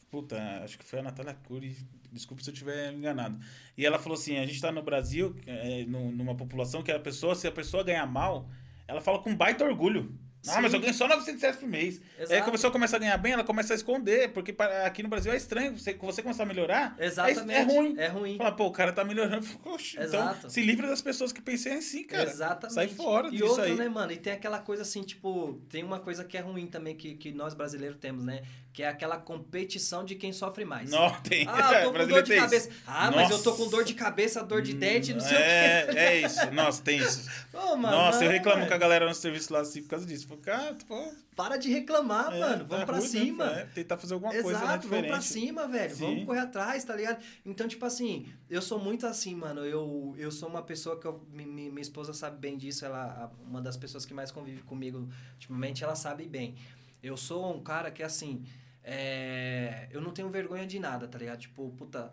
puta, 0.09 0.37
acho 0.63 0.77
que 0.77 0.85
foi 0.85 0.99
a 0.99 1.03
Natália 1.03 1.33
Cury, 1.47 1.75
desculpa 2.13 2.41
se 2.41 2.49
eu 2.49 2.53
estiver 2.53 2.93
enganado. 2.93 3.37
E 3.77 3.85
ela 3.85 3.99
falou 3.99 4.17
assim, 4.17 4.37
a 4.37 4.45
gente 4.45 4.59
tá 4.61 4.71
no 4.71 4.81
Brasil, 4.81 5.35
é, 5.45 5.83
num- 5.85 6.11
numa 6.11 6.33
população 6.33 6.81
que 6.81 6.91
a 6.91 6.99
pessoa, 6.99 7.35
se 7.35 7.45
a 7.45 7.51
pessoa 7.51 7.83
ganhar 7.83 8.05
mal, 8.05 8.49
ela 8.87 9.01
fala 9.01 9.19
com 9.19 9.35
baita 9.35 9.65
orgulho. 9.65 10.17
Ah, 10.49 10.61
mas 10.61 10.73
eu 10.73 10.79
ganho 10.79 10.93
só 10.93 11.07
900 11.07 11.41
reais 11.41 11.55
por 11.57 11.67
mês. 11.67 12.01
Exato. 12.17 12.33
Aí 12.33 12.39
a 12.39 12.51
pessoa 12.51 12.71
começa 12.71 12.95
a 12.95 12.99
ganhar 12.99 13.17
bem, 13.17 13.33
ela 13.33 13.43
começa 13.43 13.73
a 13.73 13.75
esconder, 13.75 14.29
porque 14.33 14.55
aqui 14.85 15.03
no 15.03 15.09
Brasil 15.09 15.31
é 15.31 15.35
estranho. 15.37 15.77
Você, 15.77 15.93
você 15.93 16.21
começar 16.21 16.43
a 16.43 16.45
melhorar, 16.45 16.95
é- 16.97 17.05
Exatamente. 17.05 17.51
é, 17.51 17.61
ruim. 17.63 17.95
É 17.97 18.07
ruim. 18.07 18.37
Fala, 18.37 18.51
pô, 18.51 18.65
o 18.67 18.71
cara 18.71 18.91
tá 18.91 19.03
melhorando. 19.03 19.45
Poxa, 19.63 20.03
então 20.03 20.19
Exato. 20.21 20.49
se 20.49 20.61
livra 20.61 20.87
das 20.87 21.01
pessoas 21.01 21.31
que 21.31 21.41
pensem 21.41 21.73
assim, 21.73 22.03
cara. 22.03 22.29
Exatamente. 22.29 22.73
Sai 22.73 22.87
fora 22.87 23.27
e 23.27 23.31
disso 23.31 23.45
outra, 23.45 23.65
aí. 23.65 23.75
né, 23.75 23.89
mano? 23.89 24.11
E 24.11 24.17
tem 24.17 24.33
aquela 24.33 24.59
coisa 24.59 24.81
assim, 24.83 25.03
tipo, 25.03 25.59
tem 25.69 25.83
uma 25.83 25.99
coisa 25.99 26.23
que 26.23 26.37
é 26.37 26.41
ruim 26.41 26.67
também 26.67 26.95
que, 26.95 27.15
que 27.15 27.31
nós 27.31 27.53
brasileiros 27.53 27.97
temos, 27.99 28.23
né? 28.23 28.41
Que 28.73 28.83
é 28.83 28.87
aquela 28.89 29.17
competição 29.17 30.05
de 30.05 30.13
quem 30.15 30.31
sofre 30.31 30.63
mais. 30.63 30.91
Não, 30.91 31.09
tem. 31.21 31.47
Ah, 31.49 31.73
eu 31.73 31.81
tô 31.81 31.87
com 31.87 31.93
brasileiro 31.93 32.07
dor 32.27 32.35
de 32.35 32.35
cabeça. 32.41 32.69
isso. 32.69 32.79
Ah, 32.85 33.09
mas 33.11 33.29
eu 33.31 33.41
tô 33.41 33.49
Nossa. 33.51 33.63
com 33.63 33.69
dor 33.71 33.83
de 33.83 33.93
cabeça, 33.95 34.43
dor 34.43 34.61
de 34.61 34.73
dente, 34.73 35.13
não 35.13 35.19
sei 35.19 35.33
o 35.35 35.39
quê. 35.39 35.43
é, 35.43 35.93
é 35.95 36.21
isso. 36.21 36.51
Nossa, 36.51 36.83
tem 36.83 36.99
isso. 36.99 37.27
Mano, 37.53 37.81
Nossa, 37.81 38.19
eu 38.23 38.25
não, 38.25 38.31
reclamo 38.31 38.57
velho. 38.57 38.67
com 38.69 38.73
a 38.75 38.77
galera 38.77 39.07
no 39.07 39.15
serviço 39.15 39.51
lá 39.51 39.61
assim 39.61 39.81
por 39.81 39.89
causa 39.89 40.05
disso. 40.05 40.27
Cara, 40.41 40.75
pô, 40.87 41.11
Para 41.35 41.57
de 41.57 41.69
reclamar, 41.69 42.33
é, 42.33 42.39
mano. 42.39 42.59
tá 42.59 42.69
Vamos 42.69 42.85
pra 42.85 42.95
né? 42.95 43.01
cima. 43.01 43.45
É, 43.45 43.65
tentar 43.65 43.97
fazer 43.97 44.13
alguma 44.13 44.31
coisa 44.31 44.47
né, 44.47 44.55
Exato, 44.55 44.67
vamos 44.67 44.81
diferente. 44.83 45.07
pra 45.09 45.21
cima, 45.21 45.67
velho. 45.67 45.95
Sim. 45.95 46.01
Vamos 46.05 46.25
correr 46.25 46.39
atrás, 46.39 46.83
tá 46.83 46.95
ligado? 46.95 47.23
Então, 47.45 47.67
tipo 47.67 47.85
assim, 47.85 48.27
eu 48.49 48.61
sou 48.61 48.79
muito 48.79 49.05
assim, 49.05 49.35
mano. 49.35 49.65
Eu, 49.65 50.15
eu 50.17 50.31
sou 50.31 50.49
uma 50.49 50.61
pessoa 50.63 50.99
que 50.99 51.05
eu, 51.05 51.25
mi- 51.31 51.45
mi- 51.45 51.69
minha 51.69 51.81
esposa 51.81 52.13
sabe 52.13 52.37
bem 52.39 52.57
disso. 52.57 52.85
Ela, 52.85 53.31
uma 53.45 53.61
das 53.61 53.77
pessoas 53.77 54.05
que 54.05 54.13
mais 54.13 54.31
convive 54.31 54.61
comigo 54.63 55.07
ultimamente, 55.33 55.83
ela 55.83 55.95
sabe 55.95 56.25
bem. 56.25 56.55
Eu 57.03 57.15
sou 57.17 57.55
um 57.55 57.61
cara 57.61 57.91
que, 57.91 58.01
assim, 58.01 58.43
é, 58.83 59.87
eu 59.91 60.01
não 60.01 60.11
tenho 60.11 60.29
vergonha 60.29 60.65
de 60.65 60.79
nada, 60.79 61.07
tá 61.07 61.17
ligado? 61.17 61.39
Tipo, 61.39 61.69
puta. 61.77 62.11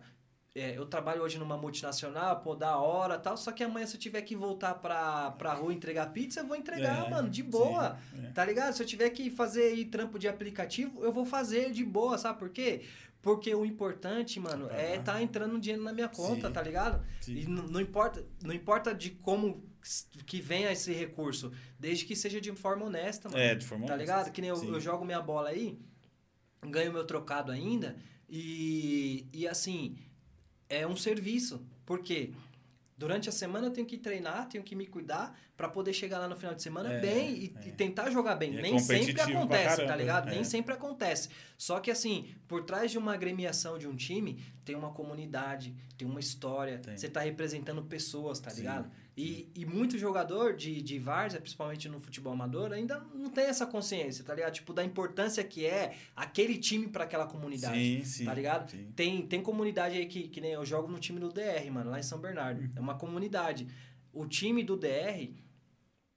É, 0.55 0.79
eu 0.79 0.87
trabalho 0.87 1.23
hoje 1.23 1.37
numa 1.39 1.57
multinacional, 1.59 2.41
pô, 2.41 2.55
da 2.55 2.77
hora 2.79 3.19
tal, 3.19 3.37
só 3.37 3.51
que 3.51 3.63
amanhã 3.65 3.87
se 3.87 3.97
eu 3.97 4.01
tiver 4.01 4.23
que 4.23 4.37
voltar 4.37 4.75
pra, 4.75 5.33
pra 5.33 5.53
rua 5.53 5.73
entregar 5.73 6.13
pizza, 6.13 6.41
eu 6.41 6.47
vou 6.47 6.57
entregar, 6.57 7.07
É, 7.07 7.11
mano, 7.11 7.29
de 7.29 7.43
sim, 7.43 7.51
boa. 7.51 7.99
é. 8.23 8.31
Tá 8.31 8.45
ligado? 8.45 8.73
Se 8.73 8.83
eu 8.83 8.87
tiver 8.87 9.11
que 9.11 9.31
fazer 9.31 9.65
aí 9.65 9.85
trampo 9.85 10.19
de 10.19 10.29
aplicativo, 10.29 11.03
eu 11.05 11.13
vou 11.13 11.25
fazer 11.25 11.73
de 11.73 11.85
boa, 11.85 12.17
sabe 12.19 12.39
por 12.39 12.51
quê? 12.51 12.83
Porque 13.21 13.55
o 13.55 13.65
importante, 13.65 14.39
mano, 14.39 14.69
Tá 14.69 14.75
é 14.77 14.99
tá 14.99 15.23
entrando 15.23 15.59
dinheiro 15.59 15.83
na 15.83 15.93
minha 15.95 16.09
conta, 16.09 16.49
Sim. 16.49 16.53
tá 16.53 16.63
ligado? 16.63 17.05
Sim. 17.21 17.37
E 17.37 17.47
não 17.47 17.81
importa, 17.81 18.25
não 18.45 18.53
importa 18.55 18.95
de 18.95 19.11
como 19.11 19.65
que 20.27 20.41
venha 20.41 20.71
esse 20.71 20.93
recurso, 20.93 21.51
desde 21.81 22.05
que 22.05 22.15
seja 22.15 22.41
de 22.41 22.53
forma 22.53 22.85
honesta, 22.87 23.29
mano. 23.29 23.41
É, 23.43 23.55
de 23.55 23.65
forma 23.67 23.87
Tá 23.87 23.95
honesta. 23.95 24.13
ligado? 24.15 24.33
Que 24.33 24.41
nem 24.41 24.51
eu, 24.51 24.57
Sim. 24.57 24.69
eu 24.73 24.79
jogo 24.81 25.05
minha 25.05 25.21
bola 25.21 25.49
aí, 25.49 25.79
ganho 26.63 26.93
meu 26.93 27.05
trocado 27.05 27.51
ainda, 27.51 27.97
e, 28.29 29.27
e 29.33 29.49
assim, 29.49 29.97
é 30.75 30.87
um 30.87 30.97
serviço. 30.97 31.65
Por 31.85 32.01
quê? 32.03 32.33
Durante 32.97 33.29
a 33.29 33.33
semana 33.33 33.67
eu 33.67 33.71
tenho 33.73 33.87
que 33.87 33.99
treinar, 33.99 34.49
tenho 34.49 34.63
que 34.63 34.77
me 34.77 34.87
cuidar 34.87 35.37
pra 35.57 35.69
poder 35.69 35.93
chegar 35.93 36.19
lá 36.21 36.29
no 36.29 36.37
final 36.37 36.55
de 36.55 36.63
semana 36.63 36.93
É, 36.93 37.01
bem 37.01 37.31
e, 37.35 37.55
é. 37.65 37.69
e 37.69 37.73
tentar 37.73 38.09
jogar 38.11 38.37
bem. 38.37 38.55
E 38.55 38.59
é 38.59 38.63
Nem 38.63 38.79
sempre 38.79 39.07
competitivo 39.13 39.27
pra 39.33 39.39
acontece, 39.41 39.69
tá 39.69 39.77
caramba, 39.83 39.97
ligado? 39.97 40.29
é. 40.29 40.31
Nem 40.31 40.45
sempre 40.45 40.75
acontece. 40.75 41.29
Só 41.59 41.81
que 41.81 41.91
assim, 41.91 42.33
por 42.47 42.63
trás 42.63 42.93
de 42.93 42.99
uma 42.99 43.13
agremiação 43.13 43.79
de 43.79 43.89
um 43.89 43.97
time, 43.97 44.41
tem 44.65 44.77
uma 44.77 44.93
comunidade, 44.93 45.75
tem 45.99 46.07
uma 46.07 46.21
história, 46.21 46.79
Tem. 46.79 46.97
você 46.97 47.09
tá 47.09 47.21
representando 47.21 47.83
pessoas, 47.83 48.39
tá 48.39 48.51
Sim, 48.51 48.59
ligado? 48.61 48.91
E, 49.17 49.49
e 49.55 49.65
muito 49.65 49.97
jogador 49.97 50.57
de, 50.57 50.83
de 50.83 50.99
várzea, 50.99 51.41
principalmente 51.41 51.89
no 51.89 52.01
futebol 52.01 52.33
amador, 52.33 52.73
ainda 52.73 53.01
não 53.15 53.31
tem 53.31 53.45
essa 53.45 53.65
consciência, 53.65 54.25
tá 54.25 54.35
ligado? 54.35 54.55
Tipo, 54.55 54.73
da 54.73 54.85
importância 54.85 55.45
que 55.45 55.65
é 55.65 55.97
aquele 56.17 56.59
time 56.59 56.89
pra 56.89 57.05
aquela 57.05 57.27
comunidade. 57.27 57.79
Sim, 57.79 58.05
sim. 58.05 58.25
Tá 58.25 58.35
ligado? 58.35 58.71
sim. 58.71 58.89
Tem, 58.97 59.25
tem 59.25 59.41
comunidade 59.41 59.97
aí 59.97 60.07
que, 60.07 60.27
que 60.27 60.41
nem 60.41 60.53
eu 60.53 60.65
jogo 60.65 60.91
no 60.91 60.99
time 60.99 61.21
do 61.21 61.33
DR, 61.33 61.71
mano, 61.71 61.91
lá 61.91 62.01
em 62.01 62.03
São 62.03 62.19
Bernardo. 62.19 62.61
Uhum. 62.61 62.71
É 62.75 62.81
uma 62.81 62.97
comunidade. 62.97 63.69
O 64.13 64.27
time 64.27 64.65
do 64.65 64.77
DR 64.77 65.31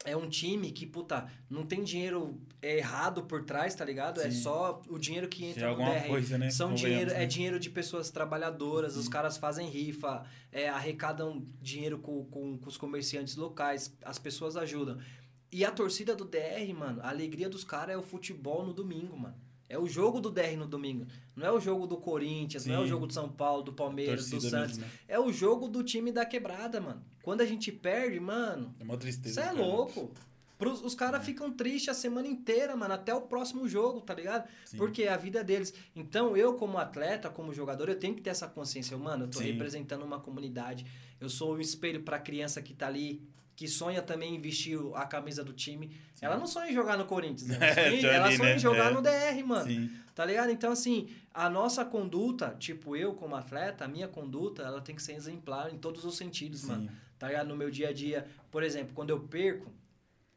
é 0.05 0.15
um 0.15 0.29
time 0.29 0.71
que, 0.71 0.85
puta, 0.85 1.27
não 1.49 1.65
tem 1.65 1.83
dinheiro 1.83 2.39
errado 2.61 3.23
por 3.23 3.43
trás, 3.43 3.75
tá 3.75 3.83
ligado? 3.83 4.21
É 4.21 4.29
Sim. 4.29 4.41
só 4.41 4.81
o 4.87 4.97
dinheiro 4.97 5.27
que 5.27 5.45
é 5.45 5.49
entra 5.49 5.71
no 5.71 5.77
DR. 5.77 6.07
coisa, 6.07 6.37
né? 6.37 6.49
São 6.49 6.73
dinheiro, 6.73 7.11
né? 7.11 7.23
é 7.23 7.25
dinheiro 7.25 7.59
de 7.59 7.69
pessoas 7.69 8.09
trabalhadoras, 8.09 8.95
os 8.95 9.07
caras 9.07 9.37
fazem 9.37 9.67
rifa, 9.67 10.25
é, 10.51 10.69
arrecadam 10.69 11.45
dinheiro 11.61 11.99
com, 11.99 12.25
com, 12.25 12.57
com 12.57 12.69
os 12.69 12.77
comerciantes 12.77 13.35
locais, 13.35 13.95
as 14.03 14.19
pessoas 14.19 14.55
ajudam. 14.55 14.97
E 15.51 15.63
a 15.63 15.71
torcida 15.71 16.15
do 16.15 16.25
DR, 16.25 16.73
mano, 16.77 17.01
a 17.01 17.09
alegria 17.09 17.49
dos 17.49 17.63
caras 17.63 17.95
é 17.95 17.97
o 17.97 18.03
futebol 18.03 18.65
no 18.65 18.73
domingo, 18.73 19.17
mano. 19.17 19.35
É 19.69 19.77
o 19.77 19.87
jogo 19.87 20.19
do 20.21 20.31
DR 20.31 20.55
no 20.57 20.65
domingo. 20.67 21.05
Não 21.35 21.45
é 21.45 21.51
o 21.51 21.59
jogo 21.59 21.85
do 21.85 21.97
Corinthians, 21.97 22.65
não 22.65 22.75
é 22.75 22.79
o 22.79 22.83
Sim. 22.83 22.87
jogo 22.89 23.07
do 23.07 23.13
São 23.13 23.27
Paulo, 23.29 23.63
do 23.63 23.73
Palmeiras, 23.73 24.29
do 24.29 24.39
Santos. 24.39 24.77
mesmo, 24.77 24.83
né? 24.85 24.91
É 25.07 25.19
o 25.19 25.31
jogo 25.31 25.67
do 25.67 25.83
time 25.83 26.11
da 26.11 26.25
quebrada, 26.25 26.79
mano. 26.79 27.01
Quando 27.21 27.41
a 27.41 27.45
gente 27.45 27.71
perde, 27.71 28.19
mano, 28.19 28.73
É 28.79 28.83
uma 28.83 28.97
tristeza. 28.97 29.35
você 29.35 29.41
é 29.41 29.43
cara. 29.51 29.57
louco. 29.65 30.11
Pros- 30.57 30.81
os 30.83 30.95
caras 30.95 31.23
ficam 31.23 31.51
tristes 31.51 31.89
a 31.89 31.93
semana 31.93 32.27
inteira, 32.27 32.75
mano, 32.75 32.91
até 32.93 33.13
o 33.13 33.21
próximo 33.21 33.67
jogo, 33.67 34.01
tá 34.01 34.15
ligado? 34.15 34.47
Sim. 34.65 34.77
Porque 34.77 35.03
é 35.03 35.09
a 35.09 35.17
vida 35.17 35.43
deles. 35.43 35.71
Então, 35.95 36.35
eu, 36.35 36.55
como 36.55 36.79
atleta, 36.79 37.29
como 37.29 37.53
jogador, 37.53 37.89
eu 37.89 37.99
tenho 37.99 38.15
que 38.15 38.21
ter 38.21 38.31
essa 38.31 38.47
consciência. 38.47 38.95
Eu, 38.95 38.99
Mano, 38.99 39.25
eu 39.25 39.29
tô 39.29 39.37
Sim. 39.37 39.51
representando 39.51 40.01
uma 40.03 40.19
comunidade. 40.19 40.83
Eu 41.21 41.29
sou 41.29 41.55
um 41.55 41.59
espelho 41.59 42.01
pra 42.01 42.17
criança 42.17 42.59
que 42.59 42.73
tá 42.73 42.87
ali, 42.87 43.21
que 43.57 43.67
sonha 43.67 44.03
também 44.03 44.35
em 44.35 44.39
vestir 44.39 44.77
a 44.93 45.03
camisa 45.05 45.43
do 45.43 45.51
time. 45.51 45.91
Ela 46.21 46.37
não 46.37 46.45
sonha 46.45 46.69
em 46.69 46.73
jogar 46.73 46.95
no 46.95 47.05
Corinthians, 47.05 47.47
né? 47.49 47.57
Ela 47.59 47.65
É, 47.81 47.89
sonha, 47.89 48.01
tô 48.01 48.07
ela 48.07 48.31
sonha 48.31 48.49
né? 48.49 48.55
em 48.55 48.59
jogar 48.59 48.91
É. 48.91 48.93
no 48.93 49.01
DR, 49.01 49.43
mano. 49.45 49.65
Sim. 49.65 49.91
Tá 50.13 50.23
ligado? 50.23 50.51
Então, 50.51 50.71
assim, 50.71 51.09
a 51.33 51.49
nossa 51.49 51.83
conduta, 51.83 52.55
tipo 52.59 52.95
eu 52.95 53.13
como 53.15 53.35
atleta, 53.35 53.83
a 53.85 53.87
minha 53.87 54.07
conduta, 54.07 54.61
ela 54.61 54.79
tem 54.79 54.95
que 54.95 55.01
ser 55.01 55.13
exemplar 55.13 55.73
em 55.73 55.77
todos 55.79 56.05
os 56.05 56.15
sentidos, 56.15 56.61
Sim. 56.61 56.67
mano. 56.67 56.91
Tá 57.17 57.27
ligado? 57.29 57.47
No 57.47 57.55
meu 57.57 57.71
dia 57.71 57.89
a 57.89 57.91
dia. 57.93 58.27
Por 58.51 58.61
exemplo, 58.61 58.93
quando 58.93 59.09
eu 59.09 59.19
perco 59.21 59.73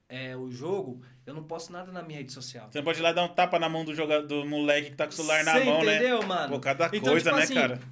é, 0.09 0.35
o 0.35 0.51
jogo, 0.51 1.03
eu 1.27 1.35
não 1.35 1.43
posto 1.45 1.73
nada 1.75 1.93
na 1.93 2.03
minha 2.03 2.19
rede 2.21 2.33
social. 2.33 2.69
Você 2.73 2.79
não 2.79 2.85
pode 2.87 3.01
ir 3.01 3.03
lá 3.03 3.13
dar 3.13 3.23
um 3.25 3.29
tapa 3.29 3.59
na 3.59 3.69
mão 3.69 3.85
do, 3.85 3.95
jogador, 3.95 4.27
do 4.27 4.47
moleque 4.47 4.91
que 4.91 4.97
tá 4.97 5.05
com 5.05 5.13
o 5.13 5.15
celular 5.15 5.45
na 5.45 5.59
Cê 5.59 5.65
mão, 5.65 5.85
né? 5.85 5.97
entendeu, 5.97 6.27
mano? 6.27 6.55
Pô, 6.55 6.59
cada 6.59 6.87
Então, 6.87 7.13
coisa, 7.13 7.25
tipo 7.31 7.37
né, 7.37 7.43
assim, 7.43 7.55
cara? 7.55 7.77
por 7.77 7.83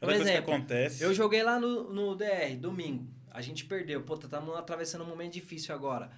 Cada 0.00 0.12
coisa 0.12 0.24
que 0.24 0.30
exemplo, 0.30 0.52
acontece. 0.52 1.02
Eu 1.04 1.14
joguei 1.14 1.42
lá 1.44 1.60
no, 1.60 1.92
no 1.92 2.16
DR, 2.16 2.56
domingo. 2.58 3.06
A 3.34 3.40
gente 3.42 3.64
perdeu. 3.64 4.00
Pô, 4.02 4.14
estamos 4.14 4.56
atravessando 4.56 5.02
um 5.02 5.08
momento 5.08 5.32
difícil 5.32 5.74
agora. 5.74 6.08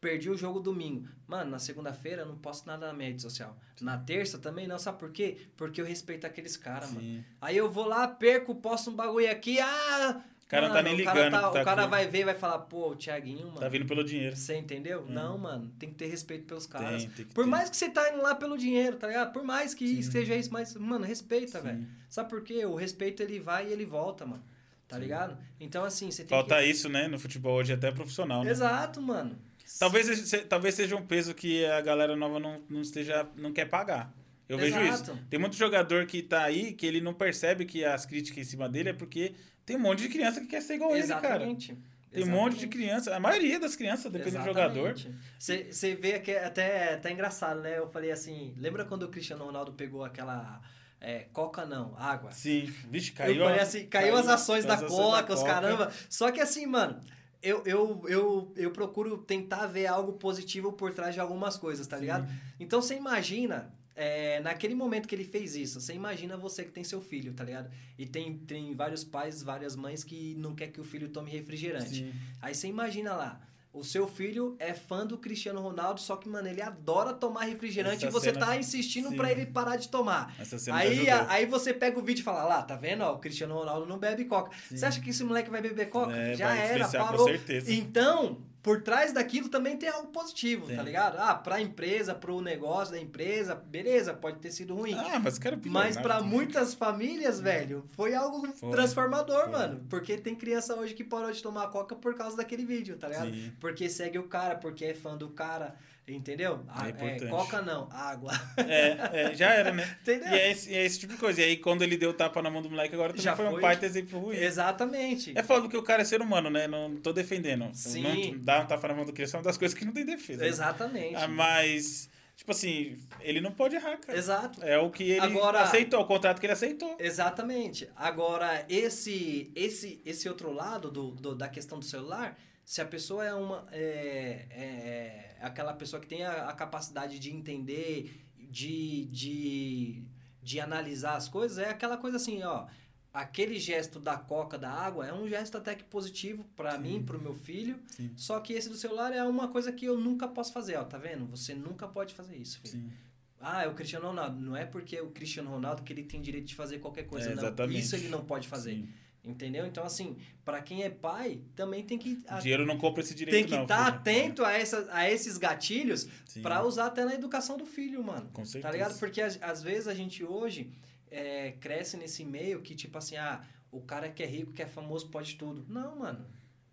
Perdi 0.00 0.30
o 0.30 0.36
jogo 0.36 0.60
domingo. 0.60 1.08
Mano, 1.26 1.50
na 1.50 1.58
segunda-feira 1.58 2.22
eu 2.22 2.26
não 2.26 2.38
posto 2.38 2.66
nada 2.66 2.86
na 2.86 2.92
minha 2.94 3.08
rede 3.08 3.20
social. 3.20 3.54
Na 3.80 3.98
terça 3.98 4.38
também 4.38 4.66
não. 4.66 4.78
Sabe 4.78 4.98
por 4.98 5.10
quê? 5.10 5.36
Porque 5.56 5.80
eu 5.80 5.84
respeito 5.84 6.26
aqueles 6.26 6.56
caras, 6.56 6.90
mano. 6.90 7.02
Sim. 7.02 7.24
Aí 7.40 7.56
eu 7.56 7.68
vou 7.68 7.84
lá, 7.86 8.06
perco, 8.08 8.54
posto 8.54 8.88
um 8.90 8.94
bagulho 8.94 9.30
aqui. 9.30 9.58
Ah! 9.60 10.22
O 10.44 10.46
cara 10.50 10.68
não 10.68 10.74
tá 10.74 10.82
nem 10.82 11.00
o 11.00 11.04
cara 11.04 11.18
ligando 11.24 11.32
tá- 11.42 11.50
tá 11.50 11.60
o 11.60 11.64
cara 11.64 11.86
vai 11.86 12.08
ver 12.08 12.20
e 12.20 12.24
vai 12.24 12.34
falar, 12.34 12.58
pô, 12.60 12.90
o 12.90 12.96
Thiaguinho, 12.96 13.46
mano. 13.48 13.60
Tá 13.60 13.68
vindo 13.68 13.84
pelo 13.86 14.02
dinheiro. 14.02 14.34
Você 14.34 14.56
entendeu? 14.56 15.04
Não, 15.08 15.36
mano. 15.38 15.70
Tem 15.78 15.88
que 15.90 15.94
ter 15.96 16.06
respeito 16.06 16.46
pelos 16.46 16.66
caras. 16.66 17.02
Tem, 17.04 17.10
tem 17.10 17.26
Por 17.26 17.44
ter. 17.44 17.50
mais 17.50 17.68
que 17.70 17.76
você 17.76 17.88
tá 17.90 18.12
indo 18.12 18.22
lá 18.22 18.34
pelo 18.34 18.56
dinheiro, 18.56 18.96
tá 18.96 19.06
ligado? 19.06 19.32
Por 19.32 19.42
mais 19.44 19.74
que 19.74 20.02
seja 20.02 20.34
isso, 20.34 20.52
mas, 20.52 20.74
mano, 20.76 21.04
respeita, 21.04 21.58
Sim. 21.58 21.64
velho. 21.64 21.86
Sabe 22.08 22.30
por 22.30 22.42
quê? 22.42 22.64
O 22.64 22.74
respeito 22.74 23.22
ele 23.22 23.38
vai 23.38 23.68
e 23.68 23.72
ele 23.72 23.84
volta, 23.84 24.24
mano. 24.26 24.42
Tá 24.90 24.98
ligado? 24.98 25.38
Então, 25.60 25.84
assim, 25.84 26.10
você 26.10 26.24
tem 26.24 26.36
Falta 26.36 26.56
que. 26.56 26.64
isso, 26.64 26.88
né? 26.88 27.06
No 27.06 27.16
futebol 27.16 27.54
hoje 27.54 27.72
até 27.72 27.92
profissional, 27.92 28.42
né? 28.42 28.50
Exato, 28.50 29.00
mano. 29.00 29.38
Talvez, 29.78 30.32
talvez 30.48 30.74
seja 30.74 30.96
um 30.96 31.06
peso 31.06 31.32
que 31.32 31.64
a 31.64 31.80
galera 31.80 32.16
nova 32.16 32.40
não, 32.40 32.60
não 32.68 32.82
esteja, 32.82 33.28
não 33.36 33.52
quer 33.52 33.66
pagar. 33.66 34.12
Eu 34.48 34.58
vejo 34.58 34.76
Exato. 34.80 35.12
isso. 35.12 35.24
Tem 35.30 35.38
muito 35.38 35.54
jogador 35.54 36.06
que 36.06 36.22
tá 36.22 36.42
aí 36.42 36.72
que 36.72 36.84
ele 36.84 37.00
não 37.00 37.14
percebe 37.14 37.64
que 37.64 37.84
as 37.84 38.04
críticas 38.04 38.44
em 38.44 38.50
cima 38.50 38.68
dele 38.68 38.88
é 38.88 38.92
porque 38.92 39.32
tem 39.64 39.76
um 39.76 39.80
monte 39.80 40.00
de 40.02 40.08
criança 40.08 40.40
que 40.40 40.48
quer 40.48 40.60
ser 40.60 40.74
igual 40.74 40.96
ele, 40.96 41.06
cara. 41.06 41.36
Exatamente. 41.36 41.78
Tem 42.10 42.24
um 42.24 42.26
monte 42.26 42.58
de 42.58 42.66
criança, 42.66 43.14
a 43.14 43.20
maioria 43.20 43.60
das 43.60 43.76
crianças, 43.76 44.10
dependendo 44.10 44.42
do 44.42 44.48
jogador. 44.48 44.96
Você 45.38 45.94
vê 45.94 46.18
que 46.18 46.32
é 46.32 46.44
até 46.44 46.96
tá 46.96 47.08
engraçado, 47.12 47.60
né? 47.60 47.78
Eu 47.78 47.88
falei 47.88 48.10
assim, 48.10 48.52
lembra 48.56 48.84
quando 48.84 49.04
o 49.04 49.08
Cristiano 49.08 49.44
Ronaldo 49.44 49.72
pegou 49.72 50.04
aquela 50.04 50.60
é, 51.00 51.20
coca 51.32 51.64
não, 51.64 51.94
água? 51.96 52.30
Sim, 52.32 52.62
vixe, 52.90 53.10
eu 53.10 53.16
caiu. 53.16 53.42
falei 53.44 53.58
a- 53.58 53.62
assim, 53.62 53.86
caiu, 53.86 54.16
as 54.16 54.28
ações 54.28 54.64
da 54.64 54.74
as 54.74 54.82
ações 54.82 54.96
Coca, 54.98 55.32
os 55.34 55.40
Coca. 55.40 55.52
caramba. 55.52 55.92
Só 56.08 56.30
que 56.30 56.40
assim, 56.40 56.66
mano, 56.66 57.00
eu, 57.42 57.62
eu, 57.64 58.04
eu, 58.06 58.52
eu 58.56 58.70
procuro 58.70 59.16
tentar 59.18 59.66
ver 59.66 59.86
algo 59.86 60.12
positivo 60.14 60.72
por 60.72 60.92
trás 60.92 61.14
de 61.14 61.20
algumas 61.20 61.56
coisas, 61.56 61.86
tá 61.86 61.96
ligado? 61.96 62.30
Então 62.58 62.82
você 62.82 62.94
imagina, 62.96 63.72
é, 63.96 64.40
naquele 64.40 64.74
momento 64.74 65.08
que 65.08 65.14
ele 65.14 65.24
fez 65.24 65.56
isso, 65.56 65.80
você 65.80 65.94
imagina 65.94 66.36
você 66.36 66.64
que 66.64 66.70
tem 66.70 66.84
seu 66.84 67.00
filho, 67.00 67.32
tá 67.32 67.42
ligado? 67.44 67.70
E 67.98 68.04
tem, 68.04 68.36
tem 68.38 68.74
vários 68.74 69.02
pais, 69.02 69.42
várias 69.42 69.74
mães 69.74 70.04
que 70.04 70.34
não 70.36 70.54
quer 70.54 70.68
que 70.68 70.80
o 70.80 70.84
filho 70.84 71.08
tome 71.08 71.30
refrigerante. 71.30 71.88
Sim. 71.96 72.12
Aí 72.42 72.54
você 72.54 72.68
imagina 72.68 73.14
lá, 73.14 73.40
o 73.72 73.84
seu 73.84 74.06
filho 74.08 74.56
é 74.58 74.74
fã 74.74 75.06
do 75.06 75.16
Cristiano 75.16 75.60
Ronaldo, 75.60 76.00
só 76.00 76.16
que, 76.16 76.28
mano, 76.28 76.48
ele 76.48 76.60
adora 76.60 77.12
tomar 77.12 77.44
refrigerante 77.44 77.98
Essa 78.04 78.06
e 78.08 78.10
você 78.10 78.32
cena- 78.32 78.46
tá 78.46 78.56
insistindo 78.56 79.10
Sim. 79.10 79.16
pra 79.16 79.30
ele 79.30 79.46
parar 79.46 79.76
de 79.76 79.88
tomar. 79.88 80.34
Essa 80.40 80.58
cena 80.58 80.78
me 80.78 80.82
Aí, 80.82 81.08
a- 81.08 81.30
aí 81.30 81.46
você 81.46 81.72
pega 81.72 81.98
o 81.98 82.02
vídeo 82.02 82.20
e 82.22 82.24
fala, 82.24 82.44
lá, 82.44 82.62
tá 82.62 82.74
vendo? 82.74 83.02
Ó, 83.02 83.14
o 83.14 83.18
Cristiano 83.18 83.54
Ronaldo 83.54 83.86
não 83.86 83.96
bebe 83.98 84.24
coca. 84.24 84.50
Você 84.70 84.84
acha 84.84 85.00
que 85.00 85.10
esse 85.10 85.22
moleque 85.22 85.50
vai 85.50 85.60
beber 85.62 85.88
coca? 85.88 86.12
É, 86.16 86.34
Já 86.34 86.54
era, 86.54 86.74
influenciar 86.74 87.00
com 87.02 87.06
parou. 87.10 87.26
certeza. 87.28 87.72
Então, 87.72 88.38
por 88.62 88.82
trás 88.82 89.12
daquilo 89.12 89.48
também 89.48 89.76
tem 89.76 89.88
algo 89.88 90.08
positivo, 90.08 90.66
Tem. 90.66 90.76
tá 90.76 90.82
ligado? 90.82 91.16
Ah, 91.18 91.34
pra 91.34 91.60
empresa, 91.60 92.14
pro 92.14 92.40
negócio 92.42 92.92
da 92.92 93.00
empresa, 93.00 93.54
beleza, 93.54 94.12
pode 94.12 94.38
ter 94.38 94.50
sido 94.50 94.74
ruim. 94.74 94.94
Ah, 94.94 95.18
mas 95.18 95.38
cara 95.38 95.58
Mas 95.64 95.96
também. 95.96 96.22
muitas 96.28 96.74
famílias, 96.74 97.40
velho, 97.40 97.84
foi 97.92 98.14
algo 98.14 98.46
Foi. 98.52 98.70
transformador, 98.70 99.44
Foi. 99.44 99.50
mano. 99.52 99.86
Porque 99.88 100.18
tem 100.18 100.34
criança 100.34 100.74
hoje 100.76 100.92
que 100.94 101.02
parou 101.04 101.32
de 101.32 101.42
tomar 101.42 101.68
coca 101.68 101.94
por 101.94 102.14
causa 102.14 102.36
daquele 102.36 102.64
vídeo, 102.64 102.96
tá 102.98 103.08
ligado? 103.08 103.30
Sim. 103.30 103.52
Porque 103.58 103.88
segue 103.88 104.18
o 104.18 104.24
cara, 104.28 104.54
porque 104.56 104.84
é 104.84 104.94
fã 104.94 105.16
do 105.16 105.30
cara, 105.30 105.74
entendeu? 106.08 106.64
Ah, 106.68 106.86
é, 106.86 106.90
importante. 106.90 107.30
coca 107.30 107.62
não, 107.62 107.88
água. 107.92 108.32
É, 108.56 109.30
é, 109.30 109.34
já 109.34 109.52
era, 109.54 109.72
né? 109.72 109.84
Entendeu? 110.02 110.28
E 110.28 110.34
é, 110.34 110.50
esse, 110.50 110.74
é 110.74 110.84
esse 110.84 110.98
tipo 110.98 111.12
de 111.12 111.18
coisa. 111.18 111.40
E 111.40 111.44
aí, 111.44 111.56
quando 111.56 111.82
ele 111.82 111.96
deu 111.96 112.12
tapa 112.12 112.42
na 112.42 112.50
mão 112.50 112.60
do 112.62 112.68
moleque, 112.70 112.94
agora 112.94 113.10
também 113.12 113.22
Já 113.24 113.36
foi 113.36 113.46
um 113.46 113.50
foi. 113.52 113.60
baita 113.60 113.86
exemplo 113.86 114.18
ruim. 114.20 114.36
Exatamente. 114.36 115.32
É 115.38 115.42
foda 115.42 115.68
que 115.68 115.76
o 115.76 115.82
cara 115.82 116.02
é 116.02 116.04
ser 116.04 116.20
humano, 116.20 116.50
né? 116.50 116.66
Não 116.66 116.96
tô 116.96 117.12
defendendo. 117.12 117.70
Sim. 117.72 118.32
Não 118.34 118.38
dar 118.44 118.64
um 118.64 118.66
tapa 118.66 118.88
na 118.88 118.94
mão 118.94 119.04
do 119.04 119.12
criança 119.12 119.36
é 119.36 119.38
uma 119.38 119.44
das 119.44 119.56
coisas 119.56 119.76
que 119.78 119.84
não 119.84 119.92
tem 119.92 120.04
defesa. 120.04 120.42
né? 120.42 120.48
Exatamente. 120.48 121.14
Ah, 121.16 121.28
mas, 121.28 122.08
tipo 122.36 122.50
assim, 122.50 122.96
ele 123.20 123.40
não 123.40 123.52
pode 123.52 123.76
errar, 123.76 123.96
cara. 123.98 124.18
Exato. 124.18 124.62
É 124.64 124.78
o 124.78 124.90
que 124.90 125.04
ele 125.04 125.20
Agora- 125.20 125.60
aceitou, 125.62 126.00
o 126.00 126.06
contrato 126.06 126.40
que 126.40 126.46
ele 126.46 126.52
aceitou. 126.54 126.96
Exatamente. 126.98 127.88
Agora, 127.94 128.64
esse 128.68 129.50
esse 129.54 130.00
esse 130.04 130.28
outro 130.28 130.52
lado 130.52 130.90
do, 130.90 131.10
do- 131.12 131.34
da 131.34 131.48
questão 131.48 131.78
do 131.78 131.84
celular, 131.84 132.36
se 132.70 132.80
a 132.80 132.84
pessoa 132.84 133.24
é 133.24 133.34
uma 133.34 133.66
é, 133.72 134.46
é 134.52 135.36
aquela 135.40 135.72
pessoa 135.72 135.98
que 135.98 136.06
tem 136.06 136.22
a, 136.22 136.48
a 136.48 136.52
capacidade 136.52 137.18
de 137.18 137.28
entender, 137.28 138.24
de, 138.48 139.06
de, 139.06 140.04
de 140.40 140.60
analisar 140.60 141.16
as 141.16 141.28
coisas, 141.28 141.58
é 141.58 141.68
aquela 141.68 141.96
coisa 141.96 142.16
assim, 142.16 142.44
ó. 142.44 142.68
Aquele 143.12 143.58
gesto 143.58 143.98
da 143.98 144.16
coca, 144.16 144.56
da 144.56 144.70
água, 144.70 145.04
é 145.04 145.12
um 145.12 145.28
gesto 145.28 145.58
até 145.58 145.74
que 145.74 145.82
positivo 145.82 146.44
pra 146.54 146.78
mim, 146.78 147.02
pro 147.02 147.20
meu 147.20 147.34
filho. 147.34 147.76
Sim. 147.88 148.12
Só 148.14 148.38
que 148.38 148.52
esse 148.52 148.68
do 148.68 148.76
celular 148.76 149.12
é 149.12 149.24
uma 149.24 149.48
coisa 149.48 149.72
que 149.72 149.86
eu 149.86 149.98
nunca 149.98 150.28
posso 150.28 150.52
fazer, 150.52 150.76
ó. 150.76 150.84
Tá 150.84 150.96
vendo? 150.96 151.26
Você 151.26 151.56
nunca 151.56 151.88
pode 151.88 152.14
fazer 152.14 152.36
isso, 152.36 152.60
filho. 152.60 152.84
Sim. 152.84 152.92
Ah, 153.40 153.64
é 153.64 153.66
o 153.66 153.74
Cristiano 153.74 154.06
Ronaldo. 154.06 154.40
Não 154.40 154.56
é 154.56 154.64
porque 154.64 154.94
é 154.94 155.02
o 155.02 155.10
Cristiano 155.10 155.50
Ronaldo 155.50 155.82
que 155.82 155.92
ele 155.92 156.04
tem 156.04 156.22
direito 156.22 156.46
de 156.46 156.54
fazer 156.54 156.78
qualquer 156.78 157.08
coisa, 157.08 157.30
É, 157.30 157.34
não. 157.34 157.72
Isso 157.72 157.96
ele 157.96 158.08
não 158.08 158.24
pode 158.24 158.46
fazer. 158.46 158.74
Sim. 158.74 158.88
Entendeu? 159.22 159.66
Então, 159.66 159.84
assim, 159.84 160.16
pra 160.44 160.62
quem 160.62 160.82
é 160.82 160.88
pai, 160.88 161.42
também 161.54 161.84
tem 161.84 161.98
que 161.98 162.18
O 162.30 162.40
dinheiro 162.40 162.64
não 162.64 162.78
compra 162.78 163.02
esse 163.02 163.14
direito, 163.14 163.34
tem 163.36 163.44
que 163.46 163.54
estar 163.54 163.84
filho. 163.84 163.96
atento 163.98 164.44
a, 164.44 164.52
essa, 164.52 164.88
a 164.90 165.10
esses 165.10 165.36
gatilhos 165.36 166.08
pra 166.42 166.64
usar 166.64 166.86
até 166.86 167.04
na 167.04 167.14
educação 167.14 167.58
do 167.58 167.66
filho, 167.66 168.02
mano. 168.02 168.30
Com 168.32 168.42
Tá 168.42 168.48
certeza. 168.48 168.72
ligado? 168.72 168.98
Porque 168.98 169.20
às, 169.20 169.38
às 169.42 169.62
vezes 169.62 169.86
a 169.88 169.94
gente 169.94 170.24
hoje 170.24 170.70
é, 171.10 171.52
cresce 171.60 171.98
nesse 171.98 172.24
meio 172.24 172.62
que, 172.62 172.74
tipo 172.74 172.96
assim, 172.96 173.16
ah, 173.16 173.44
o 173.70 173.82
cara 173.82 174.08
que 174.08 174.22
é 174.22 174.26
rico, 174.26 174.52
que 174.52 174.62
é 174.62 174.66
famoso, 174.66 175.08
pode 175.10 175.34
tudo. 175.36 175.66
Não, 175.68 175.98
mano. 175.98 176.26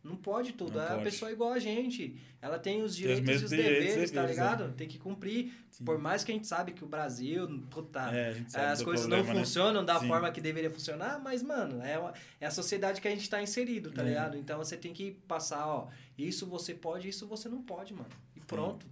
Não 0.07 0.15
pode 0.15 0.53
tudo. 0.53 0.77
Não 0.77 0.83
a 0.85 0.87
pode. 0.91 1.03
pessoa 1.03 1.29
é 1.29 1.33
igual 1.33 1.51
a 1.51 1.59
gente. 1.59 2.15
Ela 2.41 2.57
tem 2.57 2.81
os 2.81 2.95
Tem 2.95 3.03
os 3.11 3.17
direitos 3.19 3.41
e 3.41 3.45
os 3.45 3.49
direitos 3.51 3.85
deveres, 3.87 4.11
tá 4.11 4.23
ligado? 4.25 4.73
Tem 4.73 4.87
que 4.87 4.97
cumprir. 4.97 5.51
Sim. 5.69 5.83
Por 5.83 5.97
mais 5.99 6.23
que 6.23 6.31
a 6.31 6.35
gente 6.35 6.47
sabe 6.47 6.71
que 6.71 6.83
o 6.83 6.87
Brasil, 6.87 7.47
puta, 7.69 7.99
É, 8.15 8.29
as 8.55 8.81
coisas 8.81 9.05
problema, 9.05 9.27
não 9.27 9.33
né? 9.33 9.39
funcionam 9.39 9.83
da 9.83 9.99
Sim. 9.99 10.07
forma 10.07 10.31
que 10.31 10.39
deveria 10.39 10.71
funcionar, 10.71 11.19
mas, 11.21 11.43
mano, 11.43 11.81
é, 11.83 11.99
uma- 11.99 12.13
é 12.39 12.45
a 12.45 12.51
sociedade 12.51 13.01
que 13.01 13.07
a 13.07 13.11
gente 13.11 13.29
tá 13.29 13.41
inserido, 13.41 13.91
tá 13.91 14.01
É. 14.01 14.05
ligado? 14.05 14.37
Então 14.37 14.57
você 14.57 14.77
tem 14.77 14.93
que 14.93 15.11
passar, 15.27 15.67
ó, 15.67 15.87
isso 16.17 16.45
você 16.47 16.73
pode, 16.73 17.09
isso 17.09 17.27
você 17.27 17.49
não 17.49 17.61
pode, 17.61 17.93
mano. 17.93 18.09
E 18.35 18.39
pronto. 18.39 18.85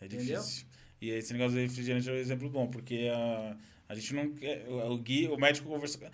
É 0.00 0.06
Entendeu? 0.06 0.40
difícil. 0.40 0.66
E 1.00 1.10
esse 1.10 1.32
negócio 1.32 1.52
do 1.56 1.60
refrigerante 1.60 2.08
é 2.08 2.12
um 2.12 2.16
exemplo 2.16 2.48
bom, 2.48 2.68
porque 2.68 3.10
a, 3.12 3.56
a 3.90 3.94
gente 3.96 4.14
não. 4.14 4.32
O, 4.88 4.98
Gui, 4.98 5.26
o 5.26 5.36
médico 5.36 5.68
conversou. 5.68 6.08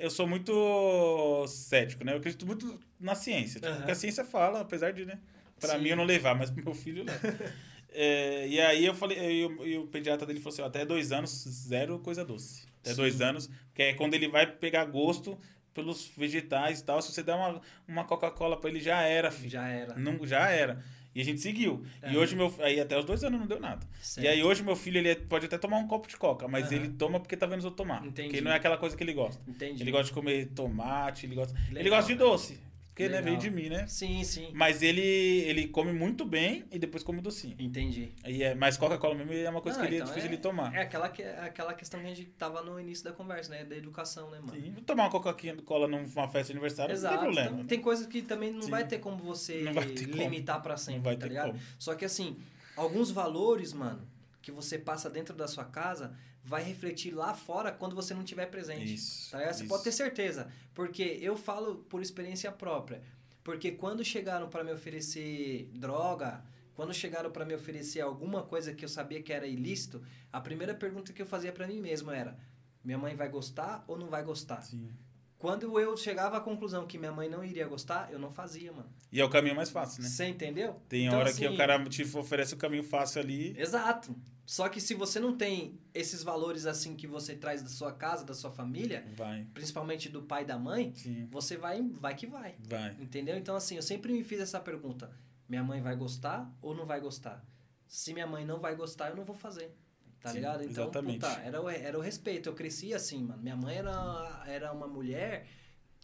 Eu 0.00 0.10
sou 0.10 0.26
muito 0.26 1.46
cético, 1.46 2.02
né? 2.02 2.12
Eu 2.12 2.16
acredito 2.16 2.44
muito 2.44 2.80
na 2.98 3.14
ciência. 3.14 3.60
Tipo. 3.60 3.72
O 3.72 3.84
que 3.84 3.90
a 3.92 3.94
ciência 3.94 4.24
fala, 4.24 4.60
apesar 4.60 4.92
de, 4.92 5.06
né? 5.06 5.16
Pra 5.60 5.76
Sim. 5.76 5.82
mim 5.84 5.90
eu 5.90 5.96
não 5.96 6.02
levar, 6.02 6.34
mas 6.34 6.50
pro 6.50 6.64
meu 6.64 6.74
filho 6.74 7.02
eu 7.02 7.04
levo. 7.04 7.20
É, 7.92 8.46
e 8.46 8.60
aí 8.60 8.86
eu 8.86 8.94
falei, 8.94 9.18
e 9.18 9.44
o, 9.44 9.66
e 9.66 9.76
o 9.76 9.84
pediatra 9.88 10.24
dele 10.24 10.38
falou 10.38 10.52
assim: 10.52 10.62
até 10.62 10.86
dois 10.86 11.10
anos, 11.10 11.30
zero 11.32 11.98
coisa 11.98 12.24
doce. 12.24 12.64
Até 12.82 12.90
Sim. 12.90 12.96
dois 12.96 13.20
anos, 13.20 13.50
que 13.74 13.82
é 13.82 13.94
quando 13.94 14.14
ele 14.14 14.28
vai 14.28 14.46
pegar 14.46 14.84
gosto 14.84 15.36
pelos 15.74 16.06
vegetais 16.16 16.78
e 16.78 16.84
tal. 16.84 17.02
Se 17.02 17.12
você 17.12 17.20
der 17.20 17.34
uma, 17.34 17.60
uma 17.88 18.04
Coca-Cola 18.04 18.60
pra 18.60 18.70
ele, 18.70 18.78
já 18.78 19.02
era, 19.02 19.32
filho. 19.32 19.50
Já 19.50 19.66
era. 19.66 19.96
Não, 19.96 20.24
já 20.24 20.48
era. 20.50 20.80
E 21.14 21.20
a 21.20 21.24
gente 21.24 21.40
seguiu. 21.40 21.84
E 22.02 22.06
Aham. 22.06 22.18
hoje 22.18 22.36
meu 22.36 22.54
aí 22.60 22.78
até 22.78 22.96
os 22.98 23.04
dois 23.04 23.24
anos 23.24 23.40
não 23.40 23.46
deu 23.46 23.58
nada. 23.58 23.84
Certo. 24.00 24.24
E 24.24 24.28
aí 24.28 24.42
hoje 24.44 24.62
meu 24.62 24.76
filho 24.76 24.98
ele 24.98 25.08
é- 25.08 25.14
pode 25.16 25.46
até 25.46 25.58
tomar 25.58 25.78
um 25.78 25.86
copo 25.88 26.06
de 26.08 26.16
coca, 26.16 26.46
mas 26.46 26.66
Aham. 26.66 26.74
ele 26.76 26.88
toma 26.90 27.18
porque 27.18 27.36
tá 27.36 27.46
vendo 27.46 27.58
os 27.58 27.64
outros 27.64 27.78
tomar. 27.84 28.06
Entendi. 28.06 28.28
Porque 28.28 28.40
não 28.40 28.52
é 28.52 28.56
aquela 28.56 28.76
coisa 28.76 28.96
que 28.96 29.02
ele 29.02 29.12
gosta. 29.12 29.42
Entendi. 29.48 29.82
Ele 29.82 29.90
gosta 29.90 30.06
de 30.06 30.12
comer 30.12 30.46
tomate, 30.54 31.26
ele 31.26 31.34
gosta. 31.34 31.52
Legal, 31.58 31.76
ele 31.80 31.90
gosta 31.90 32.12
de 32.12 32.18
cara. 32.18 32.30
doce. 32.30 32.60
Porque 32.90 33.08
né, 33.08 33.22
veio 33.22 33.38
de 33.38 33.50
mim, 33.50 33.68
né? 33.68 33.86
Sim, 33.86 34.22
sim. 34.24 34.50
Mas 34.52 34.82
ele 34.82 35.00
ele 35.00 35.68
come 35.68 35.92
muito 35.92 36.24
bem 36.24 36.64
e 36.70 36.78
depois 36.78 37.02
come 37.02 37.20
docinho. 37.20 37.56
Entendi. 37.58 38.12
Aí 38.22 38.42
é, 38.42 38.54
mas 38.54 38.76
Coca-Cola 38.76 39.14
mesmo 39.14 39.32
é 39.32 39.48
uma 39.48 39.60
coisa 39.62 39.78
Ah, 39.78 39.80
que 39.80 39.86
ele 39.88 39.94
é 39.94 39.98
então 39.98 40.08
difícil 40.08 40.28
é, 40.28 40.32
ele 40.34 40.42
tomar. 40.42 40.74
É 40.74 40.82
aquela, 40.82 41.08
que, 41.08 41.22
é 41.22 41.40
aquela 41.40 41.72
questão 41.72 42.00
que 42.00 42.06
a 42.06 42.08
gente 42.14 42.24
tava 42.30 42.62
no 42.62 42.78
início 42.78 43.04
da 43.04 43.12
conversa, 43.12 43.50
né? 43.52 43.64
Da 43.64 43.76
educação, 43.76 44.30
né, 44.30 44.38
mano? 44.40 44.52
Sim, 44.60 44.74
tomar 44.84 45.04
uma 45.04 45.10
Coca-Cola 45.10 45.88
numa 45.88 46.28
festa 46.28 46.44
de 46.46 46.52
aniversário 46.52 46.92
Exato. 46.92 47.14
não 47.14 47.20
tem 47.22 47.24
problema. 47.32 47.48
Então, 47.50 47.62
né? 47.62 47.68
tem 47.68 47.80
coisas 47.80 48.06
que 48.06 48.22
também 48.22 48.52
não 48.52 48.62
Sim. 48.62 48.70
vai 48.70 48.86
ter 48.86 48.98
como 48.98 49.16
você 49.22 49.64
ter 49.94 50.08
como. 50.08 50.22
limitar 50.22 50.60
pra 50.62 50.76
sempre, 50.76 50.96
Não 50.98 51.04
vai 51.04 51.14
tá 51.14 51.22
ter 51.22 51.28
ligado? 51.28 51.52
como. 51.52 51.60
Só 51.78 51.94
que 51.94 52.04
assim, 52.04 52.36
alguns 52.76 53.10
valores, 53.10 53.72
mano, 53.72 54.06
que 54.42 54.50
você 54.50 54.78
passa 54.78 55.08
dentro 55.08 55.34
da 55.34 55.46
sua 55.48 55.64
casa 55.64 56.12
vai 56.44 56.62
refletir 56.62 57.12
lá 57.12 57.34
fora 57.34 57.70
quando 57.70 57.94
você 57.94 58.14
não 58.14 58.24
tiver 58.24 58.46
presente. 58.46 58.94
Isso, 58.94 59.30
Tá? 59.30 59.38
Você 59.52 59.60
isso. 59.62 59.68
pode 59.68 59.84
ter 59.84 59.92
certeza. 59.92 60.50
Porque 60.74 61.02
eu 61.20 61.36
falo 61.36 61.76
por 61.88 62.00
experiência 62.02 62.50
própria. 62.50 63.02
Porque 63.44 63.72
quando 63.72 64.04
chegaram 64.04 64.48
pra 64.48 64.62
me 64.64 64.72
oferecer 64.72 65.68
droga, 65.74 66.42
quando 66.74 66.92
chegaram 66.94 67.30
pra 67.30 67.44
me 67.44 67.54
oferecer 67.54 68.00
alguma 68.00 68.42
coisa 68.42 68.72
que 68.74 68.84
eu 68.84 68.88
sabia 68.88 69.22
que 69.22 69.32
era 69.32 69.46
ilícito, 69.46 70.02
a 70.32 70.40
primeira 70.40 70.74
pergunta 70.74 71.12
que 71.12 71.20
eu 71.22 71.26
fazia 71.26 71.52
pra 71.52 71.66
mim 71.66 71.80
mesmo 71.80 72.10
era: 72.10 72.38
minha 72.84 72.98
mãe 72.98 73.14
vai 73.14 73.28
gostar 73.28 73.84
ou 73.86 73.98
não 73.98 74.08
vai 74.08 74.22
gostar? 74.22 74.62
Sim. 74.62 74.90
Quando 75.38 75.80
eu 75.80 75.96
chegava 75.96 76.36
à 76.36 76.40
conclusão 76.40 76.86
que 76.86 76.98
minha 76.98 77.12
mãe 77.12 77.26
não 77.26 77.42
iria 77.42 77.66
gostar, 77.66 78.12
eu 78.12 78.18
não 78.18 78.30
fazia, 78.30 78.72
mano. 78.72 78.90
E 79.10 79.18
é 79.20 79.24
o 79.24 79.30
caminho 79.30 79.56
mais 79.56 79.70
fácil, 79.70 80.02
né? 80.02 80.08
Você 80.10 80.26
entendeu? 80.26 80.78
Tem 80.86 81.06
Então, 81.06 81.18
hora 81.18 81.32
que 81.32 81.46
assim, 81.46 81.54
o 81.54 81.56
cara 81.56 81.82
te 81.88 82.02
oferece 82.14 82.52
o 82.52 82.58
caminho 82.58 82.82
fácil 82.84 83.22
ali. 83.22 83.58
Exato. 83.58 84.14
Só 84.50 84.68
que 84.68 84.80
se 84.80 84.94
você 84.94 85.20
não 85.20 85.36
tem 85.36 85.78
esses 85.94 86.24
valores 86.24 86.66
assim 86.66 86.96
que 86.96 87.06
você 87.06 87.36
traz 87.36 87.62
da 87.62 87.68
sua 87.68 87.92
casa, 87.92 88.24
da 88.24 88.34
sua 88.34 88.50
família, 88.50 89.06
Vai. 89.16 89.46
principalmente 89.54 90.08
do 90.08 90.22
pai 90.22 90.42
e 90.42 90.44
da 90.44 90.58
mãe, 90.58 90.92
Sim. 90.96 91.28
você 91.30 91.56
vai, 91.56 91.80
vai 91.80 92.16
que 92.16 92.26
vai. 92.26 92.56
Vai. 92.58 92.96
Entendeu? 92.98 93.36
Então, 93.38 93.54
assim, 93.54 93.76
eu 93.76 93.82
sempre 93.82 94.12
me 94.12 94.24
fiz 94.24 94.40
essa 94.40 94.58
pergunta: 94.58 95.08
minha 95.48 95.62
mãe 95.62 95.80
vai 95.80 95.94
gostar 95.94 96.52
ou 96.60 96.74
não 96.74 96.84
vai 96.84 97.00
gostar? 97.00 97.46
Se 97.86 98.12
minha 98.12 98.26
mãe 98.26 98.44
não 98.44 98.58
vai 98.58 98.74
gostar, 98.74 99.10
eu 99.10 99.16
não 99.16 99.24
vou 99.24 99.36
fazer. 99.36 99.72
Tá 100.20 100.30
Sim, 100.30 100.38
ligado? 100.38 100.64
Então, 100.64 100.82
exatamente. 100.82 101.20
puta, 101.20 101.40
era, 101.42 101.62
o, 101.62 101.70
era 101.70 101.96
o 101.96 102.02
respeito. 102.02 102.48
Eu 102.48 102.54
cresci 102.56 102.92
assim, 102.92 103.22
mano. 103.22 103.40
Minha 103.40 103.54
mãe 103.56 103.76
era, 103.76 104.42
era 104.48 104.72
uma 104.72 104.88
mulher 104.88 105.46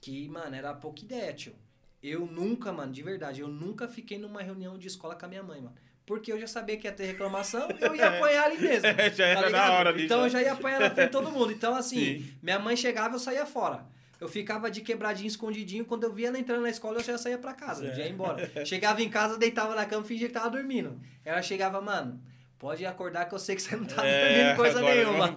que, 0.01 0.29
mano, 0.29 0.55
era 0.55 0.73
pouca 0.73 1.03
ideia, 1.03 1.33
tio. 1.33 1.57
Eu 2.01 2.25
nunca, 2.25 2.73
mano, 2.73 2.93
de 2.93 3.03
verdade, 3.03 3.41
eu 3.41 3.49
nunca 3.49 3.89
fiquei 3.89 4.19
numa 4.19 4.41
reunião 4.41 4.79
de 4.79 4.87
escola 4.87 5.17
com 5.17 5.27
a 5.27 5.29
minha 5.29 5.43
mãe, 5.43 5.61
mano. 5.61 5.75
Porque 6.07 6.33
eu 6.33 6.39
já 6.39 6.47
sabia 6.47 6.77
que 6.77 6.87
ia 6.87 6.93
ter 6.93 7.05
reclamação, 7.07 7.69
eu 7.81 7.95
ia 7.97 8.09
apanhar 8.09 8.45
ali 8.45 8.59
mesmo. 8.59 8.89
Já 9.15 9.27
era 9.27 9.41
na 9.41 9.47
ligado? 9.49 9.73
hora 9.73 9.91
ali, 9.91 10.05
Então 10.05 10.19
já. 10.21 10.25
eu 10.27 10.31
já 10.31 10.43
ia 10.43 10.53
apanhar 10.53 10.81
na 10.81 10.91
frente 10.91 11.07
de 11.07 11.13
todo 11.13 11.31
mundo. 11.33 11.51
Então, 11.53 11.75
assim, 11.75 11.99
Sim. 12.21 12.31
minha 12.43 12.59
mãe 12.61 12.77
chegava, 12.77 13.17
eu 13.17 13.19
saía 13.19 13.45
fora. 13.45 13.85
Eu 14.21 14.29
ficava 14.29 14.71
de 14.71 14.81
quebradinho, 14.81 15.27
escondidinho. 15.27 15.85
Quando 15.85 16.05
eu 16.05 16.13
via 16.13 16.29
ela 16.29 16.39
entrando 16.39 16.63
na 16.63 16.71
escola, 16.71 17.01
eu 17.01 17.05
já 17.05 17.19
saía 17.19 17.37
pra 17.37 17.53
casa, 17.53 17.89
É. 17.89 17.95
já 17.95 18.03
ia 18.05 18.09
embora. 18.09 18.51
Chegava 18.65 19.03
em 19.03 19.11
casa, 19.11 19.37
deitava 19.37 19.75
na 19.75 19.85
cama, 19.85 20.05
fingia 20.05 20.29
que 20.29 20.33
tava 20.33 20.49
dormindo. 20.49 20.99
Ela 21.25 21.43
chegava, 21.43 21.83
mano, 21.83 22.19
pode 22.59 22.87
acordar 22.87 23.27
que 23.29 23.35
eu 23.35 23.39
sei 23.39 23.57
que 23.57 23.63
você 23.63 23.75
não 23.77 23.85
tá 23.85 24.07
É, 24.07 24.29
dormindo 24.39 24.57
coisa 24.57 24.81
nenhuma. 24.81 25.37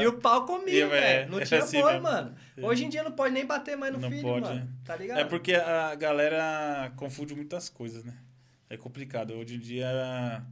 E 0.00 0.06
o 0.06 0.12
pau 0.20 0.44
comia, 0.44 0.84
é, 0.84 0.88
velho. 0.88 1.30
Não 1.32 1.40
é 1.40 1.44
tinha 1.44 1.60
assim 1.60 1.80
boi, 1.80 1.98
mano. 1.98 2.36
Hoje 2.62 2.84
em 2.84 2.88
dia 2.88 3.02
não 3.02 3.10
pode 3.12 3.32
nem 3.34 3.44
bater 3.46 3.76
mais 3.76 3.92
no 3.92 3.98
Não 3.98 4.08
filho, 4.10 4.22
pode, 4.22 4.42
mano. 4.48 4.68
Tá 4.84 4.94
ligado? 4.96 5.18
É 5.18 5.24
porque 5.24 5.54
a 5.54 5.94
galera 5.96 6.92
confunde 6.96 7.34
muitas 7.34 7.68
coisas, 7.68 8.04
né? 8.04 8.14
É 8.70 8.76
complicado. 8.76 9.34
Hoje 9.34 9.56
em 9.56 9.58
dia. 9.58 10.42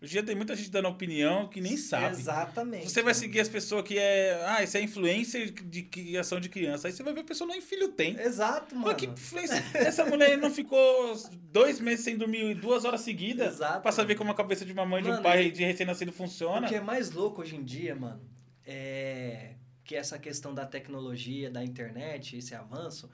Hoje 0.00 0.12
em 0.12 0.12
dia 0.12 0.22
tem 0.22 0.36
muita 0.36 0.54
gente 0.54 0.70
dando 0.70 0.86
opinião 0.88 1.48
que 1.48 1.60
nem 1.60 1.76
sabe. 1.76 2.14
Exatamente. 2.14 2.88
Você 2.88 3.02
vai 3.02 3.12
seguir 3.12 3.40
as 3.40 3.48
pessoas 3.48 3.82
que 3.82 3.98
é. 3.98 4.40
Ah, 4.46 4.62
isso 4.62 4.76
é 4.76 4.82
influencer 4.82 5.50
de 5.52 5.82
criação 5.82 6.38
de 6.38 6.48
criança. 6.48 6.86
Aí 6.86 6.92
você 6.92 7.02
vai 7.02 7.12
ver 7.12 7.20
a 7.20 7.24
pessoa 7.24 7.48
nem 7.50 7.60
filho 7.60 7.88
tem. 7.88 8.16
Exato, 8.20 8.74
mano. 8.76 8.86
Mas 8.86 8.96
que 8.96 9.06
influência? 9.06 9.56
Essa 9.74 10.04
mulher 10.04 10.38
não 10.38 10.50
ficou 10.50 11.16
dois 11.50 11.80
meses 11.80 12.04
sem 12.04 12.16
dormir 12.16 12.54
duas 12.54 12.84
horas 12.84 13.00
seguidas 13.00 13.54
Exato. 13.54 13.80
pra 13.82 13.90
saber 13.90 14.14
como 14.14 14.30
a 14.30 14.34
cabeça 14.34 14.64
de 14.64 14.72
uma 14.72 14.86
mãe 14.86 15.00
e 15.00 15.04
de 15.04 15.08
um 15.08 15.12
Mano, 15.12 15.22
pai 15.24 15.46
e- 15.46 15.50
de 15.50 15.64
recém-nascido 15.64 16.12
funciona. 16.12 16.66
O 16.66 16.68
que 16.70 16.76
é 16.76 16.80
mais 16.80 17.10
louco 17.10 17.40
hoje 17.42 17.56
em 17.56 17.64
dia, 17.64 17.96
mano, 17.96 18.20
é 18.64 19.54
que 19.82 19.94
essa 19.96 20.18
questão 20.18 20.52
da 20.54 20.66
tecnologia, 20.66 21.48
da 21.50 21.64
internet, 21.64 22.36
esse 22.36 22.54
avanço, 22.54 23.08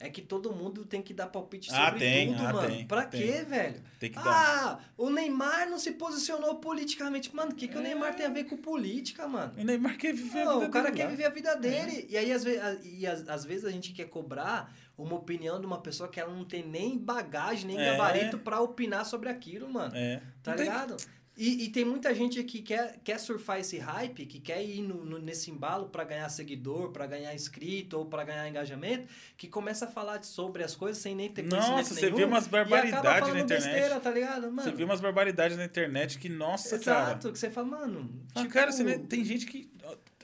é 0.00 0.10
que 0.10 0.20
todo 0.20 0.52
mundo 0.52 0.84
tem 0.84 1.00
que 1.00 1.14
dar 1.14 1.28
palpite 1.28 1.70
sobre 1.70 1.82
Ah, 1.82 1.92
tem, 1.92 2.32
tudo, 2.34 2.46
ah, 2.46 2.52
mano. 2.52 2.68
tem, 2.68 2.86
pra 2.86 3.04
tem. 3.04 3.20
quê, 3.22 3.42
velho? 3.44 3.80
Tem 3.98 4.10
que 4.10 4.16
dar. 4.16 4.24
Ah, 4.26 4.78
o 4.98 5.08
Neymar 5.08 5.68
não 5.70 5.78
se 5.78 5.92
posicionou 5.92 6.56
politicamente. 6.56 7.34
Mano, 7.34 7.52
o 7.52 7.54
que, 7.54 7.68
que 7.68 7.76
o 7.76 7.80
É. 7.80 7.82
Neymar 7.84 8.14
tem 8.14 8.26
a 8.26 8.28
ver 8.30 8.44
com 8.44 8.56
política, 8.56 9.26
mano? 9.26 9.52
E 9.56 9.64
Neymar 9.64 9.96
quer 9.96 10.12
viver 10.12 10.40
a 10.42 10.44
Não, 10.44 10.54
vida 10.60 10.66
o 10.66 10.70
cara 10.70 10.90
dele 10.90 10.96
quer 10.98 11.08
viver 11.10 11.24
a 11.26 11.30
vida 11.30 11.54
dele. 11.56 12.06
E 12.10 12.16
aí, 12.16 12.32
às, 12.32 12.44
ve 12.44 12.58
a- 12.58 12.76
e 12.82 13.06
às, 13.06 13.28
às 13.28 13.44
vezes, 13.44 13.64
a 13.64 13.70
gente 13.70 13.92
quer 13.92 14.08
cobrar 14.08 14.74
uma 14.96 15.14
opinião 15.16 15.58
de 15.58 15.66
uma 15.66 15.80
pessoa 15.80 16.08
que 16.08 16.20
ela 16.20 16.32
não 16.32 16.44
tem 16.44 16.64
nem 16.64 16.96
bagagem, 16.98 17.66
nem 17.66 17.80
É. 17.80 17.92
gabarito 17.92 18.38
pra 18.38 18.60
opinar 18.60 19.04
sobre 19.04 19.28
aquilo, 19.28 19.68
mano. 19.68 19.92
É. 19.96 20.20
Tá 20.42 20.50
Não 20.52 20.56
tem- 20.58 20.66
ligado? 20.66 20.96
E, 21.36 21.64
e 21.64 21.68
tem 21.68 21.84
muita 21.84 22.14
gente 22.14 22.42
que 22.44 22.62
quer, 22.62 23.00
quer 23.02 23.18
surfar 23.18 23.58
esse 23.58 23.76
hype, 23.76 24.24
que 24.24 24.38
quer 24.38 24.62
ir 24.64 24.80
no, 24.82 25.04
no- 25.04 25.18
nesse 25.18 25.50
embalo 25.50 25.86
pra 25.88 26.04
ganhar 26.04 26.28
seguidor, 26.28 26.90
pra 26.92 27.06
ganhar 27.06 27.34
inscrito 27.34 27.98
ou 27.98 28.06
pra 28.06 28.22
ganhar 28.22 28.48
engajamento, 28.48 29.08
que 29.36 29.48
começa 29.48 29.86
a 29.86 29.88
falar 29.88 30.22
sobre 30.22 30.62
as 30.62 30.76
coisas 30.76 31.02
sem 31.02 31.12
nem 31.14 31.28
ter 31.28 31.42
Nossa, 31.42 31.72
conhecimento 31.72 31.94
você 32.00 32.06
nenhum. 32.06 32.16
vê 32.18 32.24
umas 32.24 32.46
barbaridades 32.46 33.32
na 33.34 33.40
internet. 33.40 33.64
besteira, 33.72 33.98
tá 34.00 34.10
ligado? 34.12 34.42
Mano, 34.42 34.62
Você 34.62 34.70
viu 34.70 34.86
umas 34.86 35.00
barbaridades 35.00 35.56
na 35.56 35.64
internet 35.64 36.18
que, 36.20 36.28
nossa, 36.28 36.78
cara. 36.78 37.02
Exato, 37.10 37.32
que 37.32 37.38
você 37.40 37.50
fala, 37.50 37.66
mano... 37.66 38.08
Ah, 38.34 38.42
tipo, 38.42 38.52
cara, 38.54 38.70
você 38.70 38.84
vê- 38.84 38.98
tem 39.00 39.24
gente 39.24 39.44
que. 39.46 39.68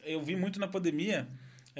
Eu 0.04 0.22
vi 0.22 0.36
muito 0.36 0.60
na 0.60 0.68
pandemia 0.68 1.26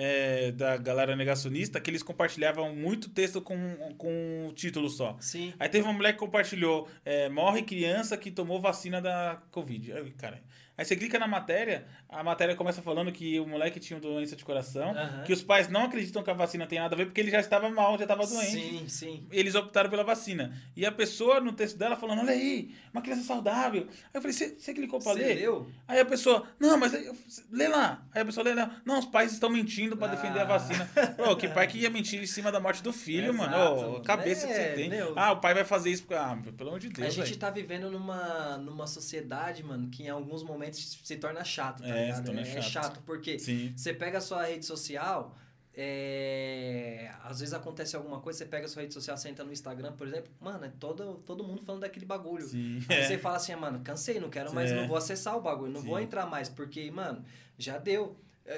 é, 0.03 0.51
da 0.53 0.79
galera 0.79 1.15
negacionista 1.15 1.79
que 1.79 1.91
eles 1.91 2.03
compartilhavam 2.03 2.75
muito 2.75 3.11
texto 3.11 3.43
com, 3.43 3.95
com 3.99 4.47
um 4.49 4.53
título 4.55 4.89
só. 4.89 5.15
Sim. 5.21 5.53
Aí 5.59 5.69
teve 5.69 5.85
uma 5.85 5.93
mulher 5.93 6.15
que 6.15 6.19
compartilhou: 6.19 6.89
é, 7.05 7.29
morre 7.29 7.63
criança 7.63 8.17
que 8.17 8.31
tomou 8.31 8.59
vacina 8.59 8.99
da 8.99 9.43
Covid. 9.51 9.93
Aí, 9.93 10.11
cara, 10.13 10.43
aí 10.81 10.85
você 10.87 10.97
clica 10.97 11.19
na 11.19 11.29
matéria, 11.29 11.87
a 12.09 12.23
matéria 12.25 12.57
começa 12.57 12.81
falando 12.83 13.13
que 13.13 13.39
o 13.39 13.47
moleque 13.47 13.79
tinha 13.79 14.01
doença 14.01 14.35
de 14.35 14.45
coração, 14.45 14.91
Aham. 14.91 15.23
que 15.25 15.33
os 15.33 15.43
pais 15.43 15.69
não 15.69 15.85
acreditam 15.85 16.23
que 16.23 16.31
a 16.31 16.35
vacina 16.35 16.67
tem 16.67 16.79
nada 16.79 16.95
a 16.95 16.99
ver 16.99 17.07
porque 17.07 17.21
ele 17.21 17.31
já 17.31 17.39
estava 17.41 17.69
mal, 17.71 17.97
já 17.99 18.05
estava 18.05 18.27
doente. 18.27 18.51
Sim, 18.51 18.89
sim. 18.89 19.27
Eles 19.31 19.55
optaram 19.55 19.91
pela 19.91 20.03
vacina. 20.03 20.53
E 20.77 20.85
a 20.87 20.93
pessoa 20.93 21.41
no 21.41 21.53
texto 21.53 21.77
dela 21.77 21.97
falando: 21.97 22.21
Olha 22.21 22.33
aí, 22.33 22.75
uma 22.93 23.03
criança 23.03 23.23
saudável. 23.23 23.87
Aí 23.91 24.11
eu 24.15 24.21
falei: 24.23 24.33
Você 24.37 24.75
clicou 24.75 24.99
pra 24.99 25.13
Você 25.13 25.19
ler? 25.19 25.35
leu? 25.35 25.71
Aí 25.87 26.01
a 26.01 26.05
pessoa, 26.05 26.47
não, 26.59 26.77
mas 26.79 26.95
eu- 26.95 27.15
lê 27.51 27.69
lá. 27.69 28.03
Aí 28.15 28.23
a 28.23 28.25
pessoa 28.25 28.45
lê 28.45 28.55
lá. 28.55 28.81
Não, 28.85 28.99
os 28.99 29.07
pais 29.07 29.33
estão 29.33 29.51
mentindo 29.51 29.97
pra 29.97 30.07
Ah. 30.09 30.11
defender 30.11 30.41
a 30.41 30.45
vacina. 30.45 30.89
Pô, 31.17 31.37
que 31.37 31.49
pai 31.49 31.67
que 31.67 31.79
ia 31.79 31.91
mentir 31.91 32.23
em 32.23 32.27
cima 32.27 32.51
da 32.51 32.59
morte 32.61 32.83
do 32.83 32.93
filho, 32.93 33.33
Exato, 33.35 33.51
mano? 33.51 34.03
Cabeça 34.03 34.47
que 34.47 34.53
É, 34.53 34.57
você 34.71 34.75
tem. 34.75 34.89
meu. 34.89 35.13
Ah, 35.19 35.33
o 35.33 35.41
pai 35.41 35.53
vai 35.55 35.65
fazer 35.65 35.91
isso. 35.91 36.05
Ah, 36.11 36.39
pelo 36.57 36.71
amor 36.71 36.81
de 36.81 36.89
Deus. 36.89 37.07
a 37.07 37.11
gente 37.11 37.25
velho. 37.27 37.39
tá 37.39 37.51
vivendo 37.51 37.91
numa, 37.91 38.57
numa 38.59 38.87
sociedade, 38.87 39.63
mano, 39.63 39.89
que 39.89 40.05
em 40.05 40.09
alguns 40.09 40.43
momentos 40.43 40.70
se 40.77 41.17
torna 41.17 41.43
chato, 41.45 41.83
tá 41.83 41.89
É, 41.89 42.13
se 42.15 42.21
ligado? 42.23 42.39
é 42.41 42.45
chato. 42.63 42.71
chato, 42.71 43.03
porque 43.05 43.39
Sim. 43.39 43.73
você 43.77 43.93
pega 43.95 44.19
a 44.19 44.21
sua 44.21 44.45
rede 44.47 44.65
social, 44.67 45.37
é, 45.75 47.11
às 47.23 47.41
vezes 47.41 47.55
acontece 47.55 47.97
alguma 47.97 48.21
coisa, 48.21 48.39
você 48.41 48.45
pega 48.47 48.67
a 48.67 48.69
sua 48.69 48.83
rede 48.83 48.95
social, 48.95 49.17
você 49.17 49.29
entra 49.29 49.45
no 49.45 49.53
Instagram, 49.53 49.93
por 49.93 50.07
exemplo, 50.07 50.31
mano, 50.41 50.65
é 50.65 50.69
todo, 50.79 51.15
todo 51.27 51.43
mundo 51.45 51.63
falando 51.65 51.83
daquele 51.83 52.07
bagulho. 52.07 52.47
Sim. 52.47 52.81
Aí 52.89 52.97
É. 52.99 53.07
você 53.09 53.19
fala 53.19 53.37
assim, 53.37 53.53
ah, 53.53 53.57
mano, 53.57 53.81
cansei, 53.81 54.19
não 54.21 54.31
quero 54.31 54.53
mais, 54.55 54.71
É. 54.71 54.75
não 54.81 54.89
vou 54.89 54.97
acessar 54.97 55.37
o 55.37 55.41
bagulho, 55.41 55.73
não 55.73 55.81
Sim. 55.83 55.89
vou 55.89 56.01
entrar 56.01 56.27
mais, 56.27 56.49
porque, 56.49 56.91
mano, 56.91 57.25
já 57.59 57.79
deu. 57.79 58.17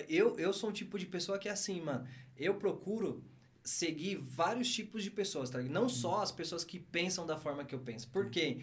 Eu, 0.08 0.38
eu 0.38 0.52
sou 0.52 0.70
um 0.70 0.72
tipo 0.72 0.98
de 0.98 1.06
pessoa 1.06 1.38
que 1.38 1.48
é 1.48 1.52
assim, 1.52 1.80
mano, 1.80 2.06
eu 2.36 2.54
procuro 2.54 3.22
seguir 3.62 4.16
vários 4.16 4.72
tipos 4.72 5.02
de 5.04 5.10
pessoas, 5.10 5.50
tá 5.50 5.58
ligado? 5.58 5.72
Não 5.74 5.88
só 5.88 6.22
as 6.22 6.32
pessoas 6.32 6.64
que 6.64 6.78
pensam 6.80 7.26
da 7.26 7.36
forma 7.36 7.64
que 7.64 7.74
eu 7.74 7.78
penso. 7.78 8.08
Por 8.08 8.28
quê? 8.30 8.60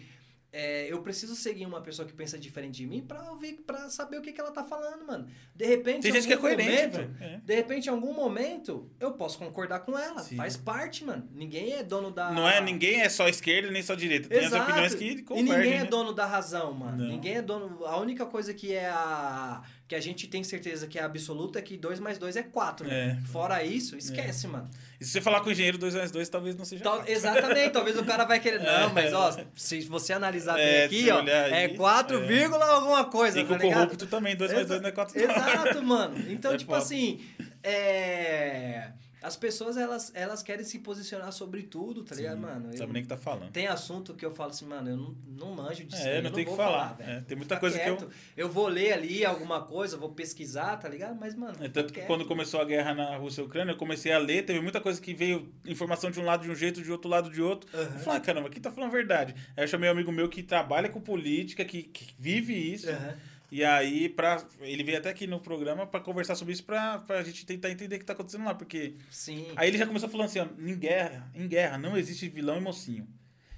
É, 0.52 0.92
eu 0.92 1.00
preciso 1.00 1.36
seguir 1.36 1.64
uma 1.64 1.80
pessoa 1.80 2.06
que 2.08 2.12
pensa 2.12 2.36
diferente 2.36 2.74
de 2.78 2.86
mim 2.86 3.00
pra 3.00 3.30
ouvir, 3.30 3.62
para 3.64 3.88
saber 3.88 4.18
o 4.18 4.20
que, 4.20 4.32
que 4.32 4.40
ela 4.40 4.50
tá 4.50 4.64
falando, 4.64 5.06
mano. 5.06 5.28
De 5.54 5.64
repente, 5.64 6.02
Tem 6.02 6.10
em 6.10 6.14
gente 6.14 6.26
que 6.26 6.32
é 6.32 6.36
coerente, 6.36 6.98
momento. 6.98 7.16
É. 7.22 7.40
de 7.44 7.54
repente, 7.54 7.86
em 7.86 7.90
algum 7.90 8.12
momento, 8.12 8.90
eu 8.98 9.12
posso 9.12 9.38
concordar 9.38 9.80
com 9.80 9.96
ela. 9.96 10.18
Sim. 10.20 10.34
Faz 10.36 10.56
parte, 10.56 11.04
mano. 11.04 11.28
Ninguém 11.32 11.74
é 11.74 11.84
dono 11.84 12.10
da. 12.10 12.32
Não 12.32 12.48
é 12.48 12.60
ninguém 12.60 13.00
é 13.00 13.08
só 13.08 13.28
esquerda 13.28 13.70
nem 13.70 13.82
só 13.82 13.94
direita. 13.94 14.28
Tem 14.28 14.38
Exato. 14.38 14.56
as 14.56 14.68
opiniões 14.68 14.94
que 14.96 15.04
E 15.04 15.22
convergem. 15.22 15.54
ninguém 15.56 15.74
é 15.78 15.82
né? 15.84 15.88
dono 15.88 16.12
da 16.12 16.26
razão, 16.26 16.72
mano. 16.74 16.96
Não. 16.98 17.06
Ninguém 17.08 17.36
é 17.36 17.42
dono. 17.42 17.84
A 17.86 17.96
única 18.00 18.26
coisa 18.26 18.52
que 18.52 18.72
é 18.74 18.88
a. 18.88 19.62
que 19.86 19.94
a 19.94 20.00
gente 20.00 20.26
tem 20.26 20.42
certeza 20.42 20.86
que 20.88 20.98
é 20.98 21.02
absoluta 21.02 21.60
é 21.60 21.62
que 21.62 21.76
2 21.76 22.00
mais 22.00 22.18
2 22.18 22.34
é 22.36 22.42
4. 22.42 22.90
É. 22.90 23.20
Fora 23.26 23.62
isso, 23.62 23.96
esquece, 23.96 24.48
mano. 24.48 24.68
E 25.00 25.04
se 25.04 25.12
você 25.12 25.20
falar 25.22 25.40
com 25.40 25.48
o 25.48 25.52
engenheiro 25.52 25.78
2 25.78 25.94
mais 25.94 26.10
2, 26.10 26.28
talvez 26.28 26.54
não 26.54 26.64
seja. 26.66 26.84
Tal- 26.84 27.02
exatamente, 27.06 27.70
talvez 27.70 27.98
o 27.98 28.04
cara 28.04 28.24
vai 28.26 28.38
querer. 28.38 28.60
Não, 28.62 28.92
mas 28.92 29.12
ó, 29.14 29.34
se 29.56 29.80
você 29.82 30.12
analisar 30.12 30.54
bem 30.56 30.62
É, 30.62 30.84
aqui, 30.84 31.10
ó, 31.10 31.20
é 31.26 31.64
aí, 31.64 31.74
4, 31.74 32.18
é. 32.22 32.26
vírgula 32.26 32.64
alguma 32.66 33.04
coisa, 33.06 33.40
E 33.40 33.44
com 33.46 33.56
tá 33.56 33.66
o 33.66 33.72
corrupto 33.72 34.06
também, 34.06 34.36
2 34.36 34.52
mais 34.52 34.66
2 34.66 34.82
não 34.82 34.88
é 34.90 34.92
4 34.92 35.18
Exato, 35.18 35.82
mano. 35.82 36.22
Então, 36.30 36.52
É 36.54 36.56
tipo 36.58 36.72
foda. 36.72 36.82
assim, 36.84 37.18
é... 37.62 38.88
as 39.22 39.36
pessoas, 39.36 39.76
elas, 39.76 40.10
elas 40.14 40.42
querem 40.42 40.64
se 40.64 40.78
posicionar 40.78 41.30
sobre 41.32 41.62
tudo, 41.62 42.02
tá 42.02 42.14
ligado, 42.14 42.38
mano? 42.38 42.60
Não 42.66 42.70
Eu- 42.72 42.78
sabe 42.78 42.92
nem 42.92 43.02
o 43.02 43.04
que 43.04 43.08
tá 43.08 43.16
falando. 43.16 43.50
Tem 43.50 43.66
assunto 43.66 44.14
que 44.14 44.24
eu 44.24 44.30
falo 44.32 44.50
assim, 44.50 44.64
mano, 44.66 44.88
eu 44.88 44.96
não, 44.96 45.14
não 45.46 45.54
manjo 45.54 45.84
disso. 45.84 46.02
É, 46.02 46.16
aí, 46.16 46.22
não 46.22 46.30
eu 46.30 46.34
tem 46.34 46.44
que 46.44 46.56
falar. 46.56 46.94
velho. 46.94 47.10
É, 47.10 47.20
tem 47.20 47.36
muita 47.36 47.58
coisa 47.58 47.78
que 47.78 47.88
eu- 47.88 47.96
quieto. 47.96 48.10
eu... 48.36 48.48
vou 48.48 48.66
ler 48.68 48.92
ali 48.94 49.24
alguma 49.24 49.62
coisa, 49.62 49.96
eu 49.96 50.00
vou 50.00 50.10
pesquisar, 50.10 50.76
tá 50.78 50.88
ligado? 50.88 51.18
Mas, 51.18 51.34
mano. 51.34 51.56
É, 51.60 51.68
tanto 51.68 51.88
que 51.88 51.94
quieto. 52.00 52.06
quando 52.06 52.24
começou 52.24 52.60
a 52.60 52.64
guerra 52.64 52.94
na 52.94 53.16
Rússia 53.16 53.42
e 53.42 53.44
Ucrânia, 53.44 53.72
eu 53.72 53.76
comecei 53.76 54.10
a 54.12 54.18
ler, 54.18 54.44
teve 54.44 54.60
muita 54.60 54.80
coisa 54.80 55.00
que 55.00 55.12
veio 55.12 55.52
informação 55.66 56.10
de 56.10 56.18
um 56.18 56.24
lado 56.24 56.42
de 56.44 56.50
um 56.50 56.54
jeito, 56.54 56.82
de 56.82 56.90
outro 56.90 57.08
lado 57.10 57.30
de 57.30 57.42
outro. 57.42 57.68
Aham. 57.74 57.82
Eu 57.94 58.00
falei, 58.00 58.18
ah, 58.18 58.22
caramba, 58.22 58.48
quem 58.50 58.60
tá 58.62 58.70
falando 58.70 58.90
a 58.90 58.92
verdade? 58.92 59.34
Aí 59.56 59.64
eu 59.64 59.68
chamei 59.68 59.88
um 59.88 59.92
amigo 59.92 60.10
meu 60.10 60.28
que 60.28 60.42
trabalha 60.42 60.88
com 60.88 61.00
política, 61.00 61.64
que, 61.64 61.82
que 61.82 62.14
vive 62.18 62.54
isso. 62.54 62.88
Aham. 62.88 63.16
E 63.50 63.64
aí, 63.64 64.08
pra, 64.08 64.42
ele 64.60 64.84
veio 64.84 64.98
até 64.98 65.10
aqui 65.10 65.26
no 65.26 65.40
programa 65.40 65.86
pra 65.86 65.98
conversar 66.00 66.34
sobre 66.36 66.52
isso, 66.52 66.64
pra, 66.64 66.98
pra 67.00 67.22
gente 67.22 67.44
tentar 67.44 67.70
entender 67.70 67.96
o 67.96 67.98
que 67.98 68.04
tá 68.04 68.12
acontecendo 68.12 68.44
lá. 68.44 68.54
Porque. 68.54 68.94
Sim. 69.10 69.46
Aí 69.56 69.68
ele 69.68 69.78
já 69.78 69.86
começou 69.86 70.08
falando 70.08 70.26
assim: 70.26 70.38
ó, 70.40 70.46
em 70.58 70.76
guerra, 70.78 71.30
em 71.34 71.48
guerra 71.48 71.76
não 71.78 71.96
existe 71.96 72.28
vilão 72.28 72.58
e 72.58 72.60
mocinho. 72.60 73.08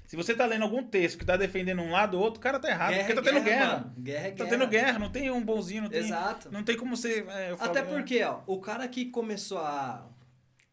Se 0.07 0.17
você 0.17 0.35
tá 0.35 0.45
lendo 0.45 0.63
algum 0.63 0.83
texto 0.83 1.19
que 1.19 1.25
tá 1.25 1.37
defendendo 1.39 1.81
um 1.81 1.91
lado 1.91 2.19
ou 2.19 2.23
outro, 2.23 2.39
o 2.39 2.43
cara 2.43 2.59
tá 2.59 2.69
errado, 2.69 2.91
Guerra 2.91 3.07
porque 3.07 3.13
é 3.13 3.23
tá 3.23 3.31
tendo 3.33 3.45
guerra. 3.45 3.67
mano. 3.79 3.95
Guerra 3.99 4.27
é 4.27 4.31
Tá 4.31 4.45
guerra. 4.45 4.51
tendo 4.59 4.69
guerra, 4.69 4.99
não 4.99 5.11
tem 5.11 5.31
um 5.31 5.43
bonzinho, 5.43 5.83
não 5.85 5.89
tem. 5.91 6.01
Exato. 6.01 6.51
Não 6.53 6.63
tem 6.63 6.77
como 6.77 6.95
você. 6.97 7.25
é, 7.31 7.51
eu 7.53 7.57
falo, 7.57 7.71
Até 7.71 7.81
é, 7.81 7.83
porque, 7.83 8.23
ó, 8.23 8.41
o 8.47 8.61
cara 8.61 8.87
que 8.89 9.07
começou 9.07 9.59
a. 9.59 10.07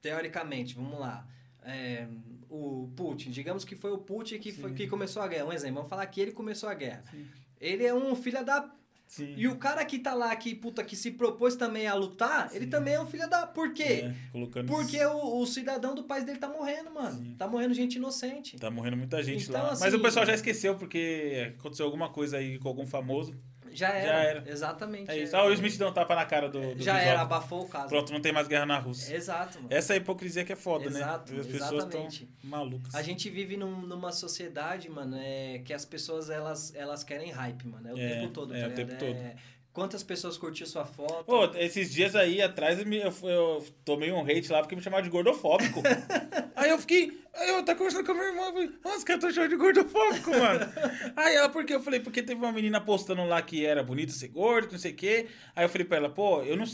Teoricamente, 0.01 0.76
vamos 0.76 0.99
lá. 0.99 1.26
é, 1.63 2.07
o 2.49 2.89
Putin, 2.95 3.30
digamos 3.32 3.63
que 3.63 3.76
foi 3.76 3.91
o 3.91 3.97
Putin 3.97 4.39
que, 4.39 4.51
foi, 4.51 4.74
que 4.74 4.88
começou 4.88 5.22
a 5.22 5.28
guerra. 5.28 5.45
Um 5.45 5.53
exemplo, 5.53 5.76
vamos 5.76 5.89
falar 5.89 6.05
que 6.07 6.20
ele 6.20 6.32
começou 6.32 6.67
a 6.67 6.74
guerra. 6.74 7.03
Sim. 7.11 7.28
Ele 7.61 7.86
é 7.86 7.93
um 7.93 8.15
filho 8.15 8.43
da. 8.43 8.70
Sim. 9.10 9.34
E 9.36 9.47
o 9.47 9.55
cara 9.57 9.84
que 9.84 9.97
tá 9.97 10.14
lá, 10.14 10.36
que, 10.36 10.53
puta, 10.53 10.84
que 10.84 10.95
se 10.95 11.10
propôs 11.10 11.55
também 11.55 11.88
a 11.88 11.95
lutar, 11.95 12.51
ele 12.53 12.68
também 12.68 12.93
é 12.93 13.01
um 13.01 13.07
filho 13.07 13.28
da. 13.28 13.47
Por 13.47 13.74
quê? 13.74 14.03
É, 14.05 14.16
colocando 14.32 14.68
Porque 14.68 15.03
o, 15.03 15.39
o 15.41 15.47
cidadão 15.47 15.95
do 15.95 16.03
país 16.03 16.24
dele 16.24 16.38
tá 16.38 16.47
morrendo, 16.47 16.91
mano. 16.91 17.18
Sim. 17.18 17.34
Tá 17.36 17.47
morrendo 17.47 17.74
gente 17.74 17.95
inocente. 17.95 18.55
Tá 18.57 18.70
morrendo 18.70 18.97
muita 18.97 19.24
gente 19.24 19.49
Então, 19.49 19.64
lá. 19.64 19.72
assim- 19.72 19.84
Mas 19.84 19.95
o 19.95 19.99
pessoal 19.99 20.28
já 20.28 20.36
esqueceu 20.36 20.76
porque 20.76 21.55
aconteceu 21.57 21.88
alguma 21.88 22.10
coisa 22.10 22.38
aí 22.38 22.60
com 22.60 22.68
algum 22.68 22.86
famoso. 22.86 23.34
Já 23.72 23.89
era. 23.89 24.07
Já 24.07 24.20
era. 24.24 24.43
Exatamente. 24.49 25.11
É 25.11 25.17
isso. 25.17 25.36
é. 25.36 25.39
Ah, 25.39 25.43
o 25.45 25.53
Smith 25.53 25.78
deu 25.78 25.88
um 25.88 25.93
tapa 25.93 26.15
na 26.15 26.26
cara 26.26 26.49
do, 26.49 26.76
do 26.76 26.84
Já 26.84 26.99
era, 26.99 27.22
abafou 27.22 27.63
o 27.63 27.67
caso. 27.70 27.89
Pronto, 27.89 28.11
não 28.13 28.22
tem 28.22 28.32
mais 28.32 28.47
guerra 28.47 28.65
na 28.65 28.78
Rússia. 28.80 29.15
Exato, 29.15 29.57
mano. 29.57 29.67
Essa 29.74 29.93
é 29.93 29.97
hipocrisia 29.97 30.43
que 30.43 30.53
é 30.53 30.55
foda, 30.55 30.86
Exato, 30.86 31.34
né? 31.34 31.39
As 31.39 31.47
pessoas 31.47 31.84
estão 31.86 32.07
malucas. 32.43 32.93
A 32.95 33.01
gente 33.01 33.30
vive 33.30 33.57
num- 33.57 33.82
numa 33.82 34.11
sociedade, 34.11 34.89
mano, 34.89 35.17
é, 35.20 35.59
que 35.65 35.74
as 35.74 35.86
pessoas 35.86 36.30
elas, 36.30 36.74
elas 36.76 37.03
querem 37.03 37.32
hype, 37.32 37.67
mano. 37.67 37.89
É 37.89 37.93
o 37.93 37.97
É, 37.97 38.09
tempo 38.20 38.30
todo, 38.34 38.53
é 38.55 38.59
tá 38.61 38.65
o 38.65 38.70
ligado? 38.70 38.88
tempo 38.88 38.99
todo. 38.99 39.15
É, 39.17 39.36
quantas 39.72 40.03
pessoas 40.03 40.38
curtiu 40.38 40.65
sua 40.65 40.86
foto? 40.86 41.24
Pô, 41.26 41.45
esses 41.55 41.91
dias 41.91 42.15
aí 42.15 42.41
atrás 42.41 42.80
eu, 42.80 42.86
eu, 42.91 43.13
eu 43.30 43.65
tomei 43.86 44.11
um 44.11 44.22
hate 44.22 44.51
lá 44.51 44.59
porque 44.61 44.76
me 44.76 44.82
chamaram 44.82 45.03
de 45.03 45.09
gordofóbico. 45.09 45.82
aí 46.55 46.70
eu 46.70 46.80
fiquei. 46.80 47.17
Aí 47.34 47.50
eu 47.50 47.64
tava 47.64 47.78
conversando 47.78 48.06
com 48.06 48.12
a 48.12 48.16
minha 48.16 48.28
irmã, 48.28 48.42
eu 48.42 48.54
falei, 48.54 48.72
nossa, 48.84 49.06
cara, 49.06 49.20
tô 49.20 49.32
chamando 49.32 49.50
de 49.52 49.56
gordofóbico, 49.56 50.32
mano. 50.32 50.60
aí 51.16 51.36
ela, 51.36 51.50
por 51.50 51.64
quê? 51.64 51.76
Eu 51.76 51.82
falei, 51.82 52.00
porque 52.00 52.24
teve 52.24 52.40
uma 52.40 52.52
menina 52.52 52.82
postando 52.82 53.24
lá 53.26 53.42
que 53.42 53.66
era 53.66 53.84
bonita 53.84 54.12
ser 54.12 54.30
gordo, 54.30 54.72
não 54.72 54.80
sei 54.80 54.92
o 54.92 54.96
quê. 54.96 55.28
Aí 55.56 55.64
eu 55.64 55.70
falei 55.70 55.86
pra 55.86 55.98
ela, 55.98 56.10
pô, 56.10 56.42
eu 56.42 56.58
não. 56.58 56.66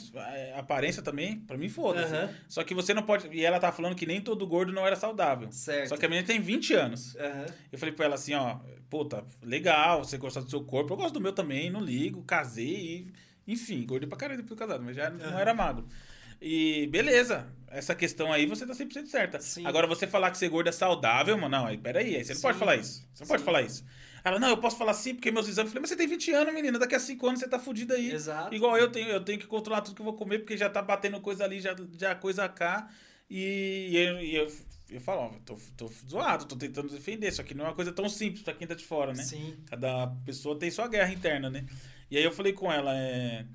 a 0.55 0.59
Aparência 0.59 1.03
também, 1.03 1.39
pra 1.39 1.57
mim, 1.57 1.69
foda-se. 1.69 2.13
Aham. 2.13 2.29
Só 2.47 2.63
que 2.63 2.73
você 2.73 2.93
não 2.93 3.03
pode. 3.03 3.27
E 3.31 3.43
ela 3.45 3.59
tava 3.59 3.75
falando 3.75 3.95
que 3.95 4.05
nem 4.05 4.21
todo 4.21 4.47
gordo 4.47 4.71
não 4.71 4.85
era 4.87 4.95
saudável. 4.95 5.51
Certo. 5.51 5.89
Só 5.89 5.97
que 5.97 6.05
a 6.05 6.09
menina 6.09 6.25
tem 6.25 6.39
20 6.39 6.73
anos. 6.73 7.15
Aham. 7.15 7.45
Eu 7.71 7.77
falei 7.77 7.93
pra 7.93 8.05
ela 8.05 8.15
assim, 8.15 8.33
ó, 8.33 8.57
puta, 8.89 9.23
legal, 9.43 10.03
você 10.03 10.17
gosta 10.17 10.41
do 10.41 10.49
seu 10.49 10.63
corpo, 10.63 10.93
eu 10.93 10.97
gosto 10.97 11.13
do 11.13 11.21
meu 11.21 11.33
também, 11.33 11.69
não 11.69 11.81
ligo, 11.81 12.23
casei 12.23 13.07
enfim, 13.47 13.81
engordei 13.81 14.07
pra 14.09 14.17
caralho 14.17 14.41
depois 14.41 14.57
do 14.57 14.59
casado, 14.59 14.83
mas 14.83 14.95
já 14.95 15.09
não 15.09 15.37
era 15.37 15.53
magro. 15.53 15.85
E 16.41 16.87
beleza, 16.87 17.47
essa 17.67 17.93
questão 17.93 18.31
aí 18.31 18.45
você 18.45 18.65
tá 18.65 18.73
100% 18.73 19.07
certa. 19.07 19.39
Sim. 19.39 19.65
Agora 19.65 19.87
você 19.87 20.07
falar 20.07 20.31
que 20.31 20.37
ser 20.37 20.49
gordo 20.49 20.67
é 20.67 20.71
saudável, 20.71 21.37
mano, 21.37 21.57
não, 21.57 21.65
aí 21.65 21.77
peraí, 21.77 22.15
aí 22.15 22.23
você 22.23 22.33
não 22.33 22.39
Sim. 22.39 22.41
pode 22.43 22.57
falar 22.57 22.75
isso. 22.77 23.07
Você 23.13 23.23
não 23.23 23.27
pode 23.27 23.43
falar 23.43 23.61
isso. 23.61 23.83
Ela, 24.23 24.39
não, 24.39 24.49
eu 24.49 24.57
posso 24.57 24.75
falar 24.75 24.95
sim, 24.95 25.13
porque 25.13 25.29
meus 25.29 25.47
exames. 25.47 25.67
Eu 25.67 25.73
falei, 25.73 25.81
mas 25.81 25.89
você 25.89 25.95
tem 25.95 26.07
20 26.07 26.31
anos, 26.31 26.53
menina, 26.53 26.79
daqui 26.79 26.95
a 26.95 26.99
5 26.99 27.27
anos 27.27 27.39
você 27.39 27.47
tá 27.47 27.59
fudido 27.59 27.93
aí. 27.93 28.11
Exato. 28.11 28.55
Igual 28.55 28.75
eu 28.75 28.91
tenho, 28.91 29.07
eu 29.09 29.23
tenho 29.23 29.37
que 29.37 29.45
controlar 29.45 29.81
tudo 29.81 29.95
que 29.95 30.01
eu 30.01 30.05
vou 30.05 30.15
comer, 30.15 30.39
porque 30.39 30.57
já 30.57 30.67
tá 30.67 30.81
batendo 30.81 31.21
coisa 31.21 31.43
ali, 31.43 31.59
já, 31.59 31.75
já 31.95 32.15
coisa 32.15 32.49
cá. 32.49 32.89
E, 33.29 33.89
e 33.91 33.97
eu, 33.97 34.19
e 34.19 34.35
eu, 34.35 34.51
eu 34.89 35.01
falo, 35.01 35.21
ó, 35.21 35.29
tô, 35.45 35.55
tô 35.77 35.91
zoado, 36.09 36.45
tô 36.45 36.55
tentando 36.55 36.89
defender, 36.89 37.31
só 37.31 37.43
que 37.43 37.53
não 37.53 37.65
é 37.65 37.67
uma 37.67 37.75
coisa 37.75 37.91
tão 37.91 38.09
simples 38.09 38.41
pra 38.41 38.53
quem 38.53 38.67
tá 38.67 38.73
de 38.73 38.83
fora, 38.83 39.13
né? 39.13 39.21
Sim. 39.21 39.57
Cada 39.67 40.07
pessoa 40.25 40.57
tem 40.57 40.71
sua 40.71 40.87
guerra 40.87 41.13
interna, 41.13 41.49
né? 41.49 41.63
E 42.09 42.17
aí 42.17 42.23
eu 42.23 42.31
falei 42.31 42.53
com 42.53 42.71
ela, 42.71 42.97
é. 42.97 43.45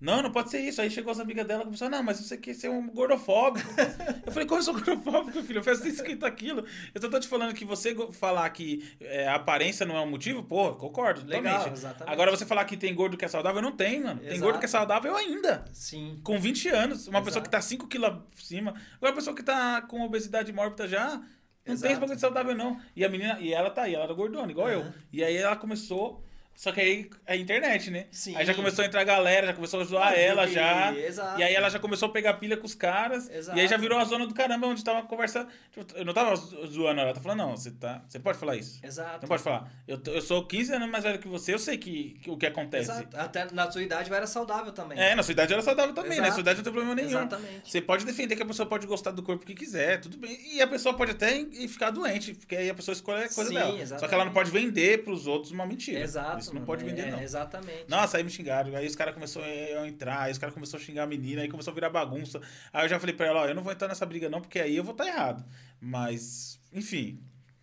Não, 0.00 0.22
não 0.22 0.32
pode 0.32 0.50
ser 0.50 0.60
isso. 0.60 0.80
Aí 0.80 0.90
chegou 0.90 1.12
as 1.12 1.20
amigas 1.20 1.46
dela 1.46 1.62
e 1.62 1.64
começou, 1.66 1.90
não, 1.90 2.02
mas 2.02 2.18
você 2.18 2.36
quer 2.36 2.54
ser 2.54 2.70
um 2.70 2.88
gordofóbico. 2.88 3.68
eu 4.24 4.32
falei, 4.32 4.48
como 4.48 4.60
eu 4.60 4.64
sou 4.64 4.72
gordofóbico, 4.74 5.42
filho? 5.42 5.58
Eu 5.58 5.62
faço 5.62 5.86
isso, 5.86 5.96
escrito 5.96 6.24
aquilo. 6.24 6.64
Eu 6.94 7.00
só 7.02 7.08
tô 7.10 7.20
te 7.20 7.28
falando 7.28 7.52
que 7.52 7.64
você 7.64 7.94
falar 8.12 8.48
que 8.50 8.82
é, 9.00 9.28
a 9.28 9.34
aparência 9.34 9.84
não 9.84 9.96
é 9.96 10.00
um 10.00 10.08
motivo, 10.08 10.42
pô, 10.42 10.74
concordo, 10.74 11.26
Legal, 11.26 11.52
totalmente. 11.54 11.78
exatamente. 11.78 12.12
Agora 12.12 12.30
você 12.30 12.46
falar 12.46 12.64
que 12.64 12.76
tem 12.76 12.94
gordo 12.94 13.16
que 13.16 13.24
é 13.24 13.28
saudável, 13.28 13.60
não 13.60 13.72
tem, 13.72 14.00
mano. 14.02 14.20
Tem 14.20 14.28
Exato. 14.28 14.42
gordo 14.42 14.58
que 14.58 14.64
é 14.64 14.68
saudável 14.68 15.14
ainda. 15.14 15.64
Sim. 15.72 16.18
Com 16.24 16.38
20 16.40 16.68
anos. 16.70 17.06
Uma 17.06 17.20
pessoa 17.20 17.40
Exato. 17.40 17.44
que 17.44 17.50
tá 17.50 17.60
5 17.60 17.86
quilos 17.86 18.16
acima. 18.38 18.74
Agora 18.96 19.12
a 19.12 19.16
pessoa 19.16 19.36
que 19.36 19.42
tá 19.42 19.82
com 19.82 20.00
obesidade 20.02 20.52
mórbida 20.52 20.88
já. 20.88 21.10
Não 21.10 21.22
tem 21.66 21.74
Exato. 21.74 21.92
esse 21.92 22.00
bagulho 22.00 22.16
de 22.16 22.20
saudável, 22.22 22.54
não. 22.54 22.80
E 22.96 23.04
a 23.04 23.08
menina, 23.08 23.38
e 23.38 23.52
ela 23.52 23.68
tá 23.70 23.82
aí, 23.82 23.94
ela 23.94 24.04
era 24.04 24.14
gordona, 24.14 24.50
igual 24.50 24.68
eu. 24.70 24.80
Aham. 24.80 24.94
E 25.12 25.22
aí 25.22 25.36
ela 25.36 25.56
começou. 25.56 26.24
Só 26.54 26.72
que 26.72 26.78
aí 26.80 27.08
é 27.26 27.36
internet, 27.36 27.90
né? 27.90 28.04
Sim. 28.10 28.36
Aí 28.36 28.44
já 28.44 28.52
começou 28.52 28.82
a 28.82 28.86
entrar 28.86 29.00
a 29.00 29.04
galera, 29.04 29.46
já 29.46 29.54
começou 29.54 29.80
a 29.80 29.84
zoar 29.84 30.08
Ah, 30.12 30.14
ela 30.14 30.46
que- 30.46 30.52
já. 30.52 30.94
Exato. 30.94 31.40
E 31.40 31.42
aí 31.42 31.54
ela 31.54 31.70
já 31.70 31.78
começou 31.78 32.10
a 32.10 32.12
pegar 32.12 32.34
pilha 32.34 32.54
com 32.54 32.66
os 32.66 32.74
caras. 32.74 33.30
Exato. 33.30 33.56
E 33.56 33.62
aí 33.62 33.66
já 33.66 33.78
virou 33.78 33.98
a 33.98 34.04
zona 34.04 34.26
do 34.26 34.34
caramba, 34.34 34.66
onde 34.66 34.84
tava 34.84 35.02
conversando. 35.06 35.48
Tipo, 35.72 35.96
Eu 35.96 36.04
não 36.04 36.12
tava 36.12 36.36
zoando 36.36 37.00
ela, 37.00 37.14
tá 37.14 37.20
falando, 37.22 37.38
não, 37.38 37.56
você 37.56 37.70
tá. 37.70 38.02
Você 38.06 38.18
pode 38.18 38.36
falar 38.36 38.56
isso. 38.56 38.78
Exato. 38.84 39.20
Não 39.22 39.28
pode 39.28 39.42
falar. 39.42 39.72
Eu, 39.88 39.98
eu 40.08 40.20
sou 40.20 40.44
15 40.46 40.74
anos 40.74 40.90
mais 40.90 41.02
velho 41.02 41.18
que 41.18 41.28
você, 41.28 41.54
eu 41.54 41.58
sei 41.58 41.78
que, 41.78 42.18
que 42.22 42.30
o 42.30 42.36
que 42.36 42.44
acontece. 42.44 42.90
Exato. 42.90 43.16
Até 43.16 43.46
na 43.52 43.70
sua 43.70 43.82
idade 43.82 44.12
era 44.12 44.26
saudável 44.26 44.70
também. 44.72 45.00
É, 45.00 45.14
na 45.14 45.22
sua 45.22 45.32
idade 45.32 45.54
era 45.54 45.62
saudável 45.62 45.94
também, 45.94 46.12
Exato. 46.12 46.22
né? 46.22 46.28
Na 46.28 46.34
sua 46.34 46.40
idade 46.42 46.58
não 46.58 46.64
tem 46.64 46.72
problema 46.74 46.94
nenhum. 46.94 47.08
Exatamente. 47.08 47.70
Você 47.70 47.80
pode 47.80 48.04
defender 48.04 48.36
que 48.36 48.42
a 48.42 48.46
pessoa 48.46 48.68
pode 48.68 48.86
gostar 48.86 49.12
do 49.12 49.22
corpo 49.22 49.46
que 49.46 49.54
quiser, 49.54 49.98
tudo 49.98 50.18
bem. 50.18 50.38
E 50.52 50.60
a 50.60 50.66
pessoa 50.66 50.94
pode 50.94 51.12
até 51.12 51.42
ficar 51.68 51.88
doente, 51.90 52.34
porque 52.34 52.54
aí 52.54 52.68
a 52.68 52.74
pessoa 52.74 52.92
escolhe 52.92 53.24
a 53.24 53.28
coisa 53.30 53.48
Sim, 53.48 53.54
dela. 53.54 53.70
Só 53.70 53.78
exatamente. 53.78 54.08
que 54.10 54.14
ela 54.14 54.24
não 54.26 54.32
pode 54.34 54.50
vender 54.50 55.04
pros 55.04 55.26
outros 55.26 55.52
uma 55.52 55.64
mentira. 55.64 56.00
Exato. 56.00 56.39
Isso 56.40 56.50
não 56.50 56.56
mano. 56.56 56.66
pode 56.66 56.84
vender, 56.84 57.08
É, 57.08 57.10
não. 57.12 57.22
Exatamente. 57.22 57.84
Nossa, 57.88 58.16
aí 58.18 58.24
me 58.24 58.30
xingaram. 58.30 58.74
Aí 58.76 58.86
os 58.86 58.96
caras 58.96 59.14
começaram 59.14 59.46
a 59.82 59.88
entrar, 59.88 60.20
aí 60.22 60.32
os 60.32 60.38
caras 60.38 60.54
começaram 60.54 60.82
a 60.82 60.86
xingar 60.86 61.02
a 61.04 61.06
menina, 61.06 61.42
aí 61.42 61.48
começou 61.48 61.70
a 61.70 61.74
virar 61.74 61.90
bagunça. 61.90 62.40
Aí 62.72 62.84
eu 62.84 62.88
já 62.88 62.98
falei 63.00 63.14
pra 63.14 63.26
ela, 63.26 63.40
ó, 63.42 63.46
eu 63.46 63.54
não 63.54 63.62
vou 63.62 63.72
entrar 63.72 63.88
nessa 63.88 64.04
briga 64.06 64.28
não, 64.28 64.40
porque 64.40 64.58
aí 64.58 64.76
eu 64.76 64.82
vou 64.84 64.92
estar 64.92 65.06
errado. 65.06 65.44
Mas, 65.80 66.60
enfim. 66.72 67.22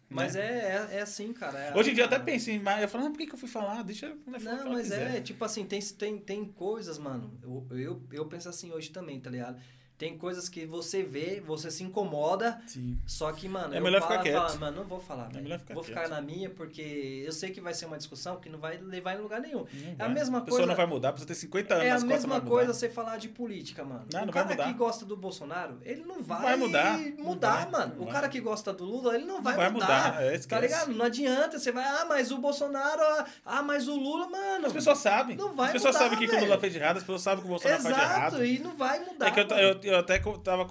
Mas 0.10 0.36
né? 0.36 0.42
é, 0.42 0.88
é, 0.94 0.98
é 0.98 1.02
assim, 1.02 1.34
cara. 1.34 1.60
é 1.60 1.76
Hoje 1.78 1.92
em 1.92 1.94
dia 1.94 2.04
eu 2.06 2.10
a- 2.10 2.16
até 2.16 2.20
penso 2.24 2.50
em, 2.50 2.60
mas 2.60 2.82
eu 2.82 2.88
falo, 2.88 3.04
não, 3.04 3.12
por 3.12 3.18
que, 3.18 3.28
que 3.28 3.34
eu 3.36 3.38
fui 3.38 3.50
falar? 3.50 3.84
Deixa 3.84 4.06
eu 4.06 4.18
falar 4.40 4.56
Não, 4.64 4.72
mas 4.72 4.84
quiser. 4.84 5.18
é, 5.18 5.22
tipo 5.22 5.44
assim, 5.44 5.66
tem, 5.66 5.82
tem, 5.82 6.18
tem 6.18 6.46
coisas, 6.46 6.98
mano. 6.98 7.38
Eu, 7.44 7.68
eu, 7.78 8.02
eu 8.14 8.26
penso 8.26 8.48
assim 8.48 8.72
hoje 8.72 8.90
também, 8.90 9.20
tá 9.20 9.30
ligado? 9.30 9.60
Tem 9.98 10.16
coisas 10.18 10.48
que 10.48 10.66
você 10.66 11.02
vê, 11.02 11.42
você 11.46 11.72
se 11.72 11.84
incomoda, 11.84 12.62
Sim. 12.68 12.98
só 13.06 13.32
que, 13.32 13.50
mano, 13.50 13.74
É 13.74 13.80
eu 13.80 13.82
melhor 13.84 14.00
falo, 14.02 14.12
ficar 14.12 14.24
quieto. 14.24 14.36
falo, 14.48 14.60
mano, 14.60 14.78
não 14.78 14.84
vou 14.84 15.00
falar, 15.00 15.28
velho. 15.30 15.42
melhor 15.44 15.58
ficar 15.60 15.74
Vou 15.74 15.84
quieto. 15.84 15.96
ficar 15.96 16.08
na 16.10 16.22
minha, 16.22 16.50
porque 16.52 17.24
eu 17.26 17.32
sei 17.32 17.50
que 17.50 17.60
vai 17.60 17.74
ser 17.74 17.86
uma 17.88 17.98
discussão 17.98 18.38
que 18.38 18.48
não 18.48 18.60
vai 18.60 18.78
levar 18.78 19.16
em 19.16 19.22
lugar 19.22 19.42
nenhum. 19.42 19.66
Não 19.74 19.92
É 19.92 19.96
vai. 19.96 20.06
a 20.08 20.10
mesma 20.10 20.38
A 20.38 20.42
pessoa 20.42 20.60
coisa. 20.60 20.68
não 20.70 20.76
vai 20.76 20.86
mudar, 20.86 21.10
a 21.10 21.14
pessoa 21.14 21.28
tem 21.28 21.36
50 21.36 21.74
anos 21.74 21.86
É 21.88 21.92
a 21.92 22.00
mesma 22.00 22.40
não 22.40 22.46
coisa 22.46 22.74
você 22.74 22.90
falar 22.90 23.18
de 23.18 23.28
política, 23.30 23.84
mano. 23.84 24.06
Não, 24.14 24.22
o 24.22 24.26
não 24.28 24.32
vai 24.34 24.44
cara 24.44 24.56
mudar. 24.56 24.68
que 24.68 24.74
gosta 24.78 25.04
do 25.06 25.18
Bolsonaro, 25.18 25.80
ele 25.84 26.04
não 26.04 26.22
vai, 26.22 26.42
vai 26.44 26.56
mudar. 26.58 26.98
mudar, 27.18 27.66
Não 27.66 27.72
vai, 27.72 27.82
mano. 27.82 27.96
não 27.98 28.04
o 28.04 28.08
cara 28.08 28.30
que 28.30 28.40
gosta 28.40 28.72
do 28.72 28.86
Lula, 28.86 29.16
ele 29.16 29.26
não 29.26 29.42
vai, 29.42 29.56
vai 29.56 29.70
mudar. 29.72 30.12
mudar, 30.14 30.24
é, 30.24 30.38
tá 30.38 30.60
ligado? 30.60 30.94
Não 30.94 31.06
adianta. 31.06 31.58
Você 31.58 31.72
vai, 31.72 31.84
ah, 31.84 32.06
mas 32.08 32.32
o 32.32 32.38
Bolsonaro, 32.38 33.02
ah, 33.02 33.26
ah, 33.44 33.62
mas 33.64 33.88
o 33.88 33.96
Lula, 33.96 34.30
mano. 34.30 34.68
As 34.68 34.74
pessoas 34.74 35.00
sabem. 35.00 35.36
Não 35.36 35.54
vai 35.56 35.68
as 35.68 35.74
pessoas 35.74 35.96
mudar, 35.96 36.06
sabem 36.06 36.18
o 36.18 36.22
que, 36.22 36.28
que 36.28 36.36
o. 36.36 36.40
Lula 36.46 36.60
fez 36.60 36.72
de 36.74 36.78
errado, 36.80 36.98
as 36.98 37.04
pessoas 37.04 37.22
sabem 37.24 37.40
o 37.40 37.42
que 37.42 37.48
o 37.48 37.50
Bolsonaro 37.50 37.82
faz 37.82 37.96
de 37.96 38.02
errado. 38.02 38.28
Exato, 38.36 38.46
e 38.46 38.60
não 38.60 38.76
vai 38.76 39.00
mudar. 39.04 39.28
É 39.28 39.32
que 39.32 39.40
eu, 39.40 39.58
eu, 39.58 39.80
eu 39.88 39.98
até 39.98 40.20
tava 40.44 40.68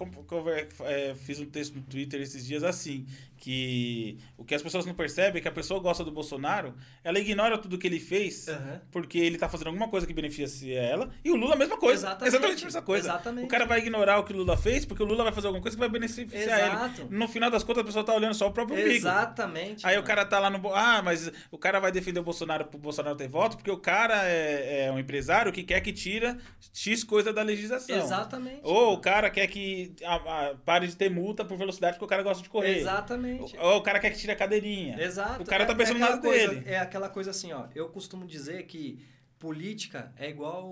é, 0.84 1.14
fiz 1.14 1.40
um 1.40 1.47
texto 1.47 1.74
no 1.74 1.82
Twitter 1.82 2.20
esses 2.20 2.44
dias 2.44 2.62
assim, 2.62 3.06
que 3.36 4.18
o 4.36 4.44
que 4.44 4.54
as 4.54 4.62
pessoas 4.62 4.86
não 4.86 4.94
percebem 4.94 5.38
é 5.38 5.42
que 5.42 5.48
a 5.48 5.52
pessoa 5.52 5.80
gosta 5.80 6.02
do 6.04 6.10
Bolsonaro, 6.10 6.74
ela 7.04 7.18
ignora 7.18 7.58
tudo 7.58 7.78
que 7.78 7.86
ele 7.86 8.00
fez, 8.00 8.48
Aham. 8.48 8.80
porque 8.90 9.18
ele 9.18 9.38
tá 9.38 9.48
fazendo 9.48 9.68
alguma 9.68 9.88
coisa 9.88 10.06
que 10.06 10.12
beneficia 10.14 10.80
ela, 10.80 11.10
e 11.24 11.30
o 11.30 11.36
Lula 11.36 11.54
a 11.54 11.58
mesma 11.58 11.76
coisa. 11.76 12.06
Exatamente. 12.08 12.62
a 12.62 12.66
mesma 12.66 12.82
coisa. 12.82 13.08
Exatamente. 13.08 13.44
O 13.44 13.48
cara 13.48 13.64
vai 13.66 13.78
ignorar 13.78 14.18
o 14.18 14.24
que 14.24 14.32
o 14.32 14.36
Lula 14.36 14.56
fez, 14.56 14.84
porque 14.84 15.02
o 15.02 15.06
Lula 15.06 15.24
vai 15.24 15.32
fazer 15.32 15.46
alguma 15.48 15.62
coisa 15.62 15.76
que 15.76 15.80
vai 15.80 15.88
beneficiar 15.88 16.32
Exato. 16.60 17.02
ele. 17.02 17.16
No 17.16 17.28
final 17.28 17.50
das 17.50 17.62
contas, 17.62 17.82
a 17.82 17.86
pessoa 17.86 18.04
tá 18.04 18.14
olhando 18.14 18.34
só 18.34 18.46
o 18.48 18.52
próprio 18.52 18.76
umbigo. 18.78 18.90
Exatamente. 18.94 19.86
Aí 19.86 19.94
o 19.94 19.98
mano. 19.98 20.06
cara 20.06 20.24
tá 20.24 20.38
lá 20.38 20.50
no. 20.50 20.56
Ah, 20.74 21.02
mas 21.02 21.30
o 21.50 21.58
cara 21.58 21.78
vai 21.80 21.92
defender 21.92 22.20
o 22.20 22.22
Bolsonaro 22.22 22.64
pro 22.66 22.78
Bolsonaro 22.78 23.16
ter 23.16 23.28
voto, 23.28 23.56
porque 23.56 23.70
o 23.70 23.78
cara 23.78 24.22
é, 24.26 24.86
é 24.86 24.92
um 24.92 24.98
empresário 24.98 25.52
que 25.52 25.62
quer 25.62 25.80
que 25.80 25.92
tira 25.92 26.36
X 26.72 27.04
coisa 27.04 27.32
da 27.32 27.42
legislação. 27.42 27.96
Exatamente. 27.96 28.60
Ou 28.62 28.94
o 28.94 28.98
cara 28.98 29.30
quer 29.30 29.46
que 29.46 29.94
a- 30.04 30.14
a- 30.50 30.54
pare 30.64 30.86
de 30.86 30.96
ter 30.96 31.10
multa 31.10 31.44
por 31.44 31.56
velocidade 31.56 31.94
porque 31.94 32.04
o 32.04 32.08
cara 32.08 32.22
gosta 32.22 32.42
de 32.42 32.48
correr. 32.48 32.78
Exatamente. 32.78 33.26
Ou 33.61 33.77
o 33.78 33.82
cara 33.82 33.98
quer 33.98 34.11
que 34.11 34.19
tire 34.19 34.32
a 34.32 34.36
cadeirinha. 34.36 35.01
Exato. 35.01 35.43
O 35.43 35.47
cara 35.47 35.66
tá 35.66 35.73
É- 35.73 35.77
pensando 35.77 35.97
é 35.97 36.01
na 36.01 36.19
coisa, 36.19 36.48
dele. 36.55 36.69
É 36.69 36.78
aquela 36.78 37.09
coisa 37.09 37.31
assim, 37.31 37.53
ó. 37.53 37.66
Eu 37.74 37.89
costumo 37.89 38.27
dizer 38.27 38.65
que 38.65 39.01
política 39.39 40.12
é 40.16 40.28
igual 40.31 40.70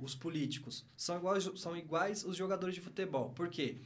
os 0.00 0.14
políticos. 0.14 0.84
São 0.96 1.16
iguais, 1.18 1.50
são 1.56 1.76
iguais 1.76 2.24
os 2.24 2.36
jogadores 2.36 2.74
de 2.74 2.80
futebol. 2.80 3.30
Por 3.30 3.48
quê? 3.48 3.76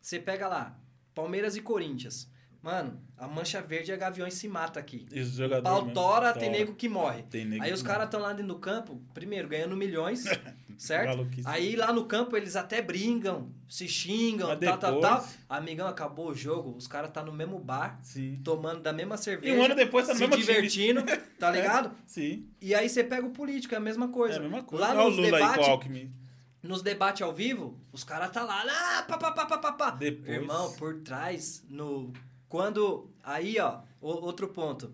Você 0.00 0.18
pega 0.18 0.48
lá, 0.48 0.78
Palmeiras 1.14 1.56
e 1.56 1.60
Corinthians. 1.60 2.28
Mano, 2.62 3.00
a 3.16 3.26
mancha 3.28 3.62
verde 3.62 3.92
a 3.92 3.96
Gaviões 3.96 4.34
se 4.34 4.48
mata 4.48 4.80
aqui. 4.80 5.06
E 5.12 5.20
os 5.20 5.30
jogadores 5.30 5.62
Pau 5.62 5.82
mesmo. 5.82 5.94
tora, 5.94 6.32
tem 6.32 6.50
nego 6.50 6.74
que 6.74 6.88
morre. 6.88 7.22
Tem 7.22 7.44
nego 7.44 7.62
Aí 7.62 7.68
que 7.70 7.74
os 7.74 7.82
caras 7.82 8.06
estão 8.06 8.20
lá 8.20 8.30
dentro 8.32 8.48
do 8.48 8.58
campo, 8.58 9.00
primeiro, 9.14 9.46
ganhando 9.48 9.76
milhões, 9.76 10.24
certo? 10.76 11.26
Aí 11.44 11.76
lá 11.76 11.92
no 11.92 12.04
campo 12.04 12.36
eles 12.36 12.56
até 12.56 12.82
brigam, 12.82 13.48
se 13.68 13.86
xingam, 13.88 14.48
Mas 14.48 14.58
tal, 14.58 14.76
tal, 14.78 14.94
depois- 15.00 15.08
tal. 15.46 15.56
Amigão, 15.58 15.86
acabou 15.86 16.30
o 16.30 16.34
jogo, 16.34 16.76
os 16.76 16.88
caras 16.88 17.12
tá 17.12 17.22
no 17.22 17.32
mesmo 17.32 17.60
bar, 17.60 17.98
Sim. 18.02 18.40
tomando 18.42 18.80
da 18.80 18.92
mesma 18.92 19.16
cerveja. 19.16 19.54
E 19.54 19.56
um 19.58 19.64
ano 19.64 19.76
depois 19.76 20.06
tá 20.06 20.12
no 20.14 20.18
se 20.18 20.26
mesmo 20.26 20.36
time. 20.42 20.46
divertindo, 20.54 21.02
tá 21.38 21.50
ligado? 21.52 21.92
Sim. 22.06 22.44
E 22.60 22.74
aí 22.74 22.88
você 22.88 23.04
pega 23.04 23.24
o 23.24 23.30
político, 23.30 23.72
é 23.74 23.76
a 23.76 23.80
mesma 23.80 24.06
É 24.06 24.08
coisa. 24.08 24.36
a 24.36 24.40
mesma 24.40 24.64
coisa. 24.64 24.84
Lá 24.84 24.90
Olha 25.04 25.06
o 25.06 25.10
nos 25.16 25.32
aí 25.32 25.54
com 25.54 25.62
Alckmin. 25.64 26.12
nos 26.60 26.82
debates 26.82 27.22
ao 27.22 27.32
vivo, 27.32 27.78
os 27.92 28.02
caras 28.02 28.30
tá 28.32 28.42
lá, 28.42 28.64
ah, 28.66 29.02
pá, 29.04 29.16
pá, 29.16 29.30
pá, 29.30 29.46
pá, 29.46 29.58
pá, 29.58 29.72
pá. 29.72 29.90
Depois- 29.92 30.28
Irmão, 30.28 30.72
por 30.72 30.96
trás, 31.02 31.64
no 31.68 32.12
quando 32.48 33.10
aí, 33.22 33.58
ó, 33.58 33.82
outro 34.00 34.48
ponto. 34.48 34.92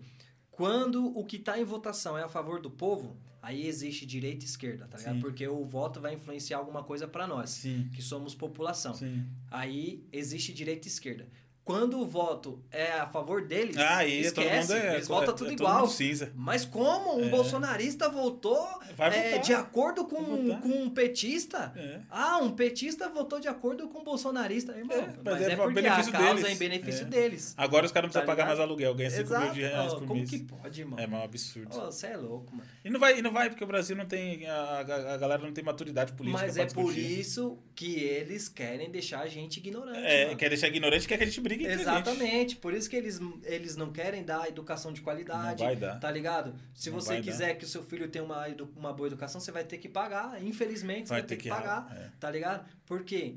Quando 0.51 1.07
o 1.17 1.25
que 1.25 1.37
tá 1.37 1.59
em 1.59 1.63
votação 1.63 2.17
é 2.17 2.23
a 2.23 2.29
favor 2.29 2.61
do 2.61 2.69
povo, 2.71 3.17
aí 3.41 3.67
existe 3.67 4.05
direita 4.05 4.45
e 4.45 4.47
esquerda, 4.47 4.87
tá 4.87 4.97
ligado? 4.97 5.15
Sim. 5.15 5.21
Porque 5.21 5.47
o 5.47 5.65
voto 5.65 5.99
vai 5.99 6.13
influenciar 6.13 6.57
alguma 6.57 6.83
coisa 6.83 7.07
pra 7.07 7.27
nós, 7.27 7.49
Sim. 7.49 7.89
que 7.93 8.01
somos 8.01 8.33
população. 8.33 8.93
Sim. 8.93 9.25
Aí 9.51 10.07
existe 10.11 10.53
direita 10.53 10.87
e 10.87 10.91
esquerda. 10.91 11.27
Quando 11.65 11.99
o 11.99 12.05
voto 12.05 12.63
é 12.71 12.91
a 12.91 13.07
favor 13.07 13.47
deles, 13.47 13.75
Ah, 13.75 13.97
aí 13.97 14.31
todo 14.31 14.43
esquece, 14.45 14.71
mundo 14.73 14.83
é. 14.85 14.93
eles 14.93 15.07
votam 15.07 15.23
é 15.33 15.37
tudo 15.37 15.49
todo 15.49 15.51
igual. 15.51 15.87
Mas 16.35 16.63
como? 16.63 17.17
Um 17.17 17.25
É. 17.25 17.29
bolsonarista 17.29 18.07
votou 18.07 18.67
é, 18.99 19.39
de 19.39 19.51
acordo 19.51 20.05
com, 20.05 20.59
com 20.59 20.69
um 20.69 20.89
petista? 20.91 21.73
É. 21.75 22.01
Ah, 22.11 22.37
um 22.37 22.51
petista 22.51 23.09
votou 23.09 23.39
de 23.39 23.47
acordo 23.47 23.87
com 23.87 24.01
um 24.01 24.03
bolsonarista. 24.03 24.73
Irmão, 24.77 24.95
É, 24.95 25.01
mas, 25.07 25.17
mas 25.23 25.41
é, 25.41 25.51
é 25.53 25.55
porque 25.55 25.73
benefício 25.73 26.09
a 26.09 26.17
causa 26.19 26.33
deles. 26.35 26.45
é 26.45 26.51
em 26.53 26.57
benefício 26.57 27.01
É. 27.01 27.09
deles. 27.09 27.53
Agora 27.57 27.83
os 27.87 27.91
caras 27.91 28.09
não 28.09 28.13
Tá 28.13 28.19
precisam 28.19 28.25
pagar 28.27 28.43
ligado? 28.43 28.57
mais 28.57 28.59
aluguel, 28.59 28.93
ganha 28.93 29.09
5 29.09 29.39
mil 29.39 29.51
de 29.51 29.61
reais 29.61 29.93
por 29.95 30.01
como 30.05 30.15
mês. 30.19 30.29
que 30.29 30.39
pode, 30.43 30.81
irmão? 30.81 30.99
É 30.99 31.07
um 31.07 31.23
absurdo. 31.23 31.73
Você 31.73 32.05
é 32.05 32.17
louco, 32.17 32.55
mano. 32.55 32.69
E 32.83 32.91
não 32.91 32.99
vai, 32.99 33.17
e 33.17 33.21
não 33.23 33.31
vai, 33.33 33.49
porque 33.49 33.63
o 33.63 33.67
Brasil 33.67 33.95
não 33.95 34.05
tem. 34.05 34.45
A, 34.45 34.79
a, 34.81 35.17
galera 35.17 35.41
não 35.41 35.51
tem 35.51 35.63
maturidade 35.63 36.13
política. 36.13 36.43
Mas 36.45 36.57
é 36.57 36.65
por 36.67 36.95
isso 36.95 37.57
que 37.73 37.95
eles 38.01 38.47
querem 38.47 38.91
deixar 38.91 39.21
a 39.21 39.27
gente 39.27 39.57
ignorante. 39.57 39.97
É, 40.05 40.25
mano. 40.25 40.37
quer 40.37 40.49
deixar 40.49 40.67
ignorante, 40.67 41.07
quer 41.07 41.17
que 41.17 41.23
a 41.23 41.25
gente 41.27 41.41
brigue 41.41 41.54
Exatamente, 41.63 42.55
por 42.55 42.73
isso 42.73 42.89
que 42.89 42.95
eles, 42.95 43.19
eles 43.43 43.75
não 43.75 43.91
querem 43.91 44.23
dar 44.23 44.47
educação 44.47 44.91
de 44.91 45.01
qualidade. 45.01 45.61
Não 45.61 45.67
vai 45.69 45.75
dar. 45.75 45.99
Tá 45.99 46.11
ligado? 46.11 46.55
Se 46.73 46.89
Não 46.89 46.99
você 46.99 47.13
vai 47.13 47.21
quiser 47.21 47.55
que 47.55 47.65
o 47.65 47.67
seu 47.67 47.83
filho 47.83 48.07
tenha 48.09 48.23
uma, 48.23 48.45
uma 48.75 48.93
boa 48.93 49.07
educação, 49.07 49.39
você 49.39 49.51
vai 49.51 49.63
ter 49.63 49.77
que 49.77 49.87
pagar. 49.87 50.43
Infelizmente, 50.43 51.07
você 51.07 51.13
vai, 51.13 51.23
ter 51.23 51.37
que, 51.37 51.49
pagar. 51.49 51.95
é. 51.95 52.11
Tá 52.19 52.29
ligado? 52.29 52.65
Porque 52.85 53.35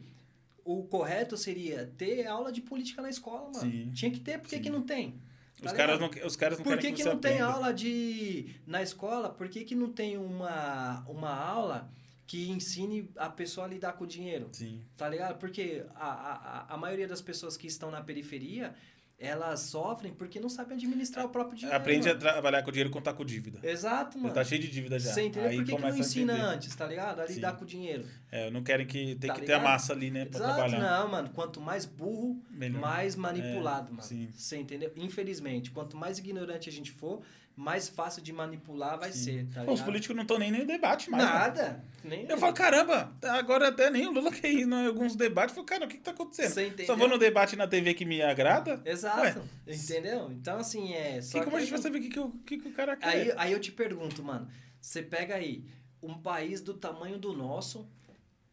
o 0.65 0.85
correto 0.85 1.37
seria 1.37 1.91
ter 1.97 2.27
aula 2.27 2.53
de 2.53 2.61
política 2.61 3.01
na 3.01 3.09
escola, 3.09 3.51
mano. 3.55 3.61
Sim. 3.61 3.91
Tinha 3.93 4.11
que 4.11 4.21
ter, 4.21 4.39
por 4.39 4.49
que, 4.49 4.61
que 4.61 4.71
não 4.71 4.83
tem? 4.83 5.21
Tá 5.63 5.67
Os 5.67 5.73
caras, 5.73 5.99
não, 5.99 6.11
os 6.25 6.37
caras 6.37 6.59
não 6.59 6.65
Por 6.65 6.79
que, 6.79 6.93
que 6.93 7.03
você 7.03 7.09
não 7.09 7.19
tem 7.19 7.41
aula 7.41 7.73
de 7.73 8.55
na 8.67 8.83
escola? 8.83 9.29
Por 9.31 9.49
que, 9.49 9.65
que 9.65 9.75
não 9.75 9.91
tem 9.91 10.17
uma, 10.17 11.05
uma 11.09 11.35
aula 11.35 11.91
que 12.29 12.49
ensine 12.51 13.11
a 13.17 13.29
pessoa 13.31 13.67
a 13.67 13.69
lidar 13.71 13.95
com 13.95 14.05
o 14.05 14.07
dinheiro? 14.07 14.49
Sim. 14.53 14.83
Tá 14.97 15.09
ligado? 15.09 15.39
Porque 15.39 15.85
a, 15.97 16.07
a, 16.69 16.75
a- 16.75 16.77
maioria 16.77 17.09
das 17.09 17.21
pessoas 17.23 17.57
que 17.57 17.67
estão 17.67 17.91
na 17.91 18.03
periferia, 18.03 18.75
elas 19.19 19.61
sofrem 19.61 20.13
porque 20.13 20.39
não 20.39 20.49
sabem 20.51 20.77
administrar 20.77 21.25
o 21.25 21.31
próprio 21.31 21.57
dinheiro. 21.57 21.77
Aprende 21.77 22.07
mano. 22.07 22.17
a 22.19 22.21
trabalhar 22.21 22.63
com 22.63 22.71
dinheiro 22.71 22.91
e 22.91 22.93
contar 22.93 23.15
com 23.15 23.25
dívida. 23.25 23.59
Exato, 23.67 24.17
Já 24.19 24.23
mano. 24.23 24.35
tá 24.35 24.45
cheio 24.45 24.61
de 24.61 24.69
dívida 24.71 24.99
já. 24.99 25.11
Você 25.13 25.23
entendeu? 25.23 25.49
Aí 25.49 25.57
Por 25.57 25.65
que, 25.65 25.75
que 25.75 25.81
não 25.83 25.97
ensina 25.99 26.35
antes, 26.35 26.77
tá 26.77 26.87
ligado? 26.87 27.21
A 27.21 27.27
lidar 27.27 27.53
Sim. 27.53 27.57
com 27.57 27.65
o 27.65 27.67
dinheiro. 27.67 28.05
É, 28.31 28.51
não 28.51 28.63
querem 28.63 28.87
que 28.87 29.17
tem 29.17 29.29
Tá 29.29 29.35
que 29.35 29.41
ter 29.47 29.55
a 29.55 29.57
ligado? 29.57 29.73
massa 29.73 29.93
ali, 29.95 30.11
né, 30.11 30.27
pra 30.27 30.39
Exato, 30.39 30.55
trabalhar. 30.55 30.79
não, 31.01 31.09
mano. 31.11 31.31
Quanto 31.31 31.61
mais 31.61 31.85
burro, 31.87 32.41
Melhor. 32.51 32.79
mais 32.81 33.17
manipulado, 33.17 33.89
É, 33.89 33.91
mano. 33.91 34.03
sim. 34.03 34.29
Você 34.37 34.57
entendeu? 34.59 34.93
Infelizmente, 34.97 35.71
quanto 35.73 35.97
mais 35.97 36.19
ignorante 36.19 36.69
a 36.69 36.73
gente 36.73 36.93
for, 36.93 37.23
mais 37.59 37.89
fácil 37.89 38.23
de 38.23 38.33
manipular 38.33 38.97
vai 38.99 39.11
Sim. 39.13 39.25
ser, 39.25 39.47
tá 39.53 39.65
Pô, 39.65 39.73
Os 39.73 39.81
ligado? 39.81 39.87
políticos 39.87 40.15
não 40.17 40.23
estão 40.23 40.39
nem 40.39 40.53
no 40.53 40.65
debate 40.65 41.11
mais. 41.11 41.25
né? 41.25 41.31
Nada. 41.31 41.85
Eu 42.29 42.39
falo, 42.39 42.53
caramba, 42.55 43.13
agora 43.23 43.69
até 43.69 43.91
nem 43.91 44.07
o 44.07 44.13
Lula 44.13 44.31
quer 44.33 44.51
ir 44.53 44.63
em 44.63 44.87
alguns 44.87 45.17
debates. 45.17 45.51
Eu 45.51 45.57
falo, 45.57 45.67
cara, 45.67 45.85
o 45.85 45.89
que, 45.89 45.97
que 45.97 46.03
tá 46.05 46.13
acontecendo? 46.13 46.51
Você 46.53 46.67
entendeu? 46.69 46.87
Só 46.87 46.95
vou 46.97 47.09
no 47.09 47.19
debate 47.19 47.57
na 47.57 47.67
TV 47.67 47.95
que 47.95 48.05
me 48.05 48.23
agrada. 48.23 48.81
Exato. 48.85 49.41
Ué, 49.67 49.75
entendeu? 49.75 50.31
Então, 50.31 50.59
assim, 50.59 50.93
é. 50.95 51.21
Só 51.21 51.39
que, 51.41 51.45
como 51.45 51.57
a 51.57 51.59
que- 51.59 51.65
gente 51.67 51.73
vai 51.75 51.83
saber 51.83 51.99
o 51.99 52.03
que, 52.03 52.09
que, 52.11 52.21
o- 52.21 52.31
que, 52.47 52.59
que 52.59 52.69
o 52.69 52.73
cara 52.73 52.97
quer? 52.97 53.09
Aí, 53.09 53.33
aí 53.37 53.53
eu 53.53 53.59
te 53.61 53.73
pergunto, 53.73 54.23
mano. 54.23 54.49
Você 54.81 55.03
pega 55.03 55.35
aí 55.35 55.65
um 56.01 56.15
país 56.15 56.61
do 56.61 56.75
tamanho 56.75 57.19
do 57.19 57.33
nosso, 57.33 57.89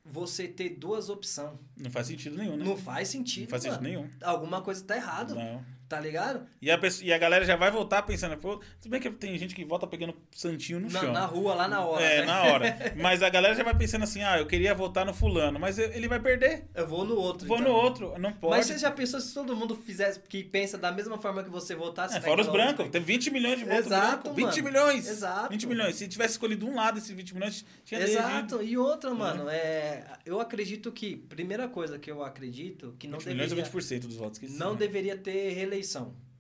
você 0.04 0.48
ter 0.48 0.70
duas 0.70 1.10
opções. 1.10 1.58
Não 1.78 1.90
faz 1.92 2.08
sentido 2.08 2.38
nenhum, 2.38 2.58
né? 2.58 2.66
Não 2.66 2.76
faz 2.78 3.08
sentido. 3.08 3.44
Não 3.44 3.50
faz 3.50 3.64
sentido 3.64 3.82
mano. 3.84 3.96
nenhum. 3.96 4.10
Alguma 4.24 4.62
coisa 4.62 4.84
tá 4.84 4.96
errado, 4.96 5.36
Não. 5.36 5.64
Tá 5.88 6.00
ligado? 6.00 6.46
E 6.62 6.72
a, 6.72 6.78
pessoa- 6.78 7.08
e 7.08 7.14
a 7.14 7.18
galera 7.18 7.46
já 7.46 7.56
vai 7.56 7.70
voltar 7.70 8.02
pensando, 8.02 8.36
pô, 8.38 8.58
tudo 8.82 8.92
bem 8.92 9.00
que 9.00 9.10
tem 9.12 9.38
gente 9.38 9.54
que 9.54 9.64
volta 9.64 9.86
pegando 9.86 10.16
santinho 10.32 10.80
no 10.80 10.90
Na, 10.90 11.00
chão. 11.00 11.12
na 11.12 11.26
rua, 11.26 11.54
lá 11.54 11.68
na 11.68 11.82
hora. 11.86 12.04
é, 12.04 12.20
né? 12.22 12.26
na 12.26 12.44
hora. 12.44 12.94
Mas 12.98 13.22
a 13.22 13.30
galera 13.30 13.54
já 13.56 13.64
vai 13.64 13.76
pensando 13.76 14.04
assim, 14.04 14.24
ah, 14.24 14.40
eu 14.40 14.46
queria 14.48 14.74
votar 14.74 15.06
no 15.06 15.14
fulano, 15.14 15.60
mas 15.60 15.78
ele 15.78 16.08
vai 16.08 16.20
perder. 16.20 16.66
Eu 16.74 16.88
vou 16.88 17.06
no 17.06 17.16
outro. 17.16 17.48
Vou 17.48 17.60
então. 17.60 17.72
no 17.72 17.78
outro, 17.78 18.14
não 18.18 18.34
pode. 18.34 18.58
Mas 18.58 18.66
você 18.66 18.78
já 18.78 18.90
pensou 18.90 19.20
se 19.20 19.34
todo 19.34 19.56
mundo 19.56 19.76
fizesse, 19.76 20.20
que 20.20 20.44
pensa 20.44 20.78
da 20.78 20.92
mesma 20.92 21.18
forma 21.18 21.44
que 21.44 21.50
você 21.50 21.76
votasse? 21.76 22.16
É, 22.16 22.20
vai 22.20 22.30
fora 22.30 22.42
os 22.42 22.48
brancos, 22.48 22.90
tem 22.90 23.02
20 23.02 23.30
milhões 23.32 23.60
de 23.60 23.66
votos 23.66 23.86
Exato, 23.86 24.34
brancos. 24.34 24.36
20 24.36 24.48
mano. 24.48 24.64
milhões! 24.64 25.08
Exato. 25.08 25.50
20 25.50 25.68
milhões. 25.68 25.96
Se 25.96 26.08
tivesse 26.08 26.32
escolhido 26.34 26.66
um 26.68 26.76
lado 26.76 26.96
desses 26.96 27.12
20 27.12 27.34
milhões, 27.36 27.66
tinha. 27.84 28.02
Exato. 28.02 28.62
E 28.62 28.78
outra, 28.78 29.14
mano, 29.14 29.48
é. 29.50 30.04
Eu 30.26 30.40
acredito 30.40 30.92
que. 30.92 31.16
Primeira 31.16 31.68
coisa 31.68 32.00
que 32.00 32.10
eu 32.10 32.24
acredito 32.24 32.96
que 32.98 33.08
não 33.08 33.20
20 33.20 33.28
milhões 33.30 33.50
deveria. 33.50 33.72
ou 33.72 33.82
20% 33.82 34.00
dos 34.08 34.16
votos 34.16 34.40
que 34.40 34.48
não 34.48 34.72
sim. 34.72 34.78
deveria 34.78 35.18
ter 35.18 35.54
reeleição. 35.54 35.75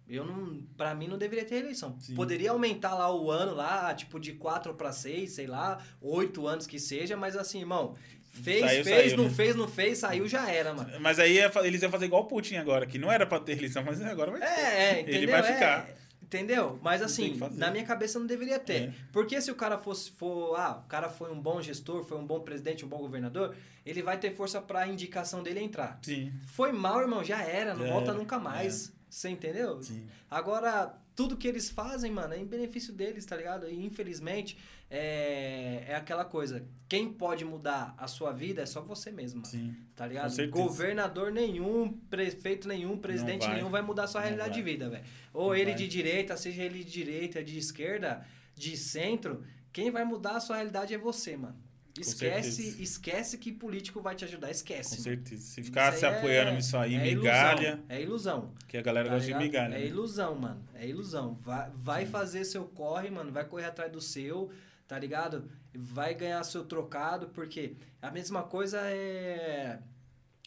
Eu 0.07 0.23
não, 0.23 0.61
para 0.77 0.93
mim 0.93 1.07
não 1.07 1.17
deveria 1.17 1.43
ter 1.45 1.55
reeleição. 1.55 1.97
Sim. 1.99 2.13
Poderia 2.13 2.51
aumentar 2.51 2.93
lá 2.93 3.11
o 3.13 3.31
ano 3.31 3.55
lá, 3.55 3.91
tipo 3.95 4.19
de 4.19 4.33
4 4.33 4.75
para 4.75 4.91
6, 4.91 5.31
sei 5.31 5.47
lá, 5.47 5.79
8 5.99 6.45
anos 6.45 6.67
que 6.67 6.79
seja, 6.79 7.17
mas 7.17 7.35
assim, 7.35 7.59
irmão, 7.61 7.95
fez, 8.29 8.61
Saiu, 8.61 8.83
fez, 8.83 8.97
saiu, 9.11 9.17
não 9.17 9.23
né? 9.23 9.29
fez, 9.31 9.55
não 9.55 9.67
fez, 9.67 9.97
saiu 9.97 10.27
já 10.27 10.47
era, 10.47 10.73
mano. 10.75 10.91
Mas 10.99 11.17
aí 11.17 11.39
eles 11.63 11.81
iam 11.81 11.89
fazer 11.89 12.05
igual 12.05 12.21
o 12.21 12.25
Putin 12.27 12.57
agora, 12.57 12.85
que 12.85 12.99
não 12.99 13.11
era 13.11 13.25
pra 13.25 13.39
ter 13.39 13.53
eleição, 13.57 13.83
mas 13.83 13.99
agora 13.99 14.29
vai 14.29 14.39
ter. 14.41 14.45
É, 14.45 14.49
é, 14.97 15.01
entendeu? 15.01 15.15
Ele 15.15 15.27
vai 15.31 15.39
É, 15.39 15.53
ficar. 15.53 15.89
entendeu? 16.21 16.79
Mas 16.83 17.01
assim, 17.01 17.35
na 17.53 17.71
minha 17.71 17.83
cabeça 17.83 18.19
não 18.19 18.27
deveria 18.27 18.59
ter. 18.59 18.89
É. 18.89 18.93
Porque 19.11 19.41
se 19.41 19.49
o 19.49 19.55
cara 19.55 19.79
fosse 19.79 20.11
for, 20.11 20.55
ah, 20.55 20.83
o 20.85 20.87
cara 20.87 21.09
foi 21.09 21.31
um 21.31 21.41
bom 21.41 21.59
gestor, 21.63 22.03
foi 22.03 22.17
um 22.19 22.25
bom 22.27 22.41
presidente, 22.41 22.85
um 22.85 22.87
bom 22.87 22.99
governador, 22.99 23.55
ele 23.83 24.03
vai 24.03 24.19
ter 24.19 24.35
força 24.35 24.61
pra 24.61 24.87
indicação 24.87 25.41
dele 25.41 25.61
entrar. 25.61 25.97
Sim, 26.03 26.31
Foi 26.45 26.71
mal, 26.71 27.01
irmão, 27.01 27.23
já 27.23 27.41
era, 27.41 27.73
não 27.73 27.87
volta 27.87 28.13
nunca 28.13 28.37
mais. 28.37 28.93
Você 29.15 29.29
entendeu? 29.29 29.81
sim. 29.81 30.05
Agora, 30.29 30.93
tudo 31.15 31.37
que 31.37 31.47
eles 31.47 31.69
fazem, 31.69 32.11
mano, 32.11 32.33
é 32.33 32.37
em 32.37 32.45
benefício 32.45 32.91
deles, 32.91 33.25
tá 33.25 33.37
ligado? 33.37 33.65
E 33.69 33.85
infelizmente, 33.85 34.57
é, 34.91 35.85
é 35.87 35.95
aquela 35.95 36.25
coisa. 36.25 36.67
Quem 36.89 37.13
pode 37.13 37.45
mudar 37.45 37.95
a 37.97 38.07
sua 38.07 38.33
vida 38.33 38.61
é 38.61 38.65
só 38.65 38.81
você 38.81 39.11
mesmo, 39.11 39.37
mano. 39.39 39.49
Sim. 39.49 39.73
Tá 39.95 40.05
ligado? 40.05 40.35
Governador 40.49 41.31
nenhum, 41.31 41.93
prefeito 42.09 42.67
nenhum, 42.67 42.97
presidente 42.97 43.45
vai. 43.45 43.55
nenhum 43.55 43.69
vai 43.69 43.81
mudar 43.81 44.03
a 44.03 44.07
sua 44.07 44.19
Não 44.19 44.27
realidade 44.27 44.49
vai. 44.51 44.59
de 44.61 44.69
vida, 44.69 44.89
velho. 44.89 45.05
Ou 45.33 45.47
Não 45.47 45.55
ele 45.55 45.71
vai. 45.71 45.75
de 45.75 45.87
direita, 45.87 46.35
seja 46.35 46.63
ele 46.63 46.83
de 46.83 46.91
direita, 46.91 47.41
de 47.41 47.57
esquerda, 47.57 48.27
de 48.53 48.75
centro, 48.75 49.45
quem 49.71 49.91
vai 49.91 50.03
mudar 50.03 50.35
a 50.35 50.39
sua 50.41 50.57
realidade 50.57 50.93
é 50.93 50.97
você, 50.97 51.37
mano. 51.37 51.55
Esquece, 51.97 52.81
esquece 52.83 53.37
que 53.37 53.51
político 53.53 54.01
vai 54.01 54.15
te 54.15 54.25
ajudar, 54.25 54.47
Com 54.47 54.51
esquece. 54.51 54.91
mano. 54.91 55.03
certeza. 55.03 55.41
Se 55.41 55.63
ficar 55.63 55.93
se 55.93 56.05
é- 56.05 56.09
apoiando 56.09 56.51
nisso 56.51 56.75
aí, 56.77 56.95
é 56.95 56.99
migalha, 57.01 57.61
Ilusão, 57.69 57.85
é 57.89 58.01
ilusão. 58.01 58.53
que 58.67 58.77
a 58.77 58.81
galera 58.81 59.07
Tá 59.07 59.13
gosta 59.15 59.25
de 59.25 59.33
ligado? 59.33 59.43
migalha. 59.43 59.75
É 59.75 59.79
né? 59.79 59.85
ilusão, 59.87 60.35
mano. 60.35 60.67
É 60.73 60.87
ilusão. 60.87 61.35
Vai, 61.41 61.71
vai 61.73 62.05
fazer 62.05 62.43
seu 62.43 62.65
corre, 62.65 63.09
mano. 63.09 63.31
Vai 63.31 63.45
correr 63.45 63.65
atrás 63.65 63.91
do 63.91 64.01
seu, 64.01 64.51
tá 64.87 64.99
ligado? 64.99 65.49
Vai 65.73 66.13
ganhar 66.13 66.43
seu 66.43 66.65
trocado, 66.65 67.29
porque 67.29 67.75
a 68.01 68.11
mesma 68.11 68.43
coisa 68.43 68.79
é 68.81 69.79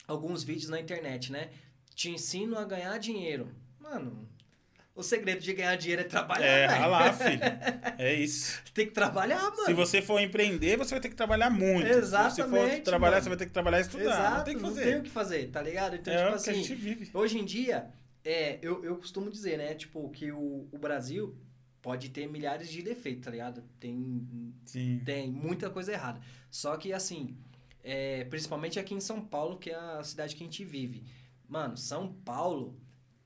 alguns 0.06 0.42
vídeos 0.42 0.68
na 0.68 0.78
internet, 0.78 1.32
né? 1.32 1.50
Te 1.94 2.10
ensino 2.10 2.58
a 2.58 2.64
ganhar 2.64 2.96
dinheiro. 2.98 3.48
Mano, 3.80 4.28
o 4.98 5.02
segredo 5.04 5.40
de 5.40 5.52
ganhar 5.52 5.76
dinheiro 5.76 6.02
é 6.02 6.04
trabalhar, 6.04 6.44
É, 6.44 6.66
ralar, 6.66 7.12
filho. 7.16 7.40
É 7.96 8.12
isso. 8.14 8.60
Tem 8.74 8.84
que 8.86 8.92
trabalhar, 8.92 9.42
mano. 9.42 9.64
Se 9.64 9.72
você 9.72 10.02
for 10.02 10.20
empreender, 10.20 10.76
você 10.76 10.90
vai 10.90 11.00
ter 11.00 11.08
que 11.08 11.14
trabalhar 11.14 11.48
muito. 11.50 11.86
Se 11.86 11.94
você 11.94 11.94
for 11.94 12.02
Exatamente, 12.02 12.80
trabalhar, 12.82 13.10
mano. 13.12 13.22
você 13.22 13.28
vai 13.28 13.38
ter 13.38 13.46
que 13.46 13.52
trabalhar 13.52 13.78
e 13.78 13.82
estudar. 13.82 14.04
Exato, 14.04 14.36
não 14.36 14.44
tem 14.44 14.54
o 14.54 14.58
que 14.58 14.64
fazer. 14.64 14.82
tem 14.84 14.98
o 14.98 15.02
que 15.04 15.10
fazer, 15.10 15.50
tá 15.50 15.62
ligado? 15.62 15.94
Então, 15.96 16.12
é 16.12 16.16
tipo 16.16 16.28
o 16.28 16.30
que 16.32 16.36
assim, 16.36 16.50
a 16.50 16.54
gente 16.54 16.74
vive. 16.74 17.10
Hoje 17.14 17.38
em 17.38 17.44
dia, 17.44 17.88
é, 18.24 18.58
eu, 18.60 18.84
eu 18.84 18.96
costumo 18.96 19.30
dizer, 19.30 19.56
né? 19.56 19.74
Tipo, 19.74 20.10
que 20.10 20.32
o, 20.32 20.68
o 20.72 20.78
Brasil 20.78 21.36
pode 21.80 22.08
ter 22.08 22.26
milhares 22.26 22.68
de 22.68 22.82
defeitos, 22.82 23.24
tá 23.24 23.30
ligado? 23.30 23.62
Tem, 23.78 24.52
Sim. 24.64 25.00
tem 25.04 25.30
muita 25.30 25.70
coisa 25.70 25.92
errada. 25.92 26.20
Só 26.50 26.76
que, 26.76 26.92
assim, 26.92 27.36
é, 27.84 28.24
principalmente 28.24 28.80
aqui 28.80 28.94
em 28.94 29.00
São 29.00 29.20
Paulo, 29.20 29.58
que 29.58 29.70
é 29.70 29.76
a 29.76 30.02
cidade 30.02 30.34
que 30.34 30.42
a 30.42 30.46
gente 30.46 30.64
vive. 30.64 31.04
Mano, 31.48 31.76
São 31.76 32.12
Paulo 32.12 32.76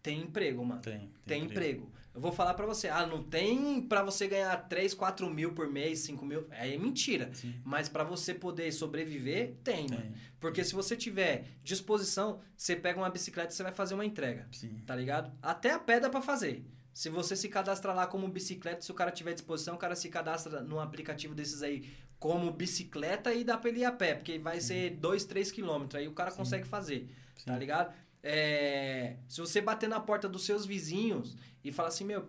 tem 0.03 0.20
emprego, 0.23 0.65
mano. 0.65 0.81
Tem. 0.81 1.11
Tem 1.24 1.45
emprego. 1.45 1.91
Eu 2.15 2.20
vou 2.20 2.31
falar 2.31 2.53
pra 2.53 2.66
você, 2.66 2.89
ah, 2.89 3.07
não 3.07 3.23
tem 3.23 3.81
pra 3.81 4.03
você 4.03 4.29
ganhar 4.29 4.55
3, 4.69 4.93
4 4.93 5.31
mil 5.31 5.53
por 5.55 5.69
mês, 5.69 6.01
5 6.01 6.24
mil. 6.27 6.47
É 6.51 6.77
mentira. 6.77 7.31
Sim. 7.33 7.55
Mas 7.65 7.89
pra 7.89 8.05
você 8.05 8.35
poder 8.35 8.70
sobreviver, 8.70 9.55
tem, 9.65 9.89
mano. 9.89 10.03
Tem. 10.03 10.12
Porque 10.39 10.62
se 10.62 10.74
você 10.74 10.95
tiver 10.95 11.47
disposição, 11.65 12.41
você 12.55 12.77
pega 12.77 12.99
uma 12.99 13.09
bicicleta 13.09 13.53
e 13.53 13.57
você 13.57 13.62
vai 13.62 13.73
fazer 13.73 13.95
uma 13.95 14.05
entrega, 14.05 14.47
Sim. 14.53 14.83
tá 14.85 14.95
ligado? 14.95 15.33
Até 15.41 15.70
a 15.70 15.79
pé 15.79 16.01
dá 16.01 16.11
pra 16.11 16.20
fazer. 16.20 16.62
Se 16.93 17.09
você 17.09 17.35
se 17.35 17.49
cadastrar 17.49 17.97
lá 17.97 18.07
como 18.07 18.29
bicicleta, 18.29 18.83
se 18.83 18.91
o 18.91 18.95
cara 18.95 19.11
tiver 19.11 19.33
disposição, 19.33 19.77
o 19.77 19.79
cara 19.79 19.97
se 19.97 20.11
cadastra 20.11 20.61
num 20.61 20.79
aplicativo 20.79 21.35
desses 21.35 21.62
aí 21.62 21.89
como 22.19 22.53
bicicleta 22.53 23.33
e 23.33 23.43
dá 23.43 23.57
pra 23.57 23.70
ele 23.70 23.81
ir 23.81 23.85
a 23.87 23.91
pé, 23.91 24.15
porque 24.15 24.39
vai 24.39 24.61
ser 24.61 24.91
2, 24.91 25.24
3 25.24 25.51
quilômetros, 25.51 25.99
aí 25.99 26.07
o 26.07 26.12
cara 26.12 26.31
Sim. 26.31 26.37
consegue 26.37 26.69
fazer, 26.69 27.09
Sim. 27.37 27.47
tá 27.47 27.57
ligado? 27.57 27.95
É, 28.23 29.16
se 29.28 29.40
você 29.40 29.61
bater 29.61 29.89
na 29.89 29.99
porta 30.01 30.28
dos 30.28 30.44
seus 30.44 30.65
vizinhos 30.65 31.36
e 31.65 31.73
falar 31.73 31.89
assim, 31.89 32.05
meu, 32.05 32.28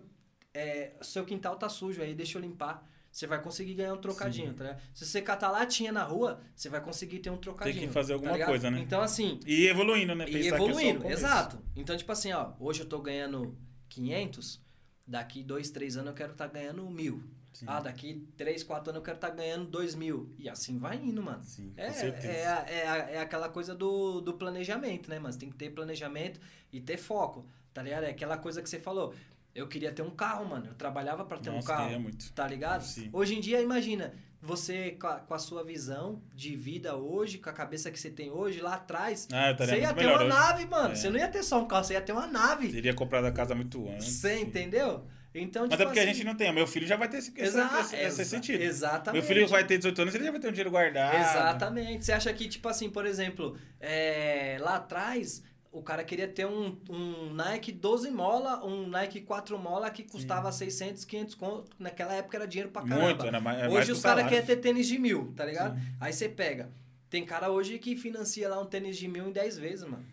é, 0.52 0.92
seu 1.02 1.24
quintal 1.24 1.56
tá 1.56 1.68
sujo 1.68 2.02
aí, 2.02 2.14
deixa 2.14 2.38
eu 2.38 2.42
limpar. 2.42 2.88
Você 3.12 3.28
vai 3.28 3.40
conseguir 3.40 3.74
ganhar 3.74 3.94
um 3.94 4.00
trocadinho, 4.00 4.48
Sim. 4.50 4.54
tá 4.56 4.64
ligado? 4.64 4.82
Se 4.92 5.06
você 5.06 5.22
catar 5.22 5.48
latinha 5.52 5.92
na 5.92 6.02
rua, 6.02 6.40
você 6.52 6.68
vai 6.68 6.80
conseguir 6.80 7.20
ter 7.20 7.30
um 7.30 7.36
trocadinho. 7.36 7.88
fazer 7.92 8.08
tá 8.08 8.14
alguma 8.14 8.32
ligado? 8.32 8.48
coisa, 8.48 8.70
né? 8.72 8.80
Então, 8.80 9.00
assim, 9.00 9.38
E 9.46 9.68
evoluindo, 9.68 10.16
né? 10.16 10.24
e 10.28 10.32
Pensar 10.32 10.40
que 10.40 10.48
é 10.48 10.54
evoluindo, 10.56 11.00
começo. 11.02 11.20
exato. 11.24 11.62
Então, 11.76 11.96
tipo 11.96 12.10
assim, 12.10 12.32
ó, 12.32 12.54
hoje 12.58 12.80
eu 12.80 12.86
tô 12.86 13.00
ganhando 13.00 13.56
500, 13.88 14.60
daqui 15.06 15.44
dois, 15.44 15.70
três 15.70 15.96
anos 15.96 16.08
eu 16.08 16.14
quero 16.14 16.32
estar 16.32 16.48
ganhando 16.48 16.90
mil. 16.90 17.22
Sim. 17.54 17.64
Ah, 17.68 17.80
daqui 17.80 18.26
três, 18.36 18.62
quatro 18.62 18.90
anos 18.90 18.98
eu 19.00 19.04
quero 19.04 19.16
estar 19.16 19.30
ganhando 19.30 19.64
dois 19.66 19.94
mil. 19.94 20.28
E 20.38 20.48
assim 20.48 20.76
vai 20.76 20.96
indo, 20.96 21.22
mano. 21.22 21.40
Sim, 21.42 21.72
É, 21.76 21.86
é, 21.86 22.64
é, 22.66 23.14
é 23.14 23.20
aquela 23.20 23.48
coisa 23.48 23.74
do, 23.74 24.20
do 24.20 24.34
planejamento, 24.34 25.08
né, 25.08 25.18
mano? 25.18 25.32
Você 25.32 25.38
tem 25.38 25.50
que 25.50 25.56
ter 25.56 25.70
planejamento 25.70 26.40
e 26.72 26.80
ter 26.80 26.96
foco, 26.98 27.46
tá 27.72 27.82
ligado? 27.82 28.04
É 28.04 28.10
aquela 28.10 28.36
coisa 28.36 28.60
que 28.60 28.68
você 28.68 28.78
falou. 28.78 29.14
Eu 29.54 29.68
queria 29.68 29.92
ter 29.92 30.02
um 30.02 30.10
carro, 30.10 30.44
mano. 30.46 30.66
Eu 30.66 30.74
trabalhava 30.74 31.24
pra 31.24 31.38
ter 31.38 31.48
um 31.50 31.54
Nossa, 31.54 31.68
carro. 31.68 31.84
queria 31.84 31.98
muito. 32.00 32.32
Tá 32.32 32.46
ligado? 32.46 32.82
Sim. 32.82 33.08
Hoje 33.12 33.36
em 33.36 33.40
dia, 33.40 33.62
imagina, 33.62 34.12
você 34.42 34.90
com 35.00 35.06
a, 35.06 35.20
com 35.20 35.32
a 35.32 35.38
sua 35.38 35.62
visão 35.62 36.20
de 36.34 36.56
vida 36.56 36.96
hoje, 36.96 37.38
com 37.38 37.48
a 37.48 37.52
cabeça 37.52 37.88
que 37.88 37.98
você 38.00 38.10
tem 38.10 38.32
hoje, 38.32 38.60
lá 38.60 38.74
atrás, 38.74 39.28
Ah, 39.32 39.52
você 39.56 39.78
ia 39.78 39.94
ter 39.94 40.06
uma 40.06 40.18
hoje. 40.18 40.28
nave, 40.28 40.66
mano. 40.66 40.90
É. 40.92 40.96
Você 40.96 41.08
não 41.08 41.18
ia 41.20 41.28
ter 41.28 41.44
só 41.44 41.62
um 41.62 41.66
carro, 41.68 41.84
você 41.84 41.92
ia 41.92 42.00
ter 42.02 42.10
uma 42.10 42.26
nave. 42.26 42.68
Teria 42.72 42.92
comprado 42.94 43.26
a 43.26 43.30
casa 43.32 43.54
muito 43.54 43.88
antes. 43.88 44.08
Você 44.08 44.40
entendeu? 44.40 45.06
Então, 45.34 45.62
Mas 45.62 45.70
tipo 45.70 45.82
é 45.82 45.86
porque 45.86 45.98
a 45.98 46.02
assim, 46.04 46.14
gente 46.14 46.24
não 46.24 46.36
tem. 46.36 46.52
Meu 46.52 46.66
filho 46.66 46.86
já 46.86 46.96
vai 46.96 47.08
ter 47.08 47.16
esse, 47.18 47.32
Exa- 47.36 47.80
esse, 47.80 47.96
esse 47.96 48.04
exa- 48.20 48.24
sentido. 48.24 48.62
Exatamente. 48.62 49.20
Meu 49.20 49.28
filho 49.28 49.48
vai 49.48 49.66
ter 49.66 49.78
18 49.78 50.02
anos, 50.02 50.14
ele 50.14 50.24
já 50.24 50.30
vai 50.30 50.40
ter 50.40 50.46
um 50.48 50.52
dinheiro 50.52 50.70
guardado. 50.70 51.16
Exatamente. 51.16 52.04
Você 52.04 52.12
acha 52.12 52.32
que, 52.32 52.48
tipo 52.48 52.68
assim, 52.68 52.88
por 52.88 53.04
exemplo, 53.04 53.58
é, 53.80 54.56
lá 54.60 54.76
atrás, 54.76 55.42
o 55.72 55.82
cara 55.82 56.04
queria 56.04 56.28
ter 56.28 56.46
um, 56.46 56.78
um 56.88 57.34
Nike 57.34 57.72
12 57.72 58.12
mola, 58.12 58.64
um 58.64 58.86
Nike 58.86 59.22
4 59.22 59.58
mola 59.58 59.90
que 59.90 60.04
custava 60.04 60.52
600, 60.52 61.04
500 61.04 61.34
conto. 61.34 61.70
Naquela 61.80 62.14
época 62.14 62.36
era 62.36 62.46
dinheiro 62.46 62.70
pra 62.70 62.82
caramba. 62.82 63.02
Muito, 63.06 63.26
era 63.26 63.40
mais, 63.40 63.72
hoje 63.72 63.90
os 63.90 64.00
caras 64.00 64.28
querem 64.28 64.46
ter 64.46 64.56
tênis 64.56 64.86
de 64.86 64.98
mil, 64.98 65.32
tá 65.34 65.44
ligado? 65.44 65.74
Sim. 65.76 65.86
Aí 66.00 66.12
você 66.12 66.28
pega. 66.28 66.70
Tem 67.10 67.24
cara 67.24 67.50
hoje 67.50 67.78
que 67.80 67.96
financia 67.96 68.48
lá 68.48 68.60
um 68.60 68.66
tênis 68.66 68.96
de 68.96 69.08
mil 69.08 69.28
em 69.28 69.32
10 69.32 69.58
vezes, 69.58 69.84
mano. 69.84 70.04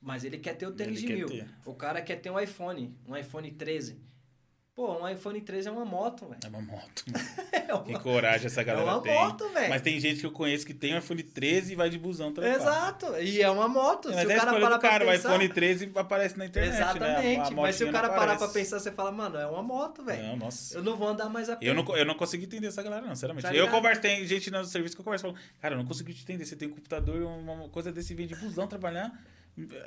Mas 0.00 0.24
ele 0.24 0.38
quer 0.38 0.54
ter 0.54 0.66
o 0.66 0.72
tênis 0.72 0.98
Ele 0.98 1.06
de 1.06 1.12
mil. 1.14 1.26
ter. 1.26 1.46
O 1.64 1.74
cara 1.74 2.00
quer 2.00 2.16
ter 2.16 2.30
um 2.30 2.38
iPhone, 2.38 2.94
um 3.06 3.16
iPhone 3.16 3.50
13. 3.50 3.98
Pô, 4.78 5.02
um 5.02 5.08
iPhone 5.08 5.40
13 5.40 5.66
é 5.66 5.72
uma 5.72 5.84
moto, 5.84 6.24
velho. 6.28 6.38
É 6.44 6.46
uma 6.48 6.60
moto. 6.62 7.04
É 7.68 7.74
uma- 7.74 7.82
Que 7.82 7.98
coragem 7.98 8.46
essa 8.46 8.62
galera 8.62 8.88
é 8.88 8.92
uma 8.94 9.02
tem. 9.02 9.12
moto, 9.12 9.48
velho. 9.52 9.68
Mas 9.70 9.82
tem 9.82 9.98
gente 9.98 10.20
que 10.20 10.26
eu 10.26 10.30
conheço 10.30 10.64
que 10.64 10.72
tem 10.72 10.94
um 10.94 10.98
iPhone 10.98 11.20
13 11.22 11.72
e 11.72 11.76
vai 11.76 11.90
de 11.90 11.98
busão 11.98 12.32
trampar. 12.32 12.54
Exato. 12.54 13.16
E 13.20 13.42
é 13.42 13.50
uma 13.50 13.66
moto. 13.66 14.08
É, 14.08 14.12
se 14.12 14.16
Mas 14.18 14.26
o 14.28 14.30
é 14.30 14.34
a 14.36 14.38
cara 14.38 14.52
parar 14.52 14.78
pra 14.78 14.88
cara, 14.88 15.04
pensar... 15.04 15.28
o 15.30 15.34
iPhone 15.34 15.48
13 15.52 15.92
aparece 15.96 16.38
na 16.38 16.46
internet, 16.46 16.76
né? 16.78 16.80
A- 16.80 16.86
a 16.86 16.90
Exatamente. 17.24 17.54
Mas 17.54 17.74
se 17.74 17.82
o 17.84 17.90
cara 17.90 18.08
parar 18.10 18.38
pra 18.38 18.46
pensar, 18.46 18.78
você 18.78 18.92
fala, 18.92 19.10
mano, 19.10 19.36
é 19.36 19.46
uma 19.48 19.64
moto, 19.64 20.04
velho. 20.04 20.22
Não, 20.28 20.36
nossa. 20.36 20.78
Eu 20.78 20.84
não 20.84 20.96
vou 20.96 21.08
andar 21.08 21.28
mais 21.28 21.50
a 21.50 21.56
pé. 21.56 21.68
Eu 21.68 21.74
não, 21.74 21.84
eu 21.96 22.04
não 22.06 22.14
consegui 22.14 22.44
entender 22.44 22.68
essa 22.68 22.80
galera, 22.82 23.04
não, 23.04 23.16
sinceramente. 23.16 23.48
Tá 23.48 23.52
eu 23.52 23.66
converso, 23.68 24.00
tem 24.00 24.24
gente 24.28 24.48
no 24.48 24.64
serviço 24.64 24.94
que 24.94 25.00
eu 25.00 25.04
converso 25.04 25.26
e 25.26 25.30
falo, 25.32 25.42
cara, 25.60 25.74
eu 25.74 25.78
não 25.78 25.84
consegui 25.86 26.14
te 26.14 26.22
entender. 26.22 26.44
Você 26.46 26.54
tem 26.54 26.68
um 26.68 26.72
computador, 26.72 27.20
uma 27.20 27.52
uma 27.52 27.68
coisa 27.68 27.90
desse, 27.90 28.14
vem 28.14 28.28
de 28.28 28.36
busão 28.36 28.68
trabalhar. 28.68 29.12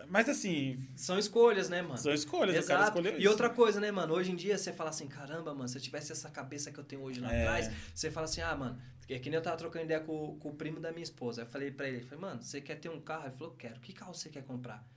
Mas 0.10 0.28
assim, 0.30 0.78
São 0.96 1.18
escolhas, 1.20 1.70
né, 1.70 1.82
mano? 1.82 1.98
são 1.98 2.14
escolhas, 2.14 2.64
o 2.64 2.68
cara 2.68 2.82
Exato. 2.84 2.98
escolheu 2.98 3.18
E 3.18 3.22
isso. 3.22 3.30
outra 3.30 3.50
coisa, 3.50 3.80
né, 3.80 3.92
mano? 3.92 4.14
Hoje 4.14 4.32
em 4.32 4.36
dia 4.36 4.58
você 4.58 4.74
fala 4.74 4.90
assim, 4.90 5.08
caramba, 5.08 5.54
mano, 5.54 5.68
se 5.70 5.78
eu 5.78 5.82
tivesse 5.82 6.12
essa 6.12 6.30
cabeça 6.30 6.72
que 6.72 6.80
eu 6.80 6.84
tenho 6.84 7.02
hoje 7.02 7.20
lá 7.20 7.34
É. 7.34 7.42
atrás, 7.48 7.72
você 7.94 8.10
fala 8.12 8.26
assim, 8.26 8.42
ah, 8.42 8.56
mano, 8.56 8.82
é 9.08 9.20
que 9.20 9.30
nem 9.30 9.38
eu 9.38 9.44
tava 9.44 9.58
trocando 9.58 9.86
ideia 9.86 10.00
com, 10.00 10.38
com 10.40 10.50
o 10.50 10.56
primo 10.56 10.80
da 10.80 10.92
minha 10.92 11.04
esposa. 11.04 11.42
Eu 11.42 11.46
falei 11.46 11.70
pra 11.72 11.88
ele, 11.88 12.02
falei, 12.04 12.20
mano, 12.22 12.42
você 12.42 12.60
quer 12.62 12.76
ter 12.76 12.90
um 12.90 13.00
carro? 13.02 13.26
Ele 13.26 13.36
falou, 13.36 13.54
quero. 13.56 13.80
Que 13.82 13.92
carro 13.94 14.14
você 14.14 14.30
quer 14.30 14.44
comprar? 14.44 14.88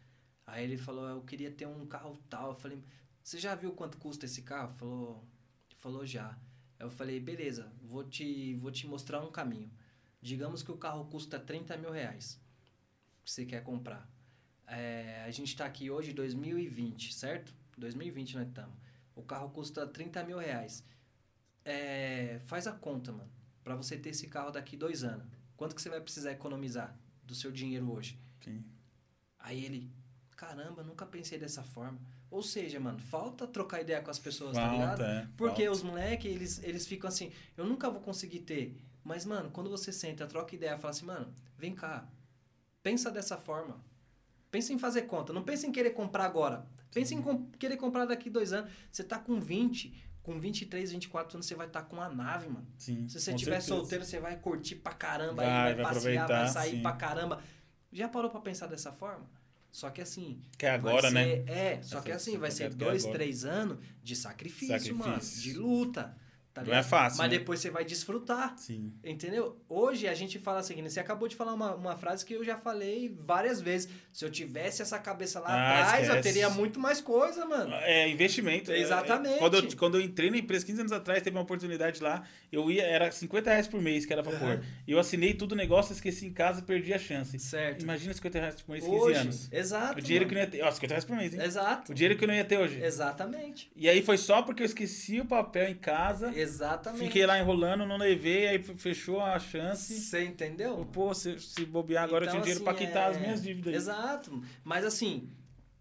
Aí 0.46 0.62
ele 0.64 0.76
falou, 0.76 1.08
eu 1.08 1.22
queria 1.22 1.50
ter 1.50 1.66
um 1.66 1.84
carro 1.86 2.16
tal. 2.30 2.50
Eu 2.50 2.54
falei, 2.56 2.82
você 3.22 3.38
já 3.38 3.54
viu 3.54 3.72
quanto 3.72 3.98
custa 3.98 4.24
esse 4.26 4.42
carro? 4.42 4.68
Ele 4.70 4.78
falou, 4.78 5.24
ele 5.70 5.78
falou 5.80 6.06
já. 6.06 6.38
Eu 6.78 6.90
falei, 6.90 7.18
beleza, 7.18 7.72
vou 7.82 8.04
te, 8.04 8.54
vou 8.56 8.70
te 8.70 8.86
mostrar 8.86 9.20
um 9.20 9.30
caminho. 9.32 9.70
Digamos 10.20 10.62
que 10.62 10.70
o 10.70 10.76
carro 10.76 11.04
custa 11.06 11.38
30 11.38 11.76
mil 11.76 11.90
reais 11.90 12.40
que 13.24 13.30
você 13.32 13.44
quer 13.44 13.62
comprar. 13.64 14.08
É, 14.66 15.24
a 15.26 15.30
gente 15.30 15.48
está 15.48 15.66
aqui 15.66 15.90
hoje, 15.90 16.12
2020, 16.12 17.12
certo? 17.14 17.54
2020 17.76 18.36
nós 18.36 18.48
estamos. 18.48 18.74
O 19.14 19.22
carro 19.22 19.50
custa 19.50 19.86
30 19.86 20.24
mil 20.24 20.38
reais. 20.38 20.84
É, 21.64 22.40
faz 22.44 22.66
a 22.66 22.72
conta, 22.72 23.12
mano. 23.12 23.30
Pra 23.62 23.74
você 23.74 23.96
ter 23.96 24.10
esse 24.10 24.26
carro 24.26 24.50
daqui 24.50 24.76
dois 24.76 25.04
anos. 25.04 25.26
Quanto 25.56 25.74
que 25.74 25.80
você 25.80 25.88
vai 25.88 26.00
precisar 26.00 26.32
economizar 26.32 26.96
do 27.22 27.34
seu 27.34 27.50
dinheiro 27.50 27.90
hoje? 27.90 28.18
Sim. 28.40 28.64
Aí 29.38 29.64
ele, 29.64 29.90
caramba, 30.36 30.82
nunca 30.82 31.06
pensei 31.06 31.38
dessa 31.38 31.62
forma. 31.62 31.98
Ou 32.30 32.42
seja, 32.42 32.80
mano, 32.80 32.98
falta 32.98 33.46
trocar 33.46 33.80
ideia 33.80 34.02
com 34.02 34.10
as 34.10 34.18
pessoas, 34.18 34.56
tá 34.56 34.72
ligado? 34.72 34.98
Falta, 34.98 35.04
é. 35.04 35.28
Porque 35.36 35.64
falta. 35.64 35.70
os 35.70 35.82
moleques, 35.82 36.34
eles, 36.34 36.62
eles 36.64 36.86
ficam 36.86 37.08
assim, 37.08 37.32
eu 37.56 37.64
nunca 37.64 37.88
vou 37.88 38.00
conseguir 38.00 38.40
ter. 38.40 38.76
Mas, 39.04 39.24
mano, 39.24 39.50
quando 39.50 39.70
você 39.70 39.92
senta, 39.92 40.26
troca 40.26 40.54
ideia, 40.54 40.76
fala 40.76 40.90
assim, 40.90 41.04
mano, 41.04 41.32
vem 41.56 41.74
cá, 41.74 42.08
pensa 42.82 43.10
dessa 43.10 43.36
forma. 43.36 43.80
Pensa 44.54 44.72
em 44.72 44.78
fazer 44.78 45.02
conta, 45.02 45.32
não 45.32 45.42
pensa 45.42 45.66
em 45.66 45.72
querer 45.72 45.90
comprar 45.90 46.24
agora. 46.26 46.64
Pensa 46.92 47.12
em 47.12 47.20
com- 47.20 47.50
querer 47.58 47.76
comprar 47.76 48.04
daqui 48.04 48.30
dois 48.30 48.52
anos. 48.52 48.70
Você 48.88 49.02
tá 49.02 49.18
com 49.18 49.40
20, 49.40 49.92
com 50.22 50.38
23, 50.38 50.92
24 50.92 51.36
anos, 51.36 51.46
você 51.46 51.56
vai 51.56 51.66
estar 51.66 51.82
com 51.82 51.96
uma 51.96 52.08
nave, 52.08 52.46
mano. 52.48 52.64
Sim, 52.78 53.08
Se 53.08 53.18
você 53.18 53.32
estiver 53.32 53.60
solteiro, 53.60 54.04
você 54.04 54.20
vai 54.20 54.36
curtir 54.38 54.76
pra 54.76 54.92
caramba, 54.92 55.42
Vai, 55.42 55.46
aí 55.46 55.74
vai, 55.74 55.82
vai 55.82 55.92
passear, 55.94 56.28
vai 56.28 56.46
sair 56.46 56.70
sim. 56.76 56.82
pra 56.82 56.92
caramba. 56.92 57.42
Já 57.92 58.08
parou 58.08 58.30
pra 58.30 58.40
pensar 58.40 58.68
dessa 58.68 58.92
forma? 58.92 59.28
Só 59.72 59.90
que 59.90 60.00
assim. 60.00 60.40
Que 60.56 60.66
é 60.66 60.70
agora, 60.70 61.10
vai 61.10 61.12
né? 61.12 61.24
ser- 61.24 61.50
É, 61.50 61.82
só 61.82 61.96
Essa- 61.96 62.06
que 62.06 62.12
assim, 62.12 62.38
vai 62.38 62.52
ser 62.52 62.64
é 62.64 62.68
dois, 62.68 63.02
agora. 63.02 63.18
três 63.18 63.44
anos 63.44 63.78
de 64.04 64.14
sacrifício, 64.14 64.94
mano. 64.96 65.14
Sacrifício. 65.14 65.42
De 65.42 65.54
luta. 65.58 66.16
Tá 66.54 66.60
Não 66.60 66.66
ligado? 66.66 66.80
é 66.84 66.88
fácil, 66.88 67.18
Mas 67.18 67.32
né? 67.32 67.38
depois 67.38 67.58
você 67.58 67.68
vai 67.68 67.84
desfrutar. 67.84 68.54
Sim. 68.56 68.92
Entendeu? 69.02 69.60
Hoje 69.68 70.06
a 70.06 70.14
gente 70.14 70.38
fala 70.38 70.60
assim, 70.60 70.80
você 70.82 71.00
acabou 71.00 71.26
de 71.26 71.34
falar 71.34 71.52
uma, 71.52 71.74
uma 71.74 71.96
frase 71.96 72.24
que 72.24 72.32
eu 72.32 72.44
já 72.44 72.56
falei 72.56 73.12
várias 73.20 73.60
vezes. 73.60 73.88
Se 74.12 74.24
eu 74.24 74.30
tivesse 74.30 74.80
essa 74.80 74.96
cabeça 75.00 75.40
lá 75.40 75.48
Ah, 75.48 75.82
atrás, 75.82 76.06
eu 76.08 76.14
esquece. 76.14 76.28
teria 76.32 76.48
muito 76.48 76.78
mais 76.78 77.00
coisa, 77.00 77.44
mano. 77.44 77.74
É, 77.74 78.08
investimento. 78.08 78.70
É, 78.70 78.78
Exatamente. 78.78 79.34
é, 79.34 79.38
Quando 79.38 79.54
eu, 79.56 79.76
quando 79.76 79.94
eu 79.98 80.00
entrei 80.00 80.30
na 80.30 80.38
empresa, 80.38 80.64
15 80.64 80.80
anos 80.82 80.92
atrás, 80.92 81.20
teve 81.24 81.36
uma 81.36 81.42
oportunidade 81.42 82.00
lá. 82.00 82.22
Eu 82.52 82.70
ia, 82.70 82.84
era 82.84 83.10
50 83.10 83.50
reais 83.50 83.66
por 83.66 83.82
mês 83.82 84.06
que 84.06 84.12
era 84.12 84.22
pra 84.22 84.38
pôr. 84.38 84.62
Eu 84.86 85.00
assinei 85.00 85.34
tudo 85.34 85.52
o 85.52 85.56
negócio, 85.56 85.92
esqueci 85.92 86.24
em 86.26 86.32
casa 86.32 86.60
e 86.60 86.62
perdi 86.62 86.94
a 86.94 86.98
chance. 87.00 87.36
Certo. 87.36 87.82
Imagina 87.82 88.14
50 88.14 88.38
reais 88.38 88.62
por 88.62 88.70
mês, 88.70 88.84
15 88.84 88.96
Hoje, 88.96 89.18
anos. 89.18 89.48
exato. 89.52 89.98
O 89.98 90.00
dinheiro 90.00 90.24
mano. 90.24 90.28
que 90.28 90.34
eu 90.34 90.38
não 90.38 90.44
ia 90.44 90.50
ter. 90.50 90.68
Ó, 90.68 90.70
50 90.70 90.94
reais 90.94 91.04
por 91.04 91.16
mês, 91.16 91.34
hein? 91.34 91.40
Exato. 91.42 91.90
O 91.90 91.94
dinheiro 91.96 92.16
que 92.16 92.22
eu 92.22 92.28
não 92.28 92.34
ia 92.36 92.44
ter 92.44 92.58
hoje. 92.58 92.80
Exatamente. 92.80 93.72
E 93.74 93.88
aí 93.88 94.00
foi 94.02 94.16
só 94.16 94.40
porque 94.42 94.62
eu 94.62 94.66
esqueci 94.66 95.20
o 95.20 95.24
papel 95.24 95.68
em 95.68 95.74
casa. 95.74 96.30
Exatamente. 96.44 97.04
Fiquei 97.04 97.26
lá 97.26 97.38
enrolando, 97.38 97.84
não 97.86 97.96
levei, 97.96 98.46
aí 98.48 98.62
fechou 98.62 99.20
a 99.20 99.38
chance. 99.38 99.94
Você 99.98 100.24
entendeu? 100.24 100.86
Pô, 100.92 101.12
se, 101.14 101.38
se 101.40 101.64
bobear 101.64 102.04
agora, 102.04 102.24
eu 102.24 102.28
Então, 102.28 102.42
tenho 102.42 102.54
dinheiro 102.56 102.70
assim, 102.70 102.78
pra 102.78 102.86
quitar 102.86 103.08
é- 103.08 103.14
as 103.14 103.20
minhas 103.20 103.42
dívidas. 103.42 103.74
Exato. 103.74 104.42
Mas 104.62 104.84
assim, 104.84 105.28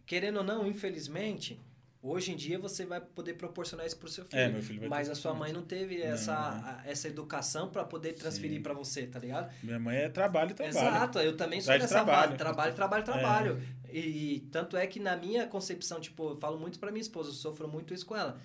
querendo 0.05 0.37
ou 0.37 0.43
não, 0.43 0.65
infelizmente, 0.67 1.59
hoje 2.01 2.31
em 2.33 2.35
dia 2.35 2.59
você 2.59 2.85
vai 2.85 2.99
poder 2.99 3.35
proporcionar 3.35 3.85
isso 3.85 3.97
pro 3.97 4.09
seu 4.09 4.25
filho. 4.25 4.39
É, 4.41 4.49
meu 4.49 4.61
filho 4.61 4.79
vai 4.81 4.89
Mas 4.89 5.09
a 5.09 5.15
sua 5.15 5.33
mãe 5.33 5.53
não 5.53 5.61
teve 5.61 5.99
Não. 5.99 6.05
essa, 6.05 7.07
educação 7.07 7.69
pra 7.69 7.83
poder 7.83 8.13
transferir 8.13 8.61
pra 8.61 8.73
você, 8.73 9.07
tá 9.07 9.19
ligado? 9.19 9.51
Minha 9.63 9.79
mãe 9.79 9.97
é 9.97 10.09
trabalho 10.09 10.51
e 10.51 10.53
trabalho. 10.53 10.77
Exato, 10.77 11.19
eu 11.19 11.37
também 11.37 11.61
sou 11.61 11.73
dessa 11.77 11.87
trabalho. 11.87 12.37
Trabalho, 12.37 12.73
trabalho, 12.75 13.03
trabalho. 13.03 13.61
E, 13.89 13.99
e 14.35 14.39
tanto 14.51 14.75
é 14.75 14.87
que 14.87 14.99
na 14.99 15.15
minha 15.15 15.45
concepção, 15.47 15.99
tipo, 16.01 16.31
eu 16.31 16.35
falo 16.37 16.57
muito 16.59 16.79
pra 16.79 16.91
minha 16.91 17.01
esposa, 17.01 17.29
eu 17.29 17.33
sofro 17.33 17.67
muito 17.67 17.93
isso 17.93 18.05
com 18.05 18.15
ela. 18.15 18.39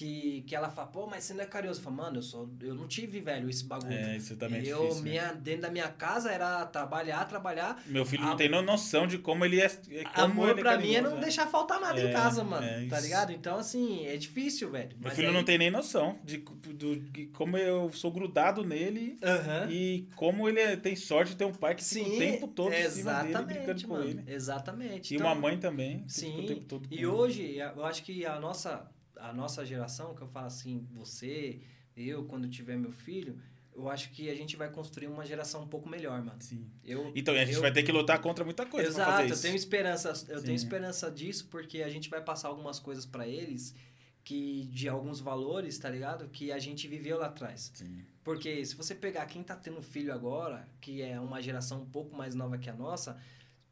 Que, 0.00 0.42
que 0.46 0.56
ela 0.56 0.70
fala, 0.70 0.88
pô, 0.88 1.06
mas 1.06 1.24
você 1.24 1.34
não 1.34 1.42
é 1.42 1.46
carinhoso. 1.46 1.78
Eu 1.80 1.84
falo, 1.84 1.96
mano, 1.96 2.16
eu, 2.16 2.22
sou, 2.22 2.48
eu 2.62 2.74
não 2.74 2.88
tive, 2.88 3.20
velho, 3.20 3.50
esse 3.50 3.64
bagulho. 3.64 3.92
É, 3.92 4.16
isso 4.16 4.34
também 4.34 4.60
é 4.60 4.66
eu, 4.72 4.80
difícil, 4.80 5.02
né? 5.04 5.10
minha, 5.10 5.32
dentro 5.34 5.60
da 5.60 5.70
minha 5.70 5.88
casa 5.90 6.30
era 6.32 6.64
trabalhar, 6.64 7.22
trabalhar. 7.26 7.82
Meu 7.84 8.06
filho 8.06 8.22
não 8.24 8.32
Am- 8.32 8.36
tem 8.38 8.48
no- 8.48 8.62
noção 8.62 9.06
de 9.06 9.18
como 9.18 9.44
ele 9.44 9.60
é. 9.60 9.66
é 9.66 10.04
como 10.04 10.24
Amor 10.42 10.48
ele 10.52 10.60
é 10.60 10.62
pra 10.62 10.78
mim 10.78 10.94
é 10.94 11.02
não 11.02 11.16
né? 11.16 11.20
deixar 11.20 11.46
faltar 11.48 11.78
nada 11.78 12.00
É, 12.00 12.08
em 12.08 12.12
casa, 12.14 12.42
mano. 12.42 12.64
é 12.66 12.86
tá 12.86 12.98
ligado? 12.98 13.30
Então, 13.30 13.58
assim, 13.58 14.06
é 14.06 14.16
difícil, 14.16 14.70
velho. 14.70 14.88
Meu 14.92 15.00
Mas 15.02 15.12
filho 15.16 15.28
aí- 15.28 15.34
não 15.34 15.44
tem 15.44 15.58
nem 15.58 15.70
noção 15.70 16.18
de, 16.24 16.38
do, 16.38 16.96
de 16.96 17.26
como 17.26 17.58
eu 17.58 17.90
sou 17.92 18.10
grudado 18.10 18.64
nele 18.64 19.18
Aham. 19.22 19.68
e 19.70 20.08
como 20.16 20.48
ele 20.48 20.60
é- 20.60 20.76
tem 20.76 20.96
sorte 20.96 21.32
de 21.32 21.36
ter 21.36 21.44
um 21.44 21.52
pai 21.52 21.74
que 21.74 21.84
fica 21.84 22.08
o 22.08 22.18
tempo 22.18 22.48
todo 22.48 22.72
em 22.72 22.88
cima 22.88 23.22
dele, 23.22 23.42
brincando 23.44 23.86
com 23.86 23.92
mano. 23.92 24.08
ele. 24.08 24.24
Exatamente. 24.26 25.12
E 25.12 25.16
Então, 25.16 25.26
uma 25.26 25.34
mãe 25.34 25.58
também, 25.58 25.98
fica 25.98 26.06
o 26.06 26.10
Sim, 26.10 26.46
tempo 26.46 26.64
todo 26.64 26.88
com 26.88 26.94
e 26.94 27.06
hoje 27.06 27.58
eu 27.58 27.84
acho 27.84 28.02
que 28.02 28.24
a 28.24 28.40
nossa, 28.40 28.88
a 29.20 29.32
nossa 29.32 29.64
geração, 29.64 30.14
que 30.14 30.22
eu 30.22 30.28
falo 30.28 30.46
assim, 30.46 30.86
você, 30.92 31.60
eu, 31.96 32.24
quando 32.24 32.48
tiver 32.48 32.76
meu 32.76 32.92
filho, 32.92 33.38
eu 33.74 33.88
acho 33.88 34.10
que 34.10 34.28
a 34.28 34.34
gente 34.34 34.56
vai 34.56 34.68
construir 34.70 35.06
uma 35.06 35.24
geração 35.24 35.62
um 35.62 35.68
pouco 35.68 35.88
melhor, 35.88 36.22
mano. 36.22 36.40
Sim. 36.40 36.68
Eu, 36.84 37.12
Então, 37.14 37.34
a 37.34 37.44
gente 37.44 37.54
eu- 37.54 37.60
vai 37.60 37.72
ter 37.72 37.82
que 37.82 37.92
lutar 37.92 38.20
contra 38.20 38.44
muita 38.44 38.66
coisa 38.66 38.88
Exato, 38.88 39.22
eu 39.32 39.40
tenho 39.40 39.54
esperança, 39.56 40.08
eu 40.28 40.42
tenho 40.42 40.58
Sim. 40.58 40.64
esperança 40.64 41.10
disso 41.10 41.46
porque 41.48 41.82
a 41.82 41.88
gente 41.88 42.08
vai 42.10 42.20
passar 42.22 42.48
algumas 42.48 42.78
coisas 42.78 43.06
pra 43.06 43.26
eles 43.26 43.74
que 44.22 44.66
de 44.66 44.88
alguns 44.88 45.18
valores, 45.20 45.78
tá 45.78 45.88
ligado? 45.88 46.28
Que 46.28 46.52
a 46.52 46.58
gente 46.58 46.86
viveu 46.86 47.18
lá 47.18 47.26
atrás. 47.26 47.70
Sim. 47.74 48.04
Porque 48.22 48.64
se 48.66 48.74
você 48.76 48.94
pegar 48.94 49.24
quem 49.26 49.42
tá 49.42 49.56
tendo 49.56 49.80
filho 49.82 50.12
agora, 50.12 50.68
que 50.80 51.00
é 51.00 51.18
uma 51.18 51.40
geração 51.40 51.82
um 51.82 51.86
pouco 51.86 52.14
mais 52.14 52.34
nova 52.34 52.58
que 52.58 52.68
a 52.68 52.74
nossa, 52.74 53.18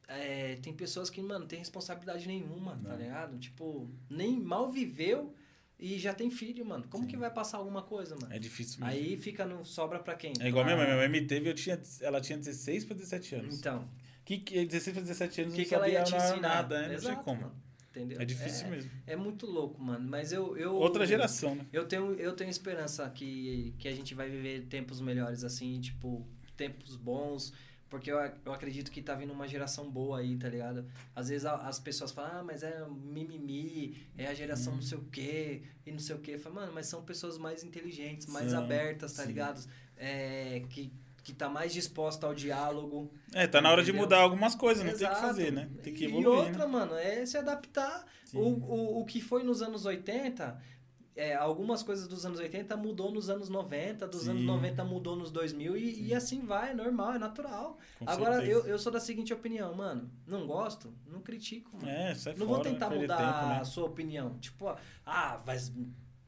é, 0.09 0.57
tem 0.57 0.73
pessoas 0.73 1.11
que, 1.11 1.21
mano, 1.21 1.41
não 1.41 1.47
tem 1.47 1.59
responsabilidade 1.59 2.27
nenhuma, 2.27 2.77
tá 2.83 2.89
Não. 2.91 2.97
ligado? 2.97 3.39
Tipo, 3.39 3.89
nem 4.09 4.41
mal 4.41 4.71
viveu 4.71 5.35
e 5.79 5.99
já 5.99 6.13
tem 6.15 6.31
filho, 6.31 6.65
mano. 6.65 6.85
Como 6.89 7.05
Sim. 7.05 7.11
que 7.11 7.17
vai 7.17 7.31
passar 7.31 7.59
alguma 7.59 7.83
coisa, 7.83 8.17
mano? 8.21 8.33
É 8.35 8.39
difícil 8.39 8.81
mesmo. 8.85 8.91
Aí 8.99 9.17
fica 9.17 9.45
no 9.45 9.65
sobra 9.65 9.99
pra 9.99 10.15
quem? 10.15 10.33
É 10.41 10.49
igual 10.49 10.65
Pra- 10.65 10.75
minha 10.75 10.77
mãe. 10.77 10.87
Minha 10.87 11.09
mãe 11.09 11.21
me 11.21 11.27
teve, 11.27 11.51
eu 11.51 11.55
tinha, 11.55 11.79
ela 12.01 12.21
tinha 12.21 12.39
16 12.39 12.85
para 12.85 12.97
17 12.97 13.35
anos. 13.37 13.59
Então, 13.59 13.89
Que, 14.25 14.39
que 14.39 14.65
16 14.67 14.95
para 14.95 15.03
17 15.03 15.41
anos 15.43 15.55
que, 15.55 15.61
não 15.63 15.69
que 15.69 15.75
ela 15.75 15.85
sabia 15.85 15.99
ia 16.01 16.05
te 16.05 16.17
ensinar? 16.17 16.41
nada, 16.41 16.81
né? 16.83 16.89
Não 16.89 16.95
Exato, 16.95 17.13
tinha 17.15 17.25
como. 17.25 17.41
mano. 17.43 17.55
Entendeu? 17.91 18.21
É 18.21 18.25
difícil 18.25 18.67
é, 18.67 18.71
mesmo. 18.71 18.91
É 19.07 19.17
muito 19.17 19.47
louco, 19.47 19.81
mano. 19.83 20.07
Mas 20.09 20.31
eu... 20.33 20.57
eu 20.57 20.75
Outra 20.75 21.05
geração, 21.07 21.55
né? 21.55 21.67
Eu 21.73 21.87
tenho, 21.87 22.13
eu 22.15 22.33
tenho 22.35 22.51
esperança 22.51 23.09
que, 23.11 23.75
que 23.79 23.89
a 23.89 23.95
gente 23.95 24.15
vai 24.15 24.29
viver 24.29 24.67
tempos 24.67 25.01
melhores, 25.01 25.43
assim, 25.45 25.81
tipo, 25.81 26.27
tempos 26.57 26.97
bons, 26.97 27.53
porque 27.89 28.11
eu, 28.13 28.19
eu 28.45 28.53
acredito 28.53 28.91
que 28.91 29.01
tá 29.03 29.15
vindo 29.15 29.33
uma 29.33 29.49
geração 29.49 29.91
boa 29.91 30.19
aí, 30.19 30.37
tá 30.37 30.49
ligado? 30.49 30.87
Às 31.17 31.29
vezes 31.29 31.47
a- 31.47 31.57
as 31.69 31.79
pessoas 31.79 32.11
falam, 32.13 32.41
ah, 32.41 32.43
mas 32.45 32.63
é 32.63 32.85
mimimi, 32.89 33.97
é 34.17 34.27
a 34.27 34.35
geração 34.35 34.75
não 34.75 34.83
sei 34.83 34.99
o 34.99 35.05
quê, 35.05 35.63
e 35.87 35.91
não 35.93 35.99
sei 35.99 36.17
o 36.17 36.19
quê. 36.19 36.39
Falo, 36.39 36.55
mano, 36.57 36.73
mas 36.75 36.87
são 36.87 37.03
pessoas 37.03 37.39
mais 37.39 37.65
inteligentes, 37.65 38.27
mais 38.27 38.51
São, 38.51 38.63
abertas, 38.63 39.13
tá 39.15 39.23
sim. 39.23 39.29
ligado? 39.29 39.65
É, 39.97 40.63
que, 40.71 40.93
que 41.25 41.33
tá 41.33 41.49
mais 41.49 41.73
disposta 41.73 42.27
ao 42.27 42.35
diálogo. 42.35 43.13
É, 43.33 43.47
tá 43.47 43.61
na 43.61 43.71
hora 43.71 43.83
de 43.83 43.91
Entendeu? 43.91 44.05
mudar 44.07 44.19
algumas 44.21 44.55
coisas, 44.55 44.85
não 44.85 44.93
tem 44.93 45.07
o 45.07 45.11
que 45.11 45.17
Exato. 45.17 45.27
fazer, 45.27 45.53
né? 45.53 45.69
Tem 45.83 45.93
que 45.93 46.05
E 46.05 46.09
evoluir, 46.09 46.27
outra, 46.47 46.67
né? 46.67 46.73
mano, 46.73 46.95
é 46.95 47.25
se 47.27 47.37
adaptar. 47.37 48.07
Sim. 48.25 48.39
O, 48.39 48.43
o, 48.43 49.01
o 49.01 49.05
que 49.07 49.21
foi 49.21 49.43
nos 49.43 49.61
anos 49.63 49.85
80, 49.87 50.61
é, 51.19 51.35
algumas 51.35 51.83
coisas 51.83 52.07
dos 52.07 52.25
anos 52.25 52.39
80 52.39 52.77
mudou 52.77 53.11
nos 53.11 53.29
anos 53.29 53.49
90, 53.49 54.07
dos 54.07 54.23
Sim. 54.23 54.31
anos 54.31 54.43
90 54.45 54.85
mudou 54.85 55.17
nos 55.17 55.33
2000 55.33 55.77
e, 55.77 56.07
e 56.07 56.15
assim 56.15 56.47
vai, 56.47 56.71
é 56.71 56.75
normal, 56.75 57.15
é 57.15 57.19
natural. 57.19 57.77
Com 57.99 58.09
Agora, 58.09 58.37
certeza. 58.37 58.53
eu, 58.53 58.67
eu 58.67 58.79
sou 58.79 58.93
da 58.93 59.01
seguinte 59.01 59.35
opinião, 59.35 59.75
mano, 59.75 60.09
não 60.25 60.47
gosto, 60.47 60.95
não 61.09 61.21
critico, 61.21 61.77
mano. 61.77 61.89
É, 61.89 62.15
sai 62.15 62.35
não 62.35 62.47
fora, 62.47 62.51
vou 62.51 62.61
tentar 62.61 62.89
mudar 62.89 63.17
tempo, 63.17 63.49
né? 63.49 63.59
a 63.61 63.65
sua 63.65 63.87
opinião. 63.87 64.39
Tipo, 64.39 64.77
ah, 65.05 65.37
vai... 65.45 65.59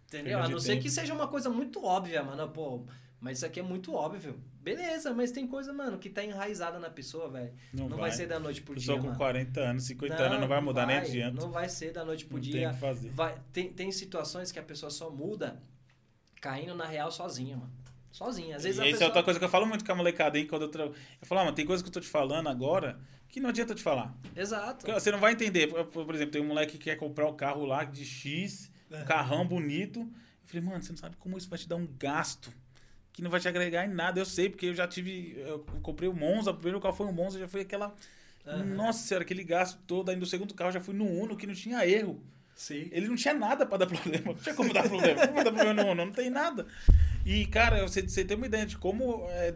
Entendeu? 0.08 0.40
A 0.40 0.48
não 0.48 0.58
ser 0.58 0.80
que 0.80 0.90
seja 0.90 1.14
uma 1.14 1.28
coisa 1.28 1.48
muito 1.48 1.84
óbvia, 1.84 2.24
mano. 2.24 2.48
Pô, 2.50 2.84
Mas 3.20 3.38
isso 3.38 3.46
aqui 3.46 3.60
é 3.60 3.62
muito 3.62 3.94
óbvio. 3.94 4.42
Beleza, 4.60 5.14
mas 5.14 5.32
tem 5.32 5.46
coisa, 5.46 5.72
mano, 5.72 5.98
que 5.98 6.10
tá 6.10 6.22
enraizada 6.22 6.78
na 6.78 6.90
pessoa, 6.90 7.30
velho. 7.30 7.52
Não, 7.72 7.88
não 7.88 7.96
vai. 7.96 8.10
vai. 8.10 8.12
ser 8.12 8.26
da 8.26 8.38
noite 8.38 8.60
pro 8.60 8.74
pessoa 8.74 8.98
dia. 8.98 9.10
Pessoa 9.10 9.16
com 9.16 9.18
mano. 9.18 9.32
40 9.32 9.60
anos, 9.60 9.84
50 9.84 10.14
não, 10.14 10.24
anos, 10.24 10.40
não 10.40 10.48
vai 10.48 10.60
mudar 10.60 10.84
vai, 10.84 10.96
nem 11.00 11.04
adianta. 11.04 11.40
Não 11.40 11.50
vai 11.50 11.68
ser 11.68 11.92
da 11.92 12.04
noite 12.04 12.26
pro 12.26 12.36
não 12.36 12.42
dia. 12.42 12.68
Tem, 12.68 12.74
que 12.74 12.80
fazer. 12.80 13.08
Vai, 13.08 13.34
tem, 13.52 13.72
tem 13.72 13.90
situações 13.90 14.52
que 14.52 14.58
a 14.58 14.62
pessoa 14.62 14.90
só 14.90 15.08
muda 15.10 15.62
caindo 16.40 16.74
na 16.74 16.84
real 16.84 17.10
sozinha, 17.10 17.56
mano. 17.56 17.72
Sozinha. 18.12 18.56
Às 18.56 18.64
vezes 18.64 18.78
e 18.78 18.82
a 18.82 18.84
isso 18.84 18.92
pessoa... 18.92 19.06
é 19.06 19.08
outra 19.08 19.22
coisa 19.22 19.38
que 19.38 19.44
eu 19.44 19.48
falo 19.48 19.66
muito 19.66 19.84
com 19.84 19.92
a 19.92 19.94
molecada, 19.94 20.38
hein? 20.38 20.46
Quando 20.46 20.62
eu, 20.62 20.68
tra... 20.68 20.84
eu 20.84 20.94
falo, 21.22 21.40
ah, 21.40 21.44
mas 21.46 21.54
tem 21.54 21.64
coisa 21.64 21.82
que 21.82 21.88
eu 21.88 21.92
tô 21.92 22.00
te 22.00 22.08
falando 22.08 22.48
agora 22.48 22.98
que 23.30 23.40
não 23.40 23.48
adianta 23.48 23.72
eu 23.72 23.76
te 23.76 23.82
falar. 23.82 24.14
Exato. 24.36 24.86
Você 24.92 25.10
não 25.10 25.20
vai 25.20 25.32
entender. 25.32 25.68
Por 25.68 26.14
exemplo, 26.14 26.32
tem 26.32 26.42
um 26.42 26.48
moleque 26.48 26.72
que 26.72 26.84
quer 26.84 26.96
comprar 26.96 27.28
um 27.28 27.34
carro 27.34 27.64
lá 27.64 27.84
de 27.84 28.04
X, 28.04 28.70
um 28.90 28.96
é. 28.96 29.04
carrão 29.04 29.46
bonito. 29.46 30.00
Eu 30.00 30.08
falei, 30.44 30.62
mano, 30.62 30.82
você 30.82 30.90
não 30.90 30.98
sabe 30.98 31.16
como 31.16 31.38
isso 31.38 31.48
vai 31.48 31.58
te 31.58 31.68
dar 31.68 31.76
um 31.76 31.88
gasto 31.98 32.52
que 33.12 33.22
não 33.22 33.30
vai 33.30 33.40
te 33.40 33.48
agregar 33.48 33.84
em 33.84 33.92
nada. 33.92 34.20
Eu 34.20 34.24
sei, 34.24 34.48
porque 34.48 34.66
eu 34.66 34.74
já 34.74 34.86
tive. 34.86 35.34
Eu 35.38 35.64
comprei 35.82 36.08
o 36.08 36.14
Monza, 36.14 36.50
o 36.50 36.54
primeiro 36.54 36.80
carro 36.80 36.94
foi 36.94 37.06
o 37.06 37.12
Monza, 37.12 37.38
já 37.38 37.48
foi 37.48 37.62
aquela. 37.62 37.94
Uhum. 38.46 38.74
Nossa 38.74 39.06
senhora, 39.06 39.24
aquele 39.24 39.44
gasto 39.44 39.78
todo. 39.86 40.10
Aí 40.10 40.16
no 40.16 40.26
segundo 40.26 40.54
carro 40.54 40.72
já 40.72 40.80
fui 40.80 40.94
no 40.94 41.04
Uno, 41.04 41.36
que 41.36 41.46
não 41.46 41.54
tinha 41.54 41.86
erro. 41.86 42.22
Sim. 42.54 42.88
Ele 42.92 43.08
não 43.08 43.16
tinha 43.16 43.32
nada 43.32 43.64
para 43.64 43.78
dar 43.78 43.86
problema. 43.86 44.26
Não 44.32 44.34
tinha 44.34 44.54
como 44.54 44.70
dar 44.70 44.86
problema. 44.86 45.26
Como 45.26 45.42
dar 45.42 45.50
problema 45.50 45.82
no 45.82 45.90
Uno? 45.92 46.04
Não 46.04 46.12
tem 46.12 46.28
nada. 46.28 46.66
E, 47.24 47.46
cara, 47.46 47.80
você, 47.88 48.02
você 48.02 48.22
tem 48.22 48.36
uma 48.36 48.44
ideia 48.44 48.66
de 48.66 48.76
como 48.76 49.26
é, 49.30 49.54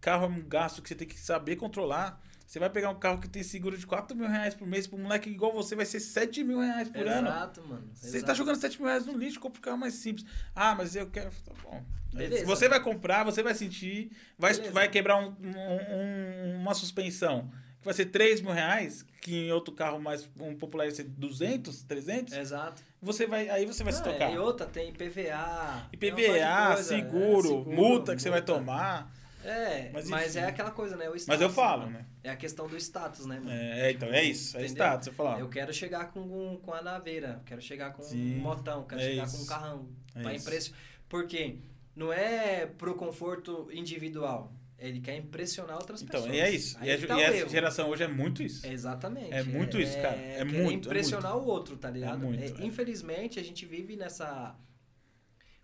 carro 0.00 0.24
é 0.24 0.28
um 0.28 0.40
gasto 0.40 0.80
que 0.80 0.88
você 0.88 0.94
tem 0.94 1.06
que 1.06 1.20
saber 1.20 1.56
controlar. 1.56 2.18
Você 2.50 2.58
vai 2.58 2.68
pegar 2.68 2.90
um 2.90 2.96
carro 2.96 3.20
que 3.20 3.28
tem 3.28 3.44
seguro 3.44 3.78
de 3.78 3.86
4 3.86 4.16
mil 4.16 4.26
reais 4.26 4.56
por 4.56 4.66
mês, 4.66 4.84
para 4.84 4.98
um 4.98 5.02
moleque 5.02 5.30
igual 5.30 5.52
você 5.52 5.76
vai 5.76 5.86
ser 5.86 6.00
7 6.00 6.42
mil 6.42 6.58
reais 6.58 6.88
por 6.88 7.02
Exato, 7.02 7.16
ano. 7.16 7.28
Exato, 7.28 7.62
mano. 7.64 7.88
Você 7.94 8.16
está 8.16 8.34
jogando 8.34 8.56
7 8.56 8.76
mil 8.80 8.88
reais 8.88 9.06
no 9.06 9.16
lixo, 9.16 9.38
compra 9.38 9.60
um 9.60 9.62
carro 9.62 9.78
mais 9.78 9.94
simples. 9.94 10.26
Ah, 10.52 10.74
mas 10.74 10.96
eu 10.96 11.06
quero. 11.08 11.30
Tá 11.30 11.52
bom. 11.62 11.80
Beleza. 12.12 12.44
Você 12.46 12.68
vai 12.68 12.82
comprar, 12.82 13.22
você 13.22 13.40
vai 13.40 13.54
sentir, 13.54 14.10
vai, 14.36 14.52
vai 14.72 14.88
quebrar 14.88 15.18
um, 15.18 15.28
um, 15.40 16.56
uma 16.56 16.74
suspensão 16.74 17.48
que 17.78 17.84
vai 17.84 17.94
ser 17.94 18.06
3 18.06 18.40
mil 18.40 18.50
reais, 18.52 19.06
que 19.20 19.46
em 19.46 19.52
outro 19.52 19.72
carro 19.72 20.00
mais 20.00 20.28
um 20.40 20.56
popular 20.56 20.86
vai 20.86 20.90
ser 20.90 21.04
200, 21.04 21.84
300. 21.84 22.34
Exato. 22.34 22.82
Você 23.00 23.28
vai, 23.28 23.48
aí 23.48 23.64
você 23.64 23.84
vai 23.84 23.92
Não, 23.92 23.98
se 24.00 24.04
tocar. 24.04 24.28
E 24.32 24.36
outra, 24.36 24.66
tem 24.66 24.88
IPVA. 24.88 25.88
IPVA, 25.92 26.16
coisa, 26.16 26.82
seguro, 26.82 27.38
é, 27.38 27.42
seguro, 27.42 27.54
multa 27.54 27.66
que 27.66 27.76
multa. 27.76 28.18
você 28.18 28.28
vai 28.28 28.42
tomar. 28.42 29.19
É, 29.44 29.90
mas, 29.92 30.08
mas, 30.08 30.36
é 30.36 30.44
aquela 30.44 30.70
coisa, 30.70 30.96
né? 30.96 31.06
Status, 31.06 31.26
mas 31.26 31.40
eu 31.40 31.50
falo, 31.50 31.86
né? 31.86 32.04
É 32.22 32.30
a 32.30 32.36
questão 32.36 32.66
do 32.66 32.76
status, 32.76 33.26
né, 33.26 33.38
mano? 33.38 33.50
É, 33.50 33.90
então, 33.90 34.08
é 34.08 34.22
isso. 34.22 34.56
É 34.56 34.60
Entendeu? 34.60 34.74
status, 34.74 35.06
eu 35.06 35.12
falar. 35.12 35.40
Eu 35.40 35.48
quero 35.48 35.72
chegar 35.72 36.10
com, 36.12 36.58
com 36.62 36.74
a 36.74 36.82
naveira, 36.82 37.42
quero 37.46 37.60
chegar 37.60 37.92
com 37.92 38.02
Sim, 38.02 38.36
um 38.36 38.40
motão, 38.40 38.84
quero 38.84 39.00
é 39.00 39.04
chegar 39.04 39.24
isso. 39.24 39.36
com 39.36 39.42
um 39.42 39.46
carrão. 39.46 39.88
É 40.14 40.22
pra 40.22 40.34
impressionar. 40.34 40.80
Porque 41.08 41.58
não 41.96 42.12
é 42.12 42.66
pro 42.66 42.94
conforto 42.94 43.68
individual. 43.72 44.52
Ele 44.78 45.00
quer 45.00 45.16
impressionar 45.16 45.76
outras 45.76 46.00
então, 46.00 46.22
pessoas. 46.22 46.34
Então, 46.34 46.46
é 46.46 46.50
isso. 46.50 46.76
Aí 46.80 46.90
e, 46.90 47.06
tá 47.06 47.14
a, 47.14 47.20
e 47.20 47.22
essa 47.22 47.48
geração 47.48 47.90
hoje 47.90 48.02
é 48.02 48.08
muito 48.08 48.42
isso. 48.42 48.66
Exatamente. 48.66 49.32
É 49.32 49.42
muito 49.42 49.76
é, 49.76 49.82
isso, 49.82 50.00
cara. 50.00 50.16
É, 50.16 50.38
é 50.38 50.44
muito. 50.44 50.88
impressionar 50.88 51.32
é 51.32 51.34
muito. 51.34 51.46
o 51.46 51.50
outro, 51.50 51.76
tá 51.76 51.90
ligado? 51.90 52.14
É 52.14 52.26
muito, 52.26 52.62
é, 52.62 52.66
infelizmente, 52.66 53.38
a 53.38 53.42
gente 53.42 53.66
vive 53.66 53.94
nessa 53.94 54.56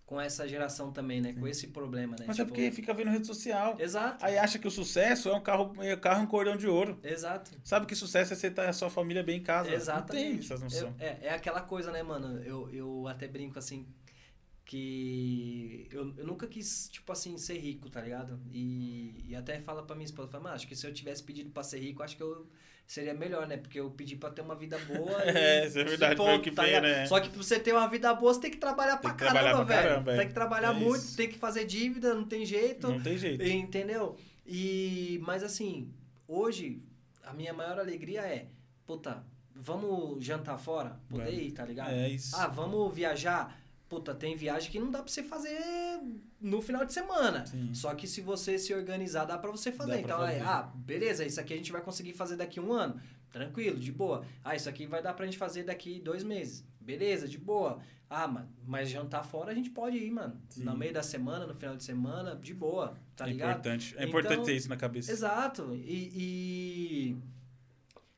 com 0.06 0.20
essa 0.20 0.46
geração 0.46 0.92
também, 0.92 1.20
né? 1.20 1.32
Com 1.32 1.48
esse 1.48 1.66
problema, 1.66 2.14
né? 2.18 2.26
Mas 2.28 2.38
é 2.38 2.44
tipo... 2.44 2.54
é 2.54 2.54
porque 2.54 2.70
fica 2.70 2.94
vendo 2.94 3.10
rede 3.10 3.26
social. 3.26 3.76
Exato. 3.78 4.24
Aí 4.24 4.38
acha 4.38 4.56
que 4.56 4.68
o 4.68 4.70
sucesso 4.70 5.28
é 5.28 5.34
um 5.34 5.40
carro, 5.40 5.74
é 5.82 5.94
um 5.94 5.98
carro 5.98 6.22
um 6.22 6.26
cordão 6.26 6.56
de 6.56 6.68
ouro. 6.68 6.96
Exato. 7.02 7.50
Sabe 7.64 7.86
que 7.86 7.94
sucesso 7.96 8.32
é 8.32 8.36
você 8.36 8.46
estar 8.46 8.68
a 8.68 8.72
sua 8.72 8.88
família 8.88 9.24
bem 9.24 9.38
em 9.38 9.42
casa. 9.42 9.68
Exatamente. 9.68 10.24
Não 10.24 10.32
tem 10.32 10.38
essas 10.38 10.62
noção. 10.62 10.94
É, 11.00 11.26
é 11.26 11.30
aquela 11.30 11.60
coisa, 11.60 11.90
né, 11.90 12.04
mano? 12.04 12.40
Eu, 12.44 12.70
eu 12.72 13.08
até 13.08 13.26
brinco 13.26 13.58
assim 13.58 13.84
que 14.64 15.88
eu, 15.90 16.14
eu 16.16 16.26
nunca 16.26 16.46
quis, 16.46 16.88
tipo 16.88 17.10
assim, 17.12 17.36
ser 17.36 17.58
rico, 17.58 17.90
tá 17.90 18.00
ligado? 18.00 18.40
E, 18.52 19.24
e 19.28 19.34
até 19.34 19.60
fala 19.60 19.84
pra 19.84 19.94
minha 19.94 20.06
esposa, 20.06 20.28
fala, 20.28 20.52
acho 20.52 20.66
que 20.68 20.74
se 20.74 20.86
eu 20.86 20.94
tivesse 20.94 21.22
pedido 21.22 21.50
pra 21.50 21.62
ser 21.62 21.78
rico, 21.78 22.02
acho 22.02 22.16
que 22.16 22.22
eu 22.22 22.48
seria 22.86 23.14
melhor, 23.14 23.46
né? 23.46 23.56
Porque 23.56 23.80
eu 23.80 23.90
pedi 23.90 24.16
pra 24.16 24.30
ter 24.30 24.42
uma 24.42 24.54
vida 24.54 24.78
boa. 24.78 25.22
é, 25.26 25.66
isso 25.66 25.78
é 25.78 25.84
verdade, 25.84 26.16
foi 26.16 26.36
o 26.36 26.42
que 26.42 26.50
tá 26.50 26.62
veio, 26.62 26.80
né? 26.80 27.06
Só 27.06 27.20
que 27.20 27.28
pra 27.28 27.42
você 27.42 27.58
ter 27.58 27.72
uma 27.72 27.88
vida 27.88 28.14
boa, 28.14 28.32
você 28.32 28.40
tem 28.40 28.50
que 28.50 28.58
trabalhar 28.58 28.98
pra 28.98 29.12
caramba, 29.12 29.40
trabalhar 29.40 29.56
pra 29.56 29.64
velho. 29.64 29.88
Caramba, 29.88 30.16
tem 30.16 30.28
que 30.28 30.34
trabalhar 30.34 30.74
é 30.74 30.78
muito, 30.78 31.04
isso. 31.04 31.16
tem 31.16 31.28
que 31.28 31.38
fazer 31.38 31.64
dívida, 31.64 32.14
não 32.14 32.24
tem 32.24 32.46
jeito. 32.46 32.88
Não 32.88 33.00
tem 33.00 33.18
jeito. 33.18 33.44
Entendeu? 33.44 34.16
E, 34.46 35.20
mas 35.24 35.42
assim, 35.42 35.92
hoje, 36.28 36.80
a 37.24 37.32
minha 37.32 37.52
maior 37.52 37.78
alegria 37.78 38.20
é, 38.22 38.46
puta, 38.86 39.24
vamos 39.54 40.24
jantar 40.24 40.58
fora? 40.58 41.00
Poder 41.08 41.32
ir, 41.32 41.52
tá 41.52 41.64
ligado? 41.64 41.90
É 41.90 42.08
isso. 42.08 42.36
Ah, 42.36 42.46
vamos 42.46 42.94
viajar? 42.94 43.60
Puta, 43.88 44.14
tem 44.14 44.34
viagem 44.34 44.70
que 44.70 44.80
não 44.80 44.90
dá 44.90 45.00
pra 45.00 45.12
você 45.12 45.22
fazer 45.22 45.58
no 46.40 46.60
final 46.60 46.84
de 46.84 46.92
semana. 46.92 47.46
Sim. 47.46 47.72
Só 47.72 47.94
que 47.94 48.06
se 48.08 48.20
você 48.20 48.58
se 48.58 48.74
organizar, 48.74 49.24
dá 49.24 49.38
pra 49.38 49.50
você 49.50 49.70
fazer. 49.70 50.00
Então, 50.00 50.18
fazer. 50.18 50.38
É, 50.38 50.40
ah, 50.40 50.72
beleza, 50.74 51.24
isso 51.24 51.40
aqui 51.40 51.54
a 51.54 51.56
gente 51.56 51.70
vai 51.70 51.80
conseguir 51.80 52.12
fazer 52.12 52.36
daqui 52.36 52.58
um 52.58 52.72
ano. 52.72 53.00
Tranquilo, 53.30 53.78
de 53.78 53.92
boa. 53.92 54.24
Ah, 54.42 54.56
isso 54.56 54.68
aqui 54.68 54.86
vai 54.86 55.02
dar 55.02 55.14
pra 55.14 55.24
gente 55.24 55.38
fazer 55.38 55.62
daqui 55.62 56.00
dois 56.00 56.24
meses. 56.24 56.64
Beleza, 56.80 57.28
de 57.28 57.38
boa. 57.38 57.78
Ah, 58.10 58.26
mano, 58.26 58.48
mas 58.64 58.88
jantar 58.88 59.24
fora 59.24 59.52
a 59.52 59.54
gente 59.54 59.70
pode 59.70 59.98
ir, 59.98 60.10
mano. 60.10 60.40
Sim. 60.48 60.64
No 60.64 60.76
meio 60.76 60.92
da 60.92 61.02
semana, 61.02 61.46
no 61.46 61.54
final 61.54 61.76
de 61.76 61.84
semana, 61.84 62.36
de 62.36 62.54
boa, 62.54 62.96
tá 63.14 63.26
é 63.26 63.30
ligado? 63.30 63.50
Importante. 63.50 63.94
É 63.98 64.04
importante 64.04 64.32
então, 64.34 64.44
ter 64.44 64.56
isso 64.56 64.68
na 64.68 64.76
cabeça. 64.76 65.12
Exato. 65.12 65.74
e... 65.74 66.12
e 66.14 67.35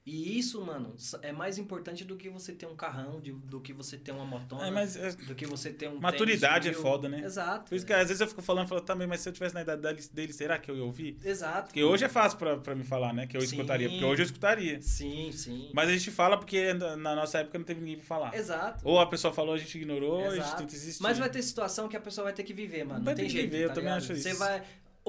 e 0.08 0.38
isso, 0.38 0.64
mano, 0.64 0.96
é 1.20 1.32
mais 1.32 1.58
importante 1.58 2.02
do 2.02 2.16
que 2.16 2.30
você 2.30 2.52
ter 2.52 2.64
um 2.64 2.74
carrão, 2.74 3.20
de, 3.20 3.30
do 3.30 3.60
que 3.60 3.74
você 3.74 3.98
ter 3.98 4.10
uma 4.10 4.24
motona, 4.24 4.66
é, 4.66 4.70
mas 4.70 4.96
é, 4.96 5.12
do 5.12 5.34
que 5.34 5.44
você 5.44 5.70
ter 5.70 5.86
um 5.86 6.00
Maturidade 6.00 6.70
é 6.70 6.72
foda, 6.72 7.10
né? 7.10 7.22
Exato. 7.22 7.68
Por 7.68 7.74
isso 7.74 7.84
que 7.84 7.92
às 7.92 8.08
vezes 8.08 8.22
eu 8.22 8.26
fico 8.26 8.40
falando, 8.40 8.66
falo, 8.66 8.80
também, 8.80 9.06
mas 9.06 9.20
se 9.20 9.28
eu 9.28 9.34
tivesse 9.34 9.54
na 9.54 9.60
idade 9.60 9.82
dele, 9.82 10.02
dele 10.10 10.32
será 10.32 10.58
que 10.58 10.70
eu 10.70 10.76
ia 10.78 10.82
ouvir? 10.82 11.18
Exato. 11.22 11.66
Porque 11.66 11.84
hoje 11.84 12.06
é 12.06 12.08
fácil 12.08 12.38
pra, 12.38 12.56
pra 12.56 12.74
me 12.74 12.84
falar, 12.84 13.12
né? 13.12 13.26
Que 13.26 13.36
eu 13.36 13.42
sim. 13.42 13.48
escutaria. 13.48 13.86
Porque 13.90 14.04
hoje 14.04 14.22
eu 14.22 14.24
escutaria. 14.24 14.80
Sim, 14.80 15.30
sim. 15.30 15.70
Mas 15.74 15.90
a 15.90 15.92
gente 15.92 16.10
fala 16.10 16.38
porque 16.38 16.72
na 16.72 17.14
nossa 17.14 17.40
época 17.40 17.58
não 17.58 17.66
teve 17.66 17.80
ninguém 17.80 17.96
pra 17.96 18.06
falar. 18.06 18.34
Exato. 18.34 18.80
Ou 18.88 18.98
a 18.98 19.06
pessoa 19.06 19.34
falou, 19.34 19.54
a 19.54 19.58
gente 19.58 19.76
ignorou, 19.76 20.22
Exato. 20.22 20.40
a 20.40 20.42
gente 20.42 20.56
tenta 20.56 20.74
existir. 20.74 21.02
Mas 21.02 21.18
vai 21.18 21.28
ter 21.28 21.42
situação 21.42 21.86
que 21.86 21.96
a 21.98 22.00
pessoa 22.00 22.24
vai 22.24 22.32
ter 22.32 22.44
que 22.44 22.54
viver, 22.54 22.82
mano. 22.84 23.00
Não, 23.00 23.06
não 23.06 23.14
tem 23.14 23.28
jeito. 23.28 23.50
Viver, 23.50 23.66
tá 23.66 23.72
eu 23.72 23.74
também 23.74 23.92
acho 23.92 24.14
isso. 24.14 24.22
Você 24.22 24.34
vai 24.34 24.62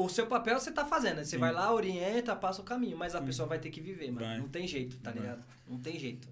o 0.03 0.09
seu 0.09 0.27
papel 0.27 0.59
você 0.59 0.71
tá 0.71 0.85
fazendo. 0.85 1.17
Né? 1.17 1.23
Você 1.23 1.31
Sim. 1.31 1.37
vai 1.37 1.51
lá, 1.51 1.73
orienta, 1.73 2.35
passa 2.35 2.61
o 2.61 2.65
caminho, 2.65 2.97
mas 2.97 3.15
a 3.15 3.19
Sim. 3.19 3.25
pessoa 3.25 3.47
vai 3.47 3.59
ter 3.59 3.69
que 3.69 3.81
viver, 3.81 4.11
mano. 4.11 4.25
Vai. 4.25 4.37
Não 4.37 4.47
tem 4.47 4.67
jeito, 4.67 4.97
tá 4.97 5.11
vai. 5.11 5.21
ligado? 5.21 5.45
Não 5.67 5.79
tem 5.79 5.99
jeito. 5.99 6.27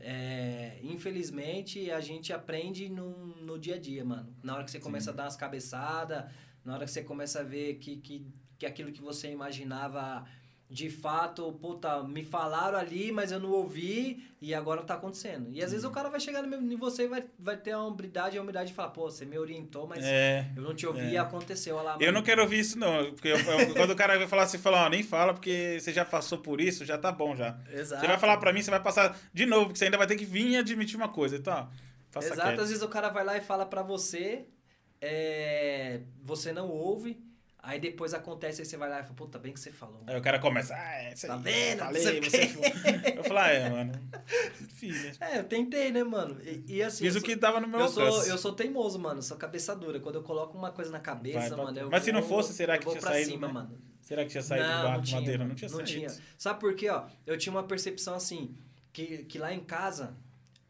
É, 0.00 0.78
infelizmente, 0.82 1.90
a 1.90 2.00
gente 2.00 2.32
aprende 2.32 2.88
no, 2.88 3.10
no 3.36 3.58
dia 3.58 3.76
a 3.76 3.78
dia, 3.78 4.04
mano. 4.04 4.34
Na 4.42 4.54
hora 4.54 4.64
que 4.64 4.70
você 4.70 4.80
começa 4.80 5.06
Sim. 5.06 5.10
a 5.10 5.12
dar 5.14 5.22
umas 5.24 5.36
cabeçadas, 5.36 6.24
na 6.64 6.74
hora 6.74 6.84
que 6.84 6.90
você 6.90 7.02
começa 7.02 7.40
a 7.40 7.42
ver 7.42 7.74
que, 7.76 7.96
que, 7.96 8.26
que 8.58 8.66
aquilo 8.66 8.92
que 8.92 9.00
você 9.00 9.30
imaginava 9.30 10.24
de 10.72 10.88
fato, 10.88 11.52
puta, 11.60 12.02
me 12.02 12.24
falaram 12.24 12.78
ali, 12.78 13.12
mas 13.12 13.30
eu 13.30 13.38
não 13.38 13.50
ouvi 13.50 14.26
e 14.40 14.54
agora 14.54 14.82
tá 14.82 14.94
acontecendo. 14.94 15.50
E 15.52 15.62
às 15.62 15.70
vezes 15.70 15.84
o 15.84 15.90
cara 15.90 16.08
vai 16.08 16.18
chegar 16.18 16.42
em 16.42 16.76
você 16.76 17.04
e 17.04 17.08
vai, 17.08 17.24
vai 17.38 17.58
ter 17.58 17.72
a 17.72 17.82
humildade, 17.82 18.38
a 18.38 18.40
humildade 18.40 18.70
de 18.70 18.74
falar, 18.74 18.88
pô, 18.88 19.02
você 19.02 19.26
me 19.26 19.38
orientou, 19.38 19.86
mas 19.86 20.02
é, 20.02 20.50
eu 20.56 20.62
não 20.62 20.74
te 20.74 20.86
ouvi 20.86 21.00
é. 21.00 21.10
e 21.10 21.18
aconteceu. 21.18 21.76
Olha 21.76 21.84
lá, 21.84 21.96
eu 22.00 22.10
não 22.10 22.22
quero 22.22 22.40
ouvir 22.40 22.60
isso, 22.60 22.78
não. 22.78 23.12
Porque 23.12 23.28
eu, 23.28 23.36
eu, 23.36 23.74
quando 23.76 23.90
o 23.90 23.96
cara 23.96 24.16
vai 24.16 24.26
falar 24.26 24.44
assim, 24.44 24.56
falar, 24.56 24.86
ó, 24.86 24.88
nem 24.88 25.02
fala, 25.02 25.34
porque 25.34 25.76
você 25.78 25.92
já 25.92 26.06
passou 26.06 26.38
por 26.38 26.58
isso, 26.58 26.86
já 26.86 26.96
tá 26.96 27.12
bom 27.12 27.36
já. 27.36 27.60
Exato. 27.70 28.00
Você 28.00 28.06
vai 28.06 28.18
falar 28.18 28.38
pra 28.38 28.50
mim, 28.50 28.62
você 28.62 28.70
vai 28.70 28.82
passar 28.82 29.20
de 29.30 29.44
novo, 29.44 29.66
porque 29.66 29.78
você 29.78 29.84
ainda 29.84 29.98
vai 29.98 30.06
ter 30.06 30.16
que 30.16 30.24
vir 30.24 30.52
e 30.52 30.56
admitir 30.56 30.96
uma 30.96 31.10
coisa. 31.10 31.36
Então, 31.36 31.68
Exato, 32.16 32.40
quieto. 32.40 32.60
às 32.62 32.68
vezes 32.70 32.82
o 32.82 32.88
cara 32.88 33.10
vai 33.10 33.24
lá 33.26 33.36
e 33.36 33.42
fala 33.42 33.66
pra 33.66 33.82
você, 33.82 34.46
é, 35.02 36.00
você 36.22 36.50
não 36.50 36.70
ouve 36.70 37.30
Aí 37.62 37.78
depois 37.78 38.12
acontece, 38.12 38.60
aí 38.60 38.66
você 38.66 38.76
vai 38.76 38.90
lá 38.90 38.98
e 38.98 39.02
fala, 39.04 39.14
puta, 39.14 39.38
bem 39.38 39.52
que 39.52 39.60
você 39.60 39.70
falou. 39.70 40.02
Aí 40.08 40.18
o 40.18 40.20
cara 40.20 40.40
começa, 40.40 40.74
ah, 40.74 40.94
é 40.94 41.14
tá 41.14 41.34
aí. 41.36 41.42
vendo? 41.42 41.78
Falei, 41.78 42.20
você 42.20 43.14
Eu 43.16 43.22
falo, 43.22 43.38
ah, 43.38 43.48
é, 43.48 43.70
mano. 43.70 43.92
Filha. 44.74 45.12
É, 45.20 45.38
eu 45.38 45.44
tentei, 45.44 45.92
né, 45.92 46.02
mano? 46.02 46.40
E, 46.42 46.64
e 46.66 46.82
assim. 46.82 47.04
Fiz 47.04 47.14
o 47.14 47.22
que 47.22 47.36
tava 47.36 47.60
no 47.60 47.68
meu 47.68 47.78
eu 47.78 47.86
alcance. 47.86 48.16
Sou, 48.16 48.26
eu 48.26 48.36
sou 48.36 48.52
teimoso, 48.52 48.98
mano. 48.98 49.22
Sou 49.22 49.36
cabeça 49.36 49.76
dura. 49.76 50.00
Quando 50.00 50.16
eu 50.16 50.22
coloco 50.24 50.58
uma 50.58 50.72
coisa 50.72 50.90
na 50.90 50.98
cabeça, 50.98 51.54
vai, 51.54 51.64
mano. 51.64 51.78
Eu 51.78 51.88
Mas 51.88 52.02
se 52.02 52.10
não 52.10 52.22
fosse, 52.22 52.52
será 52.52 52.76
que 52.76 52.84
tinha 52.84 53.00
saído? 53.00 53.30
Cima, 53.30 53.46
né? 53.46 53.52
mano. 53.52 53.78
Será 54.00 54.24
que 54.24 54.30
tinha 54.30 54.42
saído 54.42 54.66
não, 54.66 54.76
do 54.76 54.82
barco 54.82 54.96
não 54.96 55.04
tinha, 55.04 55.20
madeira? 55.20 55.44
Não 55.44 55.54
tinha 55.54 55.70
não 55.70 55.76
saído. 55.76 55.90
Tinha. 55.92 56.08
Sabe 56.36 56.58
por 56.58 56.74
quê, 56.74 56.90
ó? 56.90 57.04
Eu 57.24 57.38
tinha 57.38 57.52
uma 57.52 57.62
percepção 57.62 58.16
assim, 58.16 58.56
que, 58.92 59.18
que 59.18 59.38
lá 59.38 59.54
em 59.54 59.60
casa 59.60 60.16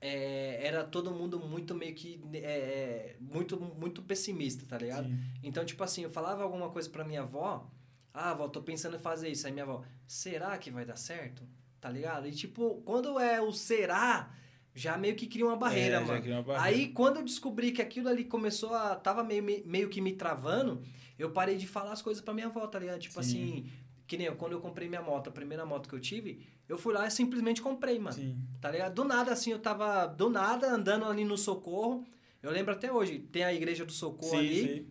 é, 0.03 0.59
era 0.67 0.83
todo 0.83 1.13
mundo 1.13 1.39
muito 1.39 1.77
meio 1.77 1.95
que 1.95 2.21
é, 2.35 2.39
é, 2.39 3.17
muito 3.21 3.57
muito 3.59 4.03
pessimista, 4.03 4.67
tá 4.67 4.77
ligado? 4.77 5.07
Sim. 5.07 5.19
Então, 5.45 5.65
tipo 5.65 5.83
assim, 5.85 6.03
eu 6.03 6.11
falava 6.11 6.43
alguma 6.43 6.69
coisa 6.71 6.91
pra 6.91 7.05
minha 7.05 7.23
avó, 7.23 7.71
ah, 8.13 8.31
avó, 8.31 8.49
tô 8.49 8.61
pensando 8.61 8.97
em 8.97 8.99
fazer 8.99 9.29
isso. 9.29 9.47
Aí 9.47 9.53
minha 9.53 9.65
avó, 9.65 9.85
será 10.05 10.59
que 10.59 10.73
vai 10.73 10.85
dar 10.85 10.97
certo? 10.97 11.47
Tá 11.81 11.89
ligado? 11.89 12.27
E 12.27 12.33
tipo, 12.33 12.83
quando 12.85 13.19
é 13.21 13.41
o 13.41 13.53
será, 13.53 14.35
já 14.75 14.99
meio 14.99 15.15
que 15.15 15.29
cria 15.29 15.47
uma 15.47 15.57
barreira, 15.57 15.99
é, 15.99 16.01
mano. 16.01 16.27
Uma 16.27 16.43
barreira. 16.43 16.63
Aí 16.63 16.89
quando 16.89 17.19
eu 17.19 17.25
descobri 17.25 17.71
que 17.71 17.81
aquilo 17.81 18.09
ali 18.09 18.25
começou 18.25 18.75
a. 18.75 18.97
tava 18.97 19.23
meio, 19.23 19.45
meio 19.65 19.89
que 19.89 20.01
me 20.01 20.15
travando, 20.15 20.83
eu 21.17 21.31
parei 21.31 21.57
de 21.57 21.69
falar 21.69 21.93
as 21.93 22.03
coisas 22.03 22.23
pra 22.23 22.35
minha 22.35 22.49
avó, 22.49 22.67
tá 22.67 22.81
ligado? 22.81 22.99
Tipo 22.99 23.23
Sim. 23.23 23.31
assim, 23.31 23.71
que 24.05 24.17
nem 24.17 24.27
eu, 24.27 24.35
quando 24.35 24.53
eu 24.53 24.61
comprei 24.61 24.89
minha 24.89 25.01
moto, 25.01 25.29
a 25.29 25.33
primeira 25.33 25.65
moto 25.65 25.89
que 25.89 25.95
eu 25.95 26.01
tive, 26.01 26.45
eu 26.69 26.79
fui 26.79 26.95
lá 26.95 27.07
e 27.07 27.11
simplesmente 27.11 27.61
comprei, 27.61 27.99
mano. 27.99 28.17
Sim. 28.17 28.39
Tá 28.61 28.71
ligado? 28.71 28.95
Do 28.95 29.05
nada, 29.05 29.33
assim, 29.33 29.51
eu 29.51 29.59
tava 29.59 30.07
do 30.07 30.31
nada 30.31 30.73
andando 30.73 31.05
ali 31.05 31.25
no 31.25 31.37
socorro. 31.37 32.07
Eu 32.43 32.51
lembro 32.51 32.73
até 32.73 32.93
hoje, 32.93 33.19
tem 33.19 33.45
a 33.45 33.53
igreja 33.53 33.85
do 33.85 33.93
socorro 33.93 34.31
sim, 34.31 34.39
ali. 34.39 34.63
Sim. 34.63 34.87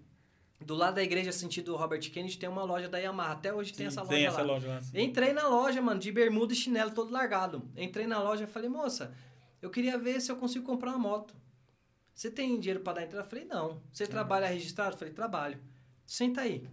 Do 0.64 0.76
lado 0.76 0.96
da 0.96 1.04
igreja, 1.04 1.32
sentido 1.32 1.76
Robert 1.76 2.00
Kennedy, 2.12 2.38
tem 2.38 2.48
uma 2.48 2.64
loja 2.64 2.88
da 2.88 3.00
Yamaha. 3.00 3.34
Até 3.34 3.52
hoje 3.54 3.74
tem 3.74 3.90
Sim, 3.90 4.00
essa 4.00 4.02
loja 4.02 4.14
tem 4.14 4.24
lá. 4.28 4.34
essa 4.34 4.42
loja 4.44 4.68
lá. 4.68 4.82
sim. 4.82 5.02
Entrei 5.02 5.34
na 5.34 5.48
loja, 5.48 5.82
mano, 5.82 6.00
de 6.00 6.12
bermuda 6.12 6.54
e 6.54 6.56
chinelo 6.56 6.92
todo 6.92 7.12
largado. 7.12 7.68
Entrei 7.76 8.06
na 8.06 8.22
loja 8.22 8.44
e 8.44 8.48
falei, 8.48 8.70
moça, 8.70 9.12
eu 9.62 9.72
queria 9.72 9.98
ver 9.98 10.22
se 10.22 10.32
eu 10.32 10.36
consigo 10.36 10.64
comprar 10.66 10.92
uma 10.92 11.00
moto. 11.00 11.36
Você 12.14 12.30
tem 12.30 12.60
dinheiro 12.60 12.82
pra 12.82 12.94
dar 12.94 13.04
entrada? 13.04 13.26
Eu 13.26 13.30
falei, 13.30 13.46
não. 13.46 13.82
Você 13.92 14.06
trabalha 14.06 14.46
registrado? 14.46 14.94
Eu 14.94 15.00
falei, 15.00 15.14
trabalho. 15.14 15.60
Senta 16.06 16.42
aí. 16.42 16.68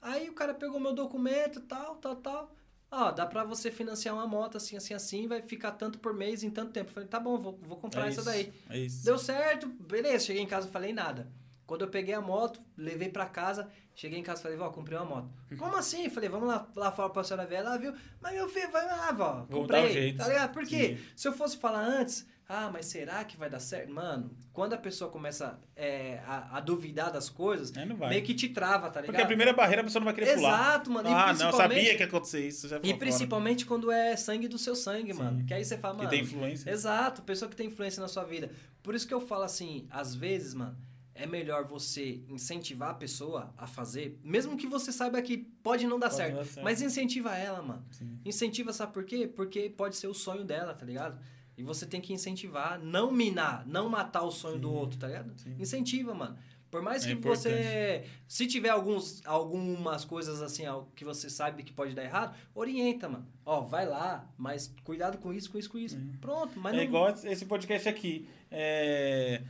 Aí 0.00 0.30
o 0.30 0.32
cara 0.32 0.54
pegou 0.54 0.80
meu 0.80 0.94
documento, 0.94 1.60
tal, 1.60 1.96
tal, 1.96 2.16
tal. 2.16 2.56
Ó, 2.94 3.10
dá 3.10 3.24
pra 3.24 3.42
você 3.42 3.70
financiar 3.70 4.14
uma 4.14 4.26
moto 4.26 4.58
assim, 4.58 4.76
assim, 4.76 4.92
assim, 4.92 5.26
vai 5.26 5.40
ficar 5.40 5.72
tanto 5.72 5.98
por 5.98 6.12
mês 6.12 6.42
em 6.42 6.50
tanto 6.50 6.72
tempo. 6.72 6.90
Eu 6.90 6.92
falei, 6.94 7.08
tá 7.08 7.18
bom, 7.18 7.38
vou, 7.38 7.58
vou 7.62 7.78
comprar 7.78 8.04
É 8.04 8.08
essa 8.08 8.20
isso, 8.20 8.24
daí. 8.26 8.52
É 8.68 8.78
isso. 8.78 9.02
Deu 9.02 9.16
certo, 9.18 9.66
beleza. 9.66 10.26
Cheguei 10.26 10.42
em 10.42 10.46
casa 10.46 10.68
falei 10.68 10.92
nada. 10.92 11.26
Quando 11.66 11.80
eu 11.86 11.88
peguei 11.88 12.12
a 12.12 12.20
moto, 12.20 12.60
levei 12.76 13.08
pra 13.08 13.24
casa, 13.24 13.66
cheguei 13.94 14.18
em 14.18 14.22
casa 14.22 14.40
e 14.40 14.42
falei, 14.42 14.58
vó, 14.58 14.68
comprei 14.68 14.98
uma 14.98 15.06
moto. 15.06 15.30
Como 15.56 15.74
assim? 15.74 16.10
Falei, 16.10 16.28
vamos 16.28 16.46
lá, 16.46 16.68
lá 16.76 16.92
fora 16.92 17.08
pra 17.08 17.24
senhora 17.24 17.46
ver. 17.46 17.54
Ela 17.56 17.78
viu, 17.78 17.94
mas 18.20 18.34
meu 18.34 18.46
filho, 18.46 18.70
vai 18.70 18.84
lá, 18.86 19.10
vó. 19.10 19.46
Vou 19.48 19.62
Comprei. 19.62 19.82
dar 19.82 19.88
um 19.88 19.92
jeito. 19.92 20.18
Tá 20.18 20.28
ligado? 20.28 20.52
Por 20.52 20.66
quê? 20.66 20.98
Sim. 20.98 21.04
Se 21.16 21.28
eu 21.28 21.32
fosse 21.32 21.56
falar 21.56 21.82
antes, 21.82 22.26
ah, 22.54 22.70
mas 22.72 22.86
será 22.86 23.24
que 23.24 23.36
vai 23.36 23.48
dar 23.48 23.58
certo? 23.60 23.90
Mano, 23.92 24.30
quando 24.52 24.74
a 24.74 24.76
pessoa 24.76 25.10
começa 25.10 25.58
é, 25.74 26.20
a, 26.26 26.58
a 26.58 26.60
duvidar 26.60 27.10
das 27.10 27.30
coisas, 27.30 27.70
vai. 27.70 28.10
meio 28.10 28.22
que 28.22 28.34
te 28.34 28.48
trava, 28.50 28.90
tá 28.90 29.00
ligado? 29.00 29.06
Porque 29.06 29.22
a 29.22 29.26
primeira 29.26 29.52
barreira 29.52 29.80
a 29.80 29.84
pessoa 29.84 30.00
não 30.00 30.04
vai 30.04 30.14
querer 30.14 30.34
pular. 30.34 30.50
Exato, 30.68 30.90
mano. 30.90 31.08
E 31.08 31.12
Ah, 31.12 31.32
não, 31.32 31.46
eu 31.46 31.52
sabia 31.52 31.94
que 31.96 32.00
ia 32.02 32.06
acontecer 32.06 32.46
isso. 32.46 32.68
Já 32.68 32.78
E 32.78 32.86
fora. 32.86 32.98
principalmente 32.98 33.64
quando 33.64 33.90
é 33.90 34.14
sangue 34.16 34.48
do 34.48 34.58
seu 34.58 34.76
sangue, 34.76 35.12
Sim. 35.12 35.18
mano. 35.18 35.44
Que 35.46 35.54
aí 35.54 35.64
você 35.64 35.78
fala, 35.78 35.94
Que 35.94 35.98
mano. 36.00 36.10
tem 36.10 36.20
influência. 36.20 36.70
Exato, 36.70 37.22
pessoa 37.22 37.48
que 37.48 37.56
tem 37.56 37.68
influência 37.68 38.00
na 38.00 38.08
sua 38.08 38.24
vida. 38.24 38.50
Por 38.82 38.94
isso 38.94 39.06
que 39.08 39.14
eu 39.14 39.20
falo 39.20 39.44
assim, 39.44 39.86
às 39.90 40.14
vezes, 40.14 40.52
mano, 40.54 40.76
é 41.14 41.26
melhor 41.26 41.64
você 41.66 42.22
incentivar 42.28 42.90
a 42.90 42.94
pessoa 42.94 43.52
a 43.56 43.66
fazer, 43.66 44.18
mesmo 44.24 44.56
que 44.56 44.66
você 44.66 44.90
saiba 44.90 45.20
que 45.20 45.36
pode 45.62 45.86
não 45.86 45.98
dar, 45.98 46.08
Pode 46.08 46.16
certo, 46.16 46.36
dar 46.36 46.44
certo. 46.44 46.64
mas 46.64 46.80
incentiva 46.82 47.36
ela, 47.36 47.60
mano. 47.62 47.84
Sim. 47.90 48.18
Incentiva, 48.24 48.72
sabe 48.72 48.92
por 48.92 49.04
quê? 49.04 49.26
Porque 49.28 49.68
pode 49.70 49.96
ser 49.96 50.06
o 50.06 50.14
sonho 50.14 50.42
dela, 50.42 50.72
tá 50.74 50.84
ligado? 50.86 51.18
E 51.56 51.62
você 51.62 51.84
tem 51.86 52.00
que 52.00 52.12
incentivar, 52.12 52.78
não 52.78 53.10
minar, 53.10 53.66
não 53.66 53.88
matar 53.88 54.22
o 54.22 54.30
sonho 54.30 54.58
do 54.58 54.72
outro, 54.72 54.98
tá 54.98 55.06
ligado? 55.06 55.32
Sim. 55.38 55.54
Incentiva, 55.58 56.14
mano. 56.14 56.36
Por 56.70 56.80
mais 56.80 57.04
É 57.04 57.08
que 57.08 57.12
importante. 57.12 57.52
você. 57.52 58.04
Se 58.26 58.46
tiver 58.46 58.70
alguns, 58.70 59.20
algumas 59.26 60.06
coisas 60.06 60.40
assim 60.40 60.62
que 60.96 61.04
você 61.04 61.28
sabe 61.28 61.62
que 61.62 61.70
pode 61.72 61.94
dar 61.94 62.02
errado, 62.02 62.34
orienta, 62.54 63.10
mano. 63.10 63.26
Ó, 63.44 63.60
vai 63.60 63.86
lá, 63.86 64.26
mas 64.38 64.74
cuidado 64.82 65.18
com 65.18 65.34
isso, 65.34 65.50
com 65.50 65.58
isso, 65.58 65.68
com 65.70 65.76
isso. 65.78 65.98
Pronto, 66.18 66.58
mas 66.58 66.72
É 66.72 66.76
não. 66.78 66.84
igual 66.84 67.10
esse 67.10 67.44
podcast 67.44 67.86
aqui. 67.86 68.26
É... 68.50 69.42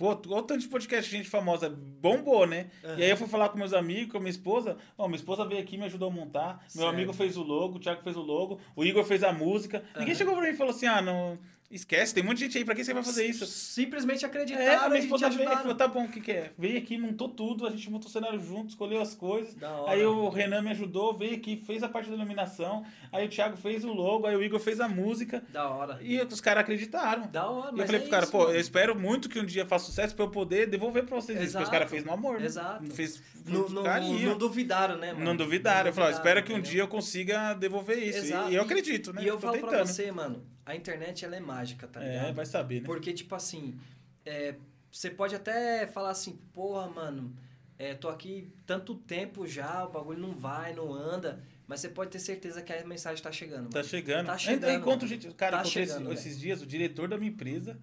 Pô, 0.00 0.12
olha 0.12 0.38
o 0.38 0.42
tanto 0.42 0.62
de 0.62 0.68
podcast 0.68 1.10
de 1.10 1.14
gente 1.18 1.28
famosa 1.28 1.68
bombou, 1.68 2.46
né? 2.46 2.70
E 2.96 3.02
aí 3.02 3.10
eu 3.10 3.18
fui 3.18 3.28
falar 3.28 3.50
com 3.50 3.58
meus 3.58 3.74
amigos, 3.74 4.10
com 4.12 4.16
a 4.16 4.20
minha 4.20 4.30
esposa. 4.30 4.78
Ó, 4.96 5.06
minha 5.06 5.18
esposa 5.18 5.44
veio 5.44 5.60
aqui 5.60 5.74
e 5.76 5.78
me 5.78 5.84
ajudou 5.84 6.08
a 6.08 6.10
montar. 6.10 6.54
Meu 6.74 6.84
Certo. 6.84 6.88
amigo 6.88 7.12
fez 7.12 7.36
o 7.36 7.42
logo, 7.42 7.76
o 7.76 7.78
Thiago 7.78 8.00
fez 8.02 8.16
o 8.16 8.22
logo, 8.22 8.58
o 8.74 8.82
Igor 8.82 9.04
fez 9.04 9.22
a 9.22 9.30
música. 9.30 9.84
Ninguém 9.98 10.14
chegou 10.14 10.32
pra 10.34 10.42
mim 10.42 10.54
e 10.54 10.56
falou 10.56 10.70
assim: 10.70 10.86
ah, 10.86 11.02
não. 11.02 11.38
Esquece, 11.70 12.12
tem 12.12 12.22
muita 12.24 12.40
gente 12.40 12.58
aí, 12.58 12.64
pra 12.64 12.74
que 12.74 12.82
você 12.84 12.92
vai 12.92 13.02
fazer 13.04 13.26
isso? 13.26 13.46
Simplesmente 13.46 14.24
É, 14.24 14.28
acreditaram 14.28 14.86
a 14.86 14.88
minha 14.88 15.00
esposa 15.00 15.30
veio 15.30 15.52
e 15.52 15.56
falou, 15.56 15.74
tá 15.76 15.86
bom, 15.86 16.04
o 16.04 16.08
que, 16.08 16.20
que 16.20 16.32
é? 16.32 16.50
Veio 16.58 16.76
aqui, 16.76 16.98
montou 16.98 17.28
tudo, 17.28 17.64
a 17.64 17.70
gente 17.70 17.88
montou 17.88 18.08
o 18.08 18.12
cenário 18.12 18.40
junto, 18.40 18.70
escolheu 18.70 19.00
as 19.00 19.14
coisas. 19.14 19.54
Da 19.54 19.70
hora. 19.70 19.92
Aí 19.92 20.04
o 20.04 20.28
Renan 20.28 20.62
me 20.62 20.70
ajudou, 20.70 21.16
veio 21.16 21.36
aqui, 21.36 21.62
fez 21.64 21.84
a 21.84 21.88
parte 21.88 22.10
da 22.10 22.16
iluminação. 22.16 22.84
Aí 23.12 23.24
o 23.24 23.28
Thiago 23.28 23.56
fez 23.56 23.84
o 23.84 23.92
logo, 23.92 24.26
aí 24.26 24.34
o 24.34 24.42
Igor 24.42 24.58
fez 24.58 24.80
a 24.80 24.88
música. 24.88 25.44
Da 25.50 25.68
hora. 25.68 25.98
E 26.02 26.20
os 26.20 26.40
caras 26.40 26.62
acreditaram. 26.62 27.28
Da 27.28 27.46
hora, 27.48 27.76
E 27.76 27.78
eu 27.80 27.86
falei 27.86 28.00
é 28.00 28.02
pro 28.02 28.10
cara, 28.10 28.22
isso, 28.24 28.32
pô, 28.32 28.38
mano. 28.38 28.50
eu 28.54 28.60
espero 28.60 28.98
muito 28.98 29.28
que 29.28 29.38
um 29.38 29.46
dia 29.46 29.64
faça 29.64 29.84
sucesso 29.84 30.14
pra 30.16 30.24
eu 30.24 30.30
poder 30.30 30.66
devolver 30.66 31.04
pra 31.04 31.14
vocês 31.20 31.38
isso. 31.40 31.52
Porque 31.52 31.58
os 31.58 31.62
Exato. 31.62 31.70
caras 31.70 31.88
fez 31.90 32.04
no 32.04 32.12
amor. 32.12 32.40
né? 32.40 32.46
Exato. 32.46 32.84
Fez 32.92 33.22
Não, 33.46 33.68
não, 33.68 33.82
não 33.84 34.38
duvidaram, 34.38 34.96
né, 34.98 35.12
mano? 35.12 35.24
Não 35.24 35.36
duvidaram. 35.36 35.88
Eu 35.90 35.94
falei, 35.94 36.10
ó, 36.10 36.12
espero 36.16 36.42
que 36.42 36.52
um 36.52 36.56
entendeu? 36.56 36.72
dia 36.72 36.82
eu 36.82 36.88
consiga 36.88 37.54
devolver 37.54 37.98
isso. 37.98 38.18
Exato. 38.18 38.50
E 38.50 38.54
eu 38.54 38.62
acredito, 38.62 39.12
né? 39.12 39.22
E 39.22 39.26
eu 39.26 39.34
Tô 39.34 39.40
falo 39.42 39.58
pra 39.58 39.70
tentando. 39.70 39.86
você, 39.86 40.12
mano, 40.12 40.44
a 40.64 40.74
internet 40.74 41.24
ela 41.24 41.36
é 41.36 41.40
mágica, 41.40 41.86
tá 41.86 42.00
ligado? 42.00 42.26
É, 42.28 42.32
vai 42.32 42.46
saber, 42.46 42.80
né? 42.80 42.86
Porque, 42.86 43.12
tipo 43.12 43.34
assim, 43.34 43.78
é, 44.24 44.54
você 44.90 45.10
pode 45.10 45.34
até 45.34 45.86
falar 45.86 46.10
assim, 46.10 46.38
porra, 46.52 46.88
mano, 46.88 47.34
é, 47.78 47.94
tô 47.94 48.08
aqui 48.08 48.48
tanto 48.66 48.94
tempo 48.94 49.46
já, 49.46 49.84
o 49.84 49.90
bagulho 49.90 50.18
não 50.20 50.34
vai, 50.34 50.74
não 50.74 50.92
anda. 50.92 51.42
Mas 51.66 51.80
você 51.80 51.88
pode 51.88 52.10
ter 52.10 52.18
certeza 52.18 52.60
que 52.62 52.72
a 52.72 52.84
mensagem 52.84 53.22
tá 53.22 53.30
chegando. 53.30 53.70
Tá 53.70 53.78
mano. 53.78 53.88
chegando. 53.88 54.26
Tá 54.26 54.36
chegando, 54.36 54.86
mano. 54.86 55.06
gente. 55.06 55.32
Cara, 55.34 55.58
Tá 55.58 55.64
chegando, 55.64 56.12
esses, 56.12 56.26
esses 56.26 56.40
dias 56.40 56.60
o 56.60 56.66
diretor 56.66 57.08
da 57.08 57.16
minha 57.16 57.30
empresa. 57.30 57.78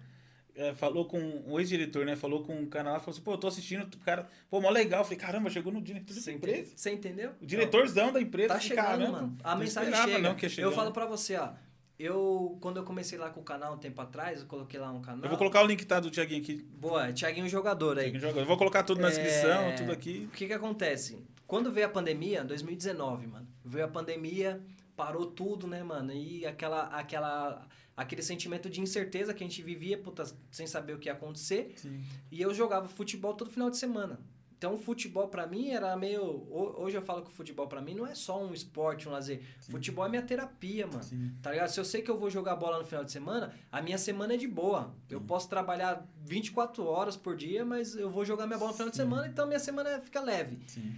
É, 0.58 0.74
falou 0.74 1.04
com 1.04 1.44
o 1.46 1.60
ex-diretor, 1.60 2.04
né? 2.04 2.16
Falou 2.16 2.42
com 2.42 2.52
um 2.52 2.66
cara 2.66 2.90
lá, 2.90 2.98
falou 2.98 3.12
assim, 3.14 3.22
pô, 3.22 3.34
eu 3.34 3.38
tô 3.38 3.46
assistindo, 3.46 3.84
o 3.84 3.98
cara, 4.00 4.28
pô, 4.50 4.60
mó 4.60 4.68
legal. 4.68 5.02
Eu 5.02 5.04
falei, 5.04 5.18
caramba, 5.18 5.48
chegou 5.48 5.72
no 5.72 5.80
diretor 5.80 6.12
da 6.12 6.32
empresa. 6.32 6.72
Você 6.74 6.90
entendeu? 6.90 7.30
O 7.40 7.46
diretorzão 7.46 8.12
da 8.12 8.20
empresa. 8.20 8.48
Tá 8.48 8.54
falei, 8.54 8.68
chegando, 8.68 8.84
caramba, 8.84 9.12
mano. 9.12 9.38
A 9.44 9.54
mensagem 9.54 9.94
chega. 9.94 10.18
Não, 10.18 10.34
que 10.34 10.60
eu 10.60 10.72
falo 10.72 10.90
pra 10.90 11.06
você, 11.06 11.36
ó. 11.36 11.50
Eu, 11.96 12.58
quando 12.60 12.76
eu 12.76 12.84
comecei 12.84 13.18
lá 13.18 13.30
com 13.30 13.40
o 13.40 13.44
canal 13.44 13.74
um 13.74 13.78
tempo 13.78 14.00
atrás, 14.00 14.40
eu 14.40 14.46
coloquei 14.46 14.78
lá 14.78 14.90
um 14.90 15.00
canal. 15.00 15.22
Eu 15.24 15.28
vou 15.28 15.38
colocar 15.38 15.62
o 15.62 15.66
link 15.66 15.84
tá, 15.84 16.00
do 16.00 16.10
Thiaguinho 16.10 16.42
aqui. 16.42 16.56
Boa, 16.56 17.12
Thiaguinho 17.12 17.48
Jogador 17.48 17.98
aí. 17.98 18.04
Thiaguinho 18.04 18.20
jogando. 18.20 18.40
Eu 18.40 18.46
vou 18.46 18.56
colocar 18.56 18.82
tudo 18.82 19.00
na 19.00 19.08
descrição, 19.08 19.62
É, 19.62 19.72
tudo 19.76 19.92
aqui. 19.92 20.28
O 20.28 20.36
que 20.36 20.46
que 20.46 20.52
acontece? 20.52 21.18
Quando 21.46 21.72
veio 21.72 21.86
a 21.86 21.90
pandemia, 21.90 22.44
2019, 22.44 23.26
mano. 23.26 23.48
Veio 23.64 23.84
a 23.84 23.88
pandemia, 23.88 24.60
parou 24.96 25.26
tudo, 25.26 25.66
né, 25.66 25.82
mano? 25.82 26.12
E 26.12 26.46
aquela, 26.46 26.82
aquela, 26.86 27.66
aquele 27.98 28.22
sentimento 28.22 28.70
de 28.70 28.80
incerteza 28.80 29.34
que 29.34 29.42
a 29.42 29.46
gente 29.46 29.62
vivia, 29.62 29.98
puta, 29.98 30.24
sem 30.50 30.66
saber 30.66 30.94
o 30.94 30.98
que 30.98 31.08
ia 31.08 31.12
acontecer. 31.12 31.72
Sim. 31.76 32.00
E 32.30 32.40
eu 32.40 32.54
jogava 32.54 32.88
futebol 32.88 33.34
todo 33.34 33.50
final 33.50 33.68
de 33.70 33.76
semana. 33.76 34.18
Então, 34.56 34.74
o 34.74 34.76
futebol 34.78 35.28
pra 35.28 35.46
mim 35.46 35.68
era 35.70 35.96
meio. 35.96 36.20
ho- 36.20 36.74
Hoje 36.82 36.96
eu 36.96 37.02
falo 37.02 37.22
que 37.22 37.28
o 37.28 37.32
futebol 37.32 37.68
pra 37.68 37.80
mim 37.80 37.94
não 37.94 38.04
é 38.04 38.12
só 38.14 38.42
um 38.44 38.52
esporte, 38.52 39.08
um 39.08 39.12
lazer. 39.12 39.40
Futebol 39.70 40.04
é 40.04 40.08
minha 40.08 40.22
terapia, 40.22 40.84
mano. 40.84 41.00
Sim. 41.02 41.32
Tá 41.40 41.52
ligado? 41.52 41.68
Se 41.68 41.78
eu 41.78 41.84
sei 41.84 42.02
que 42.02 42.10
eu 42.10 42.18
vou 42.18 42.28
jogar 42.28 42.56
bola 42.56 42.78
no 42.80 42.84
final 42.84 43.04
de 43.04 43.12
semana, 43.12 43.54
a 43.70 43.80
minha 43.80 43.96
semana 43.98 44.34
é 44.34 44.36
de 44.36 44.48
boa. 44.48 44.92
Eu 45.08 45.20
posso 45.20 45.48
trabalhar 45.48 46.04
24 46.24 46.84
horas 46.84 47.16
por 47.16 47.36
dia, 47.36 47.64
mas 47.64 47.94
eu 47.94 48.10
vou 48.10 48.24
jogar 48.24 48.46
minha 48.48 48.58
bola 48.58 48.72
no 48.72 48.76
final 48.76 48.90
de 48.90 48.96
semana, 48.96 49.28
então 49.28 49.46
minha 49.46 49.60
semana 49.60 50.00
fica 50.00 50.20
leve. 50.20 50.58
Sim. 50.66 50.92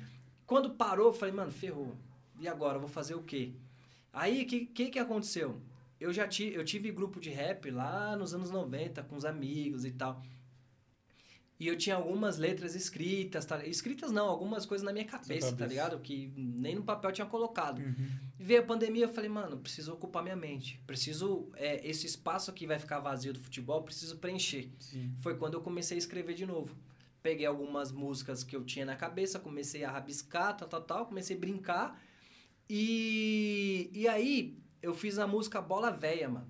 Quando 0.46 0.70
parou, 0.70 1.08
eu 1.08 1.12
falei, 1.12 1.34
mano, 1.34 1.50
ferrou. 1.52 1.94
E 2.38 2.48
agora? 2.48 2.76
Eu 2.76 2.80
vou 2.80 2.88
fazer 2.88 3.14
o 3.14 3.22
quê? 3.22 3.52
Aí, 4.10 4.42
o 4.42 4.46
que, 4.46 4.66
que 4.66 4.86
que 4.90 4.98
aconteceu? 4.98 5.60
Eu 6.00 6.12
já 6.12 6.26
tive, 6.26 6.56
eu 6.56 6.64
tive 6.64 6.90
grupo 6.90 7.20
de 7.20 7.30
rap 7.30 7.70
lá 7.70 8.16
nos 8.16 8.34
anos 8.34 8.50
90, 8.50 9.02
com 9.02 9.16
os 9.16 9.24
amigos 9.24 9.84
e 9.84 9.90
tal. 9.90 10.22
E 11.60 11.68
eu 11.68 11.76
tinha 11.76 11.94
algumas 11.94 12.38
letras 12.38 12.74
escritas, 12.74 13.44
tá? 13.44 13.62
escritas 13.66 14.10
não, 14.10 14.26
algumas 14.26 14.64
coisas 14.64 14.82
na 14.82 14.94
minha 14.94 15.04
cabeça, 15.04 15.48
tá 15.48 15.58
cabeça. 15.58 15.66
ligado? 15.66 15.98
Que 16.00 16.32
nem 16.34 16.74
no 16.74 16.82
papel 16.82 17.12
tinha 17.12 17.26
colocado. 17.26 17.80
Uhum. 17.80 18.08
E 18.38 18.42
veio 18.42 18.60
a 18.60 18.62
pandemia, 18.62 19.04
eu 19.04 19.10
falei, 19.10 19.28
mano, 19.28 19.58
preciso 19.58 19.92
ocupar 19.92 20.22
minha 20.22 20.34
mente. 20.34 20.80
Preciso, 20.86 21.50
é, 21.56 21.86
esse 21.86 22.06
espaço 22.06 22.50
que 22.54 22.66
vai 22.66 22.78
ficar 22.78 22.98
vazio 23.00 23.34
do 23.34 23.40
futebol, 23.40 23.82
preciso 23.82 24.16
preencher. 24.16 24.70
Sim. 24.78 25.12
Foi 25.20 25.36
quando 25.36 25.52
eu 25.52 25.60
comecei 25.60 25.96
a 25.96 25.98
escrever 25.98 26.32
de 26.32 26.46
novo. 26.46 26.74
Peguei 27.22 27.44
algumas 27.44 27.92
músicas 27.92 28.42
que 28.42 28.56
eu 28.56 28.64
tinha 28.64 28.86
na 28.86 28.96
cabeça, 28.96 29.38
comecei 29.38 29.84
a 29.84 29.90
rabiscar, 29.90 30.56
tal, 30.56 30.66
tal, 30.66 30.80
tal, 30.80 31.06
comecei 31.06 31.36
a 31.36 31.38
brincar. 31.38 32.02
E, 32.70 33.90
e 33.92 34.08
aí, 34.08 34.56
eu 34.82 34.94
fiz 34.94 35.18
a 35.18 35.26
música 35.26 35.60
Bola 35.60 35.90
Véia, 35.90 36.28
mano. 36.28 36.46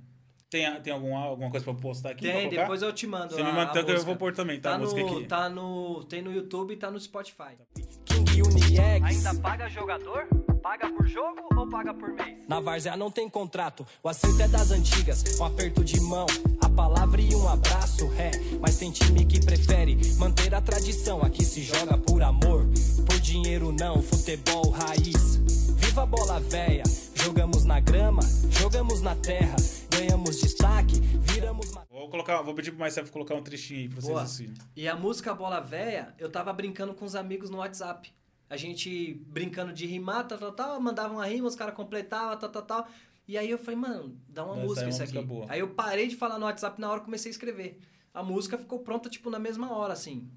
Tem, 0.49 0.69
tem 0.81 0.93
algum, 0.93 1.17
alguma 1.17 1.49
coisa 1.49 1.63
pra 1.63 1.73
eu 1.73 1.79
postar 1.79 2.11
aqui? 2.11 2.23
Tem, 2.23 2.49
depois 2.49 2.83
eu 2.83 2.93
te 2.93 3.07
mando. 3.07 3.35
Você 3.35 3.41
a, 3.41 3.45
me 3.45 3.53
manda 3.53 3.71
então 3.71 3.85
que 3.85 3.93
eu 3.93 4.05
vou 4.05 4.17
pôr 4.17 4.33
também, 4.33 4.61
tá? 4.61 4.71
Tá 4.71 4.77
a 4.77 4.79
música 4.81 5.01
no, 5.01 5.09
aqui. 5.09 5.25
tá 5.27 5.49
no. 5.49 6.05
Tem 6.05 6.21
no 6.21 6.33
YouTube 6.33 6.75
e 6.75 6.77
tá 6.77 6.91
no 6.91 6.99
Spotify. 6.99 7.57
King 8.05 8.43
Uniex. 8.43 9.05
Ainda 9.05 9.35
paga 9.41 9.69
jogador? 9.69 10.27
Paga 10.61 10.91
por 10.91 11.07
jogo 11.07 11.41
ou 11.57 11.69
paga 11.69 11.95
por 11.95 12.13
mês? 12.13 12.37
Na 12.49 12.61
Várzea 12.61 12.97
não 12.97 13.11
tem 13.11 13.29
contrato, 13.31 13.87
o 14.03 14.09
assunto 14.09 14.43
é 14.43 14.49
das 14.49 14.73
antigas. 14.73 15.25
Um 15.41 15.45
aperto 15.45 15.83
de 15.85 16.01
mão, 16.01 16.27
a 16.61 16.69
palavra 16.69 17.21
e 17.21 17.35
um 17.35 17.49
abraço, 17.49 18.13
é. 18.15 18.33
Mas 18.61 18.77
tem 18.77 18.91
time 18.91 19.25
que 19.25 19.41
prefere 19.41 19.97
manter 20.19 20.53
a 20.55 20.61
tradição. 20.61 21.23
Aqui 21.23 21.45
se 21.45 21.63
joga 21.63 21.97
por 21.97 22.23
amor, 22.23 22.67
por 23.07 23.21
dinheiro 23.21 23.73
não, 23.73 24.03
futebol 24.03 24.69
raiz. 24.71 25.37
Viva 25.77 26.03
a 26.03 26.07
bola 26.07 26.41
véia, 26.41 26.83
jogamos 27.25 27.65
na 27.65 27.81
grama, 27.81 28.23
jogamos 28.51 29.01
na 29.01 29.15
terra, 29.15 29.57
ganhamos 29.91 30.41
destaque, 30.41 31.01
viramos. 31.21 31.71
Vou, 31.91 32.09
colocar, 32.09 32.41
vou 32.43 32.55
pedir 32.55 32.71
pro 32.71 32.81
Marcelo 32.81 33.09
colocar 33.11 33.35
um 33.35 33.43
trechinho 33.43 33.81
aí 33.81 33.89
pra 33.89 33.97
vocês 34.01 34.13
Boa. 34.13 34.23
assistirem. 34.23 34.55
E 34.75 34.89
a 34.89 34.97
música 34.97 35.35
Bola 35.35 35.61
Véia, 35.61 36.15
eu 36.19 36.31
tava 36.31 36.53
brincando 36.53 36.95
com 36.95 37.05
os 37.05 37.15
amigos 37.15 37.51
no 37.51 37.59
WhatsApp. 37.59 38.13
A 38.49 38.57
gente 38.57 39.15
brincando 39.27 39.73
de 39.73 39.87
rimar, 39.87 40.27
tal, 40.27 40.39
tal, 40.39 40.53
tal, 40.53 40.81
mandava 40.81 41.15
uma 41.15 41.27
rima, 41.27 41.47
os 41.47 41.55
caras 41.55 41.75
completavam, 41.75 42.37
tal, 42.39 42.49
tal, 42.51 42.63
tal. 42.63 42.89
E 43.29 43.39
aí 43.39 43.49
eu 43.49 43.59
falei, 43.59 43.79
mano, 43.79 44.17
dá 44.29 44.45
uma 44.45 44.55
Vai 44.55 44.65
música 44.65 44.81
sair 44.81 44.85
uma 44.87 44.91
isso 44.91 45.01
música 45.03 45.19
aqui. 45.21 45.29
boa. 45.29 45.47
Aí 45.49 45.61
eu 45.61 45.69
parei 45.69 46.09
de 46.09 46.17
falar 46.17 46.39
no 46.39 46.47
WhatsApp 46.47 46.81
na 46.81 46.91
hora 46.91 47.01
comecei 47.01 47.31
a 47.31 47.33
escrever. 47.33 47.79
A 48.13 48.23
música 48.25 48.59
ficou 48.59 48.81
pronta, 48.81 49.09
tipo, 49.09 49.31
na 49.31 49.39
mesma 49.39 49.73
hora, 49.73 49.93
assim. 49.93 50.29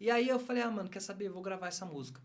E 0.00 0.10
aí 0.10 0.28
eu 0.28 0.40
falei, 0.40 0.62
ah, 0.62 0.70
mano, 0.70 0.88
quer 0.88 0.98
saber? 1.00 1.28
Eu 1.28 1.32
vou 1.32 1.42
gravar 1.42 1.68
essa 1.68 1.86
música. 1.86 2.20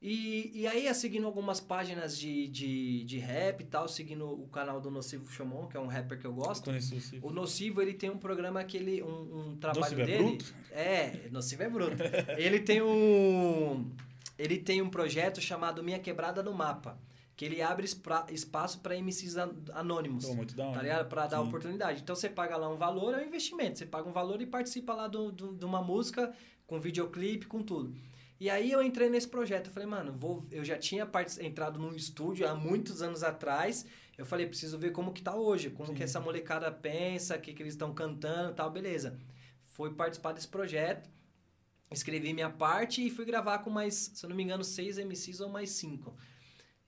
E, 0.00 0.52
e 0.54 0.66
aí, 0.66 0.92
seguindo 0.94 1.26
algumas 1.26 1.58
páginas 1.60 2.16
de, 2.16 2.46
de, 2.48 3.02
de 3.04 3.18
rap 3.18 3.62
e 3.62 3.64
tal, 3.64 3.88
seguindo 3.88 4.24
o 4.28 4.46
canal 4.46 4.80
do 4.80 4.92
Nocivo 4.92 5.28
Chamon, 5.28 5.66
que 5.66 5.76
é 5.76 5.80
um 5.80 5.88
rapper 5.88 6.18
que 6.20 6.24
eu 6.26 6.32
gosto. 6.32 6.70
Você. 6.72 7.18
O 7.20 7.32
Nocivo, 7.32 7.82
ele 7.82 7.94
tem 7.94 8.08
um 8.08 8.16
programa 8.16 8.62
que 8.62 8.76
ele... 8.76 9.02
Um, 9.02 9.50
um 9.50 9.56
trabalho 9.56 9.80
Nocivo 9.82 10.00
é 10.02 10.04
dele... 10.06 10.22
bruto? 10.24 10.54
É, 10.70 11.28
Nocivo 11.32 11.62
é 11.64 11.68
bruto. 11.68 11.96
ele 12.38 12.60
tem 12.60 12.80
um... 12.80 13.90
Ele 14.38 14.58
tem 14.58 14.80
um 14.80 14.88
projeto 14.88 15.40
chamado 15.40 15.82
Minha 15.82 15.98
Quebrada 15.98 16.44
no 16.44 16.54
Mapa. 16.54 16.96
Que 17.34 17.44
ele 17.44 17.60
abre 17.60 17.84
espra- 17.84 18.26
espaço 18.30 18.80
para 18.80 18.96
MCs 18.96 19.36
an- 19.36 19.54
anônimos. 19.72 20.26
Pô, 20.26 20.34
muito 20.34 20.54
da 20.56 20.64
hora. 20.66 20.74
Tá 20.76 20.82
ligado? 20.82 21.08
Pra 21.08 21.26
dar 21.26 21.40
Sim. 21.40 21.48
oportunidade. 21.48 22.02
Então 22.02 22.14
você 22.14 22.28
paga 22.28 22.56
lá 22.56 22.68
um 22.68 22.76
valor, 22.76 23.14
é 23.14 23.18
um 23.22 23.26
investimento. 23.26 23.78
Você 23.78 23.86
paga 23.86 24.08
um 24.08 24.12
valor 24.12 24.40
e 24.40 24.46
participa 24.46 24.94
lá 24.94 25.08
do, 25.08 25.32
do- 25.32 25.54
de 25.56 25.64
uma 25.64 25.82
música, 25.82 26.32
com 26.68 26.78
videoclipe, 26.80 27.46
com 27.46 27.62
tudo. 27.64 27.94
E 28.40 28.48
aí 28.48 28.70
eu 28.70 28.82
entrei 28.82 29.08
nesse 29.10 29.28
projeto. 29.28 29.66
Eu 29.66 29.72
falei, 29.72 29.88
mano, 29.88 30.12
vou, 30.12 30.46
eu 30.50 30.64
já 30.64 30.78
tinha 30.78 31.04
partic- 31.04 31.42
entrado 31.42 31.78
num 31.78 31.94
estúdio 31.94 32.46
há 32.48 32.54
muitos 32.54 33.02
anos 33.02 33.22
atrás. 33.22 33.84
Eu 34.16 34.24
falei, 34.26 34.46
preciso 34.46 34.78
ver 34.78 34.92
como 34.92 35.12
que 35.12 35.22
tá 35.22 35.34
hoje, 35.34 35.70
como 35.70 35.94
que 35.94 36.02
essa 36.02 36.20
molecada 36.20 36.70
pensa, 36.70 37.36
o 37.36 37.40
que, 37.40 37.52
que 37.52 37.62
eles 37.62 37.74
estão 37.74 37.92
cantando 37.94 38.54
tal, 38.54 38.70
beleza. 38.70 39.18
Fui 39.64 39.92
participar 39.92 40.32
desse 40.32 40.48
projeto, 40.48 41.08
escrevi 41.90 42.32
minha 42.32 42.50
parte 42.50 43.06
e 43.06 43.10
fui 43.10 43.24
gravar 43.24 43.58
com 43.60 43.70
mais, 43.70 43.94
se 44.14 44.24
eu 44.24 44.28
não 44.30 44.36
me 44.36 44.42
engano, 44.42 44.64
seis 44.64 44.98
MCs 44.98 45.40
ou 45.40 45.48
mais 45.48 45.70
cinco. 45.70 46.16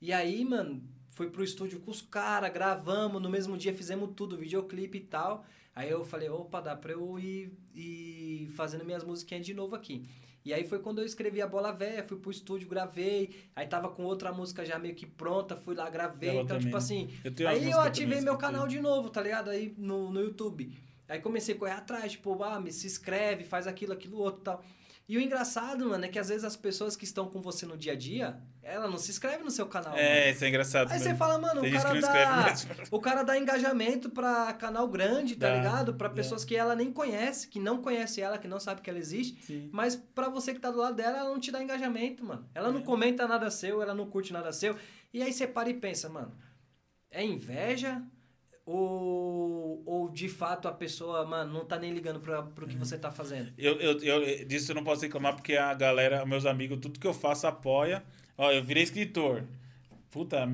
E 0.00 0.12
aí, 0.12 0.44
mano, 0.44 0.82
fui 1.10 1.30
pro 1.30 1.44
estúdio 1.44 1.80
com 1.80 1.90
os 1.90 2.02
caras, 2.02 2.52
gravamos, 2.52 3.20
no 3.22 3.28
mesmo 3.30 3.56
dia 3.56 3.72
fizemos 3.74 4.10
tudo, 4.16 4.36
videoclipe 4.36 4.98
e 4.98 5.00
tal. 5.02 5.44
Aí 5.74 5.88
eu 5.90 6.04
falei, 6.04 6.28
opa, 6.28 6.60
dá 6.60 6.74
pra 6.74 6.92
eu 6.92 7.18
ir, 7.18 7.52
ir 7.74 8.48
fazendo 8.56 8.84
minhas 8.84 9.04
musiquinhas 9.04 9.46
de 9.46 9.54
novo 9.54 9.76
aqui. 9.76 10.08
E 10.44 10.54
aí 10.54 10.64
foi 10.64 10.78
quando 10.78 11.00
eu 11.00 11.04
escrevi 11.04 11.42
a 11.42 11.46
Bola 11.46 11.70
Véia, 11.70 12.02
fui 12.02 12.16
pro 12.16 12.30
estúdio, 12.30 12.68
gravei, 12.68 13.30
aí 13.54 13.66
tava 13.66 13.90
com 13.90 14.04
outra 14.04 14.32
música 14.32 14.64
já 14.64 14.78
meio 14.78 14.94
que 14.94 15.04
pronta, 15.06 15.54
fui 15.54 15.74
lá, 15.74 15.88
gravei. 15.90 16.30
Então, 16.30 16.46
também, 16.46 16.62
tipo 16.62 16.72
né? 16.72 16.78
assim, 16.78 17.10
Eu 17.22 17.48
aí 17.48 17.70
eu 17.70 17.80
ativei 17.80 18.20
meu 18.20 18.36
canal 18.38 18.66
de 18.66 18.80
novo, 18.80 19.10
tá 19.10 19.20
ligado? 19.20 19.50
Aí 19.50 19.74
no, 19.76 20.10
no 20.10 20.20
YouTube. 20.20 20.72
Aí 21.08 21.20
comecei 21.20 21.54
a 21.54 21.58
correr 21.58 21.72
atrás, 21.72 22.12
tipo, 22.12 22.42
ah, 22.42 22.60
me 22.60 22.72
se 22.72 22.86
inscreve, 22.86 23.44
faz 23.44 23.66
aquilo, 23.66 23.92
aquilo, 23.92 24.16
outro 24.18 24.40
e 24.40 24.44
tal. 24.44 24.64
E 25.10 25.16
o 25.16 25.20
engraçado, 25.20 25.88
mano, 25.88 26.04
é 26.04 26.08
que 26.08 26.20
às 26.20 26.28
vezes 26.28 26.44
as 26.44 26.54
pessoas 26.54 26.94
que 26.94 27.02
estão 27.04 27.26
com 27.28 27.42
você 27.42 27.66
no 27.66 27.76
dia 27.76 27.94
a 27.94 27.96
dia, 27.96 28.38
ela 28.62 28.88
não 28.88 28.96
se 28.96 29.10
inscreve 29.10 29.42
no 29.42 29.50
seu 29.50 29.66
canal. 29.66 29.90
mano. 29.90 30.00
É, 30.00 30.30
isso 30.30 30.44
é 30.44 30.48
engraçado. 30.48 30.92
Aí 30.92 31.00
você 31.00 31.16
fala, 31.16 31.36
mano, 31.36 31.62
Tem 31.62 31.74
o 31.76 31.82
cara, 31.82 32.00
dá, 32.00 32.54
o 32.92 33.00
cara 33.00 33.22
dá 33.24 33.36
engajamento 33.36 34.08
pra 34.08 34.52
canal 34.52 34.86
grande, 34.86 35.34
tá 35.34 35.48
Dá, 35.48 35.56
ligado? 35.56 35.94
Pra 35.94 36.06
dá. 36.06 36.14
pessoas 36.14 36.44
que 36.44 36.54
ela 36.54 36.76
nem 36.76 36.92
conhece, 36.92 37.48
que 37.48 37.58
não 37.58 37.82
conhece 37.82 38.20
ela, 38.20 38.38
que 38.38 38.46
não 38.46 38.60
sabe 38.60 38.82
que 38.82 38.88
ela 38.88 39.00
existe. 39.00 39.42
Sim. 39.44 39.68
Mas 39.72 39.96
pra 39.96 40.28
você 40.28 40.54
que 40.54 40.60
tá 40.60 40.70
do 40.70 40.78
lado 40.78 40.94
dela, 40.94 41.18
ela 41.18 41.30
não 41.30 41.40
te 41.40 41.50
dá 41.50 41.60
engajamento, 41.60 42.24
mano. 42.24 42.48
Ela 42.54 42.68
É. 42.68 42.72
não 42.72 42.82
comenta 42.82 43.26
nada 43.26 43.50
seu, 43.50 43.82
ela 43.82 43.92
não 43.94 44.06
curte 44.08 44.32
nada 44.32 44.52
seu. 44.52 44.76
E 45.12 45.20
aí 45.24 45.32
você 45.32 45.44
para 45.44 45.68
e 45.68 45.74
pensa, 45.74 46.08
mano, 46.08 46.32
é 47.10 47.24
inveja? 47.24 48.00
Ou, 48.72 49.82
ou 49.84 50.08
de 50.10 50.28
fato 50.28 50.68
a 50.68 50.72
pessoa, 50.72 51.24
mano, 51.26 51.52
não 51.52 51.64
tá 51.64 51.78
nem 51.78 51.92
ligando 51.92 52.20
pra, 52.20 52.42
pro 52.42 52.64
Uhum. 52.66 52.70
que 52.72 52.76
você 52.78 52.96
tá 52.98 53.10
fazendo? 53.10 53.52
Eu, 53.58 53.74
eu, 53.80 53.98
eu, 53.98 54.44
disso 54.46 54.70
eu 54.70 54.74
não 54.76 54.84
posso 54.84 55.02
reclamar 55.02 55.34
porque 55.34 55.56
a 55.56 55.74
galera, 55.74 56.24
meus 56.24 56.46
amigos, 56.46 56.78
tudo 56.80 56.98
que 56.98 57.06
eu 57.06 57.14
faço 57.14 57.46
apoia. 57.46 58.02
Ó, 58.38 58.50
eu 58.50 58.62
virei 58.62 58.82
escritor. 58.82 59.44
Puta, 60.10 60.48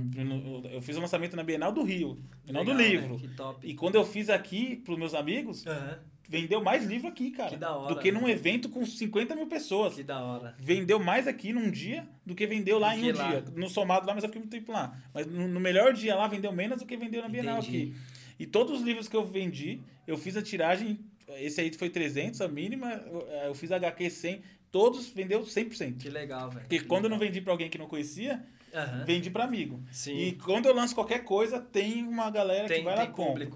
eu 0.71 0.83
fiz 0.83 0.97
o 0.97 1.01
lançamento 1.01 1.35
na 1.37 1.43
Bienal 1.43 1.73
do 1.73 1.83
Rio, 1.83 2.19
do 2.45 2.53
Legal, 2.53 2.77
livro. 2.77 3.15
né? 3.15 3.19
Que 3.21 3.29
top. 3.29 3.67
E 3.67 3.75
quando 3.75 3.95
eu 3.95 4.05
fiz 4.05 4.29
aqui 4.29 4.77
pros 4.77 4.99
meus 4.99 5.15
amigos, 5.15 5.67
Aham, 5.67 5.99
vendeu 6.29 6.63
mais 6.63 6.85
livro 6.85 7.09
aqui, 7.09 7.31
cara. 7.31 7.51
Que 7.51 7.57
da 7.57 7.75
hora, 7.77 7.95
do 7.95 8.01
que 8.01 8.11
né? 8.13 8.21
num 8.21 8.29
evento 8.29 8.69
com 8.69 8.85
50 8.85 9.35
mil 9.35 9.47
pessoas. 9.47 9.95
Que 9.95 10.03
da 10.03 10.21
hora. 10.21 10.55
Vendeu 10.59 10.99
mais 10.99 11.27
aqui 11.27 11.53
num 11.53 11.71
dia 11.71 12.07
do 12.25 12.35
que 12.35 12.47
vendeu 12.47 12.79
lá 12.79 12.93
Do 12.95 12.99
em 12.99 13.03
que 13.03 13.13
um 13.13 13.17
lá. 13.17 13.29
dia. 13.31 13.45
No 13.55 13.69
somado 13.69 14.07
lá, 14.07 14.15
mas 14.15 14.25
eu 14.25 14.29
fiquei 14.29 14.41
muito 14.41 14.53
tempo 14.53 14.73
lá. 14.73 14.97
Mas 15.15 15.27
no, 15.27 15.47
no 15.49 15.61
melhor 15.61 15.93
dia 15.93 16.15
lá, 16.15 16.27
vendeu 16.29 16.53
menos 16.53 16.79
do 16.81 16.87
que 16.87 16.97
vendeu 16.97 17.23
na 17.23 17.29
Bienal 17.29 17.59
Entendi. 17.59 17.93
aqui. 17.93 17.97
E 18.39 18.47
todos 18.47 18.79
os 18.81 18.83
livros 18.85 19.09
que 19.09 19.17
eu 19.17 19.25
vendi, 19.25 19.81
eu 20.07 20.17
fiz 20.17 20.37
a 20.37 20.43
tiragem, 20.43 20.99
esse 21.39 21.61
aí 21.61 21.73
foi 21.73 21.89
300, 21.91 22.41
a 22.41 22.49
mínima, 22.49 22.93
eu, 23.07 23.21
eu 23.47 23.55
fiz 23.55 23.73
HQ 23.73 24.11
100, 24.11 24.43
todos 24.71 25.09
vendeu 25.09 25.41
100%. 25.43 25.99
Que 25.99 26.11
legal, 26.11 26.51
velho. 26.51 26.61
Porque 26.63 26.81
quando 26.81 27.05
eu 27.05 27.11
não 27.11 27.19
vendi 27.19 27.41
pra 27.41 27.53
alguém 27.53 27.71
que 27.71 27.79
não 27.79 27.87
conhecia, 27.87 28.45
Aham. 28.75 29.05
vendi 29.07 29.31
pra 29.31 29.45
amigo. 29.45 29.83
Sim. 29.91 30.19
E 30.19 30.33
quando 30.33 30.67
eu 30.67 30.75
lanço 30.75 30.95
qualquer 30.95 31.25
coisa, 31.25 31.59
tem 31.61 32.03
uma 32.03 32.31
galera 32.31 32.69
tem, 32.69 32.79
que 32.81 32.85
vai 32.85 32.95
lá 32.95 33.03
tem 33.03 33.11
e 33.11 33.15
compra. 33.15 33.49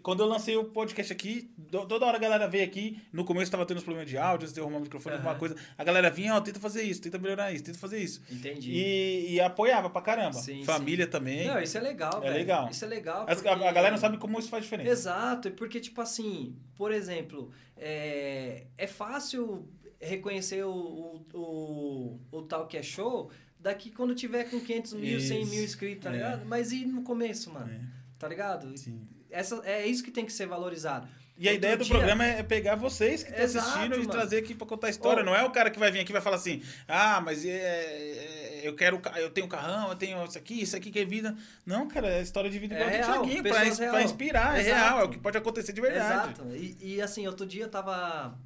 Quando 0.00 0.20
eu 0.20 0.26
lancei 0.26 0.56
o 0.56 0.64
podcast 0.64 1.12
aqui, 1.12 1.50
toda 1.70 2.06
hora 2.06 2.16
a 2.16 2.20
galera 2.20 2.48
veio 2.48 2.64
aqui. 2.64 3.00
No 3.12 3.24
começo 3.24 3.50
tava 3.50 3.66
tendo 3.66 3.78
uns 3.78 3.82
problemas 3.84 4.08
de 4.08 4.16
áudio, 4.16 4.48
eu 4.56 4.62
arrumava 4.62 4.80
o 4.80 4.84
microfone, 4.84 5.16
Aham. 5.16 5.22
alguma 5.24 5.38
coisa. 5.38 5.56
A 5.76 5.84
galera 5.84 6.10
vinha, 6.10 6.34
ó, 6.34 6.40
tenta 6.40 6.58
fazer 6.60 6.82
isso, 6.82 7.02
tenta 7.02 7.18
melhorar 7.18 7.52
isso, 7.52 7.64
tenta 7.64 7.78
fazer 7.78 7.98
isso. 7.98 8.22
Entendi. 8.30 8.72
E, 8.72 9.32
e 9.34 9.40
apoiava 9.40 9.90
pra 9.90 10.00
caramba. 10.00 10.34
Sim, 10.34 10.64
Família 10.64 11.06
também. 11.06 11.46
Não, 11.46 11.60
isso 11.60 11.76
é 11.76 11.80
legal, 11.80 12.18
É 12.18 12.20
velho. 12.20 12.34
legal. 12.34 12.68
Isso 12.70 12.84
é 12.84 12.88
legal. 12.88 13.26
Porque- 13.26 13.48
a 13.48 13.54
galera 13.72 13.90
não 13.90 13.98
sabe 13.98 14.18
como 14.18 14.38
isso 14.38 14.48
faz 14.48 14.64
diferença. 14.64 14.90
Exato, 14.90 15.48
e 15.48 15.50
porque, 15.50 15.80
tipo 15.80 16.00
assim, 16.00 16.56
por 16.76 16.92
exemplo, 16.92 17.50
é, 17.76 18.64
é 18.78 18.86
fácil 18.86 19.68
reconhecer 20.00 20.64
o, 20.64 20.70
o, 20.72 21.26
o, 21.38 22.20
o 22.38 22.42
tal 22.42 22.66
que 22.66 22.76
é 22.76 22.82
show 22.82 23.30
daqui 23.58 23.90
quando 23.90 24.14
tiver 24.14 24.44
com 24.50 24.58
500 24.58 24.94
mil, 24.94 25.20
100 25.20 25.38
mil 25.44 25.54
Isso, 25.54 25.64
inscritos, 25.64 26.02
tá 26.04 26.10
é. 26.10 26.12
ligado? 26.14 26.46
Mas 26.46 26.72
e 26.72 26.84
no 26.84 27.02
começo, 27.02 27.52
mano? 27.52 27.70
É. 27.72 27.80
Tá 28.18 28.26
ligado? 28.28 28.76
Sim. 28.76 29.06
Essa, 29.32 29.60
é 29.64 29.86
isso 29.86 30.04
que 30.04 30.10
tem 30.10 30.24
que 30.26 30.32
ser 30.32 30.46
valorizado. 30.46 31.08
E 31.38 31.48
a 31.48 31.52
Outro 31.52 31.58
ideia 31.64 31.76
do 31.78 31.84
dia- 31.84 31.94
programa 31.94 32.24
é 32.24 32.42
pegar 32.42 32.74
vocês 32.76 33.22
que 33.24 33.30
estão 33.30 33.44
assistindo 33.62 33.94
e 33.96 33.98
mano. 34.00 34.10
trazer 34.10 34.36
aqui 34.36 34.54
pra 34.54 34.66
contar 34.66 34.88
a 34.88 34.90
história. 34.90 35.24
Não 35.24 35.34
é 35.34 35.42
o 35.42 35.50
cara 35.50 35.70
que 35.70 35.78
vai 35.78 35.90
vir 35.90 36.00
aqui 36.00 36.10
e 36.10 36.12
vai 36.12 36.20
falar 36.20 36.36
assim: 36.36 36.62
ah, 36.86 37.20
mas 37.22 37.44
é, 37.44 37.50
é, 37.50 38.60
eu 38.62 38.76
quero, 38.76 39.00
eu 39.16 39.30
tenho 39.30 39.46
um 39.46 39.48
carrão, 39.48 39.88
eu 39.88 39.96
tenho 39.96 40.22
isso 40.24 40.36
aqui, 40.38 40.60
isso 40.62 40.76
aqui 40.76 40.90
que 40.90 41.00
é 41.00 41.04
vida. 41.04 41.34
Não, 41.64 41.88
cara, 41.88 42.06
é 42.18 42.20
história 42.22 42.50
de 42.50 42.58
vida 42.58 42.74
É 42.76 43.00
igual 43.02 43.24
do 43.26 43.42
pessoas 43.42 43.66
ins- 43.68 43.76
pra 43.78 43.90
real. 43.92 44.00
inspirar, 44.02 44.56
é 44.56 44.60
Exato. 44.60 44.80
real, 44.80 45.00
é 45.00 45.04
o 45.04 45.08
que 45.08 45.18
pode 45.18 45.38
acontecer 45.38 45.72
de 45.72 45.80
verdade. 45.80 46.32
Exato. 46.32 46.54
E, 46.54 46.76
e, 46.96 47.02
assim, 47.02 47.26
outro 47.26 47.46
dia 47.46 47.64
eu 47.64 47.68
tava 47.70 48.38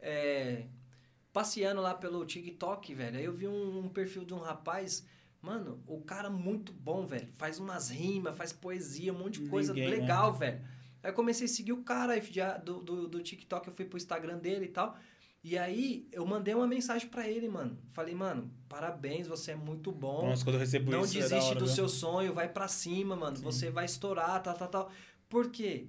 é, 0.00 0.64
passeando 1.32 1.80
lá 1.80 1.94
pelo 1.94 2.26
TikTok, 2.26 2.94
velho. 2.94 3.16
Aí 3.16 3.24
eu 3.24 3.32
vi 3.32 3.46
um, 3.46 3.84
um 3.84 3.88
perfil 3.88 4.24
de 4.24 4.34
um 4.34 4.38
rapaz. 4.38 5.04
Mano, 5.44 5.78
o 5.86 6.00
cara 6.00 6.30
muito 6.30 6.72
bom, 6.72 7.06
velho. 7.06 7.28
Faz 7.36 7.58
umas 7.58 7.90
rimas, 7.90 8.34
faz 8.34 8.50
poesia, 8.52 9.12
um 9.12 9.18
monte 9.18 9.42
de 9.42 9.48
coisa 9.50 9.74
Ninguém, 9.74 9.90
né? 9.90 9.96
legal, 10.00 10.32
velho. 10.32 10.60
Aí 11.02 11.10
eu 11.10 11.14
comecei 11.14 11.44
a 11.44 11.48
seguir 11.48 11.72
o 11.72 11.82
cara 11.82 12.18
já 12.22 12.56
do, 12.56 12.80
do, 12.80 13.06
do 13.06 13.22
TikTok, 13.22 13.68
eu 13.68 13.74
fui 13.74 13.84
pro 13.84 13.98
Instagram 13.98 14.38
dele 14.38 14.64
e 14.64 14.68
tal. 14.68 14.96
E 15.42 15.58
aí 15.58 16.08
eu 16.10 16.24
mandei 16.24 16.54
uma 16.54 16.66
mensagem 16.66 17.06
pra 17.06 17.28
ele, 17.28 17.46
mano. 17.46 17.76
Falei, 17.92 18.14
mano, 18.14 18.50
parabéns, 18.70 19.26
você 19.26 19.50
é 19.50 19.54
muito 19.54 19.92
bom. 19.92 20.26
Nossa, 20.26 20.42
quando 20.42 20.54
eu 20.54 20.60
recebo 20.60 20.90
Não 20.90 21.04
isso, 21.04 21.18
é 21.18 21.20
desiste 21.20 21.50
hora, 21.50 21.58
do 21.58 21.66
viu? 21.66 21.74
seu 21.74 21.88
sonho, 21.90 22.32
vai 22.32 22.48
pra 22.48 22.66
cima, 22.66 23.14
mano. 23.14 23.36
Você 23.36 23.68
vai 23.70 23.84
estourar, 23.84 24.42
tal, 24.42 24.54
tal, 24.54 24.68
tal. 24.68 24.90
Por 25.28 25.50
quê? 25.50 25.88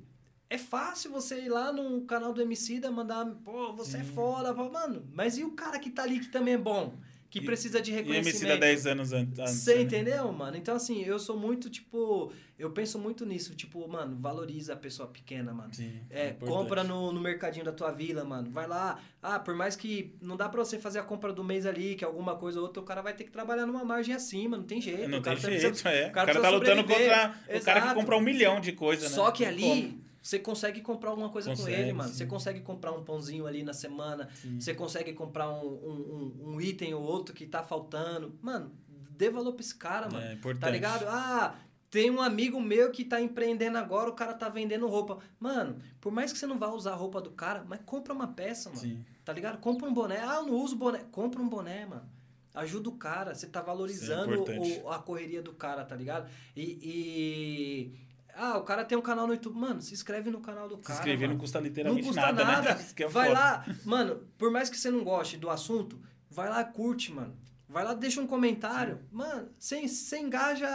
É 0.49 0.57
fácil 0.57 1.09
você 1.11 1.39
ir 1.43 1.49
lá 1.49 1.71
no 1.71 2.01
canal 2.01 2.33
do 2.33 2.41
Emicida 2.41 2.91
mandar, 2.91 3.25
pô, 3.45 3.71
você 3.73 3.97
é 3.99 4.03
foda, 4.03 4.53
pô, 4.53 4.69
mano. 4.69 5.07
Mas 5.13 5.37
e 5.37 5.45
o 5.45 5.51
cara 5.51 5.79
que 5.79 5.89
tá 5.89 6.03
ali 6.03 6.19
que 6.19 6.27
também 6.27 6.55
é 6.55 6.57
bom? 6.57 6.93
Que 7.35 7.41
E- 7.41 7.45
precisa 7.45 7.81
de 7.81 7.91
E 7.91 7.93
reconhecimento? 7.95 8.35
MC 8.37 8.47
dá 8.47 8.55
10 8.55 8.87
anos 8.87 9.11
antes. 9.11 9.37
Você 9.37 9.75
né? 9.75 9.81
entendeu, 9.81 10.31
mano? 10.31 10.55
Então, 10.55 10.73
assim, 10.73 11.03
eu 11.03 11.19
sou 11.19 11.37
muito, 11.37 11.69
tipo... 11.69 12.31
Eu 12.57 12.71
penso 12.71 12.97
muito 12.97 13.25
nisso, 13.25 13.53
tipo, 13.53 13.85
mano, 13.89 14.15
valoriza 14.17 14.71
a 14.71 14.75
pessoa 14.77 15.09
pequena, 15.09 15.53
mano. 15.53 15.73
Sim, 15.73 15.99
É, 16.09 16.29
importante. 16.29 16.49
compra 16.57 16.81
no, 16.85 17.11
no 17.11 17.19
mercadinho 17.19 17.65
da 17.65 17.73
tua 17.73 17.91
vila, 17.91 18.23
mano. 18.23 18.49
Vai 18.49 18.65
lá. 18.65 18.97
Ah, 19.21 19.37
por 19.37 19.53
mais 19.53 19.75
que 19.75 20.15
não 20.21 20.37
dá 20.37 20.47
pra 20.47 20.63
você 20.63 20.79
fazer 20.79 20.99
a 20.99 21.03
compra 21.03 21.33
do 21.33 21.43
mês 21.43 21.65
ali, 21.65 21.95
que 21.95 22.05
é 22.05 22.07
alguma 22.07 22.37
coisa 22.37 22.59
ou 22.59 22.65
outra, 22.67 22.81
o 22.81 22.85
cara 22.85 23.01
vai 23.01 23.13
ter 23.13 23.25
que 23.25 23.31
trabalhar 23.31 23.65
numa 23.65 23.83
margem 23.83 24.15
acima, 24.15 24.55
não 24.55 24.63
tem 24.63 24.79
jeito. 24.79 25.01
Não 25.09 25.19
o 25.19 25.21
tem 25.21 25.35
cara 25.35 25.35
jeito, 25.51 25.67
precisando- 25.73 25.91
é. 25.93 26.07
O 26.07 26.11
cara, 26.13 26.25
precisa 26.27 26.41
tá 26.41 26.49
lutando 26.49 26.81
sobreviver. 26.81 27.09
contra 27.09 27.25
o 27.27 27.29
cara 27.35 27.43
que 27.45 27.57
Exato. 27.87 27.95
compra 27.99 28.17
um 28.17 28.21
milhão 28.21 28.61
de 28.61 28.71
coisas, 28.71 29.09
né? 29.11 29.15
Só 29.17 29.29
que 29.31 29.43
ali, 29.43 29.61
como. 29.61 30.05
Você 30.27 30.39
consegue 30.39 30.81
comprar 30.81 31.11
alguma 31.11 31.29
coisa 31.29 31.51
com 31.51 31.55
Consegue, 31.55 31.81
ele, 31.81 31.93
mano. 31.93 32.09
sim. 32.09 32.15
Você 32.17 32.25
consegue 32.25 32.61
comprar 32.61 32.91
um 32.93 33.03
pãozinho 33.03 33.45
ali 33.45 33.61
na 33.61 33.73
semana. 33.73 34.27
Você 34.59 34.73
consegue 34.73 35.13
comprar 35.13 35.51
um, 35.51 35.67
um, 35.67 36.33
um, 36.43 36.49
um 36.55 36.61
item 36.61 36.95
ou 36.95 37.03
outro 37.03 37.35
que 37.35 37.45
tá 37.45 37.61
faltando. 37.61 38.33
Mano, 38.41 38.71
dê 39.11 39.29
valor 39.29 39.53
pra 39.53 39.61
esse 39.61 39.75
cara, 39.75 40.09
mano. 40.09 40.25
É 40.25 40.33
importante. 40.33 40.61
Tá 40.61 40.69
ligado? 40.71 41.05
Ah, 41.07 41.55
tem 41.91 42.09
um 42.09 42.19
amigo 42.21 42.59
meu 42.59 42.89
que 42.91 43.05
tá 43.05 43.21
empreendendo 43.21 43.77
agora, 43.77 44.09
o 44.09 44.13
cara 44.13 44.33
tá 44.33 44.49
vendendo 44.49 44.87
roupa. 44.87 45.19
Mano, 45.39 45.77
por 46.01 46.11
mais 46.11 46.33
que 46.33 46.39
você 46.39 46.47
não 46.47 46.57
vá 46.57 46.69
usar 46.73 46.93
a 46.93 46.95
roupa 46.95 47.21
do 47.21 47.29
cara, 47.29 47.63
mas 47.67 47.81
compra 47.85 48.11
uma 48.11 48.27
peça, 48.29 48.69
mano. 48.69 48.81
Sim. 48.81 49.05
Tá 49.23 49.31
ligado? 49.31 49.59
Compra 49.59 49.87
um 49.87 49.93
boné. 49.93 50.17
Ah, 50.21 50.37
eu 50.37 50.47
não 50.47 50.55
uso 50.55 50.75
boné. 50.75 51.05
Compra 51.11 51.39
um 51.39 51.47
boné, 51.47 51.85
mano. 51.85 52.09
Ajuda 52.53 52.89
o 52.89 52.93
cara. 52.93 53.35
Você 53.35 53.47
tá 53.47 53.61
valorizando 53.61 54.33
importante. 54.33 54.81
o- 54.83 54.89
a 54.89 54.97
correria 54.97 55.41
do 55.43 55.51
cara, 55.53 55.83
tá 55.85 55.95
ligado? 55.95 56.29
E, 56.55 56.79
e- 56.81 58.04
Ah, 58.37 58.57
o 58.57 58.63
cara 58.63 58.83
tem 58.83 58.97
um 58.97 59.01
canal 59.01 59.25
no 59.27 59.33
YouTube. 59.33 59.57
Mano, 59.57 59.81
se 59.81 59.93
inscreve 59.93 60.29
no 60.29 60.41
canal 60.41 60.67
do 60.67 60.75
Se 60.75 60.81
cara. 60.81 60.99
inscrever 60.99 61.27
não 61.27 61.35
mano. 61.35 61.39
custa 61.41 61.59
Não 61.59 61.65
literalmente 61.67 62.07
custa 62.07 62.21
nada, 62.21 62.43
nada. 62.43 62.75
né? 62.75 62.81
Isso 62.83 62.93
que 62.95 63.03
é 63.03 63.07
vai 63.07 63.27
foda. 63.29 63.39
lá, 63.39 63.65
mano, 63.85 64.27
por 64.37 64.51
mais 64.51 64.69
que 64.69 64.77
você 64.77 64.91
não 64.91 65.03
goste 65.03 65.37
do 65.37 65.49
assunto, 65.49 65.99
vai 66.29 66.49
lá, 66.49 66.63
curte, 66.63 67.11
mano. 67.11 67.35
Vai 67.67 67.83
lá, 67.83 67.93
deixa 67.93 68.21
um 68.21 68.27
comentário. 68.27 68.99
Mano, 69.11 69.49
você, 69.57 69.87
você 69.87 70.19
engaja 70.19 70.67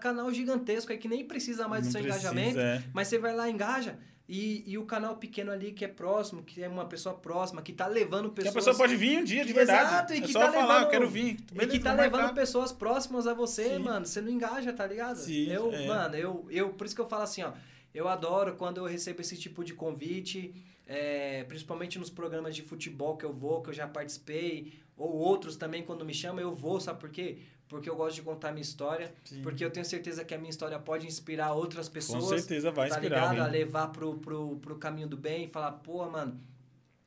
canal 0.00 0.32
gigantesco 0.32 0.92
aí 0.92 0.98
que 0.98 1.08
nem 1.08 1.26
precisa 1.26 1.66
mais 1.68 1.82
do 1.82 1.86
Não 1.86 1.92
seu 1.92 2.02
precisa, 2.02 2.30
engajamento. 2.30 2.58
é. 2.58 2.82
Mas 2.94 3.08
você 3.08 3.18
vai 3.18 3.34
lá, 3.34 3.50
engaja. 3.50 3.98
E, 4.28 4.64
e 4.66 4.76
o 4.76 4.84
canal 4.84 5.16
pequeno 5.16 5.52
ali 5.52 5.70
que 5.72 5.84
é 5.84 5.88
próximo, 5.88 6.42
que 6.42 6.60
é 6.62 6.68
uma 6.68 6.84
pessoa 6.86 7.14
próxima, 7.14 7.62
que 7.62 7.72
tá 7.72 7.86
levando 7.86 8.28
Que 8.30 8.36
pessoas. 8.36 8.54
a 8.56 8.58
pessoa 8.58 8.76
pode 8.76 8.96
vir 8.96 9.18
um 9.20 9.24
dia, 9.24 9.42
de 9.42 9.48
que- 9.52 9.54
verdade. 9.58 9.86
Exato, 9.88 10.14
e 10.14 10.16
é 10.16 10.20
que 10.20 10.32
só 10.32 10.40
tá 10.40 10.52
falar, 10.52 10.66
levando- 10.66 10.82
eu 10.84 10.90
quero 10.90 11.08
vir. 11.08 11.36
e 11.52 11.54
Beleza, 11.54 11.70
que 11.78 11.84
tá 11.84 11.92
levando 11.92 12.20
marcar. 12.22 12.34
pessoas 12.34 12.72
próximas 12.72 13.26
a 13.28 13.34
você, 13.34 13.70
Sim. 13.76 13.78
mano. 13.78 14.04
Você 14.04 14.20
não 14.20 14.28
engaja, 14.30 14.72
tá 14.72 14.84
ligado? 14.84 15.16
Sim, 15.18 15.46
eu, 15.50 15.72
é. 15.72 15.86
mano, 15.86 16.16
eu, 16.16 16.44
eu. 16.50 16.70
Por 16.70 16.86
isso 16.86 16.94
que 16.96 17.00
eu 17.00 17.08
falo 17.08 17.22
assim, 17.22 17.42
ó. 17.44 17.52
Eu 17.94 18.08
adoro 18.08 18.56
quando 18.56 18.78
eu 18.78 18.84
recebo 18.84 19.20
esse 19.20 19.36
tipo 19.38 19.62
de 19.64 19.72
convite, 19.74 20.52
é, 20.86 21.44
principalmente 21.44 21.98
nos 21.98 22.10
programas 22.10 22.54
de 22.54 22.62
futebol 22.62 23.16
que 23.16 23.24
eu 23.24 23.32
vou, 23.32 23.62
que 23.62 23.70
eu 23.70 23.74
já 23.74 23.86
participei, 23.86 24.72
ou 24.96 25.12
outros 25.12 25.56
também, 25.56 25.82
quando 25.82 26.04
me 26.04 26.12
chamam, 26.12 26.40
eu 26.40 26.54
vou, 26.54 26.80
sabe 26.80 26.98
por 27.00 27.10
quê? 27.10 27.38
Porque 27.68 27.90
eu 27.90 27.96
gosto 27.96 28.14
de 28.16 28.22
contar 28.22 28.52
minha 28.52 28.62
história, 28.62 29.12
Sim. 29.24 29.42
porque 29.42 29.64
eu 29.64 29.70
tenho 29.70 29.84
certeza 29.84 30.24
que 30.24 30.32
a 30.32 30.38
minha 30.38 30.50
história 30.50 30.78
pode 30.78 31.06
inspirar 31.06 31.52
outras 31.52 31.88
Com 31.88 31.94
pessoas 31.94 32.40
certeza 32.40 32.70
vai 32.70 32.88
tá 32.88 32.96
inspirar 32.96 33.30
ligado? 33.32 33.46
A 33.46 33.50
levar 33.50 33.88
pro, 33.88 34.18
pro, 34.18 34.56
pro 34.56 34.76
caminho 34.78 35.08
do 35.08 35.16
bem 35.16 35.44
e 35.44 35.48
falar, 35.48 35.72
pô, 35.72 36.08
mano, 36.08 36.40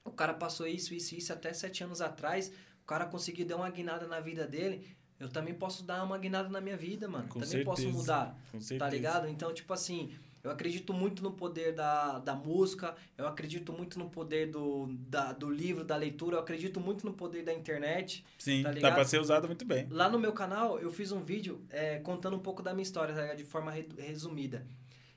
o 0.03 0.11
cara 0.11 0.33
passou 0.33 0.67
isso, 0.67 0.93
isso, 0.93 1.15
isso 1.15 1.31
até 1.31 1.53
sete 1.53 1.83
anos 1.83 2.01
atrás, 2.01 2.51
o 2.83 2.85
cara 2.85 3.05
conseguiu 3.05 3.45
dar 3.45 3.55
uma 3.55 3.69
guinada 3.69 4.05
na 4.05 4.19
vida 4.19 4.45
dele, 4.45 4.85
eu 5.19 5.29
também 5.29 5.53
posso 5.53 5.83
dar 5.83 6.03
uma 6.03 6.17
guinada 6.17 6.49
na 6.49 6.59
minha 6.59 6.77
vida, 6.77 7.07
mano. 7.07 7.27
Com 7.27 7.39
também 7.39 7.63
posso 7.63 7.81
certeza. 7.81 7.97
mudar, 7.99 8.37
Com 8.51 8.59
certeza. 8.59 8.79
tá 8.79 8.89
ligado? 8.89 9.27
Então, 9.27 9.53
tipo 9.53 9.73
assim, 9.73 10.13
eu 10.43 10.49
acredito 10.51 10.93
muito 10.93 11.21
no 11.21 11.31
poder 11.31 11.73
da, 11.73 12.19
da 12.19 12.33
música, 12.35 12.95
eu 13.17 13.27
acredito 13.27 13.73
muito 13.73 13.99
no 13.99 14.09
poder 14.09 14.49
do, 14.49 14.87
da, 15.07 15.33
do 15.33 15.49
livro, 15.49 15.83
da 15.83 15.95
leitura, 15.95 16.35
eu 16.37 16.39
acredito 16.39 16.79
muito 16.79 17.05
no 17.05 17.13
poder 17.13 17.43
da 17.43 17.53
internet. 17.53 18.25
Sim, 18.37 18.63
tá 18.63 18.69
dá 18.69 18.75
ligado? 18.75 18.93
pra 18.95 19.05
ser 19.05 19.19
usado 19.19 19.47
muito 19.47 19.65
bem. 19.65 19.87
Lá 19.89 20.09
no 20.09 20.17
meu 20.17 20.31
canal, 20.33 20.79
eu 20.79 20.91
fiz 20.91 21.11
um 21.11 21.21
vídeo 21.21 21.61
é, 21.69 21.99
contando 21.99 22.35
um 22.35 22.39
pouco 22.39 22.61
da 22.63 22.73
minha 22.73 22.83
história, 22.83 23.13
tá 23.13 23.33
de 23.33 23.43
forma 23.43 23.71
re- 23.71 23.87
resumida. 23.97 24.65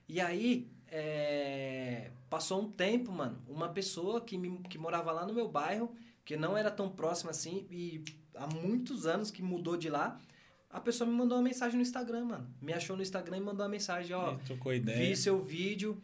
E 0.08 0.20
aí, 0.20 0.68
é, 0.90 2.10
passou 2.28 2.60
um 2.62 2.70
tempo, 2.70 3.10
mano, 3.12 3.38
uma 3.48 3.68
pessoa 3.68 4.20
que, 4.20 4.36
me, 4.36 4.58
que 4.68 4.76
morava 4.78 5.12
lá 5.12 5.26
no 5.26 5.32
meu 5.32 5.48
bairro, 5.48 5.94
que 6.24 6.36
não 6.36 6.56
era 6.56 6.70
tão 6.70 6.88
próxima 6.88 7.30
assim, 7.30 7.66
e 7.70 8.04
há 8.34 8.46
muitos 8.46 9.06
anos 9.06 9.30
que 9.30 9.42
mudou 9.42 9.76
de 9.76 9.88
lá, 9.88 10.18
a 10.72 10.80
pessoa 10.80 11.08
me 11.08 11.14
mandou 11.14 11.36
uma 11.36 11.44
mensagem 11.44 11.76
no 11.76 11.82
Instagram, 11.82 12.24
mano. 12.24 12.46
Me 12.60 12.72
achou 12.72 12.96
no 12.96 13.02
Instagram 13.02 13.36
e 13.36 13.40
mandou 13.40 13.64
uma 13.64 13.68
mensagem, 13.70 14.14
ó, 14.16 14.34
trocou 14.46 14.72
ideia. 14.72 14.98
vi 14.98 15.14
seu 15.16 15.40
vídeo, 15.40 16.02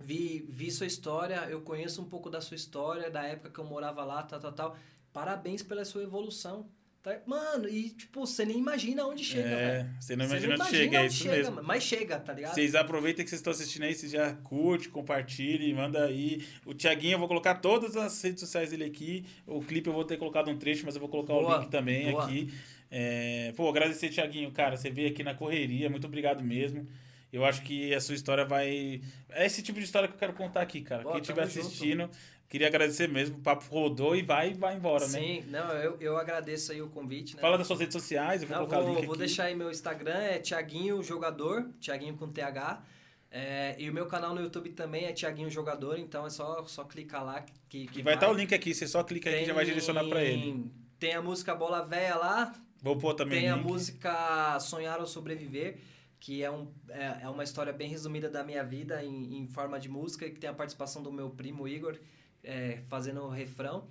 vi, 0.00 0.44
vi 0.48 0.70
sua 0.70 0.86
história, 0.86 1.46
eu 1.48 1.60
conheço 1.62 2.02
um 2.02 2.06
pouco 2.06 2.28
da 2.28 2.40
sua 2.40 2.56
história, 2.56 3.10
da 3.10 3.22
época 3.22 3.50
que 3.50 3.58
eu 3.58 3.64
morava 3.64 4.04
lá, 4.04 4.22
tal, 4.24 4.40
tal, 4.40 4.52
tal. 4.52 4.76
Parabéns 5.12 5.62
pela 5.62 5.84
sua 5.84 6.02
evolução. 6.02 6.68
Tá? 7.02 7.16
Mano, 7.24 7.68
e 7.68 7.90
tipo, 7.90 8.26
você 8.26 8.44
nem 8.44 8.58
imagina 8.58 9.06
onde 9.06 9.22
chega, 9.22 9.48
É, 9.48 9.88
você 10.00 10.16
não 10.16 10.26
Você 10.26 10.32
imagina 10.32 10.54
onde 10.54 10.60
imagina 10.62 10.82
chega, 10.82 10.98
é 10.98 11.06
isso 11.06 11.16
chega, 11.22 11.36
mesmo. 11.36 11.54
mano. 11.54 11.68
Mas 11.68 11.82
chega, 11.84 12.18
tá 12.18 12.32
ligado? 12.32 12.54
Vocês 12.54 12.74
aproveitem 12.74 13.24
que 13.24 13.30
vocês 13.30 13.38
estão 13.38 13.52
assistindo 13.52 13.84
aí, 13.84 13.94
vocês 13.94 14.10
já 14.10 14.34
curte, 14.34 14.88
compartilhe, 14.88 15.72
manda 15.72 16.04
aí. 16.04 16.44
O 16.64 16.74
Thiaguinho, 16.74 17.12
eu 17.14 17.18
vou 17.20 17.28
colocar 17.28 17.54
todas 17.54 17.96
as 17.96 18.20
redes 18.20 18.40
sociais 18.40 18.70
dele 18.70 18.82
aqui. 18.82 19.24
O 19.46 19.60
clipe 19.60 19.86
eu 19.88 19.92
vou 19.92 20.04
ter 20.04 20.16
colocado 20.16 20.50
um 20.50 20.58
trecho, 20.58 20.84
mas 20.84 20.96
eu 20.96 21.00
vou 21.00 21.08
colocar 21.08 21.32
Boa, 21.34 21.58
o 21.58 21.60
link 21.60 21.70
também 21.70 22.10
boa. 22.10 22.24
aqui. 22.24 22.52
É, 22.90 23.52
pô, 23.56 23.68
agradecer, 23.68 24.08
Thiaguinho, 24.10 24.50
cara. 24.52 24.76
Você 24.76 24.90
veio 24.90 25.08
aqui 25.08 25.22
na 25.22 25.34
correria, 25.34 25.90
muito 25.90 26.06
obrigado 26.06 26.42
mesmo. 26.44 26.86
Eu 27.32 27.44
acho 27.44 27.62
que 27.62 27.92
a 27.94 28.00
sua 28.00 28.14
história 28.14 28.44
vai. 28.44 29.00
É 29.30 29.44
esse 29.44 29.62
tipo 29.62 29.78
de 29.78 29.84
história 29.84 30.08
que 30.08 30.14
eu 30.14 30.18
quero 30.18 30.32
contar 30.32 30.62
aqui, 30.62 30.80
cara. 30.80 31.02
Boa, 31.02 31.14
Quem 31.14 31.22
estiver 31.22 31.42
tamo 31.42 31.52
junto. 31.52 31.66
assistindo, 31.66 32.10
queria 32.48 32.68
agradecer 32.68 33.08
mesmo. 33.08 33.36
O 33.36 33.40
papo 33.40 33.64
rodou 33.68 34.14
e 34.16 34.22
vai, 34.22 34.54
vai 34.54 34.76
embora, 34.76 35.06
né? 35.08 35.18
Sim, 35.18 35.44
não, 35.48 35.68
eu, 35.72 35.96
eu 36.00 36.16
agradeço 36.16 36.72
aí 36.72 36.80
o 36.80 36.88
convite, 36.88 37.34
né? 37.34 37.42
Fala 37.42 37.58
das 37.58 37.66
suas 37.66 37.80
redes 37.80 37.92
sociais, 37.92 38.42
eu 38.42 38.48
vou 38.48 38.56
Não, 38.56 38.66
colocar 38.66 38.82
o 38.82 38.86
vou, 38.86 38.94
link 38.94 39.06
vou 39.06 39.14
aqui. 39.14 39.18
deixar 39.26 39.44
aí 39.44 39.54
meu 39.56 39.70
Instagram, 39.70 40.14
é 40.16 40.38
Thiaguinho 40.38 41.02
Jogador, 41.02 41.68
Thiaguinho 41.80 42.16
com 42.16 42.28
TH. 42.28 42.82
É, 43.28 43.74
e 43.78 43.90
o 43.90 43.92
meu 43.92 44.06
canal 44.06 44.34
no 44.34 44.40
YouTube 44.40 44.70
também 44.70 45.04
é 45.04 45.12
Thiaguinho 45.12 45.50
Jogador, 45.50 45.98
então 45.98 46.24
é 46.24 46.30
só, 46.30 46.64
só 46.64 46.84
clicar 46.84 47.24
lá 47.24 47.44
que, 47.68 47.86
que 47.88 47.98
E 47.98 48.02
vai 48.02 48.14
estar 48.14 48.30
o 48.30 48.32
link 48.32 48.54
aqui, 48.54 48.72
você 48.72 48.86
só 48.86 49.02
clica 49.02 49.28
aí 49.28 49.40
que 49.40 49.46
já 49.46 49.52
vai 49.52 49.64
direcionar 49.64 50.04
pra 50.08 50.22
ele. 50.22 50.70
Tem 50.98 51.12
a 51.12 51.20
música 51.20 51.54
Bola 51.54 51.84
Véia 51.84 52.14
lá, 52.16 52.54
Vou 52.86 52.96
pôr 52.96 53.14
também 53.14 53.40
tem 53.40 53.50
a 53.50 53.56
link. 53.56 53.66
música 53.66 54.60
Sonhar 54.60 55.00
ou 55.00 55.06
Sobreviver, 55.06 55.78
que 56.20 56.44
é, 56.44 56.50
um, 56.50 56.68
é, 56.88 57.18
é 57.22 57.28
uma 57.28 57.42
história 57.42 57.72
bem 57.72 57.88
resumida 57.88 58.30
da 58.30 58.44
minha 58.44 58.62
vida 58.62 59.02
em, 59.02 59.38
em 59.38 59.48
forma 59.48 59.80
de 59.80 59.88
música, 59.88 60.30
que 60.30 60.38
tem 60.38 60.48
a 60.48 60.54
participação 60.54 61.02
do 61.02 61.10
meu 61.10 61.28
primo 61.28 61.66
Igor 61.66 61.98
é, 62.44 62.78
fazendo 62.88 63.22
o 63.22 63.28
refrão. 63.28 63.88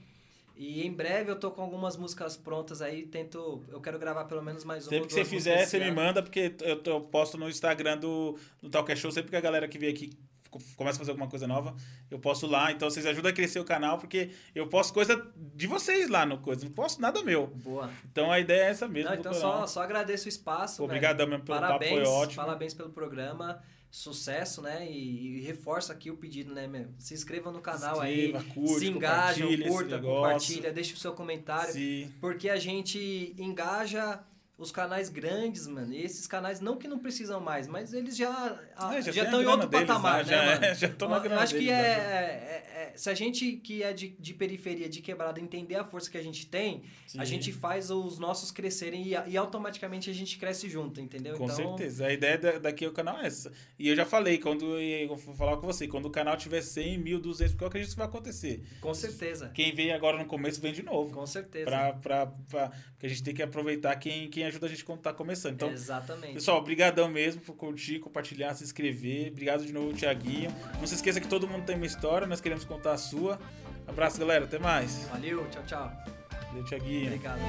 E 0.56 0.82
em 0.88 0.94
breve 0.94 1.30
eu 1.30 1.38
tô 1.38 1.52
com 1.52 1.62
algumas 1.62 1.98
músicas 1.98 2.38
prontas 2.38 2.82
aí, 2.82 3.06
tento. 3.06 3.62
Eu 3.68 3.82
quero 3.82 4.00
gravar 4.00 4.24
pelo 4.24 4.42
menos 4.42 4.64
mais 4.64 4.86
uma. 4.86 4.92
Sempre 4.92 5.08
que 5.10 5.14
você 5.14 5.26
fizer, 5.26 5.66
você 5.66 5.78
me 5.78 5.92
manda, 5.92 6.24
porque 6.24 6.56
eu, 6.62 6.82
eu 6.86 7.02
posto 7.02 7.38
no 7.38 7.50
Instagram 7.50 7.98
do, 7.98 8.40
do 8.62 8.70
Talk 8.70 8.96
Show, 8.96 9.12
sempre 9.12 9.30
que 9.32 9.36
a 9.36 9.42
galera 9.42 9.68
que 9.68 9.78
vem 9.78 9.90
aqui 9.90 10.18
co- 10.60 10.66
começa 10.76 10.98
a 10.98 11.00
fazer 11.00 11.12
alguma 11.12 11.28
coisa 11.30 11.48
nova, 11.48 11.76
eu 12.10 12.20
posto 12.20 12.48
lá. 12.48 12.72
Então 12.72 12.90
vocês 12.90 13.06
ajudam 13.06 13.32
a 13.32 13.34
crescer 13.34 13.60
o 13.60 13.66
canal, 13.66 13.98
porque 13.98 14.30
eu 14.54 14.68
posto 14.68 14.94
coisa 14.94 15.32
de 15.38 15.68
vocês 15.68 16.10
lá 16.10 16.26
no 16.26 16.38
coisa, 16.40 16.66
não 16.66 16.72
posto 16.72 17.02
nada 17.02 17.24
meu. 17.24 17.48
Boa. 17.48 17.90
Então 18.12 18.32
a 18.32 18.40
ideia 18.40 18.64
é 18.64 18.70
essa 18.70 18.88
mesmo. 18.88 19.10
Não, 19.10 19.18
então 19.18 19.32
canal. 19.34 19.60
só, 19.62 19.68
só 19.68 19.82
agradeço 19.84 20.26
o 20.26 20.30
espaço. 20.30 20.82
mesmo 21.28 21.44
pelo 21.46 21.58
papo, 21.60 21.68
parabéns, 21.68 21.92
foi 21.92 22.04
ótimo. 22.04 22.44
Parabéns 22.44 22.74
pelo 22.74 22.90
programa. 22.90 23.62
Sucesso, 23.92 24.62
né? 24.62 24.86
E, 24.92 25.38
e 25.38 25.42
reforço 25.42 25.90
aqui 25.90 26.12
o 26.12 26.18
pedido, 26.18 26.54
né, 26.54 26.68
meu? 26.68 26.90
Se 26.98 27.14
inscreva 27.14 27.50
no 27.50 27.62
canal 27.62 28.02
aí. 28.02 28.34
curte, 28.54 28.80
se 28.88 28.92
compartilha 28.92 29.54
esse 29.64 29.70
curta, 29.70 30.00
compartilha, 30.00 30.74
deixa 30.74 30.94
o 30.96 30.98
seu 30.98 31.14
comentário. 31.14 31.72
Sim. 31.72 32.12
Porque 32.20 32.50
a 32.50 32.58
gente 32.58 33.34
engaja 33.40 34.20
os 34.58 34.72
canais 34.72 35.10
grandes, 35.10 35.68
mano. 35.68 35.94
E 35.94 36.02
esses 36.02 36.26
canais, 36.28 36.62
não 36.62 36.78
que 36.78 36.88
não 36.88 36.98
precisam 37.00 37.42
mais, 37.42 37.68
mas 37.68 37.94
eles 37.94 38.16
já 38.16 38.58
É, 38.94 39.02
já 39.02 39.22
a 39.24 39.26
estão 39.26 39.42
em 39.42 39.46
outro 39.46 39.68
deles 39.68 39.86
patamar, 39.88 40.26
né, 40.26 40.60
é, 40.72 40.76
já 40.76 40.88
tão 40.90 41.10
na 41.10 41.20
grana 41.20 41.42
acho 41.42 41.54
que 41.54 41.60
deles, 41.60 41.74
é, 41.74 41.98
né? 41.98 41.98
é- 41.98 42.92
é- 42.92 42.94
Se 42.96 43.10
a 43.10 43.14
gente 43.14 43.54
que 43.58 43.84
é 43.84 43.92
de, 43.92 44.16
de 44.18 44.34
periferia, 44.34 44.88
de 44.88 45.02
quebrada, 45.02 45.40
entender 45.42 45.76
a 45.76 45.84
força 45.84 46.10
que 46.10 46.18
a 46.18 46.24
gente 46.24 46.48
tem, 46.48 46.84
a 47.18 47.20
Sim. 47.20 47.26
gente 47.26 47.52
faz 47.52 47.92
os 47.92 48.18
nossos 48.18 48.52
crescerem 48.52 49.04
e, 49.06 49.32
e 49.32 49.36
automaticamente 49.36 50.10
a 50.10 50.14
gente 50.14 50.38
cresce 50.38 50.70
junto, 50.70 51.02
entendeu? 51.02 51.36
Com 51.38 51.44
então, 51.46 51.56
certeza. 51.58 52.06
A 52.08 52.14
ideia 52.14 52.38
da- 52.38 52.58
daqui 52.60 52.86
é 52.86 52.88
o 52.88 52.94
canal 52.94 53.20
é 53.20 53.28
essa. 53.28 53.52
E 53.78 53.90
eu 53.90 53.96
já 53.96 54.06
falei, 54.06 54.38
quando 54.38 54.78
eu 54.80 55.14
vou 55.18 55.36
falar 55.36 55.58
com 55.58 55.68
você, 55.68 55.88
quando 55.88 56.06
o 56.06 56.10
canal 56.10 56.38
tiver 56.38 56.62
100 56.62 56.98
mil, 56.98 57.20
200, 57.20 57.52
porque 57.52 57.64
eu 57.66 57.68
acredito 57.68 57.92
que 57.92 57.98
vai 57.98 58.08
acontecer. 58.08 58.62
Com 58.80 58.94
certeza. 58.94 59.50
Quem 59.54 59.76
veio 59.76 59.94
agora 59.94 60.18
no 60.18 60.26
começo 60.26 60.62
vem 60.62 60.72
de 60.72 60.82
novo. 60.84 61.14
Com 61.14 61.26
certeza. 61.26 61.66
Pra, 61.66 61.92
pra, 61.94 62.28
pra, 62.50 62.70
porque 62.94 63.08
a 63.08 63.10
gente 63.10 63.24
tem 63.24 63.34
que 63.34 63.44
aproveitar 63.44 63.96
quem, 63.98 64.30
quem 64.30 64.45
ajuda 64.48 64.66
a 64.66 64.70
gente 64.70 64.84
quando 64.86 65.00
tá 65.00 65.14
começando. 65.14 65.54
Então, 65.54 65.72
Exatamente. 65.72 66.34
pessoal, 66.34 66.58
obrigadão 66.58 67.10
mesmo 67.10 67.42
por 67.42 67.56
curtir, 67.56 68.00
compartilhar, 68.00 68.54
se 68.54 68.64
inscrever. 68.64 69.32
Obrigado 69.32 69.66
de 69.66 69.74
novo, 69.74 69.94
Thiaguinho. 69.94 70.54
Não 70.80 70.88
se 70.88 70.96
esqueça 70.96 71.20
que 71.22 71.28
todo 71.28 71.48
mundo 71.48 71.66
tem 71.66 71.76
uma 71.76 71.86
história, 71.86 72.26
nós 72.28 72.42
queremos 72.42 72.64
contar 72.64 72.94
a 72.94 72.98
sua. 72.98 73.40
Abraço, 73.88 74.20
galera. 74.20 74.46
Até 74.46 74.58
mais. 74.58 75.08
Valeu, 75.12 75.48
tchau, 75.50 75.64
tchau. 75.66 75.92
Valeu, 76.50 76.64
Thiaguinho. 76.66 77.08
Obrigado. 77.08 77.40